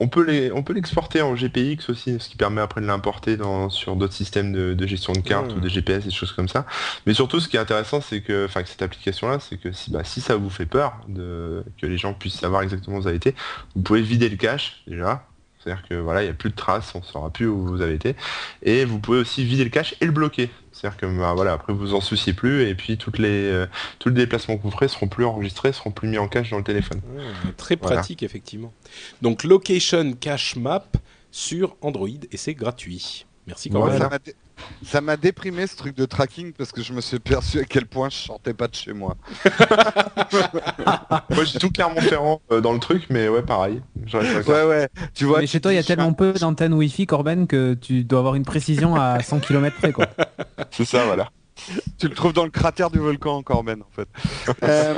On 0.03 0.09
peut 0.09 0.24
les, 0.24 0.50
on 0.53 0.62
peut 0.62 0.72
l'exporter 0.72 1.22
en 1.22 1.34
GPX 1.36 1.88
aussi, 1.88 2.18
ce 2.18 2.28
qui 2.28 2.36
permet 2.36 2.61
après 2.61 2.80
de 2.80 2.86
l'importer 2.86 3.36
dans, 3.36 3.70
sur 3.70 3.96
d'autres 3.96 4.12
systèmes 4.14 4.53
de, 4.53 4.74
de 4.74 4.86
gestion 4.86 5.12
de 5.12 5.20
cartes 5.20 5.53
Mmh. 5.53 5.57
ou 5.57 5.61
des 5.61 5.68
GPS 5.68 6.05
et 6.05 6.09
des 6.09 6.14
choses 6.14 6.32
comme 6.32 6.48
ça. 6.48 6.66
Mais 7.07 7.14
surtout, 7.14 7.40
ce 7.40 7.48
qui 7.48 7.57
est 7.57 7.61
intéressant, 7.61 8.00
c'est 8.00 8.20
que, 8.20 8.46
enfin, 8.46 8.62
cette 8.64 8.82
application-là, 8.82 9.38
c'est 9.40 9.59
que 9.59 9.72
si, 9.72 9.90
bah, 9.90 10.05
si 10.05 10.20
ça 10.20 10.36
vous 10.36 10.50
fait 10.50 10.66
peur 10.66 10.94
de, 11.09 11.64
que 11.80 11.86
les 11.86 11.98
gens 11.98 12.14
puissent 12.14 12.38
savoir 12.38 12.62
exactement 12.62 12.98
où 12.98 13.00
vous 13.03 13.07
avez 13.07 13.16
été, 13.16 13.34
vous 13.74 13.82
pouvez 13.82 14.03
vider 14.03 14.28
le 14.28 14.36
cache 14.36 14.82
déjà. 14.86 15.26
C'est-à-dire 15.59 15.84
que 15.88 15.94
voilà, 15.94 16.22
il 16.22 16.24
n'y 16.24 16.30
a 16.30 16.34
plus 16.34 16.50
de 16.50 16.57
traces, 16.57 16.92
on 16.94 16.98
ne 16.98 17.05
saura 17.05 17.30
plus 17.30 17.46
où 17.46 17.64
vous 17.64 17.82
avez 17.82 17.94
été. 17.94 18.16
Et 18.62 18.84
vous 18.84 18.98
pouvez 18.98 19.18
aussi 19.18 19.44
vider 19.44 19.64
le 19.64 19.70
cache 19.70 19.94
et 20.00 20.07
le 20.07 20.12
bloquer. 20.12 20.50
C'est-à-dire 20.83 20.99
que 20.99 21.07
bah, 21.07 21.33
voilà, 21.35 21.53
après 21.53 21.72
vous 21.72 21.95
en 21.95 22.01
souciez 22.01 22.33
plus 22.33 22.62
et 22.68 22.74
puis 22.74 22.99
toutes 22.99 23.18
les, 23.18 23.28
euh, 23.28 23.66
tous 24.01 24.09
les 24.09 24.16
déplacements 24.16 24.57
que 24.57 24.62
vous 24.64 24.70
ferez 24.72 24.89
seront 24.89 25.07
plus 25.07 25.24
enregistrés, 25.24 25.72
seront 25.72 25.93
plus 25.93 26.09
mis 26.09 26.18
en 26.18 26.26
cache 26.26 26.51
dans 26.51 26.59
le 26.59 26.64
téléphone. 26.64 26.99
Mmh, 26.99 27.53
très 27.57 27.76
Voilà. 27.76 27.99
pratique 27.99 28.24
effectivement. 28.24 28.72
Donc 29.22 29.45
Location 29.45 30.12
Cache 30.14 30.57
Map 30.57 30.87
sur 31.30 31.76
Android 31.83 32.09
et 32.33 32.37
c'est 32.37 32.55
gratuit. 32.55 33.26
Merci. 33.47 33.68
Voilà. 33.70 34.11
Dé- 34.24 34.35
Ça 34.84 35.00
m'a 35.00 35.16
déprimé 35.16 35.66
ce 35.66 35.76
truc 35.76 35.96
de 35.96 36.05
tracking 36.05 36.53
parce 36.53 36.72
que 36.72 36.82
je 36.82 36.92
me 36.92 37.00
suis 37.00 37.18
perçu 37.18 37.61
à 37.61 37.64
quel 37.64 37.86
point 37.86 38.11
je 38.11 38.16
sortais 38.16 38.55
pas 38.55 38.68
de 38.68 38.74
chez 38.74 38.92
moi. 38.92 39.16
Moi 41.30 41.44
j'ai 41.44 41.59
tout 41.59 41.70
Clermont-Ferrand 41.70 42.40
euh, 42.50 42.61
dans 42.61 42.72
le 42.72 42.78
truc, 42.78 43.07
mais 43.11 43.28
ouais 43.28 43.42
pareil. 43.42 43.82
Ouais 44.12 44.64
ouais, 44.64 44.88
tu 45.14 45.24
vois. 45.24 45.40
Mais 45.40 45.46
chez 45.46 45.61
toi, 45.61 45.72
il 45.72 45.76
y 45.76 45.78
a 45.78 45.82
tellement 45.82 46.12
peu 46.12 46.32
d'antennes 46.32 46.74
Wi-Fi, 46.74 47.07
Corben, 47.07 47.46
que 47.46 47.74
tu 47.74 48.05
dois 48.05 48.20
avoir 48.20 48.34
une 48.34 48.44
précision 48.44 48.94
à 48.96 49.20
100 49.20 49.40
km 49.40 49.76
près, 49.76 49.92
quoi. 49.92 50.07
C'est 50.70 50.84
ça, 50.84 51.05
voilà. 51.05 51.30
Tu 51.98 52.09
le 52.09 52.14
trouves 52.14 52.32
dans 52.32 52.44
le 52.44 52.50
cratère 52.50 52.90
du 52.90 52.98
volcan, 52.98 53.42
Corben, 53.42 53.82
en 53.82 53.90
fait. 53.94 54.09
Euh, 54.64 54.94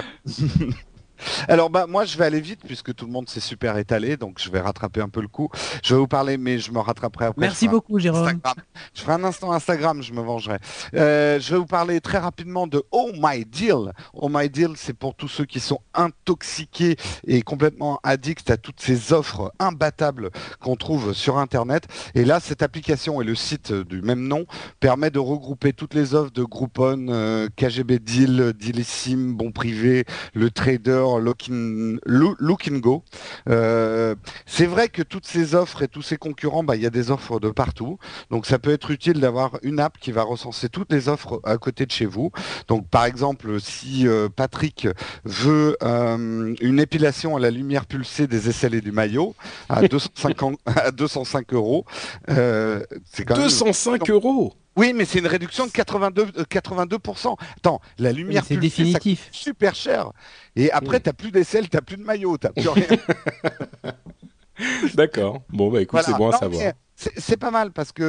Alors 1.48 1.70
bah 1.70 1.86
moi 1.88 2.04
je 2.04 2.16
vais 2.18 2.24
aller 2.24 2.40
vite 2.40 2.60
puisque 2.66 2.94
tout 2.94 3.06
le 3.06 3.12
monde 3.12 3.28
s'est 3.28 3.40
super 3.40 3.76
étalé 3.76 4.16
donc 4.16 4.38
je 4.40 4.50
vais 4.50 4.60
rattraper 4.60 5.00
un 5.00 5.08
peu 5.08 5.20
le 5.20 5.28
coup. 5.28 5.48
Je 5.82 5.94
vais 5.94 6.00
vous 6.00 6.08
parler 6.08 6.36
mais 6.36 6.58
je 6.58 6.72
me 6.72 6.78
rattraperai 6.78 7.26
après. 7.26 7.40
Merci 7.46 7.68
beaucoup, 7.68 7.98
Jérôme. 7.98 8.24
Instagram. 8.24 8.54
Je 8.94 9.00
ferai 9.00 9.12
un 9.12 9.24
instant 9.24 9.52
Instagram, 9.52 10.02
je 10.02 10.12
me 10.12 10.20
vengerai. 10.20 10.58
Euh, 10.94 11.38
je 11.40 11.52
vais 11.52 11.58
vous 11.58 11.66
parler 11.66 12.00
très 12.00 12.18
rapidement 12.18 12.66
de 12.66 12.82
Oh 12.90 13.10
My 13.14 13.44
Deal. 13.44 13.92
Oh 14.12 14.28
My 14.30 14.48
Deal, 14.48 14.70
c'est 14.76 14.94
pour 14.94 15.14
tous 15.14 15.28
ceux 15.28 15.44
qui 15.44 15.60
sont 15.60 15.80
intoxiqués 15.94 16.96
et 17.26 17.42
complètement 17.42 18.00
addicts 18.02 18.50
à 18.50 18.56
toutes 18.56 18.80
ces 18.80 19.12
offres 19.12 19.52
imbattables 19.58 20.30
qu'on 20.60 20.76
trouve 20.76 21.12
sur 21.12 21.38
Internet. 21.38 21.86
Et 22.14 22.24
là, 22.24 22.40
cette 22.40 22.62
application 22.62 23.20
et 23.20 23.24
le 23.24 23.34
site 23.34 23.72
du 23.72 24.02
même 24.02 24.26
nom 24.26 24.46
permet 24.80 25.10
de 25.10 25.18
regrouper 25.18 25.72
toutes 25.72 25.94
les 25.94 26.14
offres 26.14 26.32
de 26.32 26.44
Groupon, 26.44 27.06
euh, 27.08 27.48
KGB 27.56 27.98
Deal, 27.98 28.52
Dealissime, 28.58 29.34
Bon 29.34 29.52
Privé, 29.52 30.04
le 30.34 30.50
Trader, 30.50 31.03
Look 31.20 31.48
in, 31.50 31.96
Loo- 32.06 32.36
Look 32.38 32.68
and 32.70 32.78
Go. 32.78 33.02
Euh, 33.48 34.14
c'est 34.46 34.66
vrai 34.66 34.88
que 34.88 35.02
toutes 35.02 35.26
ces 35.26 35.54
offres 35.54 35.82
et 35.82 35.88
tous 35.88 36.02
ces 36.02 36.16
concurrents, 36.16 36.64
bah, 36.64 36.76
il 36.76 36.82
y 36.82 36.86
a 36.86 36.90
des 36.90 37.10
offres 37.10 37.40
de 37.40 37.50
partout. 37.50 37.98
Donc 38.30 38.46
ça 38.46 38.58
peut 38.58 38.72
être 38.72 38.90
utile 38.90 39.20
d'avoir 39.20 39.58
une 39.62 39.80
app 39.80 39.98
qui 39.98 40.12
va 40.12 40.22
recenser 40.22 40.68
toutes 40.68 40.92
les 40.92 41.08
offres 41.08 41.40
à 41.44 41.56
côté 41.58 41.86
de 41.86 41.90
chez 41.90 42.06
vous. 42.06 42.30
Donc 42.68 42.88
par 42.88 43.04
exemple, 43.04 43.60
si 43.60 44.06
euh, 44.08 44.28
Patrick 44.34 44.88
veut 45.24 45.76
euh, 45.82 46.54
une 46.60 46.80
épilation 46.80 47.36
à 47.36 47.40
la 47.40 47.50
lumière 47.50 47.86
pulsée 47.86 48.26
des 48.26 48.48
aisselles 48.48 48.74
et 48.74 48.80
du 48.80 48.92
maillot 48.92 49.34
à 49.68 49.82
250 49.88 50.58
à 50.66 50.90
205 50.90 51.52
euros, 51.54 51.84
euh, 52.30 52.82
c'est 53.12 53.24
quand 53.24 53.34
même 53.36 53.44
205 53.48 54.10
euros? 54.10 54.54
Oui, 54.76 54.92
mais 54.94 55.04
c'est 55.04 55.18
une 55.20 55.26
réduction 55.26 55.66
de 55.66 55.72
82, 55.72 56.26
euh, 56.38 56.44
82%. 56.44 57.36
Attends, 57.58 57.80
la 57.98 58.12
lumière 58.12 58.44
C'est 58.46 58.54
ça 58.54 58.60
définitif. 58.60 59.28
super 59.32 59.74
cher. 59.74 60.10
Et 60.56 60.70
après, 60.72 60.96
Oui. 60.96 61.02
t'as 61.02 61.12
plus 61.12 61.30
d'aisselle, 61.30 61.68
t'as 61.68 61.80
plus 61.80 61.96
de 61.96 62.02
maillot, 62.04 62.36
t'as 62.38 62.50
plus 62.50 62.68
rien. 62.68 62.86
D'accord. 64.94 65.42
Bon, 65.48 65.68
bah 65.70 65.80
écoute, 65.82 65.92
Voilà. 66.00 66.06
c'est 66.06 66.16
bon 66.16 66.30
à 66.30 66.36
savoir. 66.38 66.72
C'est 66.96 67.36
pas 67.36 67.50
mal 67.50 67.72
parce 67.72 67.90
que 67.90 68.04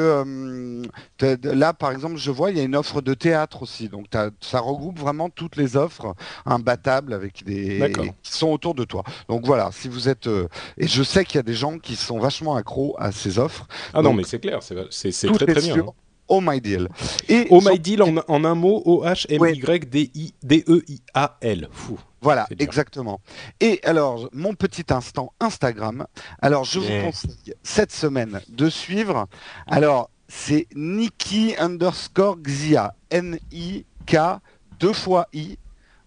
euh, 1.23 1.37
là, 1.43 1.73
par 1.73 1.91
exemple, 1.91 2.17
je 2.17 2.29
vois, 2.29 2.51
il 2.51 2.57
y 2.57 2.59
a 2.59 2.63
une 2.63 2.75
offre 2.75 3.01
de 3.01 3.15
théâtre 3.15 3.63
aussi. 3.63 3.89
Donc, 3.89 4.05
ça 4.41 4.59
regroupe 4.59 4.99
vraiment 4.99 5.31
toutes 5.31 5.55
les 5.55 5.75
offres 5.75 6.13
imbattables 6.45 7.13
avec 7.13 7.43
des 7.45 7.79
D'accord. 7.79 8.05
qui 8.21 8.31
sont 8.31 8.49
autour 8.49 8.75
de 8.75 8.83
toi. 8.83 9.03
Donc 9.27 9.43
voilà, 9.43 9.71
si 9.71 9.89
vous 9.89 10.07
êtes 10.07 10.27
euh, 10.27 10.47
et 10.77 10.87
je 10.87 11.01
sais 11.01 11.25
qu'il 11.25 11.37
y 11.37 11.39
a 11.39 11.43
des 11.43 11.55
gens 11.55 11.79
qui 11.79 11.95
sont 11.95 12.19
vachement 12.19 12.55
accros 12.55 12.95
à 12.99 13.11
ces 13.11 13.39
offres. 13.39 13.65
Ah 13.91 14.03
non, 14.03 14.13
mais 14.13 14.23
c'est 14.23 14.39
clair, 14.39 14.59
c'est 14.61 14.75
très 14.75 15.45
très 15.47 15.61
bien. 15.61 15.77
hein. 15.79 15.85
Oh 16.27 16.41
my 16.41 16.59
deal. 16.59 16.87
Et 17.29 17.47
Oh 17.49 17.61
my 17.63 17.79
deal 17.79 18.01
en, 18.01 18.17
en 18.27 18.45
un 18.45 18.55
mot, 18.55 18.81
O-H-M-Y-D-I-D-E-I-A-L. 18.85 21.69
Fou. 21.71 21.99
Voilà, 22.21 22.47
exactement. 22.57 23.19
Et 23.59 23.79
alors, 23.83 24.29
mon 24.33 24.55
petit 24.55 24.85
instant 24.89 25.33
Instagram. 25.39 26.07
Alors, 26.41 26.63
je 26.63 26.79
vous 26.79 27.05
conseille 27.05 27.53
cette 27.61 27.91
semaine 27.91 28.41
de 28.49 28.69
suivre. 28.69 29.27
Alors, 29.67 30.09
c'est 30.27 30.67
Nikki 30.75 31.53
underscore 31.59 32.37
Xia. 32.41 32.95
N-I-K, 33.11 34.17
deux 34.79 34.93
fois 34.93 35.27
I, 35.33 35.59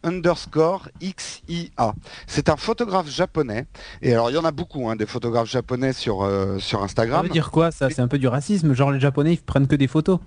underscore 0.03 0.88
X-I-A. 1.01 1.94
C'est 2.26 2.49
un 2.49 2.57
photographe 2.57 3.09
japonais. 3.09 3.66
Et 4.03 4.12
alors, 4.12 4.30
il 4.30 4.34
y 4.34 4.38
en 4.38 4.44
a 4.44 4.51
beaucoup, 4.53 4.88
hein, 4.88 4.96
des 4.96 5.07
photographes 5.07 5.51
japonais 5.51 5.92
sur, 5.92 6.22
euh, 6.22 6.59
sur 6.59 6.78
Ça 6.80 6.84
Instagram. 6.84 7.24
veut 7.26 7.32
dire 7.32 7.51
quoi 7.51 7.70
ça? 7.70 7.90
C'est 7.90 8.01
un 8.01 8.09
peu 8.09 8.18
du 8.18 8.28
racisme, 8.28 8.74
genre 8.74 8.90
les 8.92 9.01
japonais 9.01 9.34
ils 9.34 9.38
prennent 9.42 9.66
que 9.66 9.76
des 9.76 9.88
photos? 9.88 10.18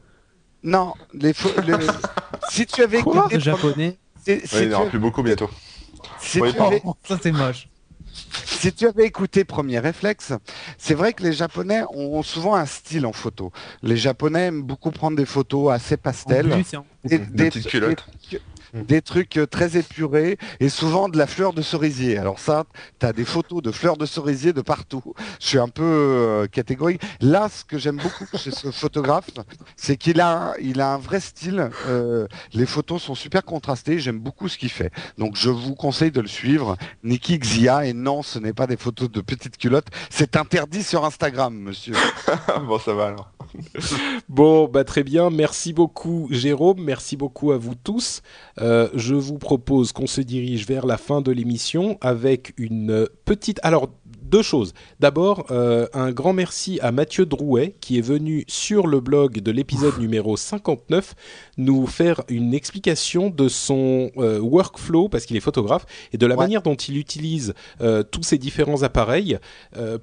Non, 0.63 0.93
les 1.13 1.34
les- 1.65 1.88
si 2.49 2.65
tu 2.65 2.84
avais 2.84 3.01
Quoi? 3.01 3.15
écouté... 3.22 3.39
Japonais? 3.39 3.97
Si- 4.26 4.41
si 4.45 4.55
Ouais, 4.55 4.63
il 4.63 4.69
n'y 4.69 4.76
en 4.76 4.82
aura 4.82 4.89
plus 4.89 4.99
beaucoup 4.99 5.24
bientôt. 5.24 5.49
si 6.19 6.39
tu 6.39 6.43
avais- 6.61 6.84
ça 7.03 7.17
c'est 7.22 7.32
moche. 7.32 7.67
Si 8.45 8.72
tu 8.74 8.86
avais 8.86 9.05
écouté 9.05 9.45
Premier 9.45 9.80
Réflexe, 9.80 10.34
c'est 10.78 10.93
vrai 10.93 11.13
que 11.13 11.24
les 11.24 11.34
Japonais 11.34 11.82
ont 11.93 12.22
souvent 12.22 12.53
un 12.55 12.65
style 12.65 13.05
en 13.05 13.13
photo. 13.13 13.51
Les 13.82 13.95
Japonais 13.97 14.47
aiment 14.47 14.61
beaucoup 14.63 14.91
prendre 14.91 15.15
des 15.17 15.26
photos 15.26 15.72
assez 15.72 15.97
pastel, 15.97 16.51
en- 16.53 16.84
et 17.09 17.17
Des 17.17 17.45
petites 17.49 17.67
culottes. 17.67 18.05
des 18.30 18.39
des 18.74 19.01
trucs 19.01 19.38
euh, 19.38 19.45
très 19.45 19.78
épurés 19.78 20.38
et 20.59 20.69
souvent 20.69 21.09
de 21.09 21.17
la 21.17 21.28
fleur 21.28 21.53
de 21.53 21.61
cerisier. 21.61 22.17
Alors 22.17 22.39
ça, 22.39 22.65
tu 22.99 23.05
as 23.05 23.13
des 23.13 23.26
photos 23.26 23.61
de 23.61 23.72
fleurs 23.72 23.97
de 23.97 24.05
cerisier 24.05 24.53
de 24.53 24.61
partout. 24.61 25.03
Je 25.39 25.47
suis 25.47 25.57
un 25.57 25.67
peu 25.67 25.84
euh, 25.84 26.47
catégorique. 26.47 27.01
Là, 27.19 27.49
ce 27.49 27.63
que 27.63 27.78
j'aime 27.78 27.97
beaucoup 27.97 28.26
chez 28.38 28.51
ce 28.51 28.72
photographe, 28.72 29.30
c'est 29.76 29.97
qu'il 29.97 30.22
a, 30.22 30.53
il 30.61 30.82
a 30.82 30.93
un 30.93 30.97
vrai 30.97 31.19
style. 31.19 31.69
Euh, 31.88 32.28
les 32.53 32.65
photos 32.65 33.01
sont 33.01 33.15
super 33.15 33.43
contrastées. 33.43 33.99
J'aime 33.99 34.19
beaucoup 34.19 34.47
ce 34.47 34.57
qu'il 34.57 34.72
fait. 34.72 34.91
Donc 35.17 35.36
je 35.36 35.49
vous 35.49 35.76
conseille 35.76 36.11
de 36.11 36.22
le 36.22 36.28
suivre. 36.28 36.78
Niki 37.03 37.39
Xia. 37.39 37.86
Et 37.86 37.93
non, 37.93 38.22
ce 38.22 38.39
n'est 38.39 38.53
pas 38.53 38.67
des 38.67 38.78
photos 38.78 39.11
de 39.11 39.22
petites 39.22 39.57
culottes. 39.57 39.88
C'est 40.09 40.36
interdit 40.36 40.84
sur 40.84 41.05
Instagram, 41.05 41.57
monsieur. 41.57 41.93
bon, 42.67 42.80
ça 42.80 42.93
va 42.93 43.07
alors. 43.07 43.32
Bon, 44.30 44.67
bah 44.67 44.84
très 44.84 45.03
bien. 45.03 45.30
Merci 45.30 45.74
beaucoup, 45.74 46.28
Jérôme. 46.32 46.82
Merci 46.82 47.17
beaucoup 47.17 47.51
à 47.51 47.57
vous 47.57 47.76
tous. 47.76 48.22
Euh, 48.62 48.89
je 48.93 49.16
vous 49.16 49.38
propose 49.38 49.91
qu'on 49.91 50.07
se 50.07 50.22
dirige 50.22 50.68
vers 50.68 50.86
la 50.86 50.97
fin 50.97 51.22
de 51.22 51.32
l'émission 51.32 51.97
avec 52.01 52.53
une 52.57 53.07
petite. 53.26 53.59
Alors. 53.64 53.89
Deux 54.32 54.43
choses. 54.43 54.73
D'abord, 55.01 55.47
euh, 55.51 55.88
un 55.93 56.11
grand 56.13 56.32
merci 56.32 56.79
à 56.82 56.93
Mathieu 56.93 57.25
Drouet 57.25 57.75
qui 57.82 57.97
est 57.97 58.01
venu 58.01 58.45
sur 58.47 58.88
le 58.88 59.01
blog 59.01 59.39
de 59.41 59.51
l'épisode 59.51 59.99
numéro 59.99 60.38
59 60.38 61.15
nous 61.57 61.86
faire 61.86 62.21
une 62.29 62.53
explication 62.53 63.29
de 63.29 63.49
son 63.49 64.09
euh, 64.15 64.39
workflow 64.39 65.09
parce 65.09 65.25
qu'il 65.25 65.36
est 65.36 65.41
photographe 65.41 65.86
et 66.13 66.17
de 66.17 66.25
la 66.25 66.36
Ouais. 66.36 66.45
manière 66.45 66.61
dont 66.61 66.75
il 66.75 66.95
utilise 66.97 67.53
euh, 67.82 68.03
tous 68.03 68.23
ces 68.23 68.38
différents 68.38 68.84
appareils 68.84 69.38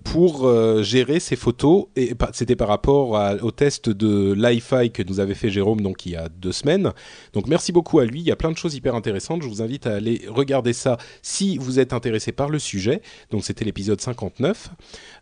pour 0.04 0.46
gérer 0.82 1.20
ses 1.20 1.36
photos. 1.36 1.86
Et 1.96 2.12
c'était 2.34 2.54
par 2.56 2.68
rapport 2.68 3.16
à- 3.16 3.36
au 3.36 3.50
test 3.50 3.88
de 3.88 4.34
Li-Fi 4.34 4.90
que 4.90 5.02
nous 5.02 5.20
avait 5.20 5.34
fait 5.34 5.48
Jérôme 5.48 5.80
donc 5.80 6.04
il 6.04 6.12
y 6.12 6.16
a 6.16 6.28
deux 6.28 6.52
semaines. 6.52 6.92
Donc 7.32 7.46
merci 7.46 7.72
beaucoup 7.72 7.98
à 7.98 8.04
lui. 8.04 8.20
Il 8.20 8.26
y 8.26 8.30
a 8.30 8.36
plein 8.36 8.52
de 8.52 8.58
choses 8.58 8.74
hyper 8.74 8.94
intéressantes. 8.94 9.40
Je 9.42 9.48
vous 9.48 9.62
invite 9.62 9.86
à 9.86 9.94
aller 9.94 10.20
regarder 10.28 10.74
ça 10.74 10.98
si 11.22 11.56
vous 11.56 11.80
êtes 11.80 11.94
intéressé 11.94 12.30
par 12.30 12.50
le 12.50 12.58
sujet. 12.58 13.00
Donc 13.30 13.42
c'était 13.42 13.64
l'épisode 13.64 13.98
59. 14.02 14.17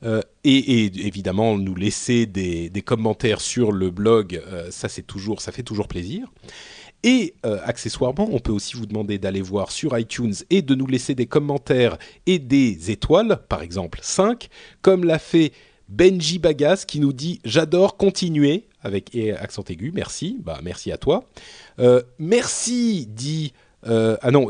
Euh, 0.05 0.21
et, 0.45 0.85
évidemment 1.07 1.59
nous 1.59 1.75
laisser 1.75 2.27
des, 2.27 2.71
commentaires 2.85 3.41
sur 3.41 3.73
le 3.73 3.91
blog. 3.91 4.41
euh, 4.47 4.71
ça 4.71 4.89
c'est 4.89 5.03
toujours, 5.03 5.41
ça 5.41 5.53
fait 5.53 5.63
toujours 5.63 5.89
plaisir. 5.89 6.29
Et 7.03 7.35
euh, 7.45 7.59
accessoirement, 7.65 8.29
on 8.33 8.41
peut 8.41 8.53
aussi 8.53 8.77
vous 8.77 8.87
demander 8.87 9.19
d'aller 9.19 9.43
voir 9.43 9.71
sur 9.71 9.97
iTunes 9.97 10.35
et 10.51 10.63
de 10.63 10.75
nous 10.75 10.87
laisser 10.87 11.15
des 11.15 11.27
commentaires 11.27 11.99
et 12.27 12.39
des 12.39 12.91
étoiles, 12.91 13.39
par 13.49 13.63
exemple 13.63 14.01
5, 14.03 14.49
comme 14.83 15.05
l'a 15.05 15.19
fait 15.19 15.53
Benji 15.89 16.39
Bagas 16.39 16.85
qui 16.87 16.99
nous 16.99 17.13
dit 17.13 17.41
J'adore 17.45 17.97
continuer 17.97 18.65
avec 18.83 19.17
accent 19.39 19.63
aigu, 19.69 19.93
merci, 19.95 20.39
bah 20.43 20.61
merci 20.63 20.91
à 20.93 20.97
toi. 20.97 21.25
Merci, 22.19 23.07
dit. 23.07 23.53
ah 23.85 24.31
non, 24.33 24.49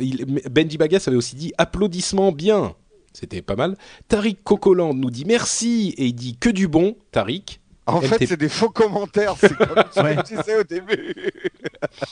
Benji 0.50 0.78
Bagas 0.78 1.04
avait 1.06 1.16
aussi 1.16 1.36
dit 1.36 1.52
Applaudissements 1.58 2.32
bien. 2.32 2.74
C'était 3.16 3.40
pas 3.40 3.56
mal. 3.56 3.78
Tariq 4.08 4.36
Cocoland 4.44 4.92
nous 4.92 5.10
dit 5.10 5.24
merci 5.24 5.94
et 5.96 6.08
il 6.08 6.12
dit 6.12 6.36
que 6.36 6.50
du 6.50 6.68
bon, 6.68 6.98
Tariq. 7.12 7.60
En 7.86 8.00
fait, 8.00 8.26
c'est 8.26 8.36
des 8.36 8.48
faux 8.48 8.70
commentaires. 8.70 9.34
C'est 9.38 9.56
comme 9.56 9.68
ce 9.94 10.00
Ouais. 10.00 10.16
que 10.16 10.22
tu 10.26 10.36
disais 10.36 10.58
au 10.58 10.64
début. 10.64 11.14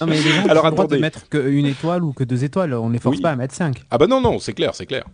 Non 0.01 0.07
mais 0.07 0.16
les 0.20 0.31
gens 0.31 0.47
Alors, 0.49 0.64
ont 0.64 0.68
le 0.68 0.72
droit 0.75 0.87
de 0.87 0.97
mettre 0.99 1.29
qu'une 1.29 1.66
étoile 1.66 2.05
ou 2.05 2.12
que 2.12 2.22
deux 2.25 2.45
étoiles, 2.45 2.75
on 2.75 2.91
les 2.91 2.99
force 2.99 3.16
Oui. 3.16 3.22
pas 3.22 3.31
à 3.31 3.37
mettre 3.37 3.55
cinq. 3.55 3.83
Ah 3.91 3.99
bah 3.99 4.07
non, 4.07 4.20
non, 4.20 4.39
c'est 4.39 4.53
clair, 4.53 4.75
c'est 4.75 4.87
clair. 4.87 5.05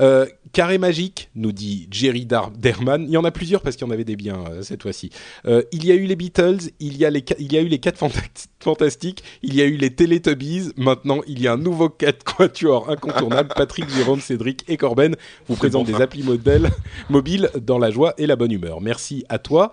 Euh, 0.00 0.26
Carré 0.52 0.78
magique, 0.78 1.30
nous 1.34 1.52
dit 1.52 1.88
Jerry 1.90 2.26
Dar- 2.26 2.50
Derman. 2.50 3.04
Il 3.04 3.10
y 3.10 3.16
en 3.16 3.24
a 3.24 3.30
plusieurs 3.30 3.60
parce 3.62 3.76
qu'il 3.76 3.86
y 3.86 3.90
en 3.90 3.92
avait 3.92 4.04
des 4.04 4.16
biens 4.16 4.42
euh, 4.50 4.62
cette 4.62 4.82
fois-ci. 4.82 5.10
Euh, 5.46 5.62
il 5.72 5.84
y 5.86 5.92
a 5.92 5.94
eu 5.94 6.04
les 6.06 6.16
Beatles, 6.16 6.58
il 6.80 6.96
y 6.96 7.04
a, 7.04 7.10
les, 7.10 7.24
il 7.38 7.52
y 7.52 7.56
a 7.56 7.60
eu 7.60 7.68
les 7.68 7.78
4 7.78 7.98
fantastiques, 8.60 9.22
il 9.42 9.54
y 9.54 9.62
a 9.62 9.66
eu 9.66 9.76
les 9.76 9.90
Teletubbies. 9.94 10.72
Maintenant, 10.76 11.20
il 11.26 11.40
y 11.40 11.46
a 11.48 11.52
un 11.52 11.56
nouveau 11.58 11.88
4 11.90 12.24
quatuor 12.24 12.90
incontournable. 12.90 13.50
Patrick, 13.56 13.88
Jérôme, 13.90 14.20
Cédric 14.20 14.64
et 14.68 14.76
Corben 14.76 15.14
vous 15.46 15.54
présentent 15.56 15.86
bon, 15.90 15.96
des 15.96 16.02
applis 16.02 16.22
modèles 16.22 16.70
mobiles 17.08 17.50
dans 17.60 17.78
la 17.78 17.90
joie 17.90 18.14
et 18.18 18.26
la 18.26 18.36
bonne 18.36 18.52
humeur. 18.52 18.80
Merci 18.80 19.24
à 19.28 19.38
toi. 19.38 19.72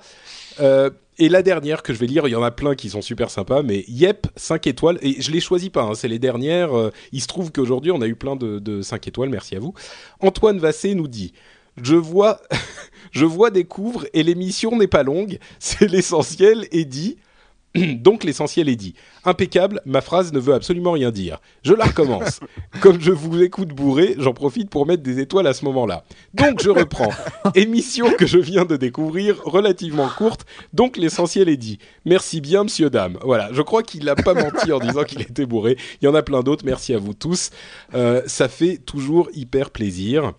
Euh, 0.60 0.90
et 1.18 1.30
la 1.30 1.42
dernière 1.42 1.82
que 1.82 1.94
je 1.94 2.00
vais 2.00 2.08
lire, 2.08 2.28
il 2.28 2.32
y 2.32 2.36
en 2.36 2.44
a 2.44 2.52
plein 2.52 2.76
qui 2.76 2.90
sont 2.90 3.02
super 3.02 3.30
sympas, 3.30 3.64
mais 3.64 3.86
Yep, 3.88 4.28
5 4.36 4.68
étoiles, 4.68 4.98
et 5.02 5.22
je 5.22 5.32
les 5.32 5.40
choisis 5.40 5.70
pas, 5.70 5.84
hein, 5.84 5.96
c'est 5.96 6.10
les 6.10 6.20
dernières. 6.20 6.78
euh, 6.78 6.92
il 7.14 7.22
se 7.22 7.28
trouve 7.28 7.52
qu'aujourd'hui, 7.52 7.92
on 7.92 8.02
a 8.02 8.08
eu 8.08 8.16
plein 8.16 8.36
de, 8.36 8.60
de 8.60 8.82
5 8.82 9.08
étoiles, 9.08 9.30
merci 9.30 9.56
à 9.56 9.60
vous. 9.60 9.74
Antoine 10.20 10.60
Vassé 10.60 10.94
nous 10.94 11.08
dit 11.08 11.34
Je 11.82 11.96
vois, 11.96 12.42
je 13.12 13.26
vois, 13.26 13.50
découvre, 13.50 14.06
et 14.14 14.24
l'émission 14.24 14.78
n'est 14.78 14.88
pas 14.88 15.04
longue, 15.04 15.40
c'est 15.60 15.88
l'essentiel 15.90 16.68
est 16.72 16.86
dit. 16.86 17.18
Donc 17.96 18.24
l'essentiel 18.24 18.70
est 18.70 18.76
dit. 18.76 18.96
Impeccable, 19.24 19.82
ma 19.86 20.02
phrase 20.02 20.32
ne 20.34 20.40
veut 20.40 20.54
absolument 20.54 20.94
rien 20.94 21.12
dire. 21.12 21.40
Je 21.64 21.74
la 21.74 21.86
recommence. 21.86 22.40
Comme 22.82 23.02
je 23.02 23.12
vous 23.12 23.42
écoute 23.42 23.70
bourré, 23.70 24.16
j'en 24.18 24.34
profite 24.34 24.70
pour 24.70 24.86
mettre 24.86 25.04
des 25.04 25.20
étoiles 25.20 25.48
à 25.48 25.54
ce 25.54 25.66
moment-là. 25.66 26.04
Donc 26.34 26.62
je 26.64 26.70
reprends. 26.70 27.12
Émission 27.56 28.12
que 28.18 28.26
je 28.26 28.38
viens 28.38 28.66
de 28.66 28.78
découvrir, 28.78 29.42
relativement 29.44 30.08
courte, 30.08 30.46
donc 30.74 30.98
l'essentiel 30.98 31.50
est 31.50 31.58
dit. 31.58 31.80
Merci 32.06 32.42
bien, 32.42 32.64
monsieur, 32.64 32.90
dame. 32.90 33.18
Voilà, 33.24 33.50
je 33.52 33.62
crois 33.62 33.84
qu'il 33.84 34.06
n'a 34.06 34.16
pas 34.16 34.34
menti 34.34 34.72
en 34.72 34.80
disant 34.80 35.04
qu'il 35.04 35.22
était 35.22 35.46
bourré. 35.46 35.78
Il 36.02 36.06
y 36.06 36.08
en 36.08 36.16
a 36.16 36.22
plein 36.22 36.42
d'autres, 36.42 36.66
merci 36.66 36.94
à 36.94 36.98
vous 36.98 37.14
tous. 37.14 37.50
Euh, 37.94 38.22
ça 38.26 38.48
fait 38.48 38.78
toujours 38.78 39.30
hyper 39.34 39.72
plaisir. 39.72 40.34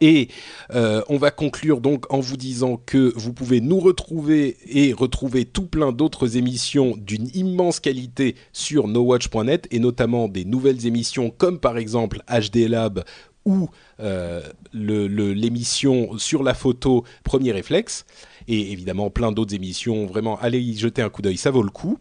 Et 0.00 0.28
euh, 0.74 1.02
on 1.08 1.16
va 1.16 1.30
conclure 1.30 1.80
donc 1.80 2.12
en 2.12 2.20
vous 2.20 2.36
disant 2.36 2.76
que 2.76 3.12
vous 3.16 3.32
pouvez 3.32 3.60
nous 3.60 3.80
retrouver 3.80 4.56
et 4.66 4.92
retrouver 4.92 5.44
tout 5.44 5.66
plein 5.66 5.92
d'autres 5.92 6.36
émissions 6.36 6.94
d'une 6.96 7.28
immense 7.34 7.80
qualité 7.80 8.36
sur 8.52 8.86
nowatch.net 8.86 9.66
et 9.70 9.78
notamment 9.78 10.28
des 10.28 10.44
nouvelles 10.44 10.86
émissions 10.86 11.30
comme 11.30 11.58
par 11.58 11.78
exemple 11.78 12.22
HD 12.28 12.68
Lab 12.68 13.02
ou 13.46 13.70
euh, 14.00 14.42
l'émission 14.74 16.18
sur 16.18 16.42
la 16.42 16.52
photo 16.52 17.04
Premier 17.24 17.52
Réflexe 17.52 18.04
et 18.46 18.72
évidemment 18.72 19.08
plein 19.08 19.32
d'autres 19.32 19.54
émissions. 19.54 20.06
Vraiment, 20.06 20.38
allez 20.38 20.60
y 20.60 20.76
jeter 20.76 21.00
un 21.00 21.08
coup 21.08 21.22
d'œil, 21.22 21.38
ça 21.38 21.50
vaut 21.50 21.62
le 21.62 21.70
coup. 21.70 21.98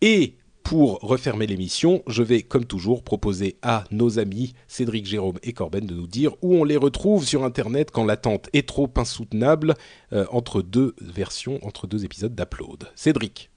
Et 0.00 0.34
pour 0.72 1.00
refermer 1.02 1.46
l'émission, 1.46 2.02
je 2.06 2.22
vais, 2.22 2.40
comme 2.40 2.64
toujours, 2.64 3.04
proposer 3.04 3.58
à 3.60 3.84
nos 3.90 4.18
amis 4.18 4.54
Cédric, 4.68 5.04
Jérôme 5.04 5.36
et 5.42 5.52
Corben 5.52 5.84
de 5.84 5.92
nous 5.92 6.06
dire 6.06 6.32
où 6.40 6.54
on 6.54 6.64
les 6.64 6.78
retrouve 6.78 7.26
sur 7.26 7.44
Internet 7.44 7.90
quand 7.90 8.06
l'attente 8.06 8.48
est 8.54 8.66
trop 8.66 8.90
insoutenable 8.96 9.74
euh, 10.14 10.24
entre 10.30 10.62
deux 10.62 10.94
versions, 11.02 11.58
entre 11.60 11.86
deux 11.86 12.06
épisodes 12.06 12.34
d'Upload. 12.34 12.88
Cédric. 12.94 13.50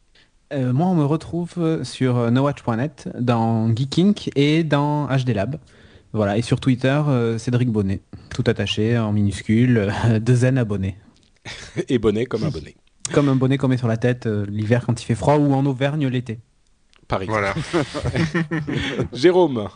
Euh, 0.52 0.74
moi, 0.74 0.88
on 0.88 0.96
me 0.96 1.06
retrouve 1.06 1.54
euh, 1.58 1.86
sur 1.86 2.30
nowatch.net, 2.30 3.08
dans 3.18 3.74
Geeking 3.74 4.16
et 4.36 4.66
dans 4.66 5.08
HD 5.08 5.30
Lab. 5.30 5.56
Voilà, 6.12 6.38
et 6.38 6.42
sur 6.42 6.60
Twitter, 6.60 7.02
euh, 7.08 7.38
Cédric 7.38 7.70
Bonnet, 7.70 8.02
tout 8.30 8.44
attaché 8.46 8.98
en 8.98 9.14
minuscule, 9.14 9.90
deux 10.20 10.44
N 10.44 10.58
abonnés. 10.58 10.98
Et 11.88 11.98
bonnet 11.98 12.26
comme 12.26 12.44
un 12.44 12.50
bonnet. 12.50 12.76
Comme 13.14 13.30
un 13.30 13.38
bonnet 13.38 13.58
qu'on 13.58 13.70
met 13.70 13.78
sur 13.78 13.88
la 13.88 13.96
tête 13.96 14.26
l'hiver 14.26 14.84
quand 14.86 15.02
il 15.02 15.06
fait 15.06 15.16
froid 15.16 15.38
ou 15.38 15.54
en 15.54 15.66
Auvergne 15.66 16.08
l'été. 16.08 16.40
Par 17.08 17.22
exemple. 17.22 17.54
Voilà. 17.72 17.86
Jérôme. 19.14 19.68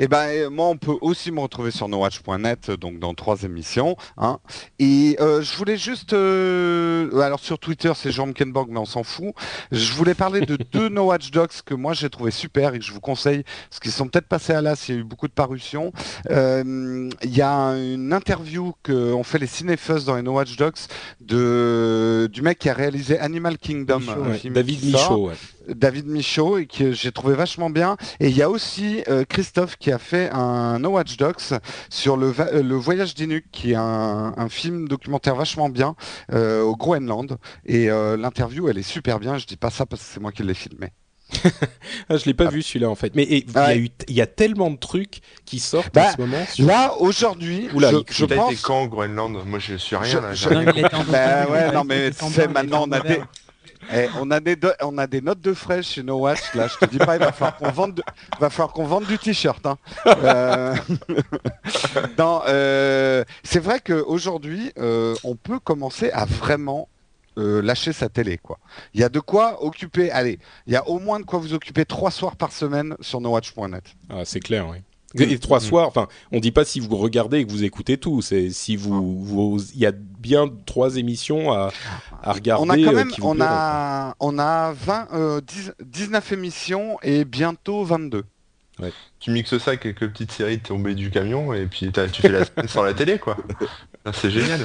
Et 0.00 0.08
ben 0.08 0.28
euh, 0.28 0.48
moi 0.48 0.68
on 0.68 0.78
peut 0.78 0.96
aussi 1.02 1.30
me 1.30 1.38
retrouver 1.40 1.70
sur 1.70 1.86
nowatch.net 1.86 2.70
donc 2.70 2.98
dans 2.98 3.12
trois 3.12 3.42
émissions. 3.42 3.94
Hein. 4.16 4.38
Et 4.78 5.18
euh, 5.20 5.42
je 5.42 5.54
voulais 5.54 5.76
juste 5.76 6.14
euh, 6.14 7.20
alors 7.20 7.40
sur 7.40 7.58
Twitter 7.58 7.92
c'est 7.94 8.10
Jean 8.10 8.32
Kenborg 8.32 8.68
mais 8.70 8.78
on 8.78 8.86
s'en 8.86 9.02
fout. 9.02 9.34
Je 9.72 9.92
voulais 9.92 10.14
parler 10.14 10.40
de 10.46 10.56
deux 10.72 10.88
No 10.88 11.08
Watch 11.08 11.30
Docs 11.30 11.60
que 11.66 11.74
moi 11.74 11.92
j'ai 11.92 12.08
trouvé 12.08 12.30
super 12.30 12.74
et 12.74 12.78
que 12.78 12.84
je 12.86 12.92
vous 12.92 13.00
conseille 13.00 13.44
parce 13.68 13.80
qu'ils 13.80 13.92
sont 13.92 14.08
peut-être 14.08 14.28
passés 14.28 14.54
à 14.54 14.62
l'as. 14.62 14.88
Il 14.88 14.94
y 14.94 14.96
a 14.96 15.00
eu 15.02 15.04
beaucoup 15.04 15.28
de 15.28 15.34
parutions. 15.34 15.92
Euh, 16.30 17.10
Il 17.22 17.36
y 17.36 17.42
a 17.42 17.72
une 17.76 18.14
interview 18.14 18.72
que 18.82 19.12
ont 19.12 19.24
fait 19.24 19.38
les 19.38 19.46
cinéfus 19.46 20.04
dans 20.06 20.16
les 20.16 20.22
No 20.22 20.32
Watch 20.32 20.56
Docs 20.56 20.86
de 21.20 22.30
du 22.32 22.40
mec 22.40 22.58
qui 22.60 22.70
a 22.70 22.74
réalisé 22.74 23.18
Animal 23.18 23.58
Kingdom, 23.58 24.00
Michaud, 24.00 24.22
Ouais, 24.22 24.50
David. 24.50 24.92
Michaud. 24.92 25.28
ouais. 25.28 25.34
David 25.68 26.06
Michaud 26.06 26.58
et 26.58 26.66
que 26.66 26.92
j'ai 26.92 27.12
trouvé 27.12 27.34
vachement 27.34 27.70
bien. 27.70 27.96
Et 28.20 28.28
il 28.28 28.36
y 28.36 28.42
a 28.42 28.50
aussi 28.50 29.02
euh, 29.08 29.24
Christophe 29.28 29.76
qui 29.76 29.90
a 29.92 29.98
fait 29.98 30.30
un 30.32 30.78
No 30.78 30.90
Watch 30.90 31.16
Docs 31.16 31.54
sur 31.90 32.16
le, 32.16 32.28
va- 32.28 32.48
euh, 32.52 32.62
le 32.62 32.74
voyage 32.76 33.14
d'Inuk, 33.14 33.44
qui 33.52 33.72
est 33.72 33.76
un, 33.76 34.34
un 34.36 34.48
film 34.48 34.88
documentaire 34.88 35.34
vachement 35.34 35.68
bien 35.68 35.94
euh, 36.32 36.62
au 36.62 36.76
Groenland. 36.76 37.38
Et 37.64 37.90
euh, 37.90 38.16
l'interview, 38.16 38.68
elle 38.68 38.78
est 38.78 38.82
super 38.82 39.18
bien. 39.20 39.38
Je 39.38 39.46
dis 39.46 39.56
pas 39.56 39.70
ça 39.70 39.86
parce 39.86 40.02
que 40.02 40.08
c'est 40.14 40.20
moi 40.20 40.32
qui 40.32 40.42
l'ai 40.42 40.54
filmé. 40.54 40.92
Ah, 42.08 42.16
je 42.18 42.24
l'ai 42.26 42.34
pas 42.34 42.48
vu 42.48 42.62
celui-là 42.62 42.88
en 42.88 42.94
fait. 42.94 43.16
Mais 43.16 43.24
il 43.28 43.50
y 43.50 43.58
a 43.58 43.66
Ouais. 43.66 43.78
eu, 43.78 43.88
il 44.08 44.14
y 44.14 44.20
a 44.20 44.26
tellement 44.28 44.70
de 44.70 44.76
trucs 44.76 45.20
qui 45.44 45.58
sortent 45.58 45.92
Bah, 45.92 46.10
en 46.10 46.12
ce 46.12 46.20
moment. 46.20 46.44
sur- 46.52 46.66
Là, 46.66 46.94
aujourd'hui, 47.00 47.68
Oula, 47.74 47.90
je, 47.90 47.96
il- 47.96 48.04
je 48.10 48.24
pense... 48.26 48.60
quand 48.62 48.82
au 48.84 48.88
Groenland? 48.88 49.36
Moi 49.44 49.58
je 49.58 49.74
suis 49.74 49.96
rien 49.96 50.12
Je- 50.12 50.18
là. 50.18 50.34
je- 50.34 50.48
Non, 50.48 51.04
Bah 51.10 51.46
ouais, 51.50 51.72
non, 51.72 51.82
mais 51.82 52.06
été 52.08 52.18
tu 52.18 52.24
sais, 52.26 52.30
décembre, 52.46 52.54
maintenant, 52.54 52.84
on 52.88 52.92
a 52.92 53.00
des- 53.00 53.20
Eh, 53.92 54.08
on 54.18 54.30
a 54.30 55.06
des 55.06 55.20
notes 55.20 55.40
de 55.40 55.54
frais 55.54 55.82
chez 55.82 56.02
No 56.02 56.18
Watch 56.18 56.54
là. 56.54 56.68
Je 56.68 56.76
te 56.76 56.90
dis 56.90 56.98
pas, 56.98 57.16
il 57.16 57.20
va 57.20 57.32
falloir 57.32 57.56
qu'on 58.72 58.84
vende, 58.84 59.06
du 59.06 59.18
t-shirt. 59.18 59.64
Hein. 59.66 59.78
Euh, 60.06 60.74
euh, 62.48 63.24
c'est 63.42 63.60
vrai 63.60 63.80
qu'aujourd'hui, 63.80 64.72
euh, 64.78 65.14
on 65.24 65.36
peut 65.36 65.58
commencer 65.58 66.10
à 66.10 66.24
vraiment 66.24 66.88
lâcher 67.36 67.92
sa 67.92 68.08
télé, 68.08 68.38
quoi. 68.38 68.58
Il 68.94 69.00
y 69.00 69.04
a 69.04 69.10
de 69.10 69.20
quoi 69.20 69.62
occuper. 69.62 70.10
Allez, 70.10 70.38
il 70.66 70.72
y 70.72 70.76
a 70.76 70.88
au 70.88 70.98
moins 70.98 71.20
de 71.20 71.24
quoi 71.24 71.38
vous 71.38 71.52
occuper 71.52 71.84
trois 71.84 72.10
soirs 72.10 72.34
par 72.34 72.50
semaine 72.50 72.96
sur 73.00 73.20
nowatch.net. 73.20 73.84
Ah, 74.08 74.24
c'est 74.24 74.40
clair, 74.40 74.66
oui. 74.66 74.78
Et 75.22 75.38
trois 75.38 75.60
soirs, 75.60 75.88
enfin, 75.88 76.08
on 76.32 76.40
dit 76.40 76.52
pas 76.52 76.64
si 76.64 76.80
vous 76.80 76.96
regardez 76.96 77.38
et 77.38 77.46
que 77.46 77.50
vous 77.50 77.64
écoutez 77.64 77.98
tout. 77.98 78.22
C'est 78.22 78.50
si 78.50 78.76
vous, 78.76 79.58
il 79.74 79.80
y 79.80 79.86
a 79.86 79.92
bien 79.92 80.48
trois 80.66 80.96
émissions 80.96 81.52
à, 81.52 81.70
à 82.22 82.32
regarder. 82.32 82.64
on 82.66 82.70
a 82.70 82.76
quand 82.76 82.92
euh, 82.92 82.92
même, 82.92 83.10
on 83.22 83.40
a, 83.40 84.14
on 84.20 84.38
a 84.38 84.72
20, 84.72 85.08
euh, 85.14 85.40
10 85.40 85.72
19 85.84 86.32
émissions 86.32 86.98
et 87.02 87.24
bientôt 87.24 87.84
22. 87.84 88.24
Tu 89.20 89.30
mixes 89.30 89.56
ça 89.56 89.70
avec 89.70 89.80
quelques 89.80 90.10
petites 90.10 90.32
séries 90.32 90.58
tombées 90.58 90.94
du 90.94 91.10
camion 91.10 91.54
et 91.54 91.64
puis 91.64 91.90
tu 92.12 92.20
fais 92.22 92.28
la 92.28 92.44
semaine 92.44 92.68
sans 92.68 92.82
la 92.82 92.92
télé 92.92 93.18
quoi. 93.18 93.38
Ah, 94.04 94.10
C'est 94.12 94.30
génial. 94.30 94.60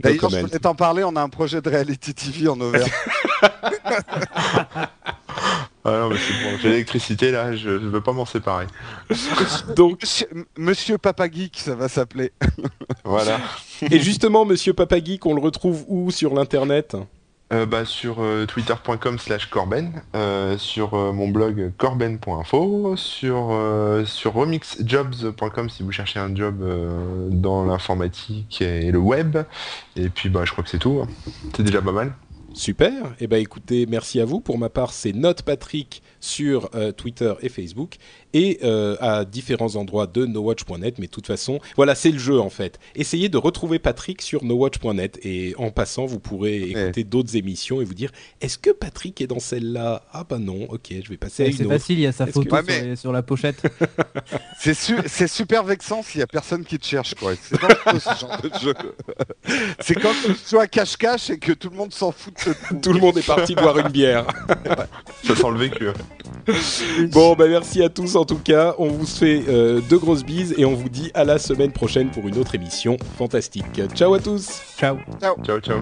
D'ailleurs, 0.00 0.34
elle- 0.34 0.46
voulais 0.46 0.58
t'en 0.58 0.74
parler, 0.74 1.04
on 1.04 1.14
a 1.14 1.22
un 1.22 1.28
projet 1.28 1.62
de 1.62 1.70
reality 1.70 2.12
TV 2.12 2.48
en 2.48 2.60
Auvergne. 2.60 2.90
Ah 5.88 6.00
non 6.00 6.08
mais 6.10 6.16
c'est 6.16 6.32
bon. 6.44 6.58
J'ai 6.60 6.70
l'électricité 6.70 7.30
là, 7.30 7.52
je, 7.54 7.58
je 7.58 7.86
veux 7.86 8.00
pas 8.00 8.12
m'en 8.12 8.26
séparer. 8.26 8.66
Donc, 9.76 10.00
Monsieur, 10.58 10.98
Papa 10.98 11.30
Geek, 11.30 11.58
ça 11.58 11.74
va 11.74 11.88
s'appeler. 11.88 12.32
Voilà. 13.04 13.38
et 13.88 14.00
justement, 14.00 14.44
Monsieur 14.44 14.72
Papagui, 14.72 15.18
qu'on 15.20 15.34
le 15.34 15.40
retrouve 15.40 15.84
où 15.86 16.10
sur 16.10 16.34
l'internet 16.34 16.96
Euh, 17.52 17.64
bah, 17.64 17.84
sur 17.84 18.16
euh, 18.20 18.46
twitter.com 18.46 19.20
slash 19.20 19.46
corben, 19.46 20.02
euh, 20.16 20.58
sur 20.58 20.94
euh, 20.94 21.12
mon 21.12 21.28
blog 21.28 21.70
corben.info, 21.78 22.96
sur, 22.96 23.50
euh, 23.52 24.04
sur 24.04 24.32
remixjobs.com 24.34 25.68
si 25.70 25.84
vous 25.84 25.92
cherchez 25.92 26.18
un 26.18 26.34
job 26.34 26.56
euh, 26.62 27.28
dans 27.30 27.64
l'informatique 27.64 28.60
et 28.60 28.90
le 28.90 28.98
web. 28.98 29.38
Et 29.94 30.08
puis 30.08 30.28
bah 30.28 30.42
je 30.44 30.50
crois 30.50 30.64
que 30.64 30.70
c'est 30.70 30.78
tout. 30.80 31.00
hein. 31.04 31.08
C'est 31.56 31.62
déjà 31.62 31.80
pas 31.80 31.92
mal. 31.92 32.12
Super. 32.56 33.14
Eh 33.20 33.26
ben, 33.26 33.36
écoutez, 33.36 33.84
merci 33.84 34.18
à 34.18 34.24
vous. 34.24 34.40
Pour 34.40 34.56
ma 34.56 34.70
part, 34.70 34.94
c'est 34.94 35.12
Note 35.12 35.42
Patrick 35.42 36.02
sur 36.20 36.70
euh, 36.74 36.90
Twitter 36.90 37.34
et 37.42 37.50
Facebook 37.50 37.96
et 38.36 38.58
euh, 38.64 38.96
à 39.00 39.24
différents 39.24 39.76
endroits 39.76 40.06
de 40.06 40.26
nowatch.net. 40.26 40.98
Mais 40.98 41.06
de 41.06 41.10
toute 41.10 41.26
façon, 41.26 41.58
voilà, 41.76 41.94
c'est 41.94 42.10
le 42.10 42.18
jeu 42.18 42.38
en 42.38 42.50
fait. 42.50 42.78
Essayez 42.94 43.28
de 43.28 43.38
retrouver 43.38 43.78
Patrick 43.78 44.20
sur 44.20 44.44
nowatch.net 44.44 45.18
et 45.22 45.54
en 45.56 45.70
passant, 45.70 46.04
vous 46.06 46.18
pourrez 46.20 46.62
écouter 46.62 47.04
d'autres 47.04 47.36
émissions 47.36 47.80
et 47.80 47.84
vous 47.84 47.94
dire 47.94 48.10
est-ce 48.40 48.58
que 48.58 48.70
Patrick 48.70 49.20
est 49.20 49.26
dans 49.26 49.38
celle-là? 49.40 50.02
Ah 50.12 50.24
bah 50.28 50.38
non. 50.38 50.66
Ok, 50.70 50.92
je 51.02 51.08
vais 51.08 51.16
passer 51.16 51.44
à 51.44 51.46
C'est 51.46 51.52
une 51.52 51.56
c'est 51.58 51.64
autre. 51.64 51.72
facile, 51.74 51.98
il 51.98 52.02
y 52.02 52.06
a 52.06 52.12
sa 52.12 52.26
photo 52.26 52.42
que- 52.48 52.54
Ouais, 52.54 52.62
sur, 52.62 52.66
mais- 52.82 52.88
les- 52.90 52.96
sur 52.96 53.12
la 53.12 53.22
pochette. 53.22 53.62
C'est 54.58 54.74
su- 54.74 54.96
c'est 55.06 55.28
super 55.28 55.62
vexant 55.64 56.02
s'il 56.02 56.18
y 56.20 56.22
a 56.22 56.26
personne 56.26 56.64
qui 56.64 56.78
te 56.78 56.84
cherche, 56.86 57.14
quoi. 57.14 57.32
C'est 57.36 57.56
ce 57.56 58.20
genre 58.20 58.40
de 58.42 58.50
jeu. 58.60 58.74
C'est 59.80 59.94
quand 59.94 60.12
tu 60.24 60.32
joues 60.50 60.58
à 60.58 60.66
cache-cache 60.66 61.30
et 61.30 61.38
que 61.38 61.52
tout 61.52 61.70
le 61.70 61.76
monde 61.76 61.92
s'en 61.92 62.10
fout 62.12 62.34
de. 62.46 62.80
Tout 62.80 62.92
le 62.92 63.00
monde 63.00 63.16
est 63.18 63.26
parti 63.26 63.54
boire 63.54 63.78
une 63.78 63.88
bière. 63.88 64.26
Ça 65.24 65.36
sent 65.36 65.50
le 65.52 65.58
vécu. 65.58 65.86
Bon, 67.12 67.34
bah 67.34 67.46
merci 67.48 67.82
à 67.82 67.88
tous 67.88 68.16
en 68.16 68.24
tout 68.26 68.38
cas. 68.38 68.74
On 68.78 68.88
vous 68.88 69.06
fait 69.06 69.44
euh, 69.48 69.80
de 69.88 69.96
grosses 69.96 70.24
bises 70.24 70.54
et 70.58 70.64
on 70.64 70.74
vous 70.74 70.88
dit 70.88 71.10
à 71.14 71.24
la 71.24 71.38
semaine 71.38 71.72
prochaine 71.72 72.10
pour 72.10 72.28
une 72.28 72.38
autre 72.38 72.54
émission 72.54 72.96
fantastique. 73.16 73.80
Ciao 73.94 74.12
à 74.14 74.20
tous 74.20 74.60
Ciao. 74.78 74.98
Ciao 75.44 75.60
ciao. 75.60 75.80